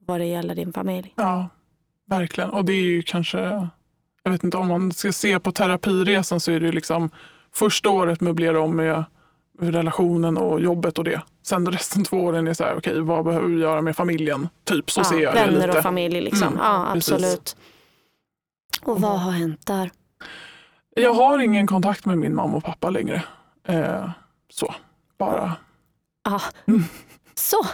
vad 0.05 0.19
det 0.19 0.25
gäller 0.25 0.55
din 0.55 0.73
familj. 0.73 1.13
Ja, 1.17 1.49
verkligen. 2.09 2.49
Och 2.49 2.65
det 2.65 2.73
är 2.73 2.81
ju 2.83 3.01
kanske, 3.01 3.69
jag 4.23 4.31
vet 4.31 4.43
inte 4.43 4.57
om 4.57 4.67
man 4.67 4.91
ska 4.91 5.11
se 5.11 5.39
på 5.39 5.51
terapiresan 5.51 6.39
så 6.39 6.51
är 6.51 6.59
det 6.59 6.65
ju 6.65 6.71
liksom 6.71 7.09
första 7.53 7.89
året 7.89 8.21
möblera 8.21 8.59
om 8.61 8.75
med 8.75 9.03
relationen 9.59 10.37
och 10.37 10.61
jobbet 10.61 10.97
och 10.97 11.03
det. 11.03 11.21
Sen 11.43 11.71
resten 11.71 12.03
två 12.03 12.17
åren 12.17 12.47
är 12.47 12.53
så 12.53 12.63
här, 12.63 12.75
okej 12.77 13.01
vad 13.01 13.25
behöver 13.25 13.47
vi 13.47 13.61
göra 13.61 13.81
med 13.81 13.95
familjen? 13.95 14.49
Typ 14.63 14.91
så 14.91 14.99
ja, 14.99 15.03
ser 15.03 15.19
jag 15.19 15.33
det 15.33 15.45
vänner 15.45 15.77
och 15.77 15.83
familj 15.83 16.21
liksom. 16.21 16.47
Mm, 16.47 16.59
ja, 16.59 16.89
precis. 16.93 17.13
absolut. 17.13 17.55
Och 18.81 19.01
vad 19.01 19.19
har 19.19 19.31
hänt 19.31 19.67
där? 19.67 19.91
Jag 20.95 21.13
har 21.13 21.39
ingen 21.39 21.67
kontakt 21.67 22.05
med 22.05 22.17
min 22.17 22.35
mamma 22.35 22.57
och 22.57 22.63
pappa 22.63 22.89
längre. 22.89 23.23
Eh, 23.67 24.09
så, 24.49 24.75
bara. 25.17 25.55
Ja. 26.23 26.41
Mm. 26.67 26.83
Så, 27.35 27.65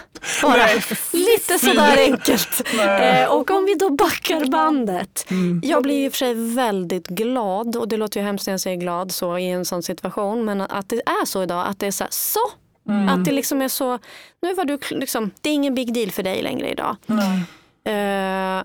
bara 0.42 0.56
Nej, 0.56 0.82
lite 1.12 1.58
sådär 1.58 1.96
enkelt. 1.98 2.62
Eh, 2.80 3.32
och 3.32 3.50
om 3.50 3.64
vi 3.64 3.74
då 3.74 3.90
backar 3.90 4.44
bandet. 4.50 5.26
Mm. 5.30 5.60
Jag 5.64 5.82
blir 5.82 6.04
i 6.06 6.08
och 6.08 6.12
för 6.12 6.18
sig 6.18 6.34
väldigt 6.54 7.08
glad 7.08 7.76
och 7.76 7.88
det 7.88 7.96
låter 7.96 8.20
ju 8.20 8.26
hemskt 8.26 8.46
när 8.46 8.52
jag 8.52 8.60
säger 8.60 8.76
glad 8.76 9.12
så 9.12 9.38
i 9.38 9.50
en 9.50 9.64
sån 9.64 9.82
situation 9.82 10.44
men 10.44 10.60
att 10.60 10.88
det 10.88 10.96
är 11.06 11.24
så 11.24 11.42
idag 11.42 11.66
att 11.66 11.78
det 11.78 11.86
är 11.86 11.90
så 11.90 12.04
här, 12.04 12.10
så 12.10 12.40
Mm. 12.88 13.08
att 13.08 13.24
det 13.24 13.32
liksom 13.32 13.62
är 13.62 13.68
så, 13.68 13.98
nu 14.42 14.54
var 14.54 14.64
du 14.64 14.78
liksom, 14.90 15.30
det 15.40 15.50
är 15.50 15.54
ingen 15.54 15.74
big 15.74 15.94
deal 15.94 16.10
för 16.10 16.22
dig 16.22 16.42
längre 16.42 16.70
idag. 16.70 16.96
Eh, 17.84 18.62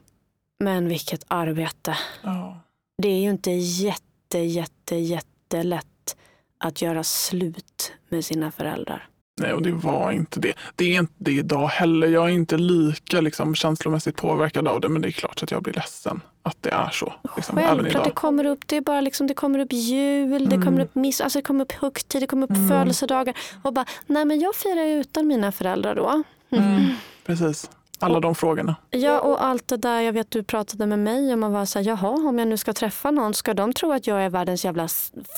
men 0.59 0.87
vilket 0.87 1.23
arbete. 1.27 1.97
Ja. 2.21 2.57
Det 2.97 3.07
är 3.07 3.19
ju 3.19 3.29
inte 3.29 3.51
jätte, 3.51 4.39
jätte, 4.39 4.95
jättelätt 4.95 6.15
att 6.57 6.81
göra 6.81 7.03
slut 7.03 7.91
med 8.09 8.25
sina 8.25 8.51
föräldrar. 8.51 9.07
Nej, 9.41 9.53
och 9.53 9.61
det 9.61 9.71
var 9.71 10.11
inte 10.11 10.39
det. 10.39 10.53
Det 10.75 10.95
är 10.95 10.99
inte 10.99 11.13
det 11.17 11.31
idag 11.31 11.67
heller. 11.67 12.07
Jag 12.07 12.23
är 12.29 12.33
inte 12.33 12.57
lika 12.57 13.21
liksom, 13.21 13.55
känslomässigt 13.55 14.15
påverkad 14.15 14.67
av 14.67 14.81
det, 14.81 14.89
men 14.89 15.01
det 15.01 15.07
är 15.07 15.11
klart 15.11 15.43
att 15.43 15.51
jag 15.51 15.63
blir 15.63 15.73
ledsen 15.73 16.21
att 16.43 16.57
det 16.61 16.69
är 16.69 16.89
så. 16.89 17.13
Liksom, 17.35 17.55
Självklart, 17.57 18.03
det 18.03 18.11
kommer 18.11 18.45
upp, 18.45 18.67
det 18.67 18.77
är 18.77 18.81
bara 18.81 19.01
liksom, 19.01 19.27
det 19.27 19.33
kommer 19.33 19.59
upp 19.59 19.73
jul, 19.73 20.49
det 20.49 20.55
Mm. 20.55 20.65
kommer 20.65 20.81
upp 20.83 20.95
miss, 20.95 21.21
alltså 21.21 21.39
det 21.39 21.43
kommer 21.43 21.63
upp 21.65 21.71
högtid, 21.71 22.21
det 22.21 22.27
kommer 22.27 22.43
upp 22.43 22.49
Mm. 22.57 22.69
födelsedagar. 22.69 23.37
Och 23.61 23.73
bara, 23.73 23.85
nej 24.07 24.25
men 24.25 24.39
jag 24.39 24.55
firar 24.55 24.83
ju 24.83 24.99
utan 24.99 25.27
mina 25.27 25.51
föräldrar 25.51 25.95
då. 25.95 26.23
Mm. 26.51 26.83
Precis, 27.25 27.69
alla 27.99 28.19
de 28.19 28.35
frågorna. 28.35 28.75
Ja, 28.89 29.19
och 29.19 29.43
allt 29.45 29.67
det 29.67 29.77
där, 29.77 30.01
jag 30.01 30.13
vet 30.13 30.31
du 30.31 30.43
pratade 30.43 30.85
med 30.85 30.99
mig 30.99 31.33
om 31.33 31.43
att 31.43 31.51
vara 31.51 31.65
så 31.65 31.79
här, 31.79 31.85
jaha, 31.87 32.09
om 32.29 32.39
jag 32.39 32.47
nu 32.47 32.57
ska 32.57 32.73
träffa 32.73 33.11
någon, 33.11 33.33
ska 33.33 33.53
de 33.53 33.73
tro 33.73 33.91
att 33.91 34.07
jag 34.07 34.21
är 34.21 34.29
världens 34.29 34.65
jävla 34.65 34.87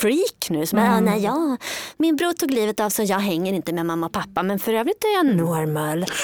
freak 0.01 0.49
nu? 0.49 0.65
Som, 0.65 0.79
Mm. 0.79 0.91
mm. 0.91 1.03
nej, 1.05 1.23
ja, 1.23 1.57
min 1.97 2.15
bror 2.15 2.33
tog 2.33 2.51
livet 2.51 2.79
av 2.79 2.89
så 2.89 3.03
jag 3.03 3.19
hänger 3.19 3.53
inte 3.53 3.73
med 3.73 3.85
mamma 3.85 4.05
och 4.05 4.11
pappa, 4.11 4.43
men 4.43 4.59
för 4.59 4.73
övrigt 4.73 5.03
är 5.03 5.13
jag 5.17 5.35
normal. 5.35 6.05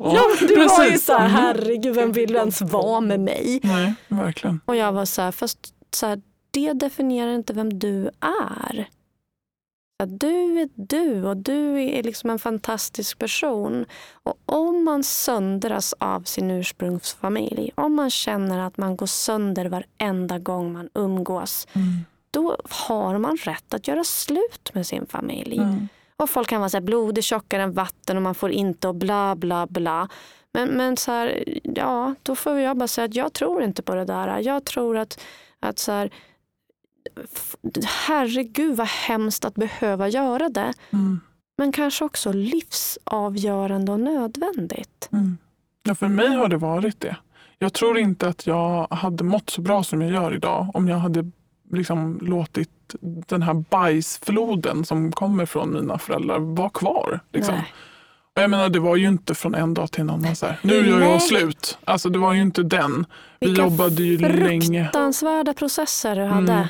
Ja, 0.00 0.22
du 0.40 0.54
var 0.56 0.62
ju 0.84 0.90
precis. 0.90 1.04
så 1.06 1.12
här, 1.12 1.28
herregud, 1.28 1.94
vem 1.94 2.12
vill 2.12 2.36
ens 2.36 2.60
vara 2.62 3.00
med 3.00 3.20
mig? 3.20 3.60
Nej, 3.62 3.94
verkligen. 4.08 4.60
Och 4.64 4.76
jag 4.76 4.92
var 4.92 5.04
så 5.04 5.22
här, 5.22 5.32
fast 5.32 5.58
så 5.94 6.06
här, 6.06 6.20
det 6.50 6.72
definierar 6.72 7.32
inte 7.34 7.52
vem 7.52 7.78
du 7.78 8.10
är. 8.20 8.88
Att 10.02 10.20
du 10.20 10.60
är 10.60 10.68
du 10.74 11.24
och 11.24 11.36
du 11.36 11.82
är 11.82 12.02
liksom 12.02 12.30
en 12.30 12.38
fantastisk 12.38 13.18
person. 13.18 13.86
Och 14.12 14.38
om 14.44 14.84
man 14.84 15.04
söndras 15.04 15.94
av 15.98 16.20
sin 16.22 16.50
ursprungsfamilj, 16.50 17.70
om 17.74 17.94
man 17.94 18.10
känner 18.10 18.58
att 18.58 18.76
man 18.76 18.96
går 18.96 19.06
sönder 19.06 19.66
varenda 19.66 20.38
gång 20.38 20.72
man 20.72 20.88
umgås, 20.94 21.66
Mm. 21.72 21.86
då 22.30 22.56
har 22.70 23.18
man 23.18 23.36
rätt 23.36 23.74
att 23.74 23.88
göra 23.88 24.04
slut 24.04 24.70
med 24.74 24.86
sin 24.86 25.06
familj. 25.06 25.58
Mm. 25.58 25.88
Och 26.16 26.30
folk 26.30 26.48
kan 26.48 26.60
vara 26.60 26.70
så 26.70 26.76
här, 26.76 26.82
blod 26.82 27.18
är 27.18 27.22
tjockare 27.22 27.62
än 27.62 27.72
vatten 27.72 28.16
och 28.16 28.22
man 28.22 28.34
får 28.34 28.50
inte 28.50 28.88
och 28.88 28.94
bla 28.94 29.36
bla 29.36 29.66
bla. 29.66 30.08
Men, 30.52 30.68
men 30.68 30.96
så 30.96 31.12
här, 31.12 31.44
ja, 31.62 32.14
då 32.22 32.34
får 32.36 32.58
jag 32.58 32.76
bara 32.76 32.88
säga 32.88 33.04
att 33.04 33.14
jag 33.14 33.32
tror 33.32 33.62
inte 33.62 33.82
på 33.82 33.94
det 33.94 34.04
där. 34.04 34.38
Jag 34.38 34.64
tror 34.64 34.96
att, 34.96 35.20
att 35.60 35.78
så 35.78 35.92
här, 35.92 36.10
herregud 37.86 38.76
vad 38.76 38.86
hemskt 38.86 39.44
att 39.44 39.54
behöva 39.54 40.08
göra 40.08 40.48
det. 40.48 40.72
Mm. 40.90 41.20
Men 41.58 41.72
kanske 41.72 42.04
också 42.04 42.32
livsavgörande 42.32 43.92
och 43.92 44.00
nödvändigt. 44.00 45.08
Mm. 45.12 45.38
Ja, 45.82 45.94
för 45.94 46.08
mig 46.08 46.28
har 46.28 46.48
det 46.48 46.56
varit 46.56 47.00
det. 47.00 47.16
Jag 47.58 47.72
tror 47.72 47.98
inte 47.98 48.28
att 48.28 48.46
jag 48.46 48.86
hade 48.90 49.24
mått 49.24 49.50
så 49.50 49.60
bra 49.60 49.84
som 49.84 50.02
jag 50.02 50.12
gör 50.12 50.34
idag 50.34 50.70
om 50.74 50.88
jag 50.88 50.96
hade 50.96 51.30
liksom 51.72 52.18
låtit 52.22 52.70
den 53.00 53.42
här 53.42 53.54
bajsfloden 53.54 54.84
som 54.84 55.12
kommer 55.12 55.46
från 55.46 55.72
mina 55.72 55.98
föräldrar 55.98 56.38
vara 56.38 56.70
kvar. 56.70 57.20
Liksom. 57.32 57.54
Och 58.36 58.42
jag 58.42 58.50
menar, 58.50 58.68
det 58.68 58.80
var 58.80 58.96
ju 58.96 59.08
inte 59.08 59.34
från 59.34 59.54
en 59.54 59.74
dag 59.74 59.90
till 59.92 60.00
en 60.00 60.10
annan 60.10 60.36
så 60.36 60.46
här. 60.46 60.58
Nu 60.62 60.74
gör 60.74 61.00
jag 61.00 61.22
slut. 61.22 61.78
Alltså 61.84 62.08
det 62.08 62.18
var 62.18 62.32
ju 62.32 62.42
inte 62.42 62.62
den. 62.62 63.06
Vi 63.40 63.46
Vilka 63.46 63.62
jobbade 63.62 64.02
ju 64.02 64.18
länge. 64.18 64.84
Fruktansvärda 64.84 65.54
processer 65.54 66.16
du 66.16 66.24
hade. 66.24 66.52
Mm. 66.52 66.66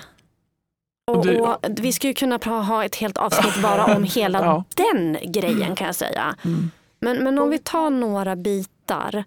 Och, 1.08 1.26
det- 1.26 1.40
och 1.40 1.56
vi 1.80 1.92
skulle 1.92 2.14
kunna 2.14 2.36
ha 2.46 2.84
ett 2.84 2.94
helt 2.96 3.18
avsnitt 3.18 3.62
bara 3.62 3.96
om 3.96 4.02
hela 4.14 4.38
Ja. 4.44 4.64
den 4.74 5.16
grejen 5.32 5.74
kan 5.76 5.86
jag 5.86 5.96
säga. 5.96 6.36
Mm. 6.44 6.70
Men, 7.00 7.24
men 7.24 7.38
om 7.38 7.50
vi 7.50 7.58
tar 7.58 7.90
några 7.90 8.36
bitar 8.36 9.24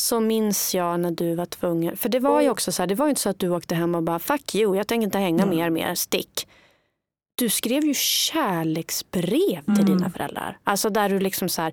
så 0.00 0.20
minns 0.20 0.74
jag 0.74 1.00
när 1.00 1.10
du 1.10 1.34
var 1.34 1.46
tvungen, 1.46 1.96
för 1.96 2.08
det 2.08 2.18
var 2.20 2.40
ju 2.40 2.50
också 2.50 2.72
så 2.72 2.82
här, 2.82 2.86
det 2.86 2.94
var 2.94 3.06
ju 3.06 3.10
inte 3.10 3.20
så 3.20 3.28
att 3.30 3.38
du 3.38 3.48
åkte 3.48 3.74
hem 3.74 3.94
och 3.94 4.02
bara 4.02 4.18
fuck 4.18 4.54
you, 4.54 4.76
jag 4.76 4.86
tänker 4.86 5.04
inte 5.04 5.18
hänga 5.18 5.42
Mm. 5.42 5.56
mer 5.56 5.70
mer, 5.70 5.94
stick. 5.94 6.48
Du 7.34 7.48
skrev 7.48 7.84
ju 7.84 7.94
kärleksbrev 7.94 9.64
till 9.64 9.74
Mm. 9.80 9.84
dina 9.86 10.10
föräldrar. 10.10 10.58
Alltså 10.64 10.90
där 10.90 11.08
du 11.08 11.20
liksom 11.20 11.48
så 11.48 11.62
här, 11.62 11.72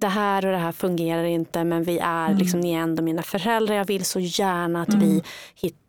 det 0.00 0.06
här 0.08 0.46
och 0.46 0.52
det 0.52 0.58
här 0.58 0.72
fungerar 0.72 1.24
inte 1.24 1.64
men 1.64 1.82
vi 1.84 1.98
är 1.98 2.26
Mm. 2.26 2.38
liksom, 2.38 2.60
ni 2.60 2.72
är 2.72 2.78
ändå 2.78 3.02
mina 3.02 3.22
föräldrar. 3.22 3.74
Jag 3.74 3.84
vill 3.84 4.04
så 4.04 4.20
gärna 4.20 4.82
att 4.82 4.88
Mm. 4.88 5.00
vi 5.00 5.22
hittar 5.54 5.81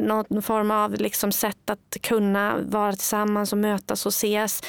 någon 0.00 0.42
form 0.42 0.70
av 0.70 0.92
liksom 0.94 1.32
sätt 1.32 1.70
att 1.70 1.96
kunna 2.02 2.56
vara 2.58 2.92
tillsammans 2.92 3.52
och 3.52 3.58
mötas 3.58 4.06
och 4.06 4.10
ses. 4.10 4.62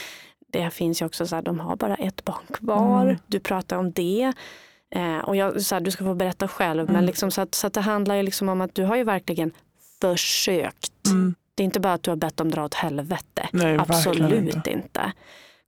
Det 0.48 0.70
finns 0.70 1.02
ju 1.02 1.06
också 1.06 1.28
så 1.28 1.36
här, 1.36 1.42
de 1.44 1.60
har 1.60 1.76
bara 1.76 1.96
ett 1.96 2.26
barn 2.26 2.46
kvar. 2.54 3.04
Mm. 3.06 3.18
Du 3.28 3.40
pratar 3.40 3.78
om 3.78 3.92
det. 3.92 4.34
Eh, 4.96 5.18
och 5.18 5.36
jag, 5.36 5.62
så 5.62 5.76
här, 5.76 5.80
du 5.80 5.92
ska 5.92 6.04
få 6.04 6.14
berätta 6.14 6.48
själv. 6.48 6.86
Men 6.86 6.96
Mm. 6.96 7.06
liksom, 7.06 7.32
så, 7.32 7.42
att, 7.42 7.56
så 7.56 7.68
att 7.68 7.74
det 7.74 7.82
handlar 7.82 8.16
ju 8.16 8.24
liksom 8.24 8.50
om 8.50 8.62
att 8.62 8.76
du 8.76 8.84
har 8.84 8.96
ju 8.96 9.04
verkligen 9.04 9.52
försökt. 10.02 11.08
Mm. 11.08 11.36
Det 11.56 11.64
är 11.64 11.66
inte 11.66 11.80
bara 11.80 11.94
att 11.94 12.04
du 12.04 12.12
har 12.12 12.16
bett 12.16 12.38
dem 12.38 12.52
dra 12.52 12.66
åt 12.66 12.74
helvete. 12.74 13.50
Nej, 13.52 13.78
Absolut 13.80 14.56
inte. 14.56 14.70
inte. 14.72 15.12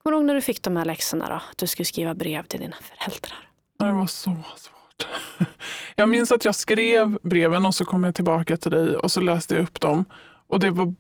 Kommer 0.04 0.12
du 0.12 0.18
ihåg 0.18 0.26
när 0.26 0.34
du 0.36 0.42
fick 0.42 0.62
de 0.64 0.78
här 0.78 0.86
läxorna 0.86 1.30
då? 1.30 1.36
Att 1.36 1.58
du 1.58 1.68
skulle 1.68 1.86
skriva 1.86 2.14
brev 2.14 2.44
till 2.46 2.60
dina 2.60 2.76
föräldrar. 2.82 3.50
Det 3.80 3.92
var 3.92 4.08
så 4.08 4.36
svårt. 4.58 4.73
Jag 5.96 6.10
minns 6.10 6.32
att 6.32 6.46
jag 6.46 6.56
skrev 6.56 7.18
breven 7.24 7.66
och 7.66 7.76
så 7.76 7.86
kom 7.86 8.04
jag 8.04 8.16
tillbaka 8.16 8.58
till 8.58 8.72
dig 8.72 8.96
och 8.96 9.12
så 9.12 9.22
läste 9.22 9.56
jag 9.56 9.64
upp 9.64 9.80
dem. 9.80 10.06
Och 10.48 10.60
det 10.60 10.70
var 10.70 10.94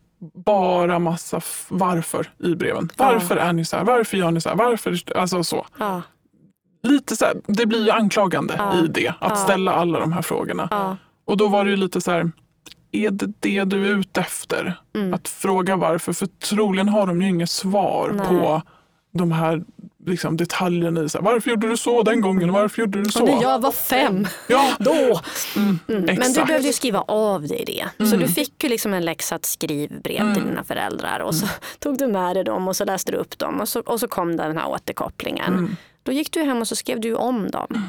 bara 0.46 1.00
massa 1.00 1.42
varför 1.70 2.28
i 2.40 2.56
breven. 2.56 2.90
Varför 2.98 3.36
är 3.38 3.54
ni 3.54 3.66
så 3.66 3.78
här? 3.78 3.84
Varför 3.84 4.18
gör 4.18 4.32
ni 4.32 4.42
så 4.42 4.50
här? 4.50 4.56
Varför? 4.56 5.00
Alltså 5.16 5.44
så. 5.44 5.66
Ja. 5.80 6.02
lite 6.84 7.16
så 7.16 7.26
här, 7.26 7.36
det 7.48 7.66
blir 7.66 7.84
ju 7.86 7.92
anklagande 7.92 8.54
Ja. 8.58 8.80
i 8.80 8.88
det, 8.88 9.08
att 9.08 9.16
Ja. 9.20 9.36
ställa 9.36 9.74
alla 9.74 10.00
de 10.00 10.14
här 10.14 10.22
frågorna. 10.22 10.68
Ja. 10.72 10.98
Och 11.26 11.38
då 11.38 11.48
var 11.48 11.66
det 11.66 11.72
ju 11.72 11.78
lite 11.78 12.02
så 12.02 12.12
här, 12.12 12.32
är 12.92 13.12
det 13.12 13.32
det 13.40 13.64
du 13.64 13.88
är 13.88 13.92
ute 14.00 14.22
efter? 14.22 14.80
Mm. 14.96 15.14
Att 15.14 15.28
fråga 15.28 15.76
varför, 15.76 16.14
för 16.14 16.26
troligen 16.26 16.90
har 16.90 17.08
de 17.08 17.22
ju 17.22 17.30
inget 17.30 17.50
svar 17.50 18.12
Nej. 18.14 18.28
på 18.28 18.62
de 19.14 19.32
här 19.32 19.64
liksom, 20.06 20.38
detaljerna 20.38 21.04
i 21.04 21.10
så 21.10 21.18
här, 21.18 21.26
varför 21.26 21.50
gjorde 21.50 21.70
du 21.70 21.78
så 21.78 22.04
den 22.04 22.22
gången 22.22 22.52
varför 22.52 22.80
gjorde 22.82 23.04
du 23.04 23.12
så? 23.12 23.22
Och 23.24 23.30
när 23.30 23.42
jag 23.42 23.60
var 23.62 23.72
fem, 23.72 24.28
Ja, 24.50 24.72
då. 24.80 24.92
mm, 25.56 25.80
Mm. 25.88 26.06
Men 26.20 26.34
du 26.34 26.46
behövde 26.46 26.68
ju 26.68 26.74
skriva 26.74 27.02
av 27.02 27.42
dig 27.48 27.64
det. 27.68 28.06
Så 28.08 28.16
Mm. 28.16 28.28
du 28.28 28.34
fick 28.34 28.64
ju 28.64 28.70
liksom 28.70 28.94
en 28.94 29.06
läxa 29.06 29.36
att 29.36 29.46
skriv 29.46 30.02
brev 30.02 30.34
till 30.34 30.44
dina 30.44 30.64
föräldrar 30.64 31.20
och 31.20 31.36
så 31.36 31.48
tog 31.80 31.98
du 31.98 32.08
med 32.08 32.36
dig 32.36 32.44
dem 32.44 32.68
och 32.68 32.76
så 32.76 32.86
läste 32.86 33.12
du 33.12 33.18
upp 33.18 33.38
dem 33.40 33.62
och 33.62 33.70
så, 33.70 33.80
och 33.80 34.00
så 34.00 34.08
kom 34.08 34.38
den 34.38 34.58
här 34.58 34.70
återkopplingen. 34.70 35.54
Mm. 35.54 35.76
Då 36.04 36.12
gick 36.12 36.32
du 36.34 36.44
hem 36.44 36.62
och 36.62 36.68
så 36.68 36.76
skrev 36.76 37.00
du 37.00 37.16
om 37.16 37.52
dem 37.52 37.82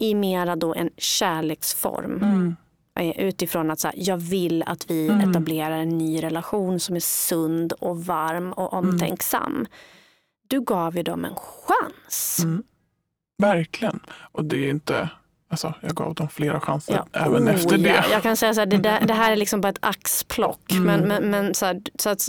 i 0.00 0.14
mera 0.14 0.56
då 0.56 0.74
en 0.74 0.90
kärleksform. 0.98 2.22
Mm. 2.22 2.56
Eh, 2.98 3.20
Utifrån 3.26 3.70
att 3.70 3.80
så 3.80 3.88
här, 3.88 3.94
jag 3.98 4.16
vill 4.16 4.62
att 4.66 4.90
vi 4.90 5.08
Mm. 5.08 5.30
etablerar 5.30 5.78
en 5.78 5.98
ny 5.98 6.22
relation 6.22 6.80
som 6.80 6.96
är 6.96 7.00
sund 7.00 7.72
och 7.72 8.04
varm 8.04 8.52
och 8.52 8.72
Mm. 8.78 8.96
Du 10.46 10.60
gav 10.60 10.96
ju 10.96 11.02
dem 11.02 11.24
en 11.24 11.34
chans. 11.34 12.38
Mm. 12.42 12.62
Verkligen. 13.38 14.00
Och 14.32 14.44
det 14.44 14.56
är 14.56 14.70
inte, 14.70 15.08
alltså 15.48 15.74
jag 15.82 15.94
gav 15.94 16.14
dem 16.14 16.28
flera 16.28 16.60
chanser 16.60 16.94
Ja, 16.94 17.20
även 17.20 17.48
oh, 17.48 17.54
efter 17.54 17.78
det. 17.78 17.88
Ja. 17.88 18.04
Jag 18.10 18.22
kan 18.22 18.36
säga 18.36 18.54
så 18.54 18.60
här, 18.60 18.66
det, 18.66 18.76
där, 18.76 19.00
det 19.06 19.14
här 19.14 19.32
är 19.32 19.36
liksom 19.36 19.60
bara 19.60 19.68
ett 19.68 19.78
axplock. 19.80 20.72
Mm. 20.72 20.84
Men, 20.84 21.08
men, 21.08 21.30
men, 21.30 21.54
så 21.54 21.66
här, 21.66 21.82
så 21.98 22.10
att, 22.10 22.28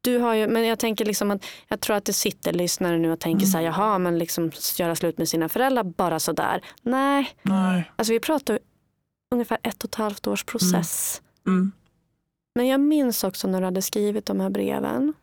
du 0.00 0.18
har 0.18 0.34
ju, 0.34 0.48
men 0.48 0.66
jag 0.66 0.78
tänker 0.78 1.04
liksom 1.04 1.30
att 1.30 1.44
jag 1.68 1.80
tror 1.80 1.96
att 1.96 2.04
det 2.04 2.12
sitter 2.12 2.52
lyssnare 2.52 2.98
nu 2.98 3.12
och 3.12 3.20
tänker 3.20 3.46
så 3.46 3.58
här, 3.58 3.64
Mm. 3.64 3.74
jaha, 3.80 3.98
men 3.98 4.18
liksom 4.18 4.50
göra 4.78 4.94
slut 4.94 5.18
med 5.18 5.28
sina 5.28 5.48
föräldrar 5.48 5.82
bara 5.82 6.20
så 6.20 6.32
där. 6.32 6.64
Nej, 6.82 7.30
Nej. 7.42 7.92
alltså 7.96 8.12
vi 8.12 8.20
pratar 8.20 8.58
ungefär 9.32 9.58
ett 9.62 9.84
och 9.84 9.90
ett 9.90 9.94
halvt 9.94 10.26
års 10.26 10.44
process. 10.44 11.22
Mm. 11.46 11.72
Men 12.54 12.66
jag 12.66 12.80
minns 12.80 13.24
också 13.24 13.48
när 13.48 13.60
du 13.60 13.64
hade 13.64 13.82
skrivit 13.82 14.26
de 14.26 14.40
här 14.40 14.50
breven. 14.50 15.14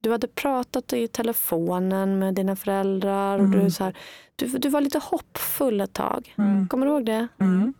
Du 0.00 0.10
hade 0.10 0.28
pratat 0.28 0.92
i 0.92 1.08
telefonen 1.08 2.18
med 2.18 2.34
dina 2.34 2.56
föräldrar. 2.56 3.38
Och 3.38 3.44
Mm. 3.44 3.64
du, 3.64 3.70
så 3.70 3.84
här, 3.84 3.96
du, 4.36 4.46
du 4.46 4.68
var 4.68 4.80
lite 4.80 4.98
hoppfull 4.98 5.80
ett 5.80 5.92
tag. 5.92 6.34
Mm. 6.38 6.68
Kommer 6.68 6.86
du 6.86 6.92
ihåg 6.92 7.04
det? 7.06 7.28
Mm. 7.40 7.74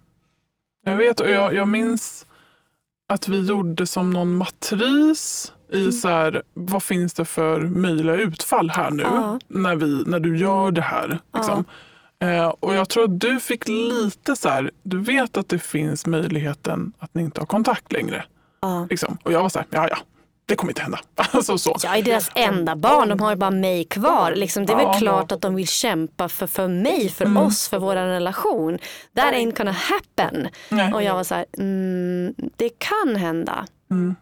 Jag 0.85 0.97
vet 0.97 1.21
och 1.21 1.31
jag, 1.31 1.55
jag 1.55 1.69
minns 1.69 2.27
att 3.09 3.29
vi 3.29 3.41
gjorde 3.47 3.87
som 3.87 4.11
någon 4.11 4.37
matris 4.37 5.53
i 5.73 5.81
Mm. 5.81 5.93
så 5.93 6.09
här, 6.09 6.43
vad 6.55 6.83
finns 6.83 7.15
det 7.15 7.25
för 7.25 7.61
möjliga 7.61 8.17
utfall 8.17 8.71
här 8.71 8.91
nu 8.91 9.03
Ja. 9.03 9.39
när, 9.49 9.77
vi, 9.77 10.03
när 10.07 10.21
du 10.21 10.37
gör 10.39 10.71
det 10.71 10.81
här. 10.83 11.19
Liksom. 11.35 11.65
Eh, 12.21 12.49
och 12.49 12.75
jag 12.75 12.89
tror 12.89 13.05
att 13.05 13.21
du 13.21 13.41
fick 13.41 13.69
lite 13.69 14.37
så 14.37 14.49
här, 14.49 14.71
du 14.83 14.99
vet 14.99 15.37
att 15.37 15.49
det 15.49 15.59
finns 15.59 16.07
möjligheten 16.07 16.93
att 16.99 17.15
ni 17.15 17.23
inte 17.23 17.41
har 17.41 17.47
kontakt 17.47 17.93
längre. 17.93 18.25
Ja. 18.61 18.87
Liksom. 18.91 19.19
Och 19.23 19.33
jag 19.33 19.43
var 19.43 19.49
så 19.49 19.59
här, 19.59 19.67
ja 19.71 19.89
ja, 19.91 19.99
det 20.49 20.57
kommer 20.57 20.71
inte 20.71 20.83
hända. 20.83 20.99
Alltså 21.33 21.59
så. 21.59 21.77
Jag 21.83 21.99
är 21.99 22.03
deras 22.03 22.31
enda 22.35 22.77
barn, 22.77 23.09
de 23.09 23.21
har 23.21 23.31
ju 23.31 23.37
bara 23.37 23.51
mig 23.51 23.85
kvar. 23.85 24.33
Liksom, 24.37 24.67
det 24.67 24.73
är 24.73 24.77
väl 24.77 24.85
Ja. 24.87 24.93
klart 24.99 25.33
att 25.33 25.41
de 25.41 25.55
vill 25.55 25.69
kämpa 25.69 26.29
för, 26.29 26.47
för 26.47 26.69
mig, 26.69 27.09
för 27.09 27.25
Mm. 27.25 27.37
oss, 27.37 27.69
för 27.69 27.79
vår 27.79 27.95
relation. 27.95 28.79
That 29.17 29.35
ain't 29.35 29.57
gonna 29.59 29.73
happen. 29.73 30.49
Nej. 30.69 30.93
Och 30.93 31.03
jag 31.03 31.15
var 31.15 31.25
så 31.25 31.35
här, 31.35 31.45
mm, 31.59 32.35
det 32.57 32.71
kan 32.79 33.17
hända. 33.17 33.67
Mm. 33.91 34.15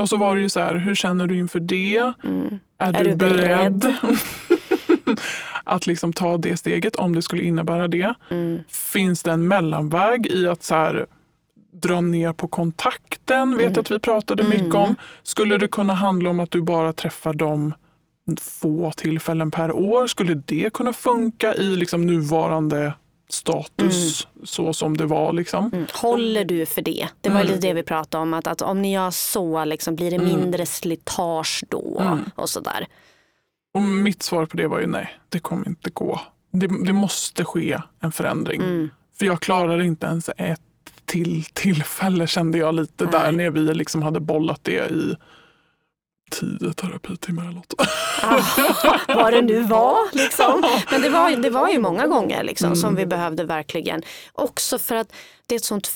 Och 0.00 0.08
så 0.08 0.16
var 0.16 0.36
det 0.36 0.42
ju 0.42 0.48
så 0.48 0.60
här, 0.60 0.74
hur 0.74 0.94
känner 0.94 1.26
du 1.26 1.38
inför 1.38 1.60
det? 1.60 2.12
Mm. 2.24 2.58
Är, 2.78 2.94
Är 3.00 3.04
du 3.04 3.10
du 3.10 3.16
beredd, 3.16 3.72
beredd? 3.78 3.96
att 5.64 5.86
liksom 5.86 6.12
ta 6.12 6.36
det 6.38 6.56
steget 6.56 6.96
om 6.96 7.14
det 7.14 7.22
skulle 7.22 7.42
innebära 7.42 7.88
det? 7.88 8.14
Mm. 8.30 8.60
Finns 8.68 9.22
det 9.22 9.30
en 9.32 9.48
mellanväg 9.48 10.26
i 10.26 10.48
att 10.48 10.62
så 10.62 10.74
här, 10.74 11.06
dra 11.82 12.00
ner 12.00 12.32
på 12.32 12.48
kontakten? 12.48 13.56
Vet 13.56 13.76
jag 13.76 13.78
att 13.78 13.90
vi 13.90 13.98
pratade 13.98 14.42
mycket 14.42 14.60
Mm. 14.64 14.76
om. 14.76 14.96
Skulle 15.22 15.58
det 15.58 15.68
kunna 15.68 15.94
handla 15.94 16.30
om 16.30 16.40
att 16.40 16.50
du 16.50 16.62
bara 16.62 16.92
träffar 16.92 17.32
dem 17.34 17.74
få 18.40 18.92
tillfällen 18.96 19.50
per 19.50 19.72
år? 19.72 20.06
Skulle 20.06 20.34
det 20.34 20.72
kunna 20.74 20.92
funka 20.92 21.54
i 21.54 21.76
liksom 21.76 22.06
nuvarande 22.06 22.94
status 23.28 24.28
så 24.44 24.72
som 24.72 24.96
det 24.96 25.06
var? 25.06 25.32
Liksom? 25.32 25.70
Mm. 25.72 25.86
Håller 25.94 26.44
du 26.44 26.66
för 26.66 26.82
det? 26.82 27.08
Det 27.20 27.28
var 27.28 27.40
Mm. 27.40 27.46
lite 27.52 27.66
det 27.68 27.74
vi 27.74 27.82
pratade 27.82 28.22
om. 28.22 28.34
Att, 28.34 28.46
att 28.46 28.62
om 28.62 28.82
ni 28.82 28.92
gör 28.92 29.10
så, 29.10 29.64
liksom, 29.64 29.96
blir 29.96 30.10
det 30.10 30.16
Mm. 30.16 30.28
mindre 30.28 30.66
slitage 30.66 31.64
då? 31.68 31.98
Mm. 32.00 32.18
Och 32.34 32.48
sådär. 32.50 32.86
Och 33.74 33.82
mitt 33.82 34.22
svar 34.22 34.46
på 34.46 34.56
det 34.56 34.66
var 34.68 34.80
ju 34.80 34.86
nej, 34.86 35.18
det 35.28 35.38
kommer 35.38 35.68
inte 35.68 35.90
gå. 35.90 36.20
Det, 36.50 36.66
det 36.84 36.92
måste 36.92 37.44
ske 37.44 37.78
en 38.00 38.12
förändring. 38.12 38.60
Mm. 38.62 38.90
För 39.18 39.26
jag 39.26 39.40
klarar 39.40 39.80
inte 39.82 40.06
ens 40.06 40.28
ett 40.36 40.60
till 41.06 41.44
tillfälle 41.44 42.26
kände 42.26 42.58
jag 42.58 42.74
lite 42.74 43.04
Nej. 43.04 43.12
där 43.12 43.32
när 43.32 43.50
vi 43.50 43.60
liksom 43.74 44.02
hade 44.02 44.20
bollat 44.20 44.60
det 44.62 44.90
i 44.90 45.16
tio 46.30 46.72
terapitimmar 46.72 47.42
eller 47.42 47.52
något. 47.54 47.74
Ah, 48.22 48.40
vad 49.08 49.32
det 49.32 49.42
nu 49.42 49.62
var. 49.62 49.96
Liksom. 50.16 50.64
Men 50.90 51.02
det 51.02 51.08
var, 51.08 51.30
det 51.36 51.50
var 51.50 51.68
ju 51.70 51.78
många 51.78 52.06
gånger 52.06 52.42
liksom, 52.42 52.76
som 52.76 52.88
Mm. 52.88 52.98
vi 53.00 53.06
behövde 53.06 53.44
verkligen. 53.44 54.02
Också 54.32 54.78
för 54.78 54.94
att 54.94 55.12
det 55.46 55.54
är 55.54 55.56
ett 55.56 55.64
sånt 55.64 55.90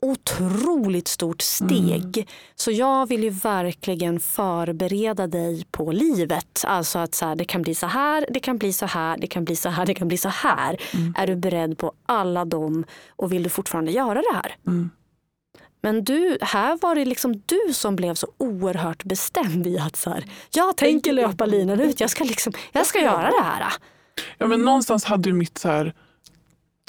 otroligt 0.00 1.08
stort 1.08 1.42
steg. 1.42 2.16
Mm. 2.16 2.28
Så 2.54 2.70
jag 2.70 3.08
vill 3.08 3.22
ju 3.22 3.30
verkligen 3.30 4.20
förbereda 4.20 5.26
dig 5.26 5.64
på 5.70 5.92
livet. 5.92 6.64
Alltså 6.66 6.98
att 6.98 7.14
så 7.14 7.26
här, 7.26 7.36
det 7.36 7.44
kan 7.44 7.62
bli 7.62 7.74
så 7.74 7.86
här, 7.86 8.26
det 8.30 8.40
kan 8.40 8.58
bli 8.58 8.72
så 8.72 8.86
här, 8.86 9.16
det 9.18 9.26
kan 9.26 9.44
bli 9.44 9.56
så 9.56 9.68
här, 9.68 9.86
det 9.86 9.94
kan 9.94 10.08
bli 10.08 10.16
så 10.16 10.28
här. 10.28 10.76
Mm. 10.94 11.14
Är 11.18 11.26
du 11.26 11.36
beredd 11.36 11.78
på 11.78 11.92
alla 12.06 12.44
dem 12.44 12.84
och 13.16 13.32
vill 13.32 13.42
du 13.42 13.48
fortfarande 13.48 13.92
göra 13.92 14.22
det 14.22 14.34
här? 14.34 14.56
Mm. 14.66 14.90
Men 15.80 16.04
du, 16.04 16.38
här 16.40 16.78
var 16.82 16.94
det 16.94 17.04
liksom 17.04 17.42
du 17.46 17.72
som 17.72 17.96
blev 17.96 18.14
så 18.14 18.28
oerhört 18.38 19.04
bestämd 19.04 19.66
i 19.66 19.78
att 19.78 19.96
så 19.96 20.10
här, 20.10 20.24
jag 20.50 20.76
tänker 20.76 21.12
löpa 21.12 21.46
linan 21.46 21.80
ut, 21.80 22.00
jag 22.00 22.10
ska, 22.10 22.24
liksom, 22.24 22.52
jag 22.72 22.86
ska 22.86 23.00
göra 23.00 23.30
det 23.30 23.42
här. 23.42 23.72
Ja, 24.38 24.46
men 24.46 24.62
någonstans 24.62 25.04
hade 25.04 25.28
ju 25.28 25.34
mitt 25.34 25.58
så 25.58 25.68
här 25.68 25.94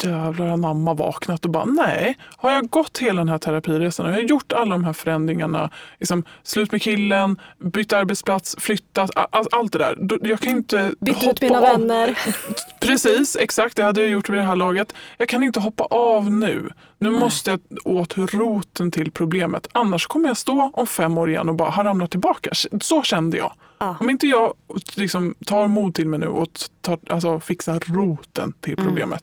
jävlar 0.03 0.47
anamma 0.47 0.93
vaknat 0.93 1.45
och 1.45 1.51
bara 1.51 1.65
nej, 1.65 2.17
har 2.37 2.51
jag 2.51 2.69
gått 2.69 2.97
hela 2.97 3.17
den 3.21 3.29
här 3.29 3.37
terapiresan 3.37 4.05
och 4.05 4.11
jag 4.11 4.15
har 4.17 4.21
gjort 4.23 4.51
alla 4.53 4.71
de 4.71 4.83
här 4.83 4.93
förändringarna, 4.93 5.69
liksom, 5.99 6.23
slut 6.43 6.71
med 6.71 6.81
killen, 6.81 7.39
bytt 7.59 7.93
arbetsplats, 7.93 8.55
flyttat, 8.59 9.11
a- 9.15 9.27
a- 9.31 9.43
allt 9.51 9.73
det 9.73 9.79
där. 9.79 9.97
Jag 10.27 10.39
kan 10.39 10.51
inte 10.51 10.91
Bytt 10.99 11.23
ut 11.23 11.41
mina 11.41 11.57
av. 11.57 11.63
vänner. 11.63 12.17
Precis, 12.81 13.35
exakt. 13.39 13.75
Det 13.75 13.83
hade 13.83 14.01
jag 14.01 14.09
gjort 14.09 14.29
vid 14.29 14.37
det 14.37 14.43
här 14.43 14.55
laget. 14.55 14.93
Jag 15.17 15.29
kan 15.29 15.43
inte 15.43 15.59
hoppa 15.59 15.83
av 15.83 16.31
nu. 16.31 16.69
Nu 16.97 17.09
måste 17.09 17.49
jag 17.51 17.59
åt 17.85 18.17
roten 18.17 18.91
till 18.91 19.11
problemet. 19.11 19.67
Annars 19.71 20.07
kommer 20.07 20.27
jag 20.27 20.37
stå 20.37 20.71
om 20.73 20.87
fem 20.87 21.17
år 21.17 21.29
igen 21.29 21.49
och 21.49 21.55
bara 21.55 21.69
har 21.69 21.83
ramlat 21.83 22.11
tillbaka. 22.11 22.49
Så 22.81 23.03
kände 23.03 23.37
jag. 23.37 23.53
Ja. 23.79 23.95
Om 23.99 24.09
inte 24.09 24.27
jag 24.27 24.53
liksom 24.95 25.35
tar 25.45 25.67
mod 25.67 25.95
till 25.95 26.07
mig 26.07 26.19
nu 26.19 26.27
och 26.27 26.47
tar, 26.81 26.99
alltså, 27.09 27.39
fixar 27.39 27.79
roten 27.93 28.53
till 28.61 28.79
Mm. 28.79 29.13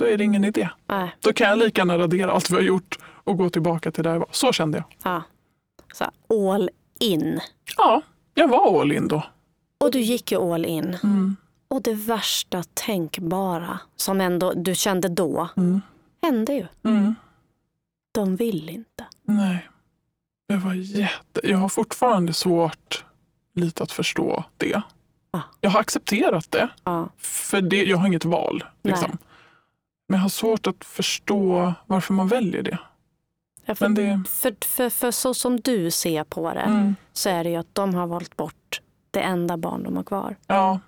Då 0.00 0.06
är 0.06 0.18
det 0.18 0.24
ingen 0.24 0.44
idé. 0.44 0.68
Nej, 0.86 1.16
Då 1.20 1.32
kan 1.32 1.48
jag 1.48 1.58
lika 1.58 1.80
gärna 1.80 1.98
radera 1.98 2.32
allt 2.32 2.50
vi 2.50 2.54
har 2.54 2.62
gjort 2.62 2.98
och 3.04 3.36
gå 3.38 3.50
tillbaka 3.50 3.90
till 3.92 4.04
där 4.04 4.12
jag 4.12 4.18
var. 4.18 4.28
Så 4.30 4.52
kände 4.52 4.78
jag. 4.78 4.86
ja. 5.04 5.22
Så 5.92 6.04
all 6.52 6.70
in. 7.00 7.40
Ja, 7.76 8.02
jag 8.34 8.48
var 8.48 8.80
all 8.80 8.92
in 8.92 9.08
då. 9.08 9.22
Och 9.78 9.90
du 9.90 10.00
gick 10.00 10.32
ju 10.32 10.38
all 10.52 10.64
in. 10.66 10.96
Mm. 11.02 11.36
Och 11.68 11.82
det 11.82 11.94
värsta 11.94 12.62
tänkbara 12.74 13.80
som 13.96 14.20
ändå 14.20 14.52
du 14.52 14.74
kände 14.74 15.08
då 15.08 15.48
Mm. 15.56 15.80
hände 16.22 16.52
ju. 16.52 16.66
Mm. 16.84 17.14
De 18.12 18.36
vill 18.36 18.68
inte. 18.68 19.04
Nej. 19.24 19.68
Det 20.48 20.56
var 20.56 20.74
jätte... 20.74 21.40
Jag 21.42 21.58
har 21.58 21.68
fortfarande 21.68 22.32
svårt 22.32 23.04
lite 23.54 23.82
att 23.82 23.92
förstå 23.92 24.44
det. 24.56 24.82
Ah. 25.30 25.40
Jag 25.60 25.70
har 25.70 25.80
accepterat 25.80 26.50
det, 26.50 26.68
Ja. 26.84 27.08
för 27.18 27.60
det, 27.60 27.84
jag 27.84 27.96
har 27.96 28.06
inget 28.06 28.24
val. 28.24 28.64
Liksom. 28.82 29.18
Men 30.10 30.16
jag 30.18 30.22
har 30.22 30.28
svårt 30.28 30.66
att 30.66 30.84
förstå 30.84 31.74
varför 31.86 32.14
man 32.14 32.28
väljer 32.28 32.62
det. 32.62 32.78
Ja, 33.64 33.74
För, 33.74 33.88
Men 33.88 33.94
det... 33.94 34.22
för, 34.28 34.54
för, 34.66 34.90
för 34.90 35.10
så 35.10 35.34
som 35.34 35.60
du 35.60 35.90
ser 35.90 36.24
på 36.24 36.52
det 36.54 36.60
Mm. 36.60 36.96
så 37.12 37.28
är 37.28 37.44
det 37.44 37.50
ju 37.50 37.56
att 37.56 37.74
de 37.74 37.94
har 37.94 38.06
valt 38.06 38.36
bort 38.36 38.80
det 39.10 39.20
enda 39.20 39.56
barn 39.56 39.82
de 39.82 39.96
har 39.96 40.02
kvar. 40.04 40.36
Ja. 40.46 40.80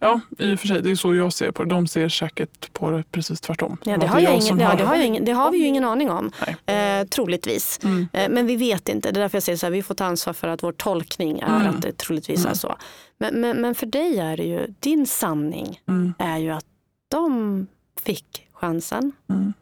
ja, 0.00 0.20
i 0.38 0.54
och 0.54 0.60
för 0.60 0.68
sig, 0.68 0.82
det 0.82 0.90
är 0.90 0.94
så 0.96 1.14
jag 1.14 1.32
ser 1.32 1.50
på 1.50 1.64
det. 1.64 1.70
De 1.70 1.86
ser 1.86 2.08
säkert 2.08 2.72
på 2.72 2.90
det 2.90 3.04
precis 3.10 3.40
tvärtom. 3.40 3.76
Ja, 3.84 3.96
det, 3.96 4.06
har 4.06 4.20
jag 4.20 4.34
ingen, 4.36 4.58
ja, 4.58 4.74
det, 4.74 4.84
har 4.84 4.94
jag 4.96 5.06
ingen, 5.06 5.24
det 5.24 5.32
har 5.32 5.50
vi 5.50 5.58
ju 5.58 5.66
ingen 5.66 5.84
aning 5.84 6.10
om. 6.10 6.32
Eh, 6.66 7.04
troligtvis. 7.08 7.80
Mm. 7.84 8.08
Eh, 8.12 8.28
men 8.30 8.46
vi 8.46 8.56
vet 8.56 8.88
inte. 8.88 9.10
Det 9.12 9.18
är 9.20 9.22
därför 9.22 9.36
jag 9.36 9.42
säger 9.42 9.56
så 9.58 9.66
här, 9.66 9.70
vi 9.70 9.82
får 9.82 9.94
ta 9.94 10.04
ansvar 10.04 10.32
för 10.32 10.48
att 10.48 10.62
vår 10.62 10.72
tolkning 10.72 11.40
är 11.40 11.46
Mm. 11.60 11.66
att 11.68 11.82
det 11.82 11.92
troligtvis 11.98 12.38
Mm. 12.40 12.50
är 12.50 12.54
så. 12.56 12.76
Men, 13.18 13.40
men, 13.40 13.60
men 13.60 13.74
för 13.74 13.86
dig 13.86 14.18
är 14.18 14.36
det 14.36 14.44
ju, 14.44 14.66
din 14.80 15.06
sanning 15.06 15.80
Mm. 15.88 16.14
är 16.18 16.38
ju 16.38 16.50
att 16.50 16.64
de 17.08 17.66
fick 18.00 18.48
chansen 18.52 19.12
Mm. 19.28 19.52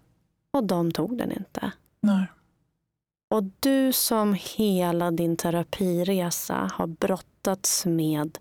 och 0.50 0.64
de 0.64 0.92
tog 0.92 1.18
den 1.18 1.32
inte. 1.32 1.72
Nej. 2.00 2.26
Och 3.30 3.44
du 3.60 3.92
som 3.92 4.34
hela 4.40 5.10
din 5.10 5.36
terapiresa 5.36 6.70
har 6.74 6.86
brottats 6.86 7.86
med 7.86 8.38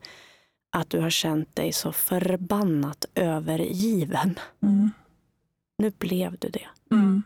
att 0.71 0.89
du 0.89 0.99
har 0.99 1.09
känt 1.09 1.55
dig 1.55 1.73
så 1.73 1.91
förbannat 1.91 3.05
övergiven. 3.15 4.39
Mm. 4.61 4.91
Nu 5.77 5.91
blev 5.97 6.37
du 6.39 6.49
det 6.49 6.67
Mm. 6.91 7.23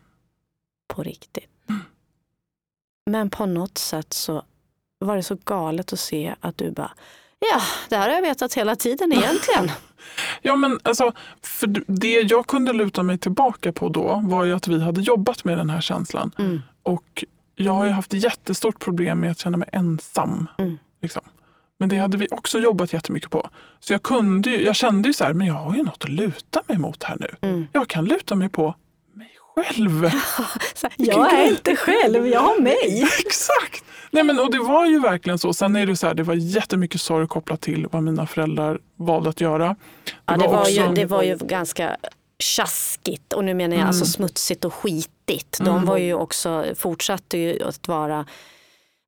på 0.88 1.04
riktigt. 1.04 1.50
Men 3.06 3.30
på 3.30 3.46
något 3.46 3.78
sätt 3.78 4.14
så 4.14 4.44
var 5.00 5.16
det 5.16 5.24
så 5.24 5.36
galet 5.46 5.94
att 5.94 6.00
se 6.00 6.36
att 6.40 6.58
du 6.58 6.72
bara, 6.72 6.92
ja, 7.40 7.62
det 7.90 7.96
här 7.96 8.10
har 8.10 8.16
jag 8.16 8.22
vetat 8.22 8.54
hela 8.54 8.76
tiden 8.76 9.14
egentligen. 9.14 9.72
Ja, 10.42 10.56
men 10.56 10.80
alltså, 10.84 11.12
för 11.42 11.84
det 11.88 12.22
jag 12.22 12.48
kunde 12.48 12.74
luta 12.74 13.04
mig 13.04 13.18
tillbaka 13.18 13.72
på 13.72 13.90
då 13.90 14.22
var 14.26 14.44
ju 14.44 14.54
att 14.54 14.68
vi 14.68 14.82
hade 14.82 15.02
jobbat 15.02 15.44
med 15.44 15.58
den 15.58 15.70
här 15.70 15.82
känslan. 15.82 16.32
Mm. 16.38 16.62
Och 16.84 17.24
jag 17.56 17.74
har 17.74 17.86
ju 17.86 17.92
haft 17.92 18.14
jättestort 18.14 18.80
problem 18.80 19.20
med 19.20 19.32
att 19.32 19.40
känna 19.40 19.58
mig 19.58 19.70
ensam. 19.72 20.48
Mm. 20.58 20.78
Liksom. 21.02 21.22
Men 21.78 21.90
det 21.90 21.98
hade 21.98 22.18
vi 22.18 22.28
också 22.32 22.60
jobbat 22.60 22.94
jättemycket 22.94 23.30
på. 23.30 23.50
Så 23.80 23.94
jag, 23.94 24.04
kunde 24.04 24.50
ju, 24.50 24.66
jag 24.66 24.76
kände 24.76 25.10
ju 25.10 25.14
så 25.14 25.24
här, 25.24 25.34
men 25.34 25.48
jag 25.48 25.54
har 25.54 25.76
ju 25.76 25.84
något 25.84 26.04
att 26.04 26.10
luta 26.10 26.62
mig 26.68 26.78
mot 26.78 27.04
här 27.04 27.18
nu. 27.20 27.36
Mm. 27.42 27.68
Jag 27.74 27.88
kan 27.88 28.06
luta 28.06 28.36
mig 28.36 28.50
på 28.50 28.76
själv. 29.56 30.10
Jag 30.98 31.34
är 31.34 31.50
inte 31.50 31.76
själv, 31.76 32.28
jag 32.28 32.40
har 32.40 32.60
mig. 32.62 33.08
Exakt! 33.26 33.84
Nej, 34.12 34.24
men, 34.24 34.40
och 34.40 34.52
det 34.52 34.60
var 34.60 34.86
ju 34.86 35.00
verkligen 35.00 35.40
så. 35.40 35.54
Sen 35.54 35.76
är 35.76 35.86
det 35.86 35.96
så 35.96 36.08
här, 36.08 36.14
det 36.14 36.24
var 36.24 36.34
jättemycket 36.34 37.02
sorg 37.02 37.28
kopplat 37.28 37.62
till 37.62 37.88
vad 37.92 38.04
mina 38.04 38.28
föräldrar 38.28 38.80
valde 38.96 39.30
att 39.30 39.42
göra. 39.42 39.76
Ja, 40.26 40.38
det, 40.38 40.48
var 40.48 40.68
ju, 40.68 40.82
också- 40.84 40.94
det 40.94 41.06
var 41.06 41.24
ju 41.24 41.38
ganska 41.38 41.98
tjaskigt 42.40 43.34
och 43.34 43.44
nu 43.46 43.54
menar 43.54 43.74
jag 43.76 43.80
Mm. 43.80 43.88
alltså 43.88 44.06
smutsigt 44.06 44.66
och 44.66 44.74
skitigt. 44.74 45.60
De 45.62 45.86
var 45.86 45.98
ju 45.98 46.14
också, 46.14 46.66
fortsatte 46.76 47.38
ju 47.38 47.64
att 47.64 47.88
vara, 47.88 48.26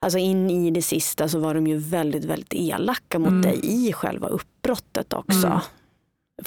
alltså 0.06 0.20
in 0.20 0.50
i 0.50 0.72
det 0.72 0.82
sista 0.82 1.30
så 1.30 1.40
var 1.40 1.54
de 1.54 1.68
ju 1.68 1.78
väldigt, 1.78 2.26
väldigt 2.26 2.54
elaka 2.54 3.20
mot 3.20 3.30
Mm. 3.30 3.42
dig 3.42 3.60
i 3.64 3.94
själva 3.94 4.28
uppbrottet 4.28 5.14
också. 5.14 5.48
Mm. 5.48 5.60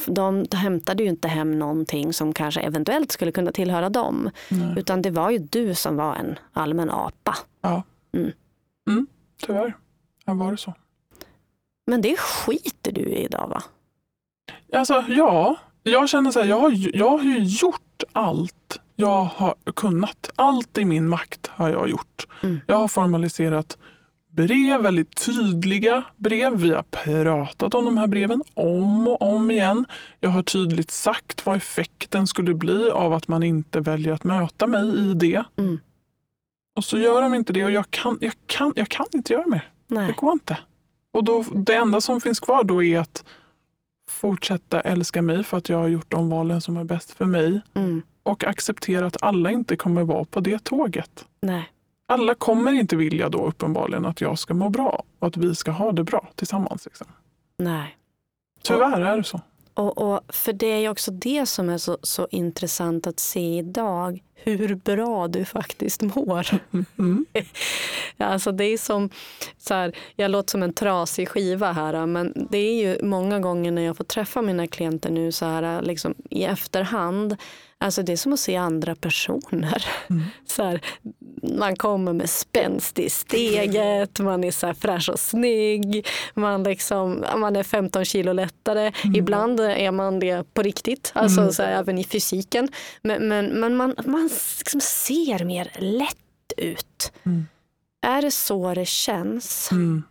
De 0.07 0.47
hämtade 0.53 1.03
ju 1.03 1.09
inte 1.09 1.29
hem 1.29 1.59
någonting 1.59 2.13
som 2.13 2.33
kanske 2.33 2.61
eventuellt 2.61 3.13
skulle 3.13 3.33
kunna 3.33 3.53
tillhöra 3.53 3.89
dem. 3.89 4.31
Nej. 4.49 4.75
Utan 4.79 5.03
det 5.03 5.11
var 5.11 5.31
ju 5.31 5.39
du 5.39 5.75
som 5.75 5.97
var 5.97 6.15
en 6.15 6.39
allmän 6.53 6.91
apa. 6.91 7.37
Ja. 7.61 7.83
Mm. 8.13 8.33
Mm, 8.89 9.07
tyvärr. 9.47 9.77
Ja, 10.25 10.35
var 10.35 10.51
det 10.51 10.57
så. 10.57 10.75
Men 11.87 12.01
det 12.01 12.19
skiter 12.19 12.93
du 12.93 13.01
i 13.01 13.25
idag 13.25 13.49
va? 13.49 13.63
Alltså, 14.73 15.05
ja. 15.09 15.57
Jag 15.83 16.09
känner 16.09 16.31
så 16.31 16.41
här, 16.41 16.47
jag 16.47 16.61
har, 16.61 16.97
jag 16.97 17.11
har 17.11 17.25
ju 17.25 17.39
gjort 17.39 18.03
allt 18.13 18.81
jag 18.97 19.25
har 19.25 19.55
kunnat. 19.77 20.31
Allt 20.37 20.79
i 20.79 20.85
min 20.85 21.09
makt 21.09 21.47
har 21.47 21.71
jag 21.71 21.89
gjort. 21.89 22.27
Mm. 22.43 22.61
Jag 22.67 22.77
har 22.77 22.89
formaliserat 22.89 23.79
brev, 24.35 24.81
väldigt 24.83 25.27
tydliga 25.27 26.05
brev. 26.17 26.57
Vi 26.57 26.71
har 26.75 26.83
pratat 26.83 27.75
om 27.75 27.85
de 27.85 27.99
här 27.99 28.07
breven 28.07 28.43
om 28.55 29.09
och 29.09 29.23
om 29.23 29.51
igen. 29.51 29.85
Jag 30.21 30.31
har 30.31 30.43
tydligt 30.43 30.91
sagt 30.91 31.47
vad 31.47 31.57
effekten 31.57 32.27
skulle 32.27 32.55
bli 32.55 32.91
av 32.91 33.13
att 33.13 33.29
man 33.29 33.43
inte 33.43 33.81
väljer 33.81 34.13
att 34.13 34.25
möta 34.25 34.67
mig 34.67 35.11
i 35.11 35.15
det. 35.15 35.45
Mm. 35.57 35.81
Och 36.77 36.85
så 36.85 36.99
gör 36.99 37.23
de 37.23 37.35
inte 37.35 37.53
det 37.53 37.65
och 37.65 37.71
jag 37.71 37.91
kan, 37.91 38.19
jag 38.21 38.33
kan, 38.47 38.73
jag 38.77 38.89
kan 38.89 39.07
inte 39.15 39.33
göra 39.33 39.47
mer. 39.47 39.69
Det 39.89 39.95
Nej. 39.95 40.15
går 40.17 40.33
inte. 40.33 40.59
Och 41.13 41.25
då, 41.25 41.45
det 41.55 41.75
enda 41.75 42.01
som 42.01 42.21
finns 42.21 42.41
kvar 42.41 42.65
då 42.65 42.83
är 42.83 42.99
att 42.99 43.25
fortsätta 44.11 44.81
älska 44.81 45.23
mig 45.23 45.45
för 45.45 45.57
att 45.59 45.69
jag 45.69 45.79
har 45.79 45.89
gjort 45.89 46.11
de 46.11 46.29
valen 46.31 46.61
som 46.61 46.77
är 46.77 46.85
bäst 46.85 47.11
för 47.11 47.25
mig 47.25 47.61
Mm. 47.75 48.03
och 48.23 48.45
acceptera 48.45 49.07
att 49.07 49.23
alla 49.23 49.51
inte 49.51 49.77
kommer 49.77 50.03
vara 50.05 50.25
på 50.25 50.41
det 50.41 50.65
tåget. 50.65 51.25
Nej. 51.43 51.71
Alla 52.07 52.35
kommer 52.35 52.73
inte 52.73 52.97
vilja 52.97 53.29
då 53.29 53.47
uppenbarligen 53.47 54.07
att 54.07 54.21
jag 54.21 54.39
ska 54.39 54.55
må 54.55 54.69
bra 54.69 55.03
och 55.19 55.27
att 55.27 55.37
vi 55.37 55.55
ska 55.55 55.71
ha 55.71 55.93
det 55.93 56.05
bra 56.05 56.29
tillsammans. 56.35 56.85
Liksom. 56.85 57.07
Nej. 57.57 57.97
Tyvärr 58.63 59.01
är 59.01 59.17
det 59.17 59.25
så. 59.25 59.41
Och, 59.75 59.99
och 59.99 60.21
för 60.29 60.53
det 60.53 60.67
är 60.67 60.89
också 60.89 61.11
det 61.11 61.47
som 61.47 61.69
är 61.69 61.79
så, 61.79 61.99
så 62.03 62.29
intressant 62.31 63.07
att 63.07 63.21
se 63.21 63.59
idag. 63.59 64.23
Hur 64.35 64.75
bra 64.75 65.29
du 65.29 65.45
faktiskt 65.45 66.03
mår. 66.03 66.47
Mm. 66.99 67.27
Alltså 68.17 68.53
det 68.53 68.65
är 68.65 68.79
som, 68.79 69.11
så 69.59 69.75
här, 69.75 69.97
jag 70.17 70.31
låter 70.31 70.51
som 70.51 70.63
en 70.63 70.73
trasig 70.73 71.29
skiva 71.29 71.73
här 71.73 72.07
men 72.07 72.49
det 72.51 72.59
är 72.59 72.87
ju 72.87 73.03
många 73.03 73.41
gånger 73.41 73.71
när 73.71 73.83
jag 73.83 73.97
får 73.97 74.05
träffa 74.05 74.43
mina 74.43 74.67
klienter 74.67 75.11
nu 75.11 75.33
så 75.33 75.47
här, 75.47 75.83
liksom, 75.83 76.15
i 76.31 76.45
efterhand. 76.45 77.37
Alltså 77.79 78.03
det 78.03 78.13
är 78.13 78.17
som 78.17 78.33
att 78.33 78.41
se 78.41 78.57
andra 78.57 78.95
personer. 78.95 79.87
Mm. 80.11 80.23
Så 80.47 80.63
här, 80.63 80.81
man 81.43 81.77
kommer 81.77 82.13
med 82.13 82.31
spänst 82.31 82.99
i 82.99 83.11
steget, 83.11 84.21
man 84.21 84.45
är 84.45 84.51
så 84.51 84.75
fräsch 84.75 85.09
och 85.09 85.21
snygg, 85.21 86.07
man, 86.35 86.63
liksom, 86.63 87.25
man 87.37 87.57
är 87.57 87.63
15 87.63 88.05
kilo 88.05 88.33
lättare. 88.33 88.93
Ibland 89.15 89.61
är 89.61 89.91
man 89.91 90.21
det 90.21 90.55
på 90.55 90.63
riktigt, 90.63 91.13
alltså 91.15 91.41
Mm. 91.41 91.53
så 91.53 91.63
här, 91.63 91.73
även 91.73 91.99
i 91.99 92.05
fysiken. 92.05 92.69
Men, 93.03 93.29
men, 93.29 93.47
men 93.47 93.77
man, 93.77 93.95
man 94.07 94.31
liksom 94.59 94.81
ser 94.81 95.45
mer 95.45 95.71
lätt 95.79 96.17
ut. 96.57 97.13
Mm. 97.23 97.47
Är 98.07 98.23
det 98.23 98.31
så 98.31 98.75
det 98.75 98.87
känns? 98.89 99.73
Mm. 99.73 100.03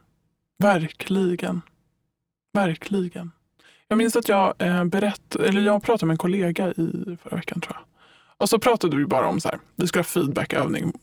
Verkligen. 0.63 1.61
Verkligen. 2.53 3.31
Jag 3.87 3.97
minns 3.97 4.15
att 4.15 4.29
jag, 4.29 4.53
eh, 4.59 4.83
berätt, 4.85 5.35
eller 5.35 5.61
jag 5.61 5.83
pratade 5.83 6.05
med 6.05 6.13
en 6.13 6.17
kollega 6.17 6.67
i 6.71 7.17
förra 7.23 7.35
veckan 7.35 7.61
tror 7.61 7.75
jag. 7.75 7.83
Och 8.37 8.49
så 8.49 8.59
pratade 8.59 8.97
vi 8.97 9.05
bara 9.05 9.27
om 9.27 9.39
så 9.41 9.49
här, 9.49 9.59
vi 9.75 9.87
skulle 9.87 9.99
ha 9.99 10.03
feedbackövning 10.03 10.93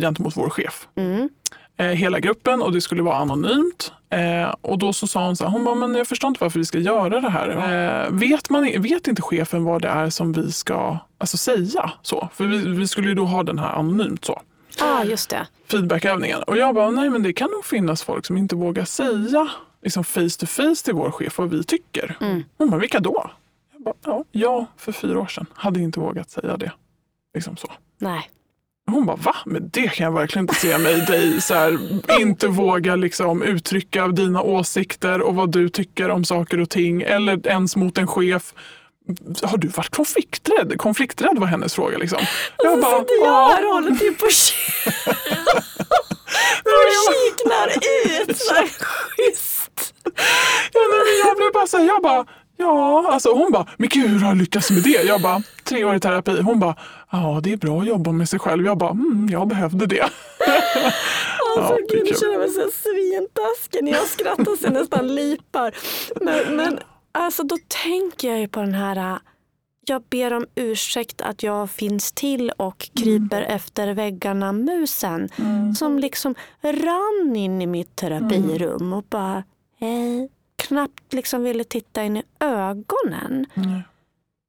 gentemot 0.00 0.36
vår 0.36 0.50
chef. 0.50 0.88
Mm. 0.96 1.28
Eh, 1.76 1.86
hela 1.86 2.20
gruppen 2.20 2.62
och 2.62 2.72
det 2.72 2.80
skulle 2.80 3.02
vara 3.02 3.16
anonymt. 3.16 3.92
Eh, 4.10 4.54
och 4.60 4.78
då 4.78 4.92
så 4.92 5.06
sa 5.06 5.26
hon 5.26 5.36
så 5.36 5.44
här, 5.44 5.50
hon 5.50 5.64
bara, 5.64 5.74
men 5.74 5.94
jag 5.94 6.06
förstår 6.06 6.28
inte 6.28 6.44
varför 6.44 6.58
vi 6.58 6.64
ska 6.64 6.78
göra 6.78 7.20
det 7.20 7.30
här. 7.30 7.48
Eh, 7.48 8.10
vet, 8.10 8.50
man, 8.50 8.82
vet 8.82 9.08
inte 9.08 9.22
chefen 9.22 9.64
vad 9.64 9.82
det 9.82 9.88
är 9.88 10.10
som 10.10 10.32
vi 10.32 10.52
ska 10.52 10.98
alltså, 11.18 11.36
säga? 11.36 11.92
Så? 12.02 12.28
För 12.34 12.44
vi, 12.44 12.58
vi 12.58 12.88
skulle 12.88 13.08
ju 13.08 13.14
då 13.14 13.24
ha 13.24 13.42
den 13.42 13.58
här 13.58 13.72
anonymt. 13.72 14.24
så 14.24 14.40
Ja, 14.78 14.98
ah, 15.00 15.04
just 15.04 15.30
det. 15.30 15.46
feedbackövningen. 15.70 16.42
Och 16.42 16.56
jag 16.56 16.74
bara, 16.74 16.90
nej 16.90 17.10
men 17.10 17.22
det 17.22 17.32
kan 17.32 17.50
nog 17.50 17.64
finnas 17.64 18.02
folk 18.02 18.26
som 18.26 18.36
inte 18.36 18.56
vågar 18.56 18.84
säga 18.84 19.50
liksom 19.82 20.04
face 20.04 20.38
to 20.38 20.46
face 20.46 20.84
till 20.84 20.94
vår 20.94 21.10
chef 21.10 21.38
vad 21.38 21.50
vi 21.50 21.64
tycker. 21.64 22.16
Mm. 22.20 22.42
Hon 22.58 22.70
bara, 22.70 22.80
vilka 22.80 23.00
då? 23.00 23.30
Jag 23.72 23.82
bara, 23.82 23.94
ja, 24.04 24.24
jag 24.32 24.66
för 24.76 24.92
fyra 24.92 25.20
år 25.20 25.26
sedan 25.26 25.46
hade 25.54 25.80
inte 25.80 26.00
vågat 26.00 26.30
säga 26.30 26.56
det. 26.56 26.72
Liksom 27.34 27.56
så. 27.56 27.72
Nej. 27.98 28.30
Hon 28.86 29.06
bara, 29.06 29.16
va? 29.16 29.34
Men 29.46 29.68
det 29.72 29.88
kan 29.88 30.04
jag 30.04 30.12
verkligen 30.12 30.42
inte 30.42 30.54
se 30.54 30.78
mig 30.78 31.00
dig 31.00 31.40
så 31.40 31.54
här, 31.54 31.78
inte 32.20 32.48
våga 32.48 32.96
liksom 32.96 33.42
uttrycka 33.42 34.08
dina 34.08 34.42
åsikter 34.42 35.22
och 35.22 35.34
vad 35.34 35.52
du 35.52 35.68
tycker 35.68 36.10
om 36.10 36.24
saker 36.24 36.60
och 36.60 36.70
ting 36.70 37.02
eller 37.02 37.46
ens 37.46 37.76
mot 37.76 37.98
en 37.98 38.06
chef. 38.06 38.54
Har 39.42 39.58
du 39.58 39.68
varit 39.68 39.96
konflikträdd? 39.96 40.78
Konflikträdd 40.78 41.38
var 41.38 41.46
hennes 41.46 41.74
fråga. 41.74 41.98
Liksom. 41.98 42.18
Jag 42.58 42.80
bara, 42.80 43.00
Sitter 43.00 43.14
jag 43.14 43.26
ja. 43.28 43.52
här 43.56 43.66
och 43.66 43.72
håller 43.74 43.94
till 43.94 44.14
på 44.14 44.24
och 44.24 44.30
kiknar 47.14 47.68
ut. 47.68 48.36
Så 48.38 48.54
här, 48.54 48.68
schysst. 48.80 49.94
Ja, 50.72 50.80
nej, 50.90 51.18
jag 51.24 51.36
blev 51.36 51.52
bara 51.52 51.66
så 51.66 51.76
här, 51.76 51.84
jag 51.86 52.02
bara, 52.02 52.26
ja, 52.56 53.08
alltså 53.12 53.32
hon 53.32 53.52
bara, 53.52 53.66
men 53.76 53.88
gud 53.88 54.10
hur 54.10 54.18
har 54.18 54.34
du 54.34 54.40
lyckats 54.40 54.70
med 54.70 54.82
det? 54.82 55.02
Jag 55.02 55.22
bara, 55.22 55.42
tre 55.64 55.84
år 55.84 55.94
i 55.94 56.00
terapi. 56.00 56.40
Hon 56.40 56.60
bara, 56.60 56.76
ja 57.14 57.40
det 57.42 57.52
är 57.52 57.56
bra 57.56 57.80
att 57.80 57.86
jobba 57.86 58.12
med 58.12 58.28
sig 58.28 58.38
själv. 58.38 58.66
Jag 58.66 58.78
bara, 58.78 58.90
mm, 58.90 59.28
jag 59.30 59.48
behövde 59.48 59.86
det. 59.86 60.02
Alltså 61.56 61.72
Ja, 61.72 61.78
gud, 61.90 62.06
kul. 62.08 62.16
känner 62.16 62.32
jag 62.32 62.40
mig 62.40 62.50
så 62.50 62.70
svintaskig 62.70 63.84
när 63.84 63.92
jag 63.92 64.06
skrattar 64.06 64.56
så 64.56 64.64
jag 64.64 64.72
nästan 64.72 65.14
lipar. 65.14 65.74
Men, 66.20 66.56
men 66.56 66.78
alltså 67.12 67.42
då 67.42 67.56
tänker 67.86 68.28
jag 68.28 68.40
ju 68.40 68.48
på 68.48 68.60
den 68.60 68.74
här 68.74 69.18
jag 69.86 70.02
ber 70.02 70.32
om 70.32 70.46
ursäkt 70.54 71.20
att 71.20 71.42
jag 71.42 71.70
finns 71.70 72.12
till 72.12 72.50
och 72.50 72.90
kryper 72.94 73.42
efter 73.42 73.94
väggarna 73.94 74.52
musen. 74.52 75.28
Som 75.78 75.98
liksom 75.98 76.34
rann 76.62 77.36
in 77.36 77.62
i 77.62 77.66
mitt 77.66 77.96
terapirum 77.96 78.92
och 78.92 79.04
bara 79.10 79.44
hej. 79.80 80.28
Knappt 80.56 81.12
liksom 81.12 81.42
ville 81.42 81.64
titta 81.64 82.04
in 82.04 82.16
i 82.16 82.22
ögonen. 82.40 83.46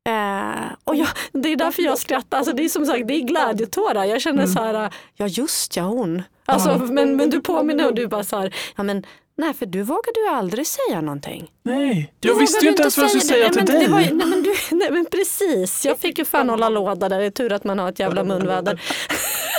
Mm. 0.06 0.54
Eh, 0.64 0.70
och 0.84 0.96
jag, 0.96 1.08
det 1.32 1.50
är 1.52 1.56
därför 1.56 1.82
jag 1.82 1.98
skrattar. 1.98 2.38
Alltså, 2.38 2.54
det 2.54 2.66
är 2.66 2.70
som 2.70 2.86
sagt 2.86 3.08
det 3.08 3.14
är 3.14 3.22
glädjetårar. 3.22 4.06
Jag 4.06 4.22
känner 4.22 4.48
så 4.48 4.60
här, 4.60 4.94
ja 5.16 5.28
just 5.28 5.76
ja 5.76 5.84
hon. 5.84 6.24
Alltså, 6.46 6.70
Ja. 6.70 6.78
men, 6.78 7.16
men 7.16 7.30
du 7.30 7.42
påminner 7.42 7.86
och 7.88 7.94
du 7.96 8.08
bara 8.08 8.24
så 8.24 8.38
här, 8.40 8.56
ja 8.76 8.84
men 8.84 9.06
nej 9.38 9.54
för 9.54 9.66
du 9.66 9.82
vågade 9.82 10.20
ju 10.20 10.28
aldrig 10.28 10.68
säga 10.68 11.02
någonting. 11.02 11.48
Nej, 11.64 12.14
Du 12.20 12.28
jag 12.30 12.36
visste 12.36 12.66
ju 12.66 12.70
inte 12.70 12.82
ens 12.82 12.98
vad 12.98 13.04
jag 13.04 13.10
skulle 13.10 13.24
säga 13.24 13.50
till 13.50 13.64
nej, 13.74 13.80
dig. 13.80 13.88
Var, 13.88 14.00
nej, 14.00 14.14
men 14.14 14.44
du, 14.44 14.56
nej 14.72 14.92
men 14.92 15.06
precis, 15.06 15.86
jag 15.86 16.00
fick 16.00 16.18
ju 16.18 16.26
fan 16.26 16.50
hålla 16.50 16.70
låda 16.70 17.10
där. 17.10 17.20
Det 17.20 17.26
är 17.26 17.30
tur 17.30 17.52
att 17.54 17.64
man 17.64 17.80
har 17.80 17.90
ett 17.90 18.00
jävla 18.00 18.24
munväder. 18.24 18.82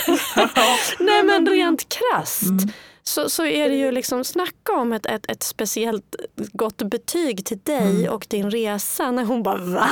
nej 0.99 1.23
men 1.23 1.47
rent 1.47 1.85
krasst. 1.89 2.43
Så, 3.07 3.29
så 3.29 3.45
är 3.45 3.69
det 3.69 3.75
ju 3.75 3.91
liksom, 3.91 4.23
snacka 4.23 4.73
om 4.73 4.93
ett, 4.93 5.05
ett, 5.05 5.31
ett 5.31 5.43
speciellt 5.43 6.15
gott 6.35 6.81
betyg 6.81 7.45
till 7.45 7.59
dig 7.59 8.09
och 8.09 8.25
din 8.29 8.51
resa. 8.51 9.11
När 9.11 9.25
hon 9.25 9.43
bara 9.43 9.57
va? 9.57 9.89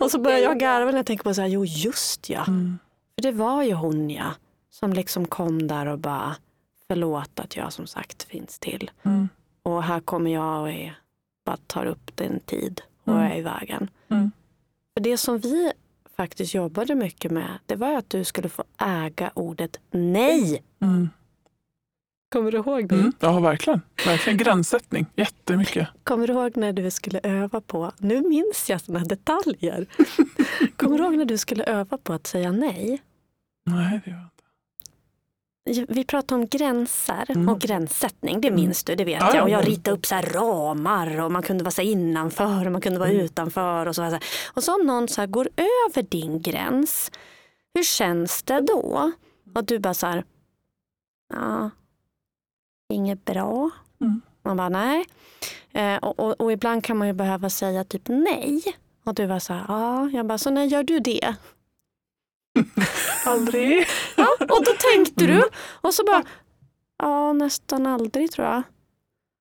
Och 0.00 0.10
så 0.10 0.18
börjar 0.18 0.38
jag 0.38 0.58
garva 0.58 0.90
när 0.90 0.98
jag 0.98 1.06
tänker 1.06 1.24
på 1.24 1.34
så 1.34 1.40
här, 1.40 1.48
jo 1.48 1.64
just 1.64 2.30
ja. 2.30 2.44
Mm. 2.48 2.78
För 3.14 3.22
det 3.22 3.32
var 3.32 3.62
ju 3.62 3.72
hon 3.72 4.10
ja. 4.10 4.34
Som 4.70 4.92
liksom 4.92 5.26
kom 5.26 5.68
där 5.68 5.86
och 5.86 5.98
bara, 5.98 6.36
förlåt 6.88 7.40
att 7.40 7.56
jag 7.56 7.72
som 7.72 7.86
sagt 7.86 8.22
finns 8.22 8.58
till. 8.58 8.90
Mm. 9.02 9.28
Och 9.62 9.82
här 9.82 10.00
kommer 10.00 10.30
jag 10.30 10.60
och 10.60 10.70
är 10.70 10.98
bara 11.44 11.56
tar 11.66 11.86
upp 11.86 12.16
din 12.16 12.40
tid 12.40 12.80
och 13.04 13.12
Mm. 13.12 13.32
är 13.32 13.36
i 13.36 13.42
vägen. 13.42 13.90
Mm. 14.08 14.30
För 14.94 15.00
det 15.00 15.16
som 15.16 15.38
vi 15.38 15.72
faktiskt 16.16 16.54
jobbade 16.54 16.94
mycket 16.94 17.30
med, 17.30 17.58
det 17.66 17.76
var 17.76 17.96
att 17.96 18.10
du 18.10 18.24
skulle 18.24 18.48
få 18.48 18.64
äga 18.78 19.30
ordet 19.34 19.80
nej. 19.90 20.62
Mm. 22.34 22.40
Kommer 22.44 22.52
du 22.52 22.58
ihåg 22.58 22.88
det? 22.88 22.94
Mm. 22.94 23.12
Ja, 23.20 23.40
verkligen. 23.40 23.80
verkligen. 24.06 24.36
Gränssättning, 24.38 25.06
jättemycket. 25.16 25.88
Kommer 26.04 26.26
du 26.26 26.32
ihåg 26.32 26.56
när 26.56 26.72
du 26.72 26.90
skulle 26.90 27.20
öva 27.22 27.60
på, 27.60 27.92
nu 27.98 28.20
minns 28.20 28.70
jag 28.70 28.80
sådana 28.80 29.04
detaljer. 29.04 29.86
Kommer 30.76 30.98
du 30.98 31.04
ihåg 31.04 31.16
när 31.16 31.24
du 31.24 31.38
skulle 31.38 31.64
öva 31.64 31.98
på 31.98 32.12
att 32.12 32.26
säga 32.26 32.52
nej? 32.52 33.02
Nej, 33.66 34.00
det 34.04 34.10
gör 34.10 34.16
jag 34.18 34.24
inte. 34.24 35.92
Vi 35.92 36.04
pratade 36.04 36.40
om 36.42 36.46
gränser 36.48 37.24
Mm. 37.28 37.48
och 37.48 37.60
gränssättning, 37.60 38.40
det 38.40 38.50
minns 38.50 38.84
du, 38.84 38.94
det 38.94 39.04
vet 39.04 39.20
Ja, 39.20 39.28
ja, 39.28 39.34
jag. 39.36 39.44
Och 39.44 39.50
jag 39.50 39.68
ritade 39.68 39.96
upp 39.96 40.06
så 40.06 40.14
ramar 40.14 41.20
och 41.20 41.32
man 41.32 41.42
kunde 41.42 41.64
vara 41.64 41.70
så 41.70 41.82
innanför 41.82 42.66
och 42.66 42.72
man 42.72 42.80
kunde 42.80 42.98
vara 42.98 43.08
Mm. 43.10 43.24
utanför. 43.24 43.86
Och 43.86 43.94
så 43.94 44.02
här. 44.02 44.20
Och 44.54 44.64
så 44.64 44.80
om 44.80 44.86
någon 44.86 45.08
så 45.08 45.26
går 45.26 45.48
över 45.56 46.02
din 46.02 46.42
gräns, 46.42 47.10
hur 47.74 47.82
känns 47.82 48.42
det 48.42 48.60
då? 48.60 49.12
Och 49.54 49.64
du 49.64 49.78
bara 49.78 49.94
så 49.94 50.06
här, 50.06 50.24
ja, 51.34 51.70
inget 52.92 53.24
bra. 53.24 53.70
Mm. 54.00 54.20
Man 54.42 54.56
bara 54.56 54.68
nej. 54.68 55.04
Eh, 55.72 55.96
och, 55.96 56.18
och, 56.20 56.40
och 56.40 56.52
ibland 56.52 56.84
kan 56.84 56.96
man 56.96 57.06
ju 57.08 57.12
behöva 57.14 57.50
säga 57.50 57.84
typ 57.84 58.02
nej. 58.08 58.62
Och 59.04 59.14
du 59.14 59.26
var 59.26 59.38
så 59.38 59.52
här, 59.52 59.64
ja. 59.68 60.08
Jag 60.12 60.26
bara, 60.26 60.38
så 60.38 60.50
när 60.50 60.64
gör 60.64 60.82
du 60.82 60.98
det? 61.00 61.34
Aldrig. 63.26 63.86
Ja, 64.16 64.26
och 64.40 64.64
då 64.64 64.72
tänkte 64.94 65.24
Mm. 65.24 65.36
du. 65.36 65.42
Och 65.80 65.94
så 65.94 66.04
bara, 66.04 66.22
ja 66.98 67.32
nästan 67.32 67.86
aldrig 67.86 68.30
tror 68.32 68.46
jag. 68.46 68.62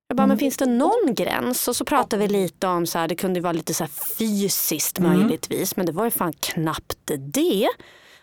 Jag 0.08 0.18
bara, 0.18 0.24
Mm. 0.24 0.30
men 0.30 0.38
finns 0.38 0.58
det 0.58 0.66
någon 0.66 1.16
gräns? 1.16 1.68
Och 1.68 1.76
så 1.76 1.86
pratade 1.86 2.22
vi 2.22 2.28
lite 2.28 2.68
om, 2.68 2.86
så 2.86 2.98
här, 3.00 3.08
det 3.08 3.16
kunde 3.16 3.38
ju 3.40 3.44
vara 3.44 3.54
lite 3.54 3.74
så 3.74 3.84
här 3.84 3.92
fysiskt 4.18 5.00
Mm. 5.00 5.12
möjligtvis, 5.20 5.76
men 5.76 5.86
det 5.86 5.92
var 5.92 6.06
ju 6.06 6.12
fan 6.12 6.34
knappt 6.34 7.12
det. 7.20 7.68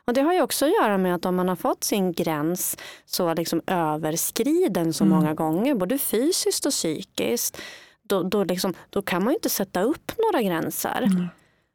Och 0.09 0.15
det 0.15 0.21
har 0.23 0.33
ju 0.33 0.43
också 0.43 0.65
att 0.65 0.73
göra 0.73 0.99
med 0.99 1.15
att 1.15 1.27
om 1.27 1.37
man 1.37 1.49
har 1.49 1.57
fått 1.57 1.85
sin 1.85 2.13
gräns 2.13 2.77
så 3.05 3.35
liksom 3.35 3.61
överskriden 3.67 4.93
så 4.93 5.05
Mm. 5.05 5.17
många 5.17 5.35
gånger, 5.35 5.75
både 5.75 5.99
fysiskt 5.99 6.67
och 6.67 6.73
psykiskt, 6.73 7.61
då, 8.03 8.23
då, 8.23 8.45
liksom, 8.45 8.75
då 8.91 9.03
kan 9.03 9.25
man 9.25 9.33
ju 9.33 9.37
inte 9.37 9.49
sätta 9.51 9.83
upp 9.83 10.13
några 10.19 10.43
gränser. 10.43 11.03
Mm. 11.03 11.27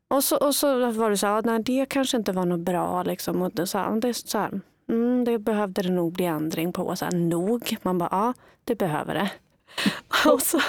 Och, 0.10 0.24
så, 0.24 0.38
och 0.38 0.56
så 0.56 0.92
var 0.92 1.10
det 1.10 1.18
så 1.18 1.28
här, 1.28 1.42
nej, 1.46 1.60
det 1.64 1.86
kanske 1.90 2.18
inte 2.18 2.32
var 2.32 2.46
något 2.46 2.60
bra. 2.60 3.04
Liksom. 3.04 3.42
Och 3.42 3.52
det, 3.54 3.68
så 3.68 3.78
här, 3.78 4.00
det, 4.02 4.14
så 4.14 4.38
här, 4.38 4.62
mm, 4.90 5.24
det 5.26 5.40
behövde 5.40 5.82
det 5.82 5.92
nog 5.92 6.14
bli 6.14 6.26
ändring 6.26 6.74
på. 6.74 6.96
Så 6.96 7.06
här, 7.06 7.12
nog. 7.12 7.78
Man 7.82 7.98
bara, 7.98 8.10
ja 8.12 8.34
det 8.64 8.76
behöver 8.76 9.14
det. 9.14 9.32
och 10.26 10.42
så, 10.42 10.62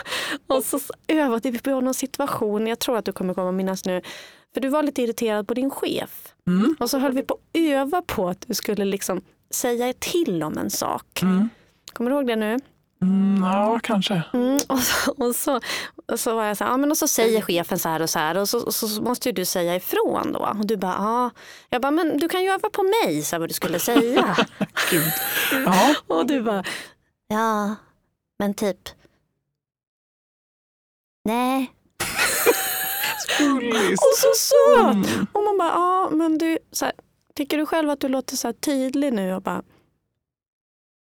och 0.46 0.64
så 0.64 0.80
övade 1.09 1.50
vi 1.50 1.59
på 1.59 1.80
någon 1.80 1.94
situation, 1.94 2.66
jag 2.66 2.78
tror 2.78 2.98
att 2.98 3.05
du 3.05 3.12
kommer 3.12 3.34
komma 3.34 3.52
minnas 3.52 3.84
nu. 3.84 4.00
För 4.55 4.61
du 4.61 4.68
var 4.68 4.82
lite 4.82 5.02
irriterad 5.02 5.48
på 5.48 5.55
din 5.55 5.70
chef. 5.70 6.34
Mm. 6.46 6.76
Och 6.80 6.90
så 6.90 6.98
höll 6.98 7.12
vi 7.12 7.22
på 7.22 7.34
att 7.34 7.40
öva 7.52 8.02
på 8.02 8.28
att 8.28 8.44
du 8.46 8.55
skulle 8.55 8.84
liksom 8.84 9.20
säga 9.50 9.92
till 9.92 10.42
om 10.42 10.59
en 10.59 10.70
sak. 10.70 11.22
Mm. 11.22 11.48
Kommer 11.92 12.11
du 12.11 12.16
ihåg 12.16 12.26
det 12.26 12.36
nu? 12.36 12.59
Mm, 13.02 13.42
ja, 13.42 13.80
kanske. 13.82 14.22
Mm, 14.32 14.59
och, 14.68 14.78
så, 14.78 15.11
och, 15.12 15.36
så, 15.36 15.61
och 16.12 16.20
så 16.20 16.34
var 16.34 16.44
jag 16.44 16.57
så 16.57 16.64
här, 16.64 16.70
ja, 16.70 16.76
men 16.76 16.90
och 16.90 16.96
så 16.96 17.09
säger 17.09 17.40
chefen 17.40 17.78
så 17.78 17.88
här 17.88 18.02
och 18.02 18.11
så 18.11 18.18
här 18.18 18.36
och 18.36 18.48
så, 18.48 18.66
och 18.66 18.74
så 18.74 19.02
måste 19.02 19.28
ju 19.28 19.32
du 19.32 19.44
säga 19.44 19.76
ifrån 19.76 20.32
då. 20.32 20.38
Och 20.59 20.66
du 20.66 20.76
bara, 20.76 20.94
ja. 20.98 21.30
Jag 21.68 21.82
bara, 21.82 21.90
men 21.90 22.18
du 22.18 22.28
kan 22.28 22.42
ju 22.42 22.50
öva 22.50 22.70
på 22.70 22.82
mig, 22.82 23.22
så 23.22 23.36
här, 23.36 23.40
vad 23.40 23.50
du 23.50 23.55
skulle 23.55 23.78
säga. 23.78 24.36
Gud. 24.90 25.12
Ja. 25.66 25.94
och 26.07 26.26
du 26.26 26.42
bara, 26.42 26.64
ja, 27.28 27.74
men 28.39 28.55
typ, 28.55 28.89
nej. 31.24 31.74
Och 33.93 34.16
så 34.16 34.32
söt! 34.35 35.14
Mm. 35.14 35.26
Och 35.32 35.45
man 35.45 35.59
bara, 35.59 35.68
ja 35.68 36.11
men 36.12 36.39
du, 36.39 36.59
så 36.72 36.85
här, 36.85 36.95
tycker 37.35 37.59
du 37.59 37.66
själv 37.66 37.91
att 37.91 38.01
du 38.01 38.09
låter 38.09 38.37
så 38.37 38.49
här 38.49 38.53
tydlig 38.53 39.12
nu? 39.12 39.35
Och 39.35 39.43
bara, 39.43 39.62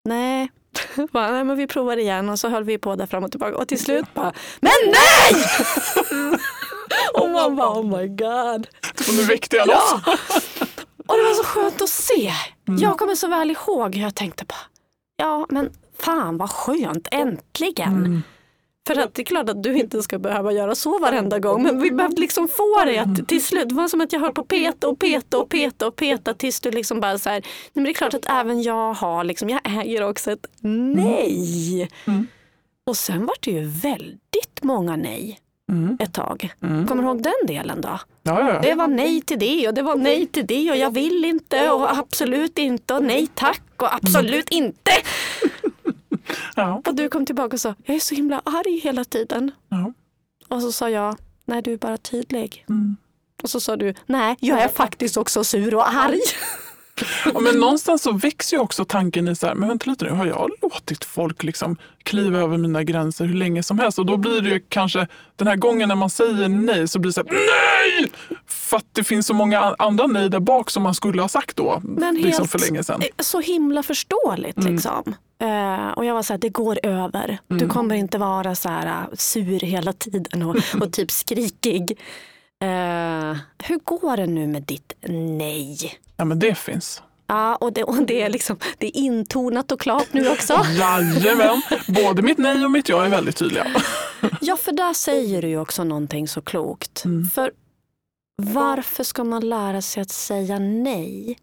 nej. 0.06 0.52
Bara, 1.12 1.32
nej 1.32 1.44
men 1.44 1.58
vi 1.58 1.68
provar 1.68 1.98
igen 1.98 2.30
och 2.30 2.40
så 2.40 2.50
höll 2.50 2.64
vi 2.64 2.78
på 2.78 2.96
där 2.96 3.06
fram 3.06 3.24
och 3.24 3.32
tillbaka 3.32 3.58
och 3.58 3.68
till 3.68 3.80
slut 3.80 4.06
bara, 4.14 4.34
men 4.60 4.72
nej! 4.86 5.46
och 7.14 7.30
man 7.30 7.56
bara, 7.56 7.70
oh 7.70 7.98
my 7.98 8.08
god. 8.08 8.68
Och 9.08 9.14
nu 9.14 9.24
väckte 9.24 9.56
jag 9.56 9.68
loss. 9.68 9.96
Ja. 10.06 10.18
Och 11.08 11.18
det 11.18 11.24
var 11.24 11.34
så 11.34 11.44
skönt 11.44 11.82
att 11.82 11.90
se. 11.90 12.34
Mm. 12.68 12.80
Jag 12.82 12.98
kommer 12.98 13.16
så 13.16 13.28
väl 13.28 13.52
ihåg 13.52 13.96
hur 13.96 14.04
jag 14.04 14.16
tänkte 14.16 14.46
bara, 14.46 14.62
ja 15.18 15.46
men 15.50 15.74
fan 16.02 16.38
vad 16.38 16.50
skönt, 16.50 17.08
äntligen. 17.12 17.98
Mm. 17.98 18.22
För 18.88 19.00
att 19.00 19.14
det 19.14 19.22
är 19.22 19.26
klart 19.26 19.50
att 19.50 19.64
du 19.64 19.74
inte 19.78 20.04
ska 20.04 20.20
behöva 20.20 20.52
göra 20.52 20.76
så 20.76 21.00
varenda 21.00 21.40
gång. 21.40 21.64
Men 21.64 21.82
vi 21.82 21.92
behövde 21.92 22.22
liksom 22.22 22.48
få 22.48 22.86
dig 22.86 22.98
att 22.98 23.28
till 23.28 23.44
slut, 23.44 23.70
det 23.70 23.76
var 23.76 23.88
som 23.88 24.02
att 24.02 24.14
jag 24.14 24.20
höll 24.20 24.32
på 24.34 24.42
att 24.42 24.48
peta 24.48 24.88
och 24.88 25.00
peta 25.00 25.40
och 25.40 25.50
peta 25.50 25.88
och 25.88 25.96
peta 25.96 26.34
tills 26.34 26.60
du 26.60 26.72
liksom 26.72 27.00
bara 27.00 27.18
så 27.18 27.30
här, 27.30 27.40
nej 27.40 27.72
men 27.74 27.84
det 27.84 27.90
är 27.90 27.94
klart 27.94 28.14
att 28.14 28.26
även 28.30 28.62
jag 28.62 28.94
har, 28.94 29.24
liksom, 29.24 29.50
jag 29.50 29.62
äger 29.64 30.10
också 30.10 30.32
ett 30.32 30.46
nej. 30.62 31.90
Mm. 32.06 32.28
Och 32.86 32.98
sen 32.98 33.26
var 33.26 33.36
det 33.40 33.52
ju 33.52 33.66
väldigt 33.66 34.62
många 34.64 34.96
nej 34.96 35.40
Mm. 35.72 35.98
ett 36.00 36.14
tag. 36.14 36.54
Mm. 36.64 36.88
Kommer 36.88 37.04
du 37.04 37.10
ihåg 37.10 37.24
den 37.24 37.48
delen 37.48 37.82
då? 37.82 38.00
Ja, 38.24 38.50
ja, 38.54 38.60
Det 38.62 38.74
var 38.74 38.88
nej 38.88 39.22
till 39.22 39.40
det 39.40 39.68
och 39.68 39.74
det 39.74 39.82
var 39.82 39.96
nej 39.96 40.28
till 40.28 40.48
det 40.48 40.72
och 40.72 40.78
jag 40.78 40.92
vill 40.94 41.26
inte 41.26 41.70
och 41.70 41.98
absolut 41.98 42.58
inte 42.58 42.94
och 42.94 43.04
nej 43.04 43.28
tack 43.34 43.62
och 43.78 43.96
absolut 43.96 44.50
inte. 44.50 44.92
Ja. 46.60 46.82
Och 46.86 46.96
du 46.96 47.10
kom 47.10 47.26
tillbaka 47.26 47.54
och 47.56 47.62
sa, 47.62 47.76
jag 47.86 47.96
är 47.96 48.00
så 48.00 48.16
himla 48.16 48.42
arg 48.46 48.80
hela 48.80 49.04
tiden. 49.04 49.52
ja. 49.70 49.94
Och 50.48 50.62
så 50.62 50.72
sa 50.72 50.90
jag, 50.90 51.18
nej 51.46 51.62
du 51.62 51.74
är 51.74 51.78
bara 51.78 51.98
tydlig. 51.98 52.66
Mm. 52.70 52.98
Och 53.44 53.50
så 53.50 53.60
sa 53.60 53.76
du, 53.76 53.94
nej 54.06 54.36
jag 54.40 54.62
är 54.62 54.68
faktiskt 54.68 55.18
också 55.18 55.44
sur 55.44 55.76
och 55.76 55.90
arg. 55.90 56.20
Ja, 57.34 57.40
men 57.40 57.60
någonstans 57.60 58.02
så 58.02 58.12
växer 58.12 58.58
ju 58.58 58.64
också 58.64 58.86
tanken 58.86 59.28
i 59.28 59.36
så 59.36 59.48
här, 59.48 59.56
men 59.56 59.70
vänta 59.70 59.90
lite 59.90 60.06
nu, 60.06 60.12
har 60.12 60.26
jag 60.26 60.50
låtit 60.62 61.06
folk 61.06 61.44
liksom 61.44 61.78
kliva 62.04 62.40
över 62.40 62.58
mina 62.58 62.84
gränser 62.84 63.26
hur 63.26 63.34
länge 63.34 63.64
som 63.64 63.80
helst? 63.80 64.00
Och 64.00 64.06
då 64.06 64.18
blir 64.18 64.42
det 64.42 64.50
ju 64.50 64.60
kanske, 64.70 65.08
den 65.36 65.48
här 65.48 65.56
gången 65.56 65.88
när 65.90 65.96
man 65.96 66.10
säger 66.10 66.50
nej 66.50 66.88
så 66.88 67.00
blir 67.00 67.10
det 67.10 67.14
så 67.14 67.22
här, 67.22 67.32
nej! 67.32 68.12
För 68.48 68.78
att 68.78 68.86
det 68.92 69.04
finns 69.04 69.28
så 69.28 69.34
många 69.34 69.76
andra 69.80 70.08
nej 70.08 70.30
där 70.30 70.40
bak 70.40 70.70
som 70.70 70.84
man 70.84 70.94
skulle 70.96 71.22
ha 71.22 71.30
sagt 71.30 71.56
då, 71.58 71.82
Men 71.84 72.16
liksom 72.16 72.32
helt- 72.32 72.52
för 72.52 72.60
länge 72.60 72.84
sedan. 72.84 73.02
Så 73.20 73.40
himla 73.40 73.84
förståeligt 73.84 74.64
liksom. 74.64 75.16
Eh, 75.42 75.88
och 75.90 76.06
jag 76.06 76.14
var 76.14 76.24
så 76.24 76.34
här, 76.34 76.38
det 76.38 76.50
går 76.50 76.80
över. 76.84 77.38
Du 77.48 77.68
kommer 77.68 77.96
inte 77.96 78.18
vara 78.18 78.56
så 78.56 78.70
här 78.70 78.86
uh, 78.88 79.08
sur 79.14 79.60
hela 79.60 79.94
tiden 79.94 80.44
och, 80.44 80.56
och 80.82 80.94
typ 80.94 81.12
skrikig. 81.12 81.92
Eh, 82.62 83.38
hur 83.64 83.80
går 83.84 84.18
det 84.18 84.28
nu 84.28 84.48
med 84.48 84.64
ditt 84.64 84.94
nej? 85.38 85.78
Ja, 86.20 86.26
men 86.26 86.40
det 86.40 86.56
finns. 86.56 87.04
Ja, 87.28 87.56
och 87.56 87.74
det, 87.74 87.84
och 87.84 88.04
det, 88.04 88.22
är 88.22 88.30
liksom, 88.30 88.58
det 88.78 88.88
är 88.88 88.98
intonat 88.98 89.72
och 89.72 89.80
klart 89.80 90.08
nu 90.12 90.30
också. 90.30 90.54
Jajamän, 90.80 91.62
både 91.88 92.22
mitt 92.22 92.38
nej 92.38 92.66
och 92.66 92.72
mitt 92.72 92.90
ja 92.90 93.06
är 93.06 93.10
väldigt 93.10 93.36
tydliga. 93.38 93.68
Ja, 94.42 94.58
för 94.58 94.72
där 94.72 94.94
säger 94.94 95.42
du 95.42 95.48
ju 95.48 95.60
också 95.60 95.84
någonting 95.84 96.28
så 96.28 96.42
klokt. 96.42 97.06
Mm. 97.06 97.26
För 97.26 97.52
varför 98.42 99.04
ska 99.04 99.24
man 99.24 99.50
lära 99.50 99.82
sig 99.82 100.02
att 100.02 100.10
säga 100.10 100.60
nej? 100.60 101.40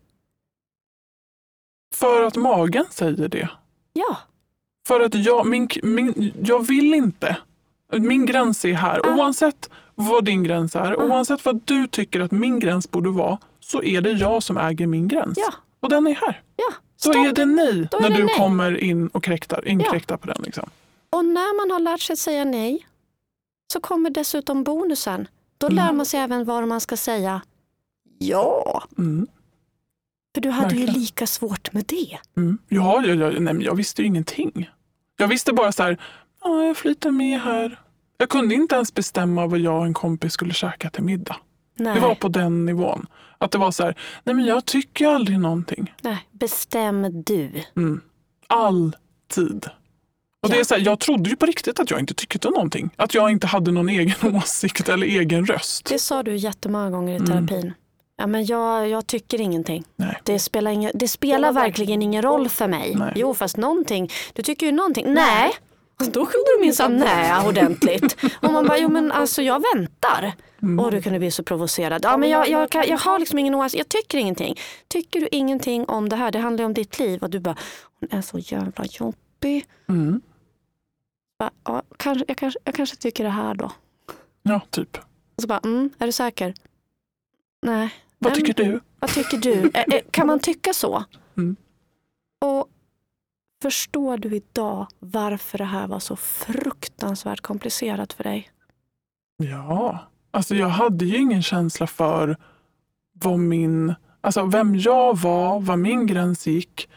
För 1.94 2.22
att 2.22 2.36
magen 2.36 2.84
säger 2.90 3.28
det. 3.28 3.48
Ja, 3.92 4.16
För 4.88 5.00
att 5.00 5.14
jag, 5.14 5.46
min, 5.46 5.68
min, 5.82 6.32
jag 6.42 6.66
vill 6.66 6.94
inte. 6.94 7.36
Min 7.92 8.26
gräns 8.26 8.64
är 8.64 8.72
här. 8.72 9.00
Ah. 9.04 9.14
Oavsett 9.14 9.70
vad 9.94 10.24
din 10.24 10.44
gräns 10.44 10.76
är, 10.76 11.00
oavsett 11.00 11.44
vad 11.44 11.60
du 11.64 11.86
tycker 11.86 12.20
att 12.20 12.30
min 12.30 12.60
gräns 12.60 12.90
borde 12.90 13.10
vara, 13.10 13.38
så 13.66 13.82
är 13.82 14.00
det 14.00 14.10
jag 14.12 14.42
som 14.42 14.56
äger 14.56 14.86
min 14.86 15.08
gräns. 15.08 15.38
ja, 15.38 15.54
Och 15.80 15.88
den 15.88 16.06
är 16.06 16.14
här. 16.14 16.42
ja. 16.56 16.74
Så 16.96 17.12
Stopp. 17.12 17.26
är 17.26 17.32
det 17.32 17.44
nej 17.44 17.88
Då 17.90 17.98
är 17.98 18.02
när 18.02 18.08
det 18.10 18.16
du 18.16 18.24
nej. 18.24 18.34
kommer 18.36 18.78
in 18.84 19.08
och 19.08 19.24
kräktar, 19.24 19.68
inkräktar 19.68 20.16
på 20.16 20.26
den. 20.26 20.36
Liksom. 20.42 20.70
Och 21.10 21.24
när 21.24 21.56
man 21.56 21.70
har 21.70 21.80
lärt 21.80 22.00
sig 22.00 22.12
att 22.12 22.18
säga 22.18 22.44
nej 22.44 22.86
så 23.72 23.80
kommer 23.80 24.10
dessutom 24.10 24.64
bonusen. 24.64 25.28
Då 25.58 25.66
Mm. 25.66 25.76
lär 25.76 25.92
man 25.92 26.06
sig 26.06 26.20
även 26.20 26.44
vad 26.44 26.68
man 26.68 26.80
ska 26.80 26.96
säga 26.96 27.40
ja. 28.18 28.82
Mm. 28.98 29.26
För 30.34 30.40
du 30.40 30.50
hade 30.50 30.74
ju 30.74 30.80
Verkligen. 30.80 31.00
lika 31.00 31.26
svårt 31.26 31.72
med 31.72 31.84
det. 31.86 32.18
Mm. 32.36 32.58
Ja, 32.68 33.02
ja, 33.06 33.14
ja, 33.14 33.40
nej, 33.40 33.64
jag 33.64 33.74
visste 33.74 34.02
ju 34.02 34.08
ingenting. 34.08 34.70
Jag 35.16 35.28
visste 35.28 35.52
bara 35.52 35.72
så 35.72 35.82
här, 35.82 35.98
ja, 36.44 36.64
jag 36.64 36.76
flyter 36.76 37.10
med 37.10 37.40
här. 37.40 37.80
Jag 38.18 38.28
kunde 38.28 38.54
inte 38.54 38.74
ens 38.74 38.94
bestämma 38.94 39.46
vad 39.46 39.58
jag 39.58 39.78
och 39.78 39.86
en 39.86 39.94
kompis 39.94 40.32
skulle 40.32 40.54
käka 40.54 40.90
till 40.90 41.02
middag. 41.02 41.36
Nej, 41.76 41.94
Det 41.94 42.00
var 42.00 42.14
på 42.14 42.28
den 42.28 42.66
nivån. 42.66 43.06
Att 43.38 43.50
det 43.50 43.58
var 43.58 43.70
så 43.70 43.84
här, 43.84 43.98
nej 44.24 44.34
men 44.34 44.44
jag 44.44 44.64
tycker 44.64 45.06
aldrig 45.08 45.40
någonting. 45.40 45.94
nej. 46.02 46.18
bestäm 46.32 47.22
du. 47.22 47.50
Mm. 47.76 48.00
Alltid. 48.46 49.66
Och 50.42 50.48
det 50.48 50.54
Ja. 50.56 50.60
är 50.60 50.64
så 50.64 50.74
här, 50.74 50.82
jag 50.82 51.00
trodde 51.00 51.30
ju 51.30 51.36
på 51.36 51.46
riktigt 51.46 51.80
att 51.80 51.90
jag 51.90 52.00
inte 52.00 52.14
tyckte 52.14 52.50
någonting. 52.50 52.90
Att 52.96 53.14
jag 53.14 53.30
inte 53.30 53.46
hade 53.46 53.70
någon 53.72 53.88
egen 53.88 54.34
åsikt 54.36 54.88
eller 54.88 55.06
egen 55.06 55.46
röst. 55.46 55.84
Det 55.88 55.98
sa 55.98 56.22
du 56.22 56.36
jättemånga 56.36 56.90
gånger 56.90 57.12
i 57.12 57.16
Mm. 57.16 57.46
terapin. 57.48 57.72
Ja, 58.18 58.26
men 58.26 58.44
jag, 58.46 58.88
jag 58.88 59.06
tycker 59.06 59.40
ingenting. 59.40 59.84
Nej. 59.96 60.18
Det 60.24 60.38
spelar, 60.38 60.70
ingen, 60.70 60.90
det 60.94 61.08
spelar 61.08 61.52
verkligen 61.52 62.02
ingen 62.02 62.22
roll 62.22 62.48
för 62.48 62.68
mig. 62.68 62.94
Nej. 62.94 63.12
Jo, 63.16 63.34
fast 63.34 63.56
någonting. 63.56 64.10
Du 64.32 64.42
tycker 64.42 64.66
ju 64.66 64.72
någonting. 64.72 65.04
Nej, 65.14 65.50
Och 66.00 66.06
då 66.12 66.26
kunde 66.26 66.46
du 66.56 66.60
minsann 66.60 66.96
näa 66.96 67.48
ordentligt. 67.48 68.16
Och 68.42 68.52
man 68.52 68.66
bara, 68.66 68.78
jo 68.78 68.88
men 68.88 69.12
alltså 69.12 69.42
jag 69.42 69.62
väntar. 69.74 70.32
Mm. 70.62 70.78
Och 70.80 70.90
du 70.90 71.02
kunde 71.02 71.18
bli 71.18 71.30
så 71.30 71.42
provocerad. 71.42 72.04
Ja, 72.04 72.16
men 72.16 72.28
jag, 72.30 72.48
jag, 72.48 72.70
kan- 72.70 72.88
jag 72.88 72.98
har 72.98 73.18
liksom 73.18 73.38
ingen 73.38 73.54
åsikt, 73.54 73.78
jag 73.78 73.88
tycker 73.88 74.18
ingenting. 74.18 74.56
Tycker 74.88 75.20
du 75.20 75.28
ingenting 75.32 75.84
om 75.88 76.08
det 76.08 76.16
här, 76.16 76.30
det 76.30 76.38
handlar 76.38 76.62
ju 76.62 76.66
om 76.66 76.74
ditt 76.74 76.98
liv. 76.98 77.22
Och 77.22 77.30
du 77.30 77.40
bara, 77.40 77.56
hon 78.00 78.08
är 78.12 78.22
så 78.22 78.38
jävla 78.38 78.84
jobbig. 78.84 79.66
Mm. 79.88 80.20
Bara, 81.38 81.50
ja, 81.64 81.82
kanske, 81.96 82.24
jag, 82.28 82.36
kanske, 82.36 82.60
jag 82.64 82.74
kanske 82.74 82.96
tycker 82.96 83.24
det 83.24 83.30
här 83.30 83.54
då. 83.54 83.72
Ja, 84.42 84.60
typ. 84.70 84.96
Och 85.36 85.42
så 85.42 85.46
bara, 85.48 85.58
mm, 85.64 85.90
är 85.98 86.06
du 86.06 86.12
säker? 86.12 86.54
Nej. 87.62 87.94
Vad 88.18 88.32
Nej, 88.32 88.40
tycker 88.40 88.64
du? 88.64 88.80
Vad 89.00 89.10
tycker 89.10 89.36
du? 89.38 89.70
Kan 90.10 90.26
man 90.26 90.40
tycka 90.40 90.72
så? 90.72 91.04
Mm. 91.36 91.56
Och 92.40 92.68
förstår 93.66 94.18
du 94.18 94.36
idag 94.36 94.86
varför 94.98 95.58
det 95.58 95.64
här 95.64 95.86
var 95.86 95.98
så 95.98 96.16
fruktansvärt 96.16 97.40
komplicerat 97.40 98.12
för 98.12 98.24
dig? 98.24 98.50
Ja, 99.36 99.98
alltså 100.30 100.54
jag 100.54 100.68
hade 100.68 101.04
ju 101.04 101.16
ingen 101.16 101.42
känsla 101.42 101.86
för 101.86 102.36
vad 103.12 103.38
min, 103.38 103.94
alltså 104.20 104.44
vem 104.44 104.76
jag 104.76 105.18
var, 105.18 105.60
var 105.60 105.76
min 105.76 106.06
gräns 106.06 106.46
gick. 106.46 106.88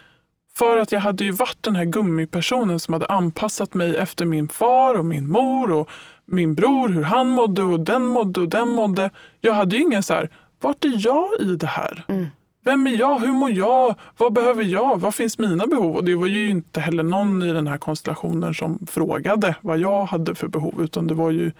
För 0.57 0.78
att 0.78 0.91
jag 0.91 0.99
hade 0.99 1.24
ju 1.24 1.32
varit 1.32 1.57
den 1.61 1.76
här 1.76 1.86
gummipersonen 1.86 2.80
som 2.80 2.93
hade 2.93 3.05
anpassat 3.05 3.74
mig 3.74 3.97
efter 3.97 4.26
min 4.26 4.47
far 4.47 4.95
och 4.95 5.05
min 5.05 5.32
mor 5.32 5.72
och 5.72 5.89
min 6.26 6.55
bror, 6.55 6.89
hur 6.89 7.03
han 7.03 7.28
mådde 7.28 7.63
och 7.63 7.80
den 7.80 8.05
mådde 8.05 8.41
och 8.41 8.49
den 8.49 8.70
mådde. 8.70 9.09
Jag 9.41 9.53
hade 9.53 9.76
ju 9.76 9.82
ingen 9.82 10.03
så 10.03 10.13
här, 10.13 10.30
vart 10.61 10.86
är 10.86 11.05
jag 11.05 11.30
i 11.39 11.55
det 11.55 11.67
här? 11.67 12.05
Mm. 12.07 12.28
Vem 12.64 12.88
är 12.88 12.91
jag? 12.91 13.20
Hur 13.20 13.32
mår 13.32 13.51
jag? 13.51 13.95
Vad 14.18 14.34
behöver 14.34 14.64
jag? 14.64 14.99
Vad 15.01 15.16
finns 15.16 15.38
mina 15.38 15.68
behov? 15.68 15.95
Och 15.95 16.03
det 16.03 16.16
var 16.16 16.28
ju 16.28 16.49
inte 16.49 16.80
heller 16.80 17.03
någon 17.03 17.43
i 17.43 17.53
den 17.53 17.68
här 17.68 17.78
konstellationen 17.78 18.53
som 18.53 18.80
frågade 18.88 19.55
vad 19.62 19.80
jag 19.80 20.05
hade 20.05 20.36
för 20.36 20.47
behov, 20.47 20.82
utan 20.84 21.07
det 21.07 21.14
var 21.14 21.32
ju 21.32 21.51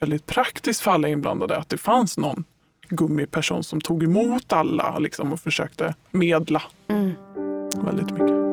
väldigt 0.00 0.26
praktiskt 0.26 0.80
för 0.80 0.90
alla 0.90 1.08
inblandade 1.08 1.56
att 1.56 1.68
det 1.68 1.78
fanns 1.78 2.18
någon 2.18 2.44
gummiperson 2.88 3.64
som 3.64 3.80
tog 3.80 4.02
emot 4.04 4.52
alla 4.52 4.98
liksom, 4.98 5.32
och 5.32 5.40
försökte 5.40 5.94
medla 6.10 6.62
Mm. 6.88 7.12
väldigt 7.84 8.10
mycket. 8.10 8.45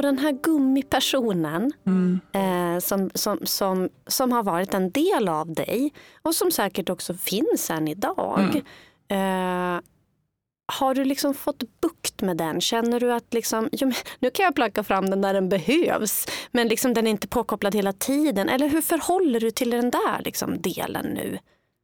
Och 0.00 0.06
den 0.06 0.18
här 0.18 0.32
gummipersonen 0.32 1.72
Mm. 1.86 2.20
eh, 2.32 2.80
som, 2.80 3.10
som, 3.14 3.38
som, 3.42 3.88
som 4.06 4.32
har 4.32 4.42
varit 4.42 4.74
en 4.74 4.90
del 4.90 5.28
av 5.28 5.54
dig 5.54 5.92
och 6.22 6.34
som 6.34 6.50
säkert 6.50 6.88
också 6.88 7.14
finns 7.14 7.70
än 7.70 7.88
idag. 7.88 8.62
Eh, 9.08 9.80
har 10.72 10.94
du 10.94 11.04
liksom 11.04 11.34
fått 11.34 11.62
bukt 11.80 12.22
med 12.22 12.36
den? 12.36 12.60
Känner 12.60 13.00
du 13.00 13.12
att 13.12 13.34
liksom, 13.34 13.68
jo, 13.72 13.92
nu 14.20 14.30
kan 14.30 14.44
jag 14.44 14.54
plocka 14.54 14.82
fram 14.84 15.10
den 15.10 15.20
när 15.20 15.34
den 15.34 15.48
behövs 15.48 16.26
men 16.50 16.68
liksom 16.68 16.94
den 16.94 17.06
är 17.06 17.10
inte 17.10 17.28
påkopplad 17.28 17.74
hela 17.74 17.92
tiden? 17.92 18.48
Eller 18.48 18.68
hur 18.68 18.82
förhåller 18.82 19.40
du 19.40 19.50
till 19.50 19.70
den 19.70 19.90
där 19.90 20.22
liksom, 20.24 20.60
delen 20.60 21.06
nu? 21.06 21.38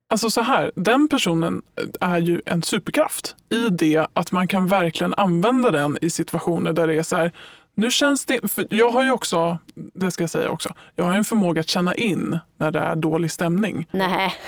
Alltså 0.09 0.31
så 0.31 0.41
här, 0.41 0.73
den 0.77 1.09
personen 1.09 1.63
är 2.01 2.19
ju 2.19 2.41
en 2.47 2.63
superkraft 2.63 3.37
i 3.51 3.69
det 3.69 4.07
att 4.13 4.33
man 4.33 4.49
kan 4.49 4.67
verkligen 4.67 5.15
använda 5.15 5.71
den 5.71 5.99
i 6.01 6.11
situationer 6.11 6.73
där 6.73 6.87
det 6.87 6.95
är 6.95 7.03
så 7.03 7.17
här, 7.17 7.33
nu 7.77 7.91
känns 7.91 8.25
det, 8.25 8.53
för 8.53 8.67
jag 8.71 8.91
har 8.91 9.05
ju 9.05 9.11
också, 9.11 9.59
det 9.75 10.11
ska 10.11 10.23
jag 10.23 10.31
säga 10.31 10.51
också, 10.51 10.75
jag 10.95 11.05
har 11.05 11.15
en 11.15 11.25
förmåga 11.25 11.61
att 11.61 11.69
känna 11.69 11.95
in 11.95 12.39
när 12.57 12.71
det 12.71 12.79
är 12.79 12.97
dålig 12.97 13.33
stämning. 13.33 13.87
Nej. 13.91 14.35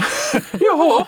Ja, 0.60 1.06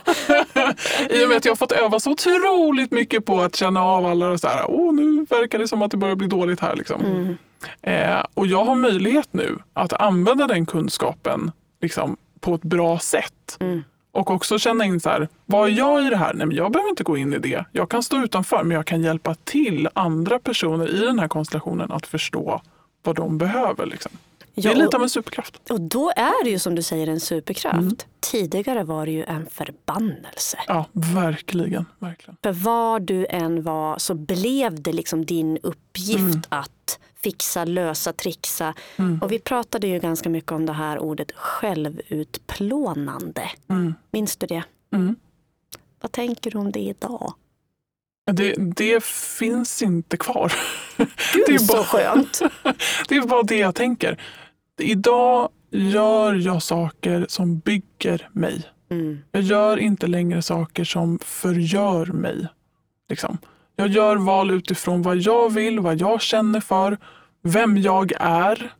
i 1.10 1.24
och 1.24 1.28
med 1.28 1.36
att 1.36 1.44
jag 1.44 1.52
har 1.52 1.56
fått 1.56 1.72
öva 1.72 2.00
så 2.00 2.10
otroligt 2.10 2.90
mycket 2.90 3.24
på 3.24 3.40
att 3.40 3.56
känna 3.56 3.84
av 3.84 4.06
alla 4.06 4.28
och 4.28 4.40
så 4.40 4.48
här, 4.48 4.64
åh 4.68 4.94
nu 4.94 5.26
verkar 5.30 5.58
det 5.58 5.68
som 5.68 5.82
att 5.82 5.90
det 5.90 5.96
börjar 5.96 6.16
bli 6.16 6.26
dåligt 6.26 6.60
här. 6.60 6.76
Liksom. 6.76 7.00
Mm. 7.04 7.36
Eh, 7.82 8.24
och 8.34 8.46
jag 8.46 8.64
har 8.64 8.74
möjlighet 8.74 9.28
nu 9.32 9.58
att 9.72 9.92
använda 9.92 10.46
den 10.46 10.66
kunskapen 10.66 11.52
liksom, 11.80 12.16
på 12.40 12.54
ett 12.54 12.62
bra 12.62 12.98
sätt. 12.98 13.56
Mm. 13.60 13.84
Och 14.12 14.30
också 14.30 14.58
känna 14.58 14.84
in 14.84 15.00
så 15.00 15.08
här, 15.10 15.28
vad 15.46 15.68
är 15.68 15.72
jag 15.72 16.06
i 16.06 16.10
det 16.10 16.16
här? 16.16 16.34
Nej, 16.34 16.46
men 16.46 16.56
jag 16.56 16.72
behöver 16.72 16.90
inte 16.90 17.02
gå 17.04 17.16
in 17.16 17.32
i 17.34 17.38
det. 17.38 17.64
Jag 17.72 17.88
kan 17.90 18.02
stå 18.02 18.16
utanför, 18.24 18.62
men 18.64 18.74
jag 18.74 18.86
kan 18.86 19.02
hjälpa 19.02 19.34
till 19.34 19.88
andra 19.94 20.38
personer 20.38 20.88
i 20.94 20.98
den 20.98 21.18
här 21.18 21.28
konstellationen 21.28 21.92
att 21.92 22.06
förstå 22.06 22.62
vad 23.02 23.16
de 23.16 23.38
behöver. 23.38 23.86
Liksom. 23.86 24.12
Det 24.54 24.60
Ja, 24.64 24.70
är 24.70 24.74
lite 24.76 24.96
av 24.96 25.02
en 25.02 25.10
superkraft. 25.10 25.70
Och 25.70 25.80
då 25.80 26.10
är 26.16 26.44
det 26.44 26.50
ju 26.50 26.58
som 26.58 26.74
du 26.74 26.82
säger 26.82 27.06
en 27.06 27.20
superkraft. 27.20 27.76
Mm. 27.78 27.96
Tidigare 28.20 28.84
var 28.84 29.06
det 29.06 29.12
ju 29.12 29.24
en 29.24 29.46
förbannelse. 29.50 30.58
Ja, 30.68 30.84
verkligen. 30.92 31.84
verkligen. 31.98 32.36
För 32.42 32.52
var 32.52 33.00
du 33.00 33.26
än 33.30 33.62
var 33.62 33.98
så 33.98 34.14
blev 34.14 34.82
det 34.82 34.92
liksom 34.92 35.24
din 35.26 35.58
uppgift 35.62 36.18
Mm. 36.20 36.42
att 36.48 36.98
fixa, 37.22 37.64
lösa, 37.64 38.12
trixa. 38.12 38.74
Och 39.20 39.32
vi 39.32 39.38
pratade 39.38 39.86
ju 39.86 39.98
ganska 39.98 40.28
mycket 40.28 40.52
om 40.52 40.66
det 40.66 40.72
här 40.72 40.98
ordet 40.98 41.32
självutplånande. 41.34 43.50
Mm. 43.68 43.94
Minns 44.12 44.36
du 44.36 44.46
det? 44.46 44.62
Mm. 44.94 45.16
Vad 46.00 46.12
tänker 46.12 46.50
du 46.50 46.58
om 46.58 46.72
det 46.72 46.80
idag? 46.80 47.34
Det, 48.32 48.54
det 48.76 49.04
finns 49.04 49.82
inte 49.82 50.16
kvar. 50.16 50.52
Gud 50.96 51.08
Det 51.46 51.54
är 51.54 51.58
så 51.58 51.72
bara- 51.72 51.84
skönt! 51.84 52.40
Det 53.08 53.16
är 53.16 53.26
bara 53.26 53.42
det 53.42 53.56
jag 53.58 53.74
tänker. 53.74 54.22
Idag 54.80 55.48
gör 55.70 56.34
jag 56.34 56.62
saker 56.62 57.26
som 57.28 57.58
bygger 57.58 58.28
mig. 58.32 58.62
Mm. 58.90 59.18
Jag 59.32 59.42
gör 59.42 59.76
inte 59.76 60.06
längre 60.06 60.42
saker 60.42 60.84
som 60.84 61.18
förgör 61.18 62.06
mig. 62.06 62.46
Liksom. 63.08 63.38
Jag 63.80 63.88
gör 63.88 64.16
val 64.16 64.50
utifrån 64.50 65.02
vad 65.02 65.16
jag 65.16 65.50
vill, 65.52 65.80
vad 65.80 66.00
jag 66.00 66.20
känner 66.20 66.60
för, 66.60 66.98
vem 67.42 67.76
jag 67.78 68.12
är 68.20 68.72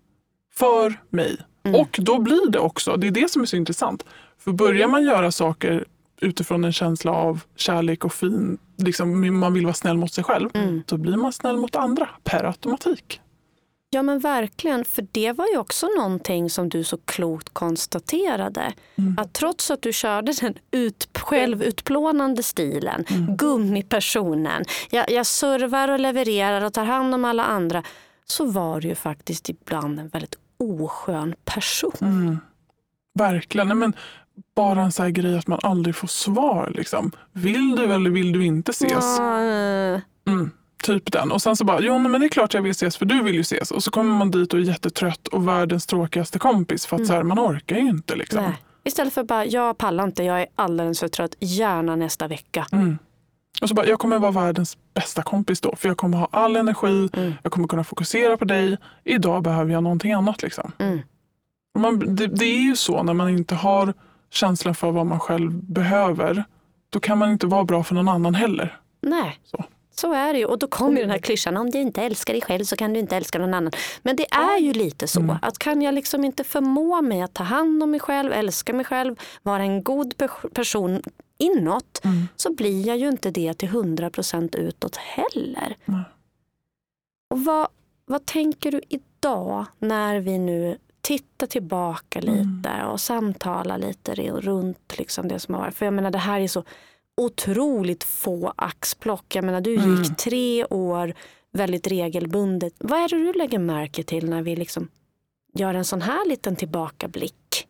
för 0.55 1.01
mig. 1.11 1.37
Mm. 1.65 1.81
Och 1.81 1.97
då 2.03 2.19
blir 2.19 2.51
det 2.51 2.59
också, 2.59 2.97
det 2.97 3.07
är 3.07 3.11
det 3.11 3.31
som 3.31 3.43
är 3.43 3.47
så 3.47 3.57
intressant. 3.57 4.05
För 4.39 4.53
börjar 4.53 4.89
man 4.89 5.05
göra 5.05 5.33
saker 5.33 5.85
utifrån 6.21 6.65
en 6.65 6.73
känsla 6.73 7.13
av 7.13 7.41
kärlek 7.57 8.05
och 8.05 8.13
fin, 8.13 8.59
liksom, 8.77 9.39
man 9.41 9.55
vill 9.55 9.65
vara 9.65 9.75
snäll 9.75 9.97
mot 9.97 10.13
sig 10.13 10.25
själv, 10.25 10.49
Mm. 10.55 10.83
då 10.87 10.97
blir 10.97 11.17
man 11.17 11.33
snäll 11.33 11.57
mot 11.57 11.77
andra 11.77 12.09
per 12.25 12.45
automatik. 12.45 13.21
Ja 13.93 14.03
men 14.03 14.19
verkligen, 14.19 14.85
för 14.85 15.07
det 15.13 15.33
var 15.33 15.47
ju 15.47 15.59
också 15.59 15.87
någonting 15.97 16.51
som 16.51 16.69
du 16.69 16.85
så 16.85 16.97
klokt 17.05 17.49
konstaterade. 17.49 18.73
Mm. 18.99 19.17
Att 19.19 19.33
trots 19.33 19.71
att 19.71 19.83
du 19.83 19.93
körde 19.93 20.33
den 20.41 20.55
ut, 20.71 21.09
självutplånande 21.19 22.43
stilen, 22.43 23.05
Mm. 23.11 23.37
gummipersonen, 23.37 24.65
jag, 24.91 25.11
jag 25.11 25.27
servar 25.27 25.89
och 25.89 26.01
levererar 26.01 26.65
och 26.65 26.73
tar 26.73 26.85
hand 26.85 27.15
om 27.15 27.25
alla 27.25 27.45
andra, 27.45 27.83
så 28.25 28.45
var 28.47 28.81
du 28.81 28.89
ju 28.89 28.95
faktiskt 28.95 29.49
ibland 29.49 30.01
en 30.01 30.09
väldigt 30.09 30.35
oskön 30.59 31.35
person. 31.45 31.93
Mm. 32.01 32.39
Verkligen. 33.15 33.69
Nej, 33.69 33.77
men 33.77 33.93
bara 34.57 34.83
en 34.83 34.93
sån 34.93 35.03
här 35.05 35.11
grej 35.11 35.39
att 35.39 35.47
man 35.47 35.59
aldrig 35.63 35.97
får 35.97 36.09
svar. 36.09 36.73
Liksom. 36.75 37.13
Vill 37.33 37.77
du 37.77 37.85
eller 37.93 38.11
vill 38.11 38.33
du 38.33 38.45
inte 38.47 38.71
ses? 38.71 39.19
Mm, 40.29 40.51
typ 40.83 41.13
den. 41.13 41.33
Och 41.33 41.43
sen 41.43 41.57
så 41.57 41.65
bara, 41.65 41.81
jo 41.81 41.99
men 41.99 42.21
det 42.21 42.27
är 42.27 42.29
klart 42.29 42.55
jag 42.55 42.63
vill 42.63 42.71
ses 42.71 42.97
för 42.97 43.07
du 43.07 43.23
vill 43.23 43.35
ju 43.35 43.41
ses. 43.41 43.71
Och 43.71 43.83
så 43.83 43.91
kommer 43.91 44.15
man 44.15 44.31
dit 44.31 44.53
och 44.53 44.59
är 44.61 44.65
jättetrött 44.65 45.29
och 45.29 45.49
världens 45.49 45.87
tråkigaste 45.87 46.39
kompis 46.39 46.87
för 46.87 46.97
att 46.97 47.07
så 47.07 47.13
här, 47.13 47.23
man 47.23 47.39
orkar 47.39 47.77
ju 47.77 47.89
inte. 47.89 48.17
Liksom. 48.17 48.43
nej. 48.43 48.53
Istället 48.85 49.13
för 49.13 49.25
bara, 49.25 49.45
jag 49.45 49.79
pallar 49.79 50.05
inte, 50.05 50.23
jag 50.25 50.41
är 50.41 50.47
alldeles 50.55 51.01
för 51.01 51.09
trött, 51.09 51.35
gärna 51.41 51.97
nästa 51.97 52.29
vecka. 52.29 52.67
Mm. 52.73 52.99
Och 53.63 53.69
så 53.69 53.75
bara, 53.75 53.87
jag 53.87 53.99
kommer 53.99 54.19
vara 54.19 54.31
världens 54.31 54.79
bästa 54.95 55.23
kompis 55.23 55.61
då. 55.61 55.77
För 55.77 55.89
jag 55.89 55.97
kommer 55.97 56.19
ha 56.19 56.29
all 56.31 56.57
energi, 56.57 57.09
Mm. 57.13 57.33
jag 57.43 57.53
kommer 57.53 57.69
kunna 57.69 57.85
fokusera 57.85 58.37
på 58.37 58.45
dig. 58.45 58.77
Idag 59.05 59.43
behöver 59.43 59.73
jag 59.73 59.83
någonting 59.83 60.13
annat. 60.13 60.43
Liksom. 60.43 60.73
Mm. 60.79 60.99
Man, 61.79 62.17
det, 62.17 62.27
det 62.27 62.45
är 62.45 62.61
ju 62.61 62.77
så 62.77 63.03
när 63.03 63.15
man 63.15 63.29
inte 63.29 63.55
har 63.55 63.95
känslan 64.31 64.75
för 64.75 64.91
vad 64.91 65.07
man 65.07 65.21
själv 65.21 65.53
behöver. 65.53 66.45
Då 66.91 67.01
kan 67.01 67.19
man 67.19 67.31
inte 67.31 67.47
vara 67.47 67.65
bra 67.65 67.83
för 67.85 67.95
någon 67.95 68.09
annan 68.09 68.35
heller. 68.35 68.77
Nej, 69.03 69.39
Så. 69.45 69.65
Så 70.01 70.13
är 70.13 70.33
det 70.33 70.39
ju. 70.39 70.45
Och 70.45 70.59
då 70.59 70.67
kommer 70.69 70.97
ju 70.97 71.01
den 71.01 71.11
här 71.11 71.19
klyschan, 71.19 71.57
om 71.57 71.71
du 71.71 71.79
inte 71.79 72.03
älskar 72.03 72.33
dig 72.35 72.43
själv 72.43 72.65
så 72.65 72.77
kan 72.77 72.93
du 72.93 73.01
inte 73.01 73.17
älska 73.17 73.39
någon 73.39 73.55
annan. 73.55 73.73
Men 74.03 74.17
det 74.17 74.27
är 74.35 74.59
ju 74.59 74.73
lite 74.73 75.07
så, 75.09 75.21
Mm. 75.21 75.37
att 75.43 75.59
kan 75.59 75.83
jag 75.83 75.95
liksom 75.95 76.25
inte 76.25 76.45
förmå 76.45 77.03
mig 77.03 77.23
att 77.23 77.35
ta 77.35 77.45
hand 77.45 77.83
om 77.83 77.91
mig 77.91 78.01
själv, 78.01 78.33
älska 78.33 78.73
mig 78.73 78.85
själv, 78.85 79.17
vara 79.43 79.63
en 79.63 79.83
god 79.83 80.15
pe- 80.15 80.49
person 80.55 81.03
inåt, 81.39 82.01
Mm. 82.05 82.29
så 82.37 82.53
blir 82.55 82.87
jag 82.87 82.97
ju 82.99 83.09
inte 83.09 83.31
det 83.31 83.55
till 83.55 83.69
100% 83.69 84.55
utåt 84.57 84.97
heller. 84.97 85.77
Och 87.31 87.45
vad, 87.45 87.69
vad 88.07 88.27
tänker 88.27 88.71
du 88.73 88.81
idag 88.89 89.67
när 89.79 90.21
vi 90.21 90.39
nu 90.39 90.79
tittar 91.01 91.47
tillbaka 91.47 92.19
Mm. 92.19 92.35
lite 92.35 92.85
och 92.85 93.01
samtalar 93.01 93.79
lite 93.79 94.15
runt 94.15 94.99
liksom 94.99 95.29
det 95.29 95.39
som 95.41 95.55
har 95.55 95.61
varit? 95.63 95.75
För 95.75 95.87
jag 95.87 95.95
menar 95.95 96.11
det 96.11 96.19
här 96.19 96.41
är 96.41 96.49
så 96.49 96.65
otroligt 97.21 98.05
få 98.05 98.53
axplock. 98.57 99.35
Jag 99.35 99.45
menar 99.45 99.61
du 99.61 99.71
gick 99.71 99.85
Mm. 99.85 100.15
tre 100.15 100.65
år 100.65 101.15
väldigt 101.53 101.87
regelbundet. 101.87 102.73
Vad 102.79 102.99
är 102.99 103.09
det 103.09 103.17
du 103.17 103.33
lägger 103.33 103.59
märke 103.59 104.03
till 104.03 104.31
när 104.31 104.43
vi 104.43 104.57
liksom 104.57 104.89
gör 105.55 105.75
en 105.75 105.85
sån 105.85 106.03
här 106.03 106.29
liten 106.29 106.57
tillbakablick? 106.57 107.67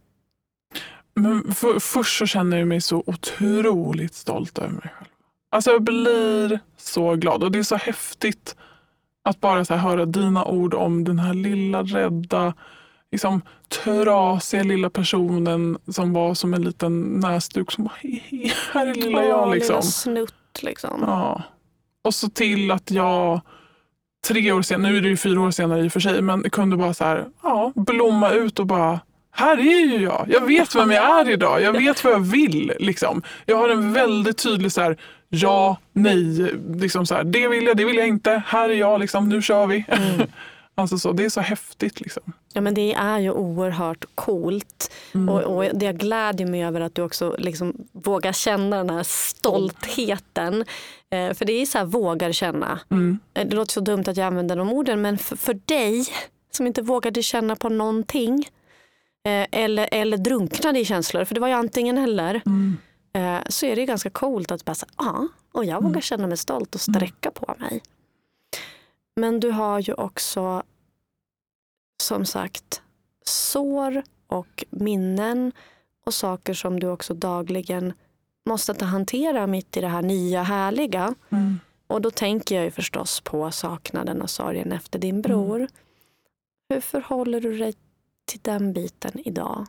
Men 1.15 1.55
för, 1.55 1.79
först 1.81 2.19
så 2.19 2.27
känner 2.27 2.59
jag 2.59 2.69
mig 2.69 2.81
så 2.81 3.03
otroligt 3.07 4.15
stolt 4.15 4.59
över 4.59 4.69
mig 4.71 4.93
själv. 4.99 5.09
Alltså 5.51 5.71
jag 5.71 5.83
blir 5.83 6.61
så 6.77 7.15
glad 7.15 7.43
och 7.45 7.53
det 7.53 7.59
är 7.59 7.63
så 7.63 7.77
häftigt 7.77 8.57
Att 9.23 9.41
bara 9.41 9.65
så 9.65 9.75
höra 9.75 10.05
dina 10.07 10.45
ord 10.45 10.75
om 10.75 11.05
den 11.05 11.19
här 11.19 11.35
lilla 11.35 11.83
rädda, 11.83 12.55
liksom, 13.13 13.43
trasiga 13.85 14.63
lilla 14.63 14.91
personen 14.91 15.79
som 15.89 16.13
var 16.13 16.35
som 16.35 16.55
en 16.55 16.63
liten 16.63 17.03
näsduk 17.03 17.73
som 17.73 17.85
bara, 17.85 17.95
"Hehe, 18.01 18.53
här 18.73 18.87
är 18.87 18.95
lilla 18.95 19.25
jag. 19.25 19.51
Liksom. 19.55 19.75
lilla 19.75 19.83
snutt 19.83 20.63
liksom. 20.63 21.05
Ja. 21.07 21.43
Och 22.05 22.15
så 22.15 22.29
till 22.31 22.71
att 22.71 22.91
jag 22.91 23.41
tre 24.29 24.53
år 24.53 24.63
senare, 24.63 24.91
nu 24.93 24.99
är 24.99 25.03
det 25.03 25.09
ju 25.09 25.17
fyra 25.17 25.41
år 25.41 25.51
senare 25.51 25.85
i 25.85 25.89
och 25.89 25.93
för 25.93 26.01
sig, 26.01 26.23
men 26.23 26.51
kunde 26.51 26.77
bara 26.77 26.95
så 26.95 27.05
här, 27.05 27.25
ja, 27.43 27.73
blomma 27.75 28.31
ut 28.31 28.59
och 28.59 28.67
bara 28.67 29.01
här 29.33 29.59
är 29.59 29.87
ju 29.87 30.03
jag. 30.03 30.27
Jag 30.29 30.47
vet 30.47 30.75
vem 30.75 30.91
jag 30.91 31.21
är 31.21 31.31
idag. 31.31 31.63
Jag 31.63 31.73
vet 31.73 32.05
vad 32.05 32.13
jag 32.13 32.21
vill. 32.21 32.73
Liksom. 32.79 33.23
Jag 33.47 33.57
har 33.57 33.69
en 33.69 33.93
väldigt 33.93 34.39
tydlig 34.43 34.73
så 34.73 34.81
här, 34.81 34.97
ja, 35.29 35.77
nej. 35.93 36.53
Liksom 36.81 37.07
så 37.07 37.15
här, 37.15 37.25
det 37.25 37.49
vill 37.49 37.65
jag, 37.67 37.77
det 37.77 37.85
vill 37.85 37.97
jag 37.97 38.09
inte. 38.09 38.43
Här 38.47 38.69
är 38.69 38.75
jag, 38.75 39.01
liksom, 39.01 39.29
nu 39.29 39.43
kör 39.43 39.67
vi. 39.67 39.85
alltså 40.81 40.99
så, 40.99 41.12
det 41.12 41.24
är 41.24 41.28
så 41.28 41.41
häftigt. 41.41 42.01
Liksom. 42.01 42.22
Ja, 42.53 42.61
men 42.61 42.74
det 42.74 42.95
är 42.95 43.18
ju 43.18 43.31
oerhört 43.33 44.05
coolt. 44.14 44.93
Mm. 45.14 45.28
Och, 45.28 45.43
och 45.43 45.64
det 45.78 45.93
glädjer 45.93 46.47
mig 46.47 46.64
över 46.64 46.81
att 46.81 46.95
du 46.95 47.03
också 47.03 47.37
liksom 47.39 47.74
vågar 47.93 48.33
känna 48.33 48.76
den 48.76 48.91
här 48.91 49.03
stoltheten. 49.03 50.64
Eh, 51.11 51.35
för 51.35 51.45
det 51.45 51.53
är 51.53 51.66
så 51.66 51.78
här, 51.78 51.85
vågar 51.85 52.33
känna. 52.33 52.81
Mm. 52.91 53.18
Eh, 53.35 53.47
Det 53.49 53.57
låter 53.57 53.72
så 53.72 53.81
dumt 53.81 54.05
att 54.07 54.16
jag 54.16 54.26
använder 54.26 54.57
de 54.57 54.72
orden, 54.72 55.03
men 55.03 55.18
för, 55.18 55.37
för 55.37 55.55
dig 55.64 56.07
som 56.51 56.66
inte 56.66 56.83
vågade 56.83 57.22
känna 57.22 57.57
på 57.57 57.68
någonting 57.68 58.49
eh, 59.26 59.47
eller, 59.53 59.89
eller 59.93 60.16
drunknade 60.16 60.78
i 60.78 60.85
känslor, 60.85 61.24
för 61.24 61.35
det 61.35 61.41
var 61.41 61.49
ju 61.49 61.55
antingen 61.55 61.99
eller, 61.99 62.41
Mm. 62.47 62.76
eh, 63.14 63.43
så 63.49 63.66
är 63.66 63.76
det 63.76 63.87
ganska 63.87 64.11
coolt 64.11 64.51
att 64.51 64.64
bara 64.64 64.74
säga, 64.74 64.91
ja, 64.99 65.28
och 65.53 65.64
jag 65.64 65.83
vågar 65.83 66.01
känna 66.01 66.26
mig 66.26 66.37
stolt 66.37 66.74
och 66.74 66.81
sträcka 66.81 67.31
på 67.31 67.55
mig. 67.59 67.83
Men 69.21 69.41
du 69.41 69.51
har 69.51 69.81
ju 69.81 69.95
också 69.95 70.62
som 72.03 72.25
sagt 72.25 72.83
sår 73.25 74.03
och 74.27 74.64
minnen 74.71 75.53
och 76.07 76.14
saker 76.14 76.55
som 76.55 76.81
du 76.81 76.87
också 76.87 77.14
dagligen 77.14 77.93
måste 78.47 78.75
ta 78.75 78.85
hantera 78.85 79.47
mitt 79.47 79.77
i 79.77 79.81
det 79.81 79.89
här 79.89 80.03
nya 80.03 80.43
härliga. 80.43 81.14
Mm. 81.31 81.61
Och 81.87 82.01
då 82.01 82.11
tänker 82.11 82.55
jag 82.55 82.64
ju 82.64 82.71
förstås 82.71 83.21
på 83.21 83.51
saknaden 83.51 84.23
och 84.23 84.31
sorgen 84.31 84.73
efter 84.73 84.99
din 84.99 85.23
bror. 85.23 85.68
Hur 86.68 86.81
förhåller 86.81 87.41
du 87.41 87.59
dig 87.59 87.75
till 88.25 88.41
den 88.43 88.73
biten 88.73 89.12
idag? 89.25 89.66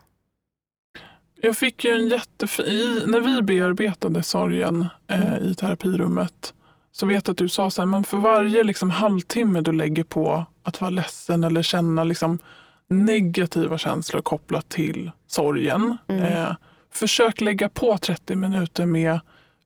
Jag 1.41 1.57
fick 1.57 1.85
ju 1.85 1.91
en 1.91 2.07
jättefin... 2.07 3.03
När 3.07 3.19
vi 3.19 3.41
bearbetade 3.41 4.23
sorgen 4.23 4.87
eh, 5.07 5.37
i 5.37 5.55
terapirummet 5.55 6.53
så 6.91 7.05
vet 7.05 7.27
jag 7.27 7.33
att 7.33 7.37
du 7.37 7.49
sa 7.49 7.69
så 7.69 7.81
här, 7.81 7.87
men 7.87 8.03
för 8.03 8.17
varje 8.17 8.63
liksom, 8.63 8.89
halvtimme 8.89 9.61
du 9.61 9.71
lägger 9.71 10.03
på 10.03 10.45
att 10.63 10.81
vara 10.81 10.89
ledsen 10.89 11.43
eller 11.43 11.61
känna 11.61 12.03
liksom, 12.03 12.39
negativa 12.87 13.77
känslor 13.77 14.21
kopplat 14.21 14.69
till 14.69 15.11
sorgen. 15.27 15.97
Eh, 16.07 16.55
försök 16.93 17.41
lägga 17.41 17.69
på 17.69 17.97
30 17.97 18.35
minuter 18.35 18.85
med 18.85 19.19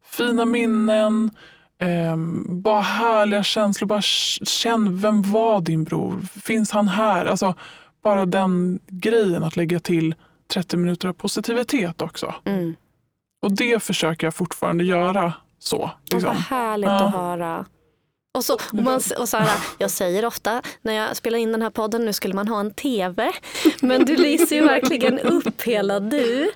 fina 0.05 0.45
minnen, 0.45 1.32
eh, 1.80 2.17
bara 2.49 2.82
härliga 2.82 3.43
känslor. 3.43 3.88
Bara 3.88 4.01
känn, 4.01 4.97
vem 4.99 5.21
var 5.21 5.61
din 5.61 5.84
bror? 5.84 6.21
Finns 6.21 6.71
han 6.71 6.88
här? 6.88 7.26
Alltså, 7.26 7.53
bara 8.03 8.26
den 8.26 8.80
grejen 8.88 9.43
att 9.43 9.55
lägga 9.55 9.80
till 9.80 10.15
30 10.53 10.78
minuter 10.78 11.07
av 11.07 11.13
positivitet 11.13 12.01
också. 12.01 12.36
Mm. 12.45 12.76
Och 13.41 13.51
det 13.51 13.84
försöker 13.84 14.28
jag 14.28 14.34
fortfarande 14.34 14.84
göra 14.84 15.34
så. 15.59 15.91
Liksom. 16.11 16.27
vad 16.27 16.35
härligt 16.37 16.89
Ja. 16.89 17.05
att 17.05 17.13
höra. 17.13 17.65
Och 18.33 18.45
så, 18.45 18.53
och 18.53 18.59
man, 18.73 19.01
och 19.19 19.29
så 19.29 19.37
här, 19.37 19.59
jag 19.77 19.91
säger 19.91 20.25
ofta 20.25 20.61
när 20.81 20.93
jag 20.93 21.15
spelar 21.17 21.39
in 21.39 21.51
den 21.51 21.61
här 21.61 21.69
podden, 21.69 22.05
nu 22.05 22.13
skulle 22.13 22.33
man 22.33 22.47
ha 22.47 22.59
en 22.59 22.73
tv. 22.73 23.31
Men 23.81 24.05
du 24.05 24.15
lyser 24.15 24.55
ju 24.55 24.61
verkligen 24.65 25.19
upp 25.19 25.61
hela 25.61 25.99
du 25.99 26.51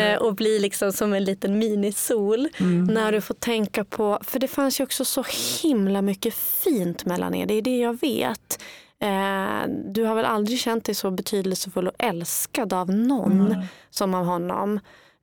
eh, 0.00 0.16
och 0.22 0.34
blir 0.34 0.60
liksom 0.60 0.92
som 0.92 1.12
en 1.12 1.24
liten 1.24 1.58
minisol. 1.58 2.48
När 2.90 3.12
du 3.12 3.20
får 3.20 3.34
tänka 3.34 3.84
på, 3.84 4.18
för 4.22 4.38
det 4.38 4.48
fanns 4.48 4.80
ju 4.80 4.84
också 4.84 5.04
så 5.04 5.24
himla 5.62 6.02
mycket 6.02 6.34
fint 6.34 7.04
mellan 7.04 7.34
er, 7.34 7.46
det 7.46 7.54
är 7.54 7.62
det 7.62 7.78
jag 7.78 8.00
vet. 8.00 8.62
Eh, 9.02 9.68
du 9.94 10.04
har 10.04 10.14
väl 10.14 10.24
aldrig 10.24 10.58
känt 10.60 10.84
dig 10.84 10.94
så 10.94 11.10
betydelsefull 11.10 11.88
och 11.88 11.94
älskad 11.98 12.72
av 12.72 12.90
någon 12.90 13.56
som 13.90 14.14
av 14.14 14.24
honom. 14.24 14.80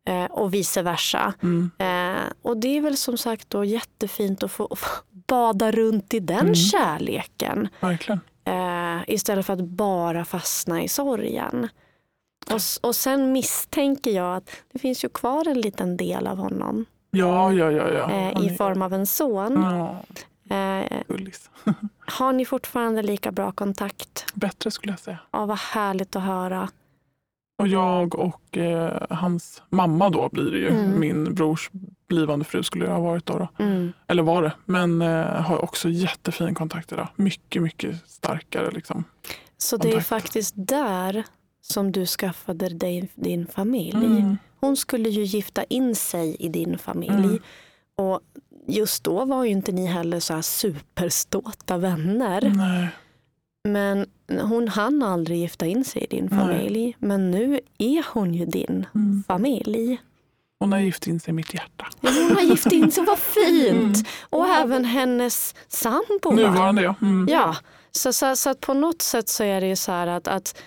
Eh, 0.10 0.26
och 0.26 0.54
vice 0.54 0.82
versa. 0.82 1.34
Mm. 1.42 1.72
Eh, 1.78 2.24
och 2.42 2.58
det 2.58 2.78
är 2.78 2.82
väl 2.82 2.98
som 2.98 3.18
sagt 3.18 3.50
då 3.50 3.66
jättefint 3.66 4.44
att 4.44 4.52
få, 4.52 4.76
få 4.76 4.88
bada 5.28 5.72
runt 5.72 6.14
i 6.14 6.20
den 6.20 6.56
kärleken. 6.56 7.68
Verkligen. 7.80 8.20
Eh, 8.46 9.02
istället 9.08 9.46
för 9.46 9.54
att 9.54 9.60
bara 9.60 10.26
fastna 10.26 10.84
i 10.84 10.88
sorgen. 10.88 11.68
Och, 12.52 12.88
och 12.90 12.96
sen 12.96 13.32
misstänker 13.32 14.12
jag 14.12 14.36
att 14.36 14.50
det 14.74 14.80
finns 14.80 15.04
ju 15.04 15.10
kvar 15.10 15.48
en 15.48 15.62
liten 15.62 15.98
del 15.98 16.28
av 16.28 16.38
honom 16.38 16.86
Ja, 17.12 17.54
ja, 17.54 17.72
ja. 17.72 17.90
ja. 17.90 18.12
eh, 18.12 18.46
i 18.46 18.56
form 18.58 18.82
av 18.82 18.94
en 18.94 19.08
son. 19.08 19.54
Ja, 19.62 20.04
Eh, 20.50 21.02
har 22.00 22.34
ni 22.34 22.46
fortfarande 22.46 23.02
lika 23.02 23.32
bra 23.32 23.52
kontakt? 23.52 24.26
Bättre 24.34 24.72
skulle 24.72 24.94
jag 24.94 25.00
säga. 25.00 25.20
Ja, 25.32 25.46
vad 25.46 25.58
härligt 25.58 26.16
att 26.16 26.24
höra. 26.24 26.70
Och 27.60 27.68
jag 27.68 28.16
och 28.16 28.58
eh, 28.58 29.02
hans 29.10 29.64
mamma 29.70 30.10
då 30.10 30.30
blir 30.32 30.52
det 30.52 30.58
ju. 30.58 30.68
Mm. 30.70 31.00
Min 31.00 31.34
brors 31.34 31.70
blivande 32.08 32.46
fru 32.46 32.64
skulle 32.64 32.86
det 32.86 32.92
ha 32.92 33.00
varit 33.00 33.26
då. 33.26 33.38
då. 33.38 33.64
Mm. 33.64 33.92
Eller 34.08 34.24
var 34.24 34.42
det. 34.42 34.52
Men 34.66 35.02
eh, 35.02 35.26
har 35.26 35.64
också 35.64 35.90
jättefin 35.90 36.56
kontakt 36.56 36.92
idag. 36.92 37.08
Mycket, 37.16 37.62
mycket 37.62 38.10
starkare. 38.10 38.72
Liksom. 38.72 39.04
Så 39.58 39.78
det 39.78 39.88
är 39.88 39.92
Kontakt. 39.92 40.08
faktiskt 40.08 40.54
där 40.58 41.24
som 41.62 41.92
du 41.92 42.06
skaffade 42.06 42.70
dig 42.70 43.10
din 43.16 43.48
familj. 43.48 44.06
Mm. 44.06 44.38
Hon 44.60 44.78
skulle 44.78 45.10
ju 45.10 45.24
gifta 45.24 45.64
in 45.64 45.96
sig 45.96 46.36
i 46.40 46.50
din 46.50 46.78
familj. 46.78 47.26
Mm. 47.26 47.40
Och 47.98 48.20
just 48.68 49.04
då 49.04 49.26
var 49.26 49.44
ju 49.44 49.50
inte 49.50 49.72
ni 49.72 49.86
heller 49.86 50.20
så 50.20 50.34
här 50.34 50.42
superståta 50.42 51.78
vänner. 51.78 52.54
Nej. 52.56 52.90
Men 53.64 54.06
hon 54.42 54.68
hann 54.68 55.04
aldrig 55.04 55.40
gifta 55.40 55.66
in 55.66 55.86
sig 55.86 56.04
i 56.04 56.08
din 56.08 56.26
Nej. 56.32 56.40
familj. 56.40 56.96
Men 57.00 57.32
nu 57.32 57.60
är 57.78 58.06
hon 58.14 58.34
ju 58.34 58.46
din 58.46 58.86
Mm. 58.96 59.24
familj. 59.28 60.02
Hon 60.60 60.72
har 60.72 60.80
gift 60.80 61.08
in 61.08 61.20
sig 61.20 61.30
i 61.32 61.34
mitt 61.34 61.54
hjärta. 61.54 61.88
Ja, 62.02 62.10
Hon 62.28 62.36
har 62.36 62.44
gift 62.44 62.72
in 62.72 62.92
sig, 62.92 63.04
vad 63.06 63.20
fint! 63.20 64.08
Och 64.30 64.48
även 64.48 64.86
hennes 64.86 65.56
sambo. 65.68 66.30
va? 66.30 66.32
Nuvarande 66.36 66.82
ja. 66.82 66.96
Mm. 67.02 67.28
Ja, 67.30 67.56
så, 67.92 68.14
så, 68.14 68.36
så 68.36 68.50
att 68.50 68.60
på 68.62 68.74
något 68.74 69.02
sätt 69.02 69.30
så 69.30 69.44
är 69.44 69.62
det 69.62 69.68
ju 69.68 69.76
så 69.76 69.92
här 69.92 70.08
att, 70.08 70.28
att 70.28 70.62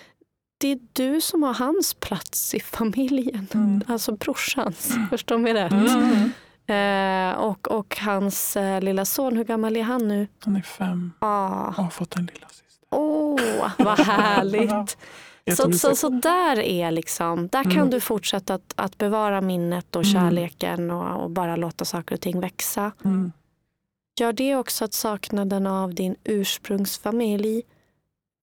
det 0.57 0.71
är 0.71 0.79
du 0.93 1.21
som 1.21 1.43
har 1.43 1.53
hans 1.53 1.93
plats 1.93 2.53
i 2.55 2.59
familjen. 2.59 3.47
Mm. 3.53 3.81
Alltså 3.87 4.11
brorsans, 4.11 4.95
förstår 5.09 5.37
mig 5.37 5.53
rätt. 5.53 5.71
Mm. 5.73 6.31
Eh, 6.67 7.37
och, 7.39 7.71
och 7.71 7.97
hans 7.99 8.57
eh, 8.57 8.81
lilla 8.81 9.05
son, 9.05 9.37
hur 9.37 9.43
gammal 9.43 9.77
är 9.77 9.83
han 9.83 10.07
nu? 10.07 10.27
Han 10.39 10.55
är 10.55 10.61
fem 10.61 11.11
Ah, 11.19 11.67
och 11.67 11.73
har 11.73 11.89
fått 11.89 12.15
en 12.15 12.25
lilla 12.33 12.47
syster. 12.49 12.62
Åh, 12.93 13.71
vad 13.77 13.99
härligt. 13.99 14.97
så, 15.57 15.71
så, 15.71 15.95
så 15.95 16.09
där 16.09 16.59
är 16.59 16.91
liksom, 16.91 17.47
där 17.47 17.63
kan 17.63 17.71
Mm. 17.71 17.89
du 17.89 17.99
fortsätta 17.99 18.53
att, 18.53 18.73
att 18.75 18.97
bevara 18.97 19.41
minnet 19.41 19.95
och 19.95 20.03
Mm. 20.05 20.13
kärleken 20.13 20.91
och, 20.91 21.23
och 21.23 21.29
bara 21.29 21.55
låta 21.55 21.85
saker 21.85 22.15
och 22.15 22.21
ting 22.21 22.39
växa. 22.39 22.91
Mm. 23.05 23.31
Gör 24.19 24.33
det 24.33 24.55
också 24.55 24.85
att 24.85 24.93
saknaden 24.93 25.67
av 25.67 25.93
din 25.93 26.15
ursprungsfamilj 26.23 27.61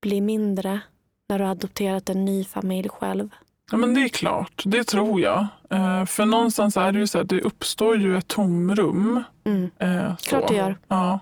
blir 0.02 0.20
mindre 0.20 0.80
när 1.28 1.38
du 1.38 1.44
har 1.44 1.50
adopterat 1.50 2.08
en 2.08 2.24
ny 2.24 2.44
familj 2.44 2.88
själv? 2.88 3.28
Ja, 3.70 3.76
men 3.76 3.94
det 3.94 4.00
är 4.00 4.08
klart, 4.08 4.62
det 4.66 4.84
tror 4.84 5.20
jag. 5.20 5.46
Eh, 5.70 6.04
för 6.04 6.26
någonstans 6.26 6.76
är 6.76 6.92
det 6.92 6.98
ju 6.98 7.06
så 7.06 7.18
att 7.18 7.28
det 7.28 7.40
uppstår 7.40 7.96
ju 7.96 8.16
ett 8.16 8.28
tomrum. 8.28 9.22
Mm. 9.44 9.70
Eh. 9.78 10.16
Klart 10.16 10.48
det 10.48 10.54
gör. 10.54 10.78
Ja. 10.88 11.18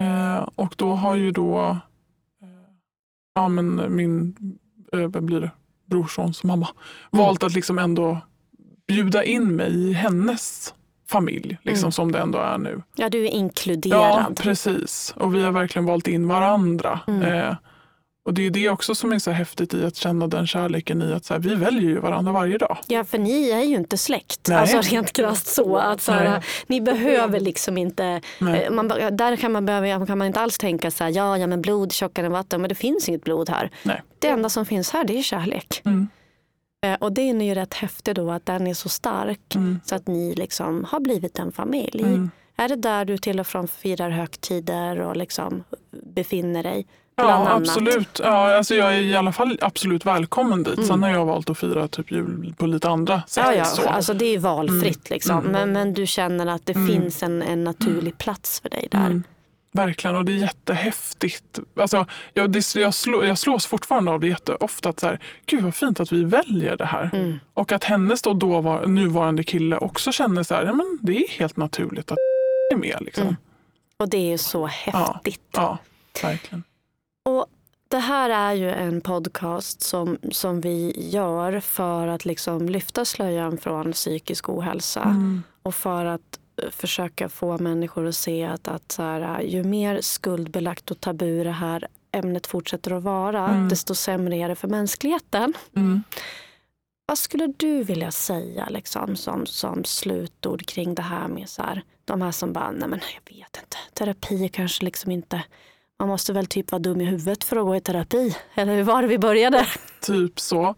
Eh, 0.00 0.48
och 0.54 0.74
då 0.76 0.92
har 0.92 1.14
ju 1.14 1.30
då 1.30 1.78
ja, 3.36 3.48
men 3.48 3.96
min 3.96 4.36
eh, 4.92 5.00
vad 5.08 5.24
blir 5.24 5.40
det? 5.40 5.50
brorsons 5.86 6.44
mamma 6.44 6.68
valt 7.10 7.42
att 7.42 7.54
liksom 7.54 7.78
ändå 7.78 8.18
bjuda 8.88 9.24
in 9.24 9.56
mig 9.56 9.74
i 9.74 9.92
hennes 9.92 10.74
familj, 11.08 11.58
liksom 11.62 11.84
Mm. 11.86 11.92
som 11.92 12.12
det 12.12 12.18
ändå 12.18 12.38
är 12.38 12.58
nu. 12.58 12.82
Ja, 12.96 13.08
du 13.08 13.18
är 13.20 13.24
Ja, 13.24 13.30
inkluderad. 13.30 14.36
precis. 14.36 15.14
Och 15.16 15.34
vi 15.34 15.42
har 15.42 15.52
verkligen 15.52 15.86
valt 15.86 16.08
in 16.08 16.28
varandra. 16.28 17.00
Mm. 17.06 17.22
Eh, 17.22 17.54
och 18.26 18.34
det 18.34 18.46
är 18.46 18.50
det 18.50 18.68
också 18.68 18.94
som 18.94 19.12
är 19.12 19.18
så 19.18 19.30
häftigt 19.30 19.74
i 19.74 19.84
att 19.84 19.96
känna 19.96 20.26
den 20.26 20.46
kärleken 20.46 21.02
i 21.02 21.12
att 21.12 21.24
så 21.24 21.34
här, 21.34 21.40
vi 21.40 21.54
väljer 21.54 21.82
ju 21.90 21.98
varandra 22.00 22.32
varje 22.32 22.58
dag. 22.58 22.78
Ja, 22.86 23.04
för 23.04 23.18
ni 23.18 23.50
är 23.50 23.60
ju 23.62 23.74
inte 23.76 23.98
släkt. 23.98 24.48
Nej. 24.48 24.58
Alltså 24.58 24.80
rent 24.80 25.12
krasst 25.12 25.46
så. 25.46 25.76
Att 25.76 26.00
så 26.00 26.12
här, 26.12 26.44
ni 26.66 26.80
behöver 26.80 27.40
liksom 27.40 27.78
inte, 27.78 28.20
Nej. 28.38 28.62
eh, 28.64 28.70
man, 28.70 28.88
där 28.88 29.36
kan 29.36 29.52
man, 29.52 29.66
behöva, 29.66 30.06
kan 30.06 30.18
man 30.18 30.26
inte 30.26 30.40
alls 30.40 30.58
tänka 30.58 30.90
så 30.90 31.04
här, 31.04 31.10
ja, 31.10 31.38
ja 31.38 31.46
men 31.46 31.62
blod 31.62 31.92
tjockare 31.92 32.26
än 32.26 32.32
vatten, 32.32 32.60
men 32.60 32.68
det 32.68 32.74
finns 32.74 33.08
inget 33.08 33.24
blod 33.24 33.50
här. 33.50 33.70
Nej. 33.82 34.02
Det 34.18 34.28
enda 34.28 34.48
som 34.48 34.66
finns 34.66 34.90
här 34.90 35.04
det 35.04 35.18
är 35.18 35.22
kärlek. 35.22 35.82
Mm. 35.84 36.08
Eh, 36.86 36.94
Och 37.00 37.12
det 37.12 37.22
är 37.22 37.42
ju 37.42 37.54
rätt 37.54 37.74
häftigt 37.74 38.16
då 38.16 38.30
att 38.30 38.46
den 38.46 38.66
är 38.66 38.74
så 38.74 38.88
stark 38.88 39.54
Mm. 39.54 39.80
så 39.84 39.94
att 39.94 40.06
ni 40.06 40.34
liksom 40.34 40.84
har 40.84 41.00
blivit 41.00 41.38
en 41.38 41.52
familj. 41.52 42.02
Mm. 42.02 42.30
Är 42.56 42.68
det 42.68 42.76
där 42.76 43.04
du 43.04 43.18
till 43.18 43.40
och 43.40 43.46
från 43.46 43.68
firar 43.68 44.10
högtider 44.10 45.00
och 45.00 45.16
liksom 45.16 45.64
befinner 46.14 46.62
dig. 46.62 46.86
Ja, 47.16 47.48
absolut. 47.50 48.20
Ja, 48.22 48.56
alltså 48.56 48.74
jag 48.74 48.94
är 48.94 49.00
i 49.00 49.16
alla 49.16 49.32
fall 49.32 49.58
absolut 49.62 50.06
välkommen 50.06 50.62
dit. 50.62 50.76
Mm. 50.76 50.86
Sen 50.88 51.02
har 51.02 51.10
jag 51.10 51.26
valt 51.26 51.50
att 51.50 51.58
fira 51.58 51.88
typ 51.88 52.10
jul 52.12 52.54
på 52.58 52.66
lite 52.66 52.88
andra 52.88 53.22
sätt. 53.26 53.44
Ja, 53.46 53.54
ja. 53.54 53.64
Så. 53.64 53.88
Alltså 53.88 54.14
det 54.14 54.24
är 54.34 54.38
valfritt 54.38 55.10
liksom. 55.10 55.38
Mm. 55.38 55.52
Men, 55.52 55.72
men 55.72 55.94
du 55.94 56.06
känner 56.06 56.46
att 56.46 56.66
det 56.66 56.74
Mm. 56.76 56.88
finns 56.88 57.22
en, 57.22 57.42
en 57.42 57.64
naturlig 57.64 58.18
plats 58.18 58.60
för 58.60 58.68
dig 58.68 58.88
där. 58.90 59.06
Mm. 59.06 59.22
Verkligen, 59.72 60.16
och 60.16 60.24
det 60.24 60.32
är 60.32 60.36
jättehäftigt. 60.36 61.58
Alltså, 61.76 62.06
jag, 62.32 62.50
det, 62.50 62.74
jag, 62.74 62.94
slå, 62.94 63.24
jag 63.24 63.38
slås 63.38 63.66
fortfarande 63.66 64.10
av 64.10 64.20
det 64.20 64.28
jätteofta. 64.28 64.88
Att 64.88 65.00
så 65.00 65.06
här, 65.06 65.18
Gud 65.46 65.62
vad 65.64 65.74
fint 65.74 66.00
att 66.00 66.12
vi 66.12 66.24
väljer 66.24 66.76
det 66.76 66.84
här. 66.86 67.10
Mm. 67.12 67.38
Och 67.54 67.72
att 67.72 67.84
hennes 67.84 68.22
då, 68.22 68.32
då 68.34 68.60
var, 68.60 68.86
nuvarande 68.86 69.44
kille 69.44 69.76
också 69.76 70.12
känner 70.12 70.42
så 70.42 70.54
här, 70.54 70.64
ja, 70.64 70.72
men 70.72 70.98
det 71.02 71.16
är 71.16 71.28
helt 71.28 71.56
naturligt 71.56 72.12
att 72.12 72.18
är 72.72 72.76
med. 72.76 72.98
Liksom. 73.00 73.22
Mm. 73.22 73.36
Och 73.96 74.08
det 74.08 74.16
är 74.16 74.30
ju 74.30 74.38
så 74.38 74.66
häftigt. 74.66 75.40
Ja, 75.52 75.78
verkligen. 76.22 76.64
Och 77.26 77.46
det 77.88 77.98
här 77.98 78.30
är 78.30 78.54
ju 78.54 78.70
en 78.70 79.00
podcast 79.00 79.82
som, 79.82 80.18
som 80.32 80.60
vi 80.60 81.08
gör 81.10 81.60
för 81.60 82.06
att 82.06 82.24
liksom 82.24 82.68
lyfta 82.68 83.04
slöjan 83.04 83.58
från 83.58 83.92
psykisk 83.92 84.48
ohälsa. 84.48 85.02
Mm. 85.02 85.42
Och 85.62 85.74
för 85.74 86.04
att 86.04 86.38
eh, 86.62 86.70
försöka 86.70 87.28
få 87.28 87.58
människor 87.58 88.06
att 88.06 88.14
se 88.16 88.44
att, 88.44 88.68
att 88.68 88.92
så 88.92 89.02
här, 89.02 89.40
ju 89.40 89.64
mer 89.64 90.00
skuldbelagt 90.00 90.90
och 90.90 91.00
tabu 91.00 91.44
det 91.44 91.50
här 91.50 91.86
ämnet 92.12 92.46
fortsätter 92.46 92.90
att 92.90 93.02
vara, 93.02 93.48
Mm. 93.48 93.68
desto 93.68 93.94
sämre 93.94 94.36
är 94.36 94.48
det 94.48 94.56
för 94.56 94.68
mänskligheten. 94.68 95.54
Mm. 95.76 96.02
Vad 97.06 97.18
skulle 97.18 97.46
du 97.56 97.82
vilja 97.84 98.10
säga 98.10 98.66
liksom, 98.70 99.16
som, 99.16 99.46
som 99.46 99.84
slutord 99.84 100.66
kring 100.66 100.94
det 100.94 101.02
här 101.02 101.28
med 101.28 101.48
så 101.48 101.62
här, 101.62 101.82
de 102.04 102.22
här 102.22 102.32
som 102.32 102.52
bara, 102.52 102.70
nej 102.70 102.88
men 102.88 103.00
jag 103.14 103.36
vet 103.36 103.56
inte, 103.62 103.76
terapi 103.94 104.48
kanske 104.48 104.84
liksom 104.84 105.10
inte, 105.10 105.42
man 105.98 106.08
måste 106.08 106.32
väl 106.32 106.46
typ 106.46 106.72
vara 106.72 106.82
dum 106.82 107.00
i 107.00 107.04
huvudet 107.04 107.44
för 107.44 107.56
att 107.56 107.64
gå 107.64 107.76
i 107.76 107.80
terapi. 107.80 108.36
Eller 108.54 108.76
hur 108.76 108.82
var 108.82 109.02
det 109.02 109.08
vi 109.08 109.18
började? 109.18 109.66
Typ 110.00 110.40
så. 110.40 110.74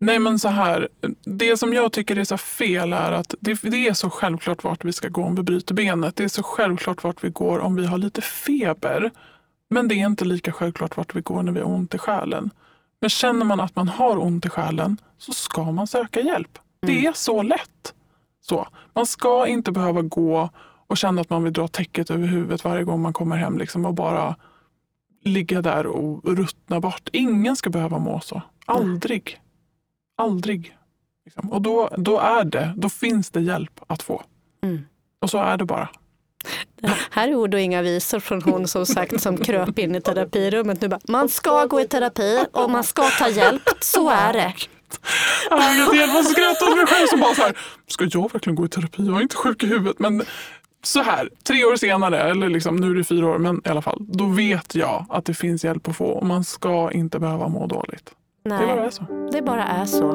Nej 0.00 0.18
men 0.18 0.38
så 0.38 0.48
här, 0.48 0.88
det 1.24 1.56
som 1.56 1.72
jag 1.72 1.92
tycker 1.92 2.18
är 2.18 2.24
så 2.24 2.36
fel 2.36 2.92
är 2.92 3.12
att 3.12 3.34
det, 3.40 3.62
det 3.62 3.88
är 3.88 3.92
så 3.92 4.10
självklart 4.10 4.64
vart 4.64 4.84
vi 4.84 4.92
ska 4.92 5.08
gå 5.08 5.24
om 5.24 5.34
vi 5.34 5.42
bryter 5.42 5.74
benet. 5.74 6.16
Det 6.16 6.24
är 6.24 6.28
så 6.28 6.42
självklart 6.42 7.04
vart 7.04 7.24
vi 7.24 7.30
går 7.30 7.58
om 7.58 7.76
vi 7.76 7.86
har 7.86 7.98
lite 7.98 8.20
feber. 8.20 9.10
Men 9.70 9.88
det 9.88 9.94
är 9.94 10.06
inte 10.06 10.24
lika 10.24 10.52
självklart 10.52 10.96
vart 10.96 11.14
vi 11.14 11.20
går 11.20 11.42
när 11.42 11.52
vi 11.52 11.60
har 11.60 11.68
ont 11.68 11.94
i 11.94 11.98
själen. 11.98 12.50
Men 13.00 13.10
känner 13.10 13.44
man 13.44 13.60
att 13.60 13.76
man 13.76 13.88
har 13.88 14.18
ont 14.18 14.46
i 14.46 14.48
själen 14.48 14.96
så 15.18 15.32
ska 15.32 15.72
man 15.72 15.86
söka 15.86 16.20
hjälp. 16.20 16.58
Det 16.86 17.06
är 17.06 17.12
så 17.12 17.42
lätt. 17.42 17.94
Så. 18.40 18.68
Man 18.94 19.06
ska 19.06 19.46
inte 19.46 19.72
behöva 19.72 20.02
gå 20.02 20.50
och 20.86 20.96
känna 20.96 21.20
att 21.20 21.30
man 21.30 21.44
vill 21.44 21.52
dra 21.52 21.68
täcket 21.68 22.10
över 22.10 22.26
huvudet 22.26 22.64
varje 22.64 22.84
gång 22.84 23.02
man 23.02 23.12
kommer 23.12 23.36
hem 23.36 23.58
liksom, 23.58 23.86
och 23.86 23.94
bara 23.94 24.36
ligga 25.24 25.62
där 25.62 25.86
och 25.86 26.36
ruttna 26.36 26.80
bort. 26.80 27.08
Ingen 27.12 27.56
ska 27.56 27.70
behöva 27.70 27.98
må 27.98 28.20
så. 28.20 28.42
Aldrig. 28.66 29.40
Aldrig. 30.16 30.76
Liksom. 31.24 31.52
Och 31.52 31.62
då, 31.62 31.88
då 31.96 32.18
är 32.18 32.44
det, 32.44 32.72
då 32.76 32.88
finns 32.88 33.30
det 33.30 33.40
hjälp 33.40 33.80
att 33.86 34.02
få. 34.02 34.22
Mm. 34.62 34.82
Och 35.20 35.30
så 35.30 35.38
är 35.38 35.56
det 35.56 35.64
bara. 35.64 35.88
Det 36.80 36.94
här 37.10 37.28
är 37.28 37.34
ord 37.34 37.54
och 37.54 37.60
inga 37.60 37.82
visor 37.82 38.20
från 38.20 38.42
hon 38.42 38.68
som 38.68 38.86
sagt 38.86 39.22
som 39.22 39.36
kröp 39.36 39.78
in 39.78 39.94
i 39.94 40.00
terapirummet. 40.00 40.80
Nu 40.80 40.88
bara, 40.88 41.00
man 41.08 41.28
ska 41.28 41.66
gå 41.66 41.80
i 41.80 41.88
terapi 41.88 42.44
och 42.52 42.70
man 42.70 42.84
ska 42.84 43.10
ta 43.10 43.28
hjälp. 43.28 43.62
Så 43.80 44.10
är 44.10 44.32
det. 44.32 44.54
Jag 45.50 46.26
skrattar 46.26 46.70
åt 46.70 46.76
mig 46.76 46.86
själv 46.86 47.06
som 47.06 47.20
bara 47.20 47.34
så 47.34 47.42
här, 47.42 47.58
ska 47.86 48.08
jag 48.10 48.32
verkligen 48.32 48.54
gå 48.54 48.64
i 48.64 48.68
terapi? 48.68 49.06
Jag 49.06 49.16
är 49.16 49.22
inte 49.22 49.36
sjuk 49.36 49.62
i 49.62 49.66
huvudet. 49.66 49.98
Men 49.98 50.22
så 50.82 51.02
här, 51.02 51.30
tre 51.42 51.64
år 51.64 51.76
senare, 51.76 52.20
eller 52.22 52.48
liksom, 52.48 52.76
nu 52.76 52.90
är 52.90 52.94
det 52.94 53.04
fyra 53.04 53.26
år, 53.26 53.38
men 53.38 53.60
i 53.64 53.68
alla 53.68 53.82
fall, 53.82 53.98
då 54.08 54.26
vet 54.26 54.74
jag 54.74 55.06
att 55.08 55.24
det 55.24 55.34
finns 55.34 55.64
hjälp 55.64 55.88
att 55.88 55.96
få 55.96 56.04
och 56.06 56.26
man 56.26 56.44
ska 56.44 56.90
inte 56.92 57.18
behöva 57.18 57.48
må 57.48 57.66
dåligt. 57.66 58.10
Det 58.44 58.48
bara 58.50 58.60
är 58.72 58.76
Nej, 58.80 58.92
så. 58.92 59.28
det 59.32 59.42
bara 59.42 59.64
är 59.64 59.84
så. 59.84 60.12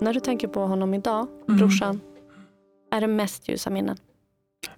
När 0.00 0.14
du 0.14 0.20
tänker 0.20 0.48
på 0.48 0.66
honom 0.66 0.94
idag, 0.94 1.26
Mm. 1.48 1.58
brorsan, 1.58 2.00
är 2.92 3.00
det 3.00 3.06
mest 3.06 3.48
ljusa 3.48 3.70
minnen? 3.70 3.96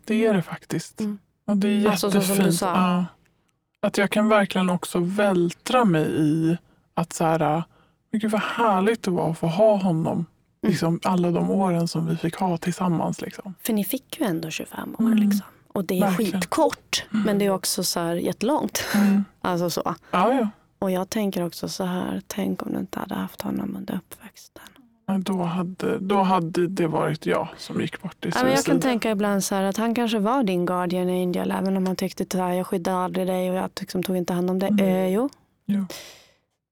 Det 0.05 0.27
är 0.27 0.35
det 0.35 0.43
faktiskt. 0.43 1.01
Mm. 1.01 1.19
Och 1.47 1.57
det 1.57 1.69
är 1.69 1.89
Alltså, 1.91 2.07
jättefint. 2.07 2.37
som 2.37 2.45
du 2.47 2.53
sa. 2.53 2.67
Ja. 2.67 3.05
Att 3.87 3.99
jag 3.99 4.11
kan 4.11 4.29
verkligen 4.29 4.71
också 4.71 4.99
vältra 4.99 5.85
mig 5.85 6.07
i 6.21 6.57
att 6.95 7.13
så 7.13 7.25
här, 7.25 7.63
men 8.11 8.21
gud 8.21 8.31
vad 8.31 8.41
härligt 8.41 9.03
det 9.03 9.11
var 9.11 9.31
att 9.31 9.39
få 9.39 9.47
ha 9.47 9.77
honom. 9.77 10.27
Mm. 10.63 10.71
Liksom, 10.71 11.01
alla 11.05 11.31
de 11.31 11.51
åren 11.51 11.89
som 11.89 12.07
vi 12.07 12.17
fick 12.17 12.37
ha 12.37 12.57
tillsammans. 12.59 13.21
Liksom. 13.21 13.55
För 13.63 13.73
ni 13.73 13.85
fick 13.85 14.21
ju 14.21 14.27
ändå 14.27 14.51
25 14.51 14.95
år. 14.99 15.01
Mm. 15.05 15.19
Liksom. 15.19 15.47
Och 15.73 15.85
det 15.85 15.97
är 15.97 16.01
Verkligen. 16.01 16.33
skitkort, 16.41 17.05
Mm. 17.13 17.23
men 17.27 17.39
det 17.39 17.45
är 17.45 17.51
också 17.51 17.85
så 17.85 18.01
här 18.01 18.15
jättelångt. 18.15 18.85
Mm. 18.95 19.25
Alltså 19.41 19.71
så. 19.71 19.95
Ja, 20.11 20.33
ja. 20.35 20.49
Och 20.79 20.91
jag 20.91 21.11
tänker 21.11 21.47
också 21.47 21.69
så 21.69 21.85
här, 21.85 22.23
tänk 22.27 22.63
om 22.63 22.73
du 22.73 22.79
inte 22.79 22.99
hade 22.99 23.15
haft 23.15 23.41
honom 23.43 23.77
under 23.77 23.95
uppväxten. 23.95 24.63
Då 25.25 25.43
hade, 25.43 25.99
då 25.99 26.23
hade 26.23 26.67
det 26.69 26.87
varit 26.87 27.27
jag 27.27 27.49
som 27.59 27.81
gick 27.81 28.03
bort 28.03 28.25
i 28.27 28.29
Ja, 28.29 28.35
men 28.43 28.47
jag 28.47 28.55
kan 28.57 28.63
suicid. 28.65 28.83
tänka 28.83 29.11
ibland 29.11 29.45
så 29.45 29.55
här 29.55 29.63
att 29.63 29.77
han 29.77 29.95
kanske 29.95 30.19
var 30.19 30.43
din 30.43 30.67
guardian 30.67 31.09
angel 31.09 31.51
även 31.51 31.77
om 31.77 31.87
han 31.87 31.97
tyckte 31.97 32.23
att 32.23 32.55
jag 32.57 32.67
skyddade 32.67 32.97
aldrig 32.97 33.27
dig 33.27 33.51
och 33.51 33.57
jag 33.57 33.71
liksom 33.81 34.03
tog 34.03 34.17
inte 34.17 34.33
hand 34.33 34.51
om 34.51 34.59
dig. 34.59 34.69
Mm. 34.69 34.87
Eh, 34.87 35.07
jo. 35.09 35.29
Jo. 35.67 35.87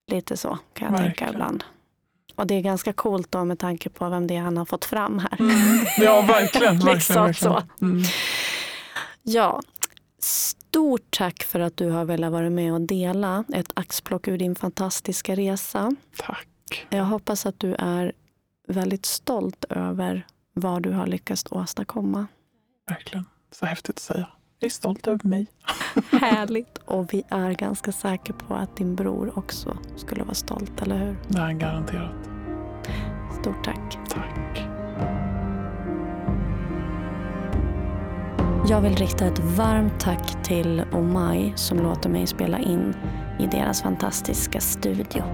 lite 0.07 0.37
så 0.37 0.59
kan 0.73 0.89
jag 0.93 0.97
tänka 0.97 1.09
Verkligen. 1.09 1.33
ibland. 1.35 1.65
Och 2.41 2.47
det 2.47 2.55
är 2.55 2.61
ganska 2.61 2.93
coolt 2.93 3.33
då 3.33 3.45
med 3.45 3.59
tanke 3.59 3.89
på 3.89 4.09
vem 4.09 4.27
det 4.27 4.37
är 4.37 4.41
han 4.41 4.57
har 4.57 4.65
fått 4.65 4.85
fram 4.85 5.19
här. 5.19 5.41
Mm. 5.41 5.57
Ja, 5.99 6.21
verkligen. 6.21 6.75
verkligen, 6.75 6.95
Liksom 6.95 7.17
verkligen. 7.25 7.53
så. 7.55 7.63
Mm. 7.85 8.03
Ja, 9.23 9.63
stort 10.19 11.07
tack 11.11 11.43
för 11.43 11.61
att 11.61 11.77
du 11.77 11.91
har 11.91 12.05
velat 12.05 12.33
vara 12.33 12.51
med 12.51 12.73
och 12.73 12.81
dela 12.81 13.45
ett 13.55 13.73
axplock 13.75 14.29
ur 14.29 14.39
din 14.39 14.55
fantastiska 14.55 15.35
resa. 15.37 15.97
Tack. 16.17 16.87
Jag 16.89 17.05
hoppas 17.05 17.47
att 17.47 17.59
du 17.61 17.75
är 17.75 18.13
väldigt 18.69 19.07
stolt 19.07 19.65
över 19.71 20.27
vad 20.55 20.83
du 20.83 20.91
har 20.91 21.07
lyckats 21.07 21.45
åstadkomma. 21.51 22.27
Verkligen. 22.89 23.25
Så 23.53 23.67
häftigt 23.67 23.97
att 23.97 24.03
säga. 24.03 24.29
Jag 24.59 24.67
är 24.67 24.71
stolt 24.71 25.07
över 25.07 25.29
mig. 25.29 25.47
Härligt. 26.11 26.79
Och 26.85 27.15
vi 27.15 27.23
är 27.29 27.51
ganska 27.53 27.93
säkra 27.93 28.35
på 28.35 28.55
att 28.55 28.77
din 28.77 28.95
bror 28.97 29.39
också 29.39 29.79
skulle 29.97 30.23
vara 30.25 30.35
stolt, 30.35 30.83
eller 30.83 30.99
hur? 30.99 31.17
Det 31.29 31.39
är 31.39 31.43
han 31.43 31.59
garanterat. 31.59 32.30
Stort 33.41 33.65
tack. 33.65 33.99
Tack. 34.09 34.67
Jag 38.69 38.81
vill 38.81 38.97
rikta 38.97 39.27
ett 39.27 39.39
varmt 39.39 40.01
tack 40.01 40.43
till 40.45 40.83
Omai 40.93 41.53
som 41.57 41.79
låter 41.79 42.11
mig 42.11 42.27
spela 42.27 42.59
in 42.59 42.95
i 43.39 43.47
deras 43.47 43.83
fantastiska 43.83 44.61
studio. 44.61 45.25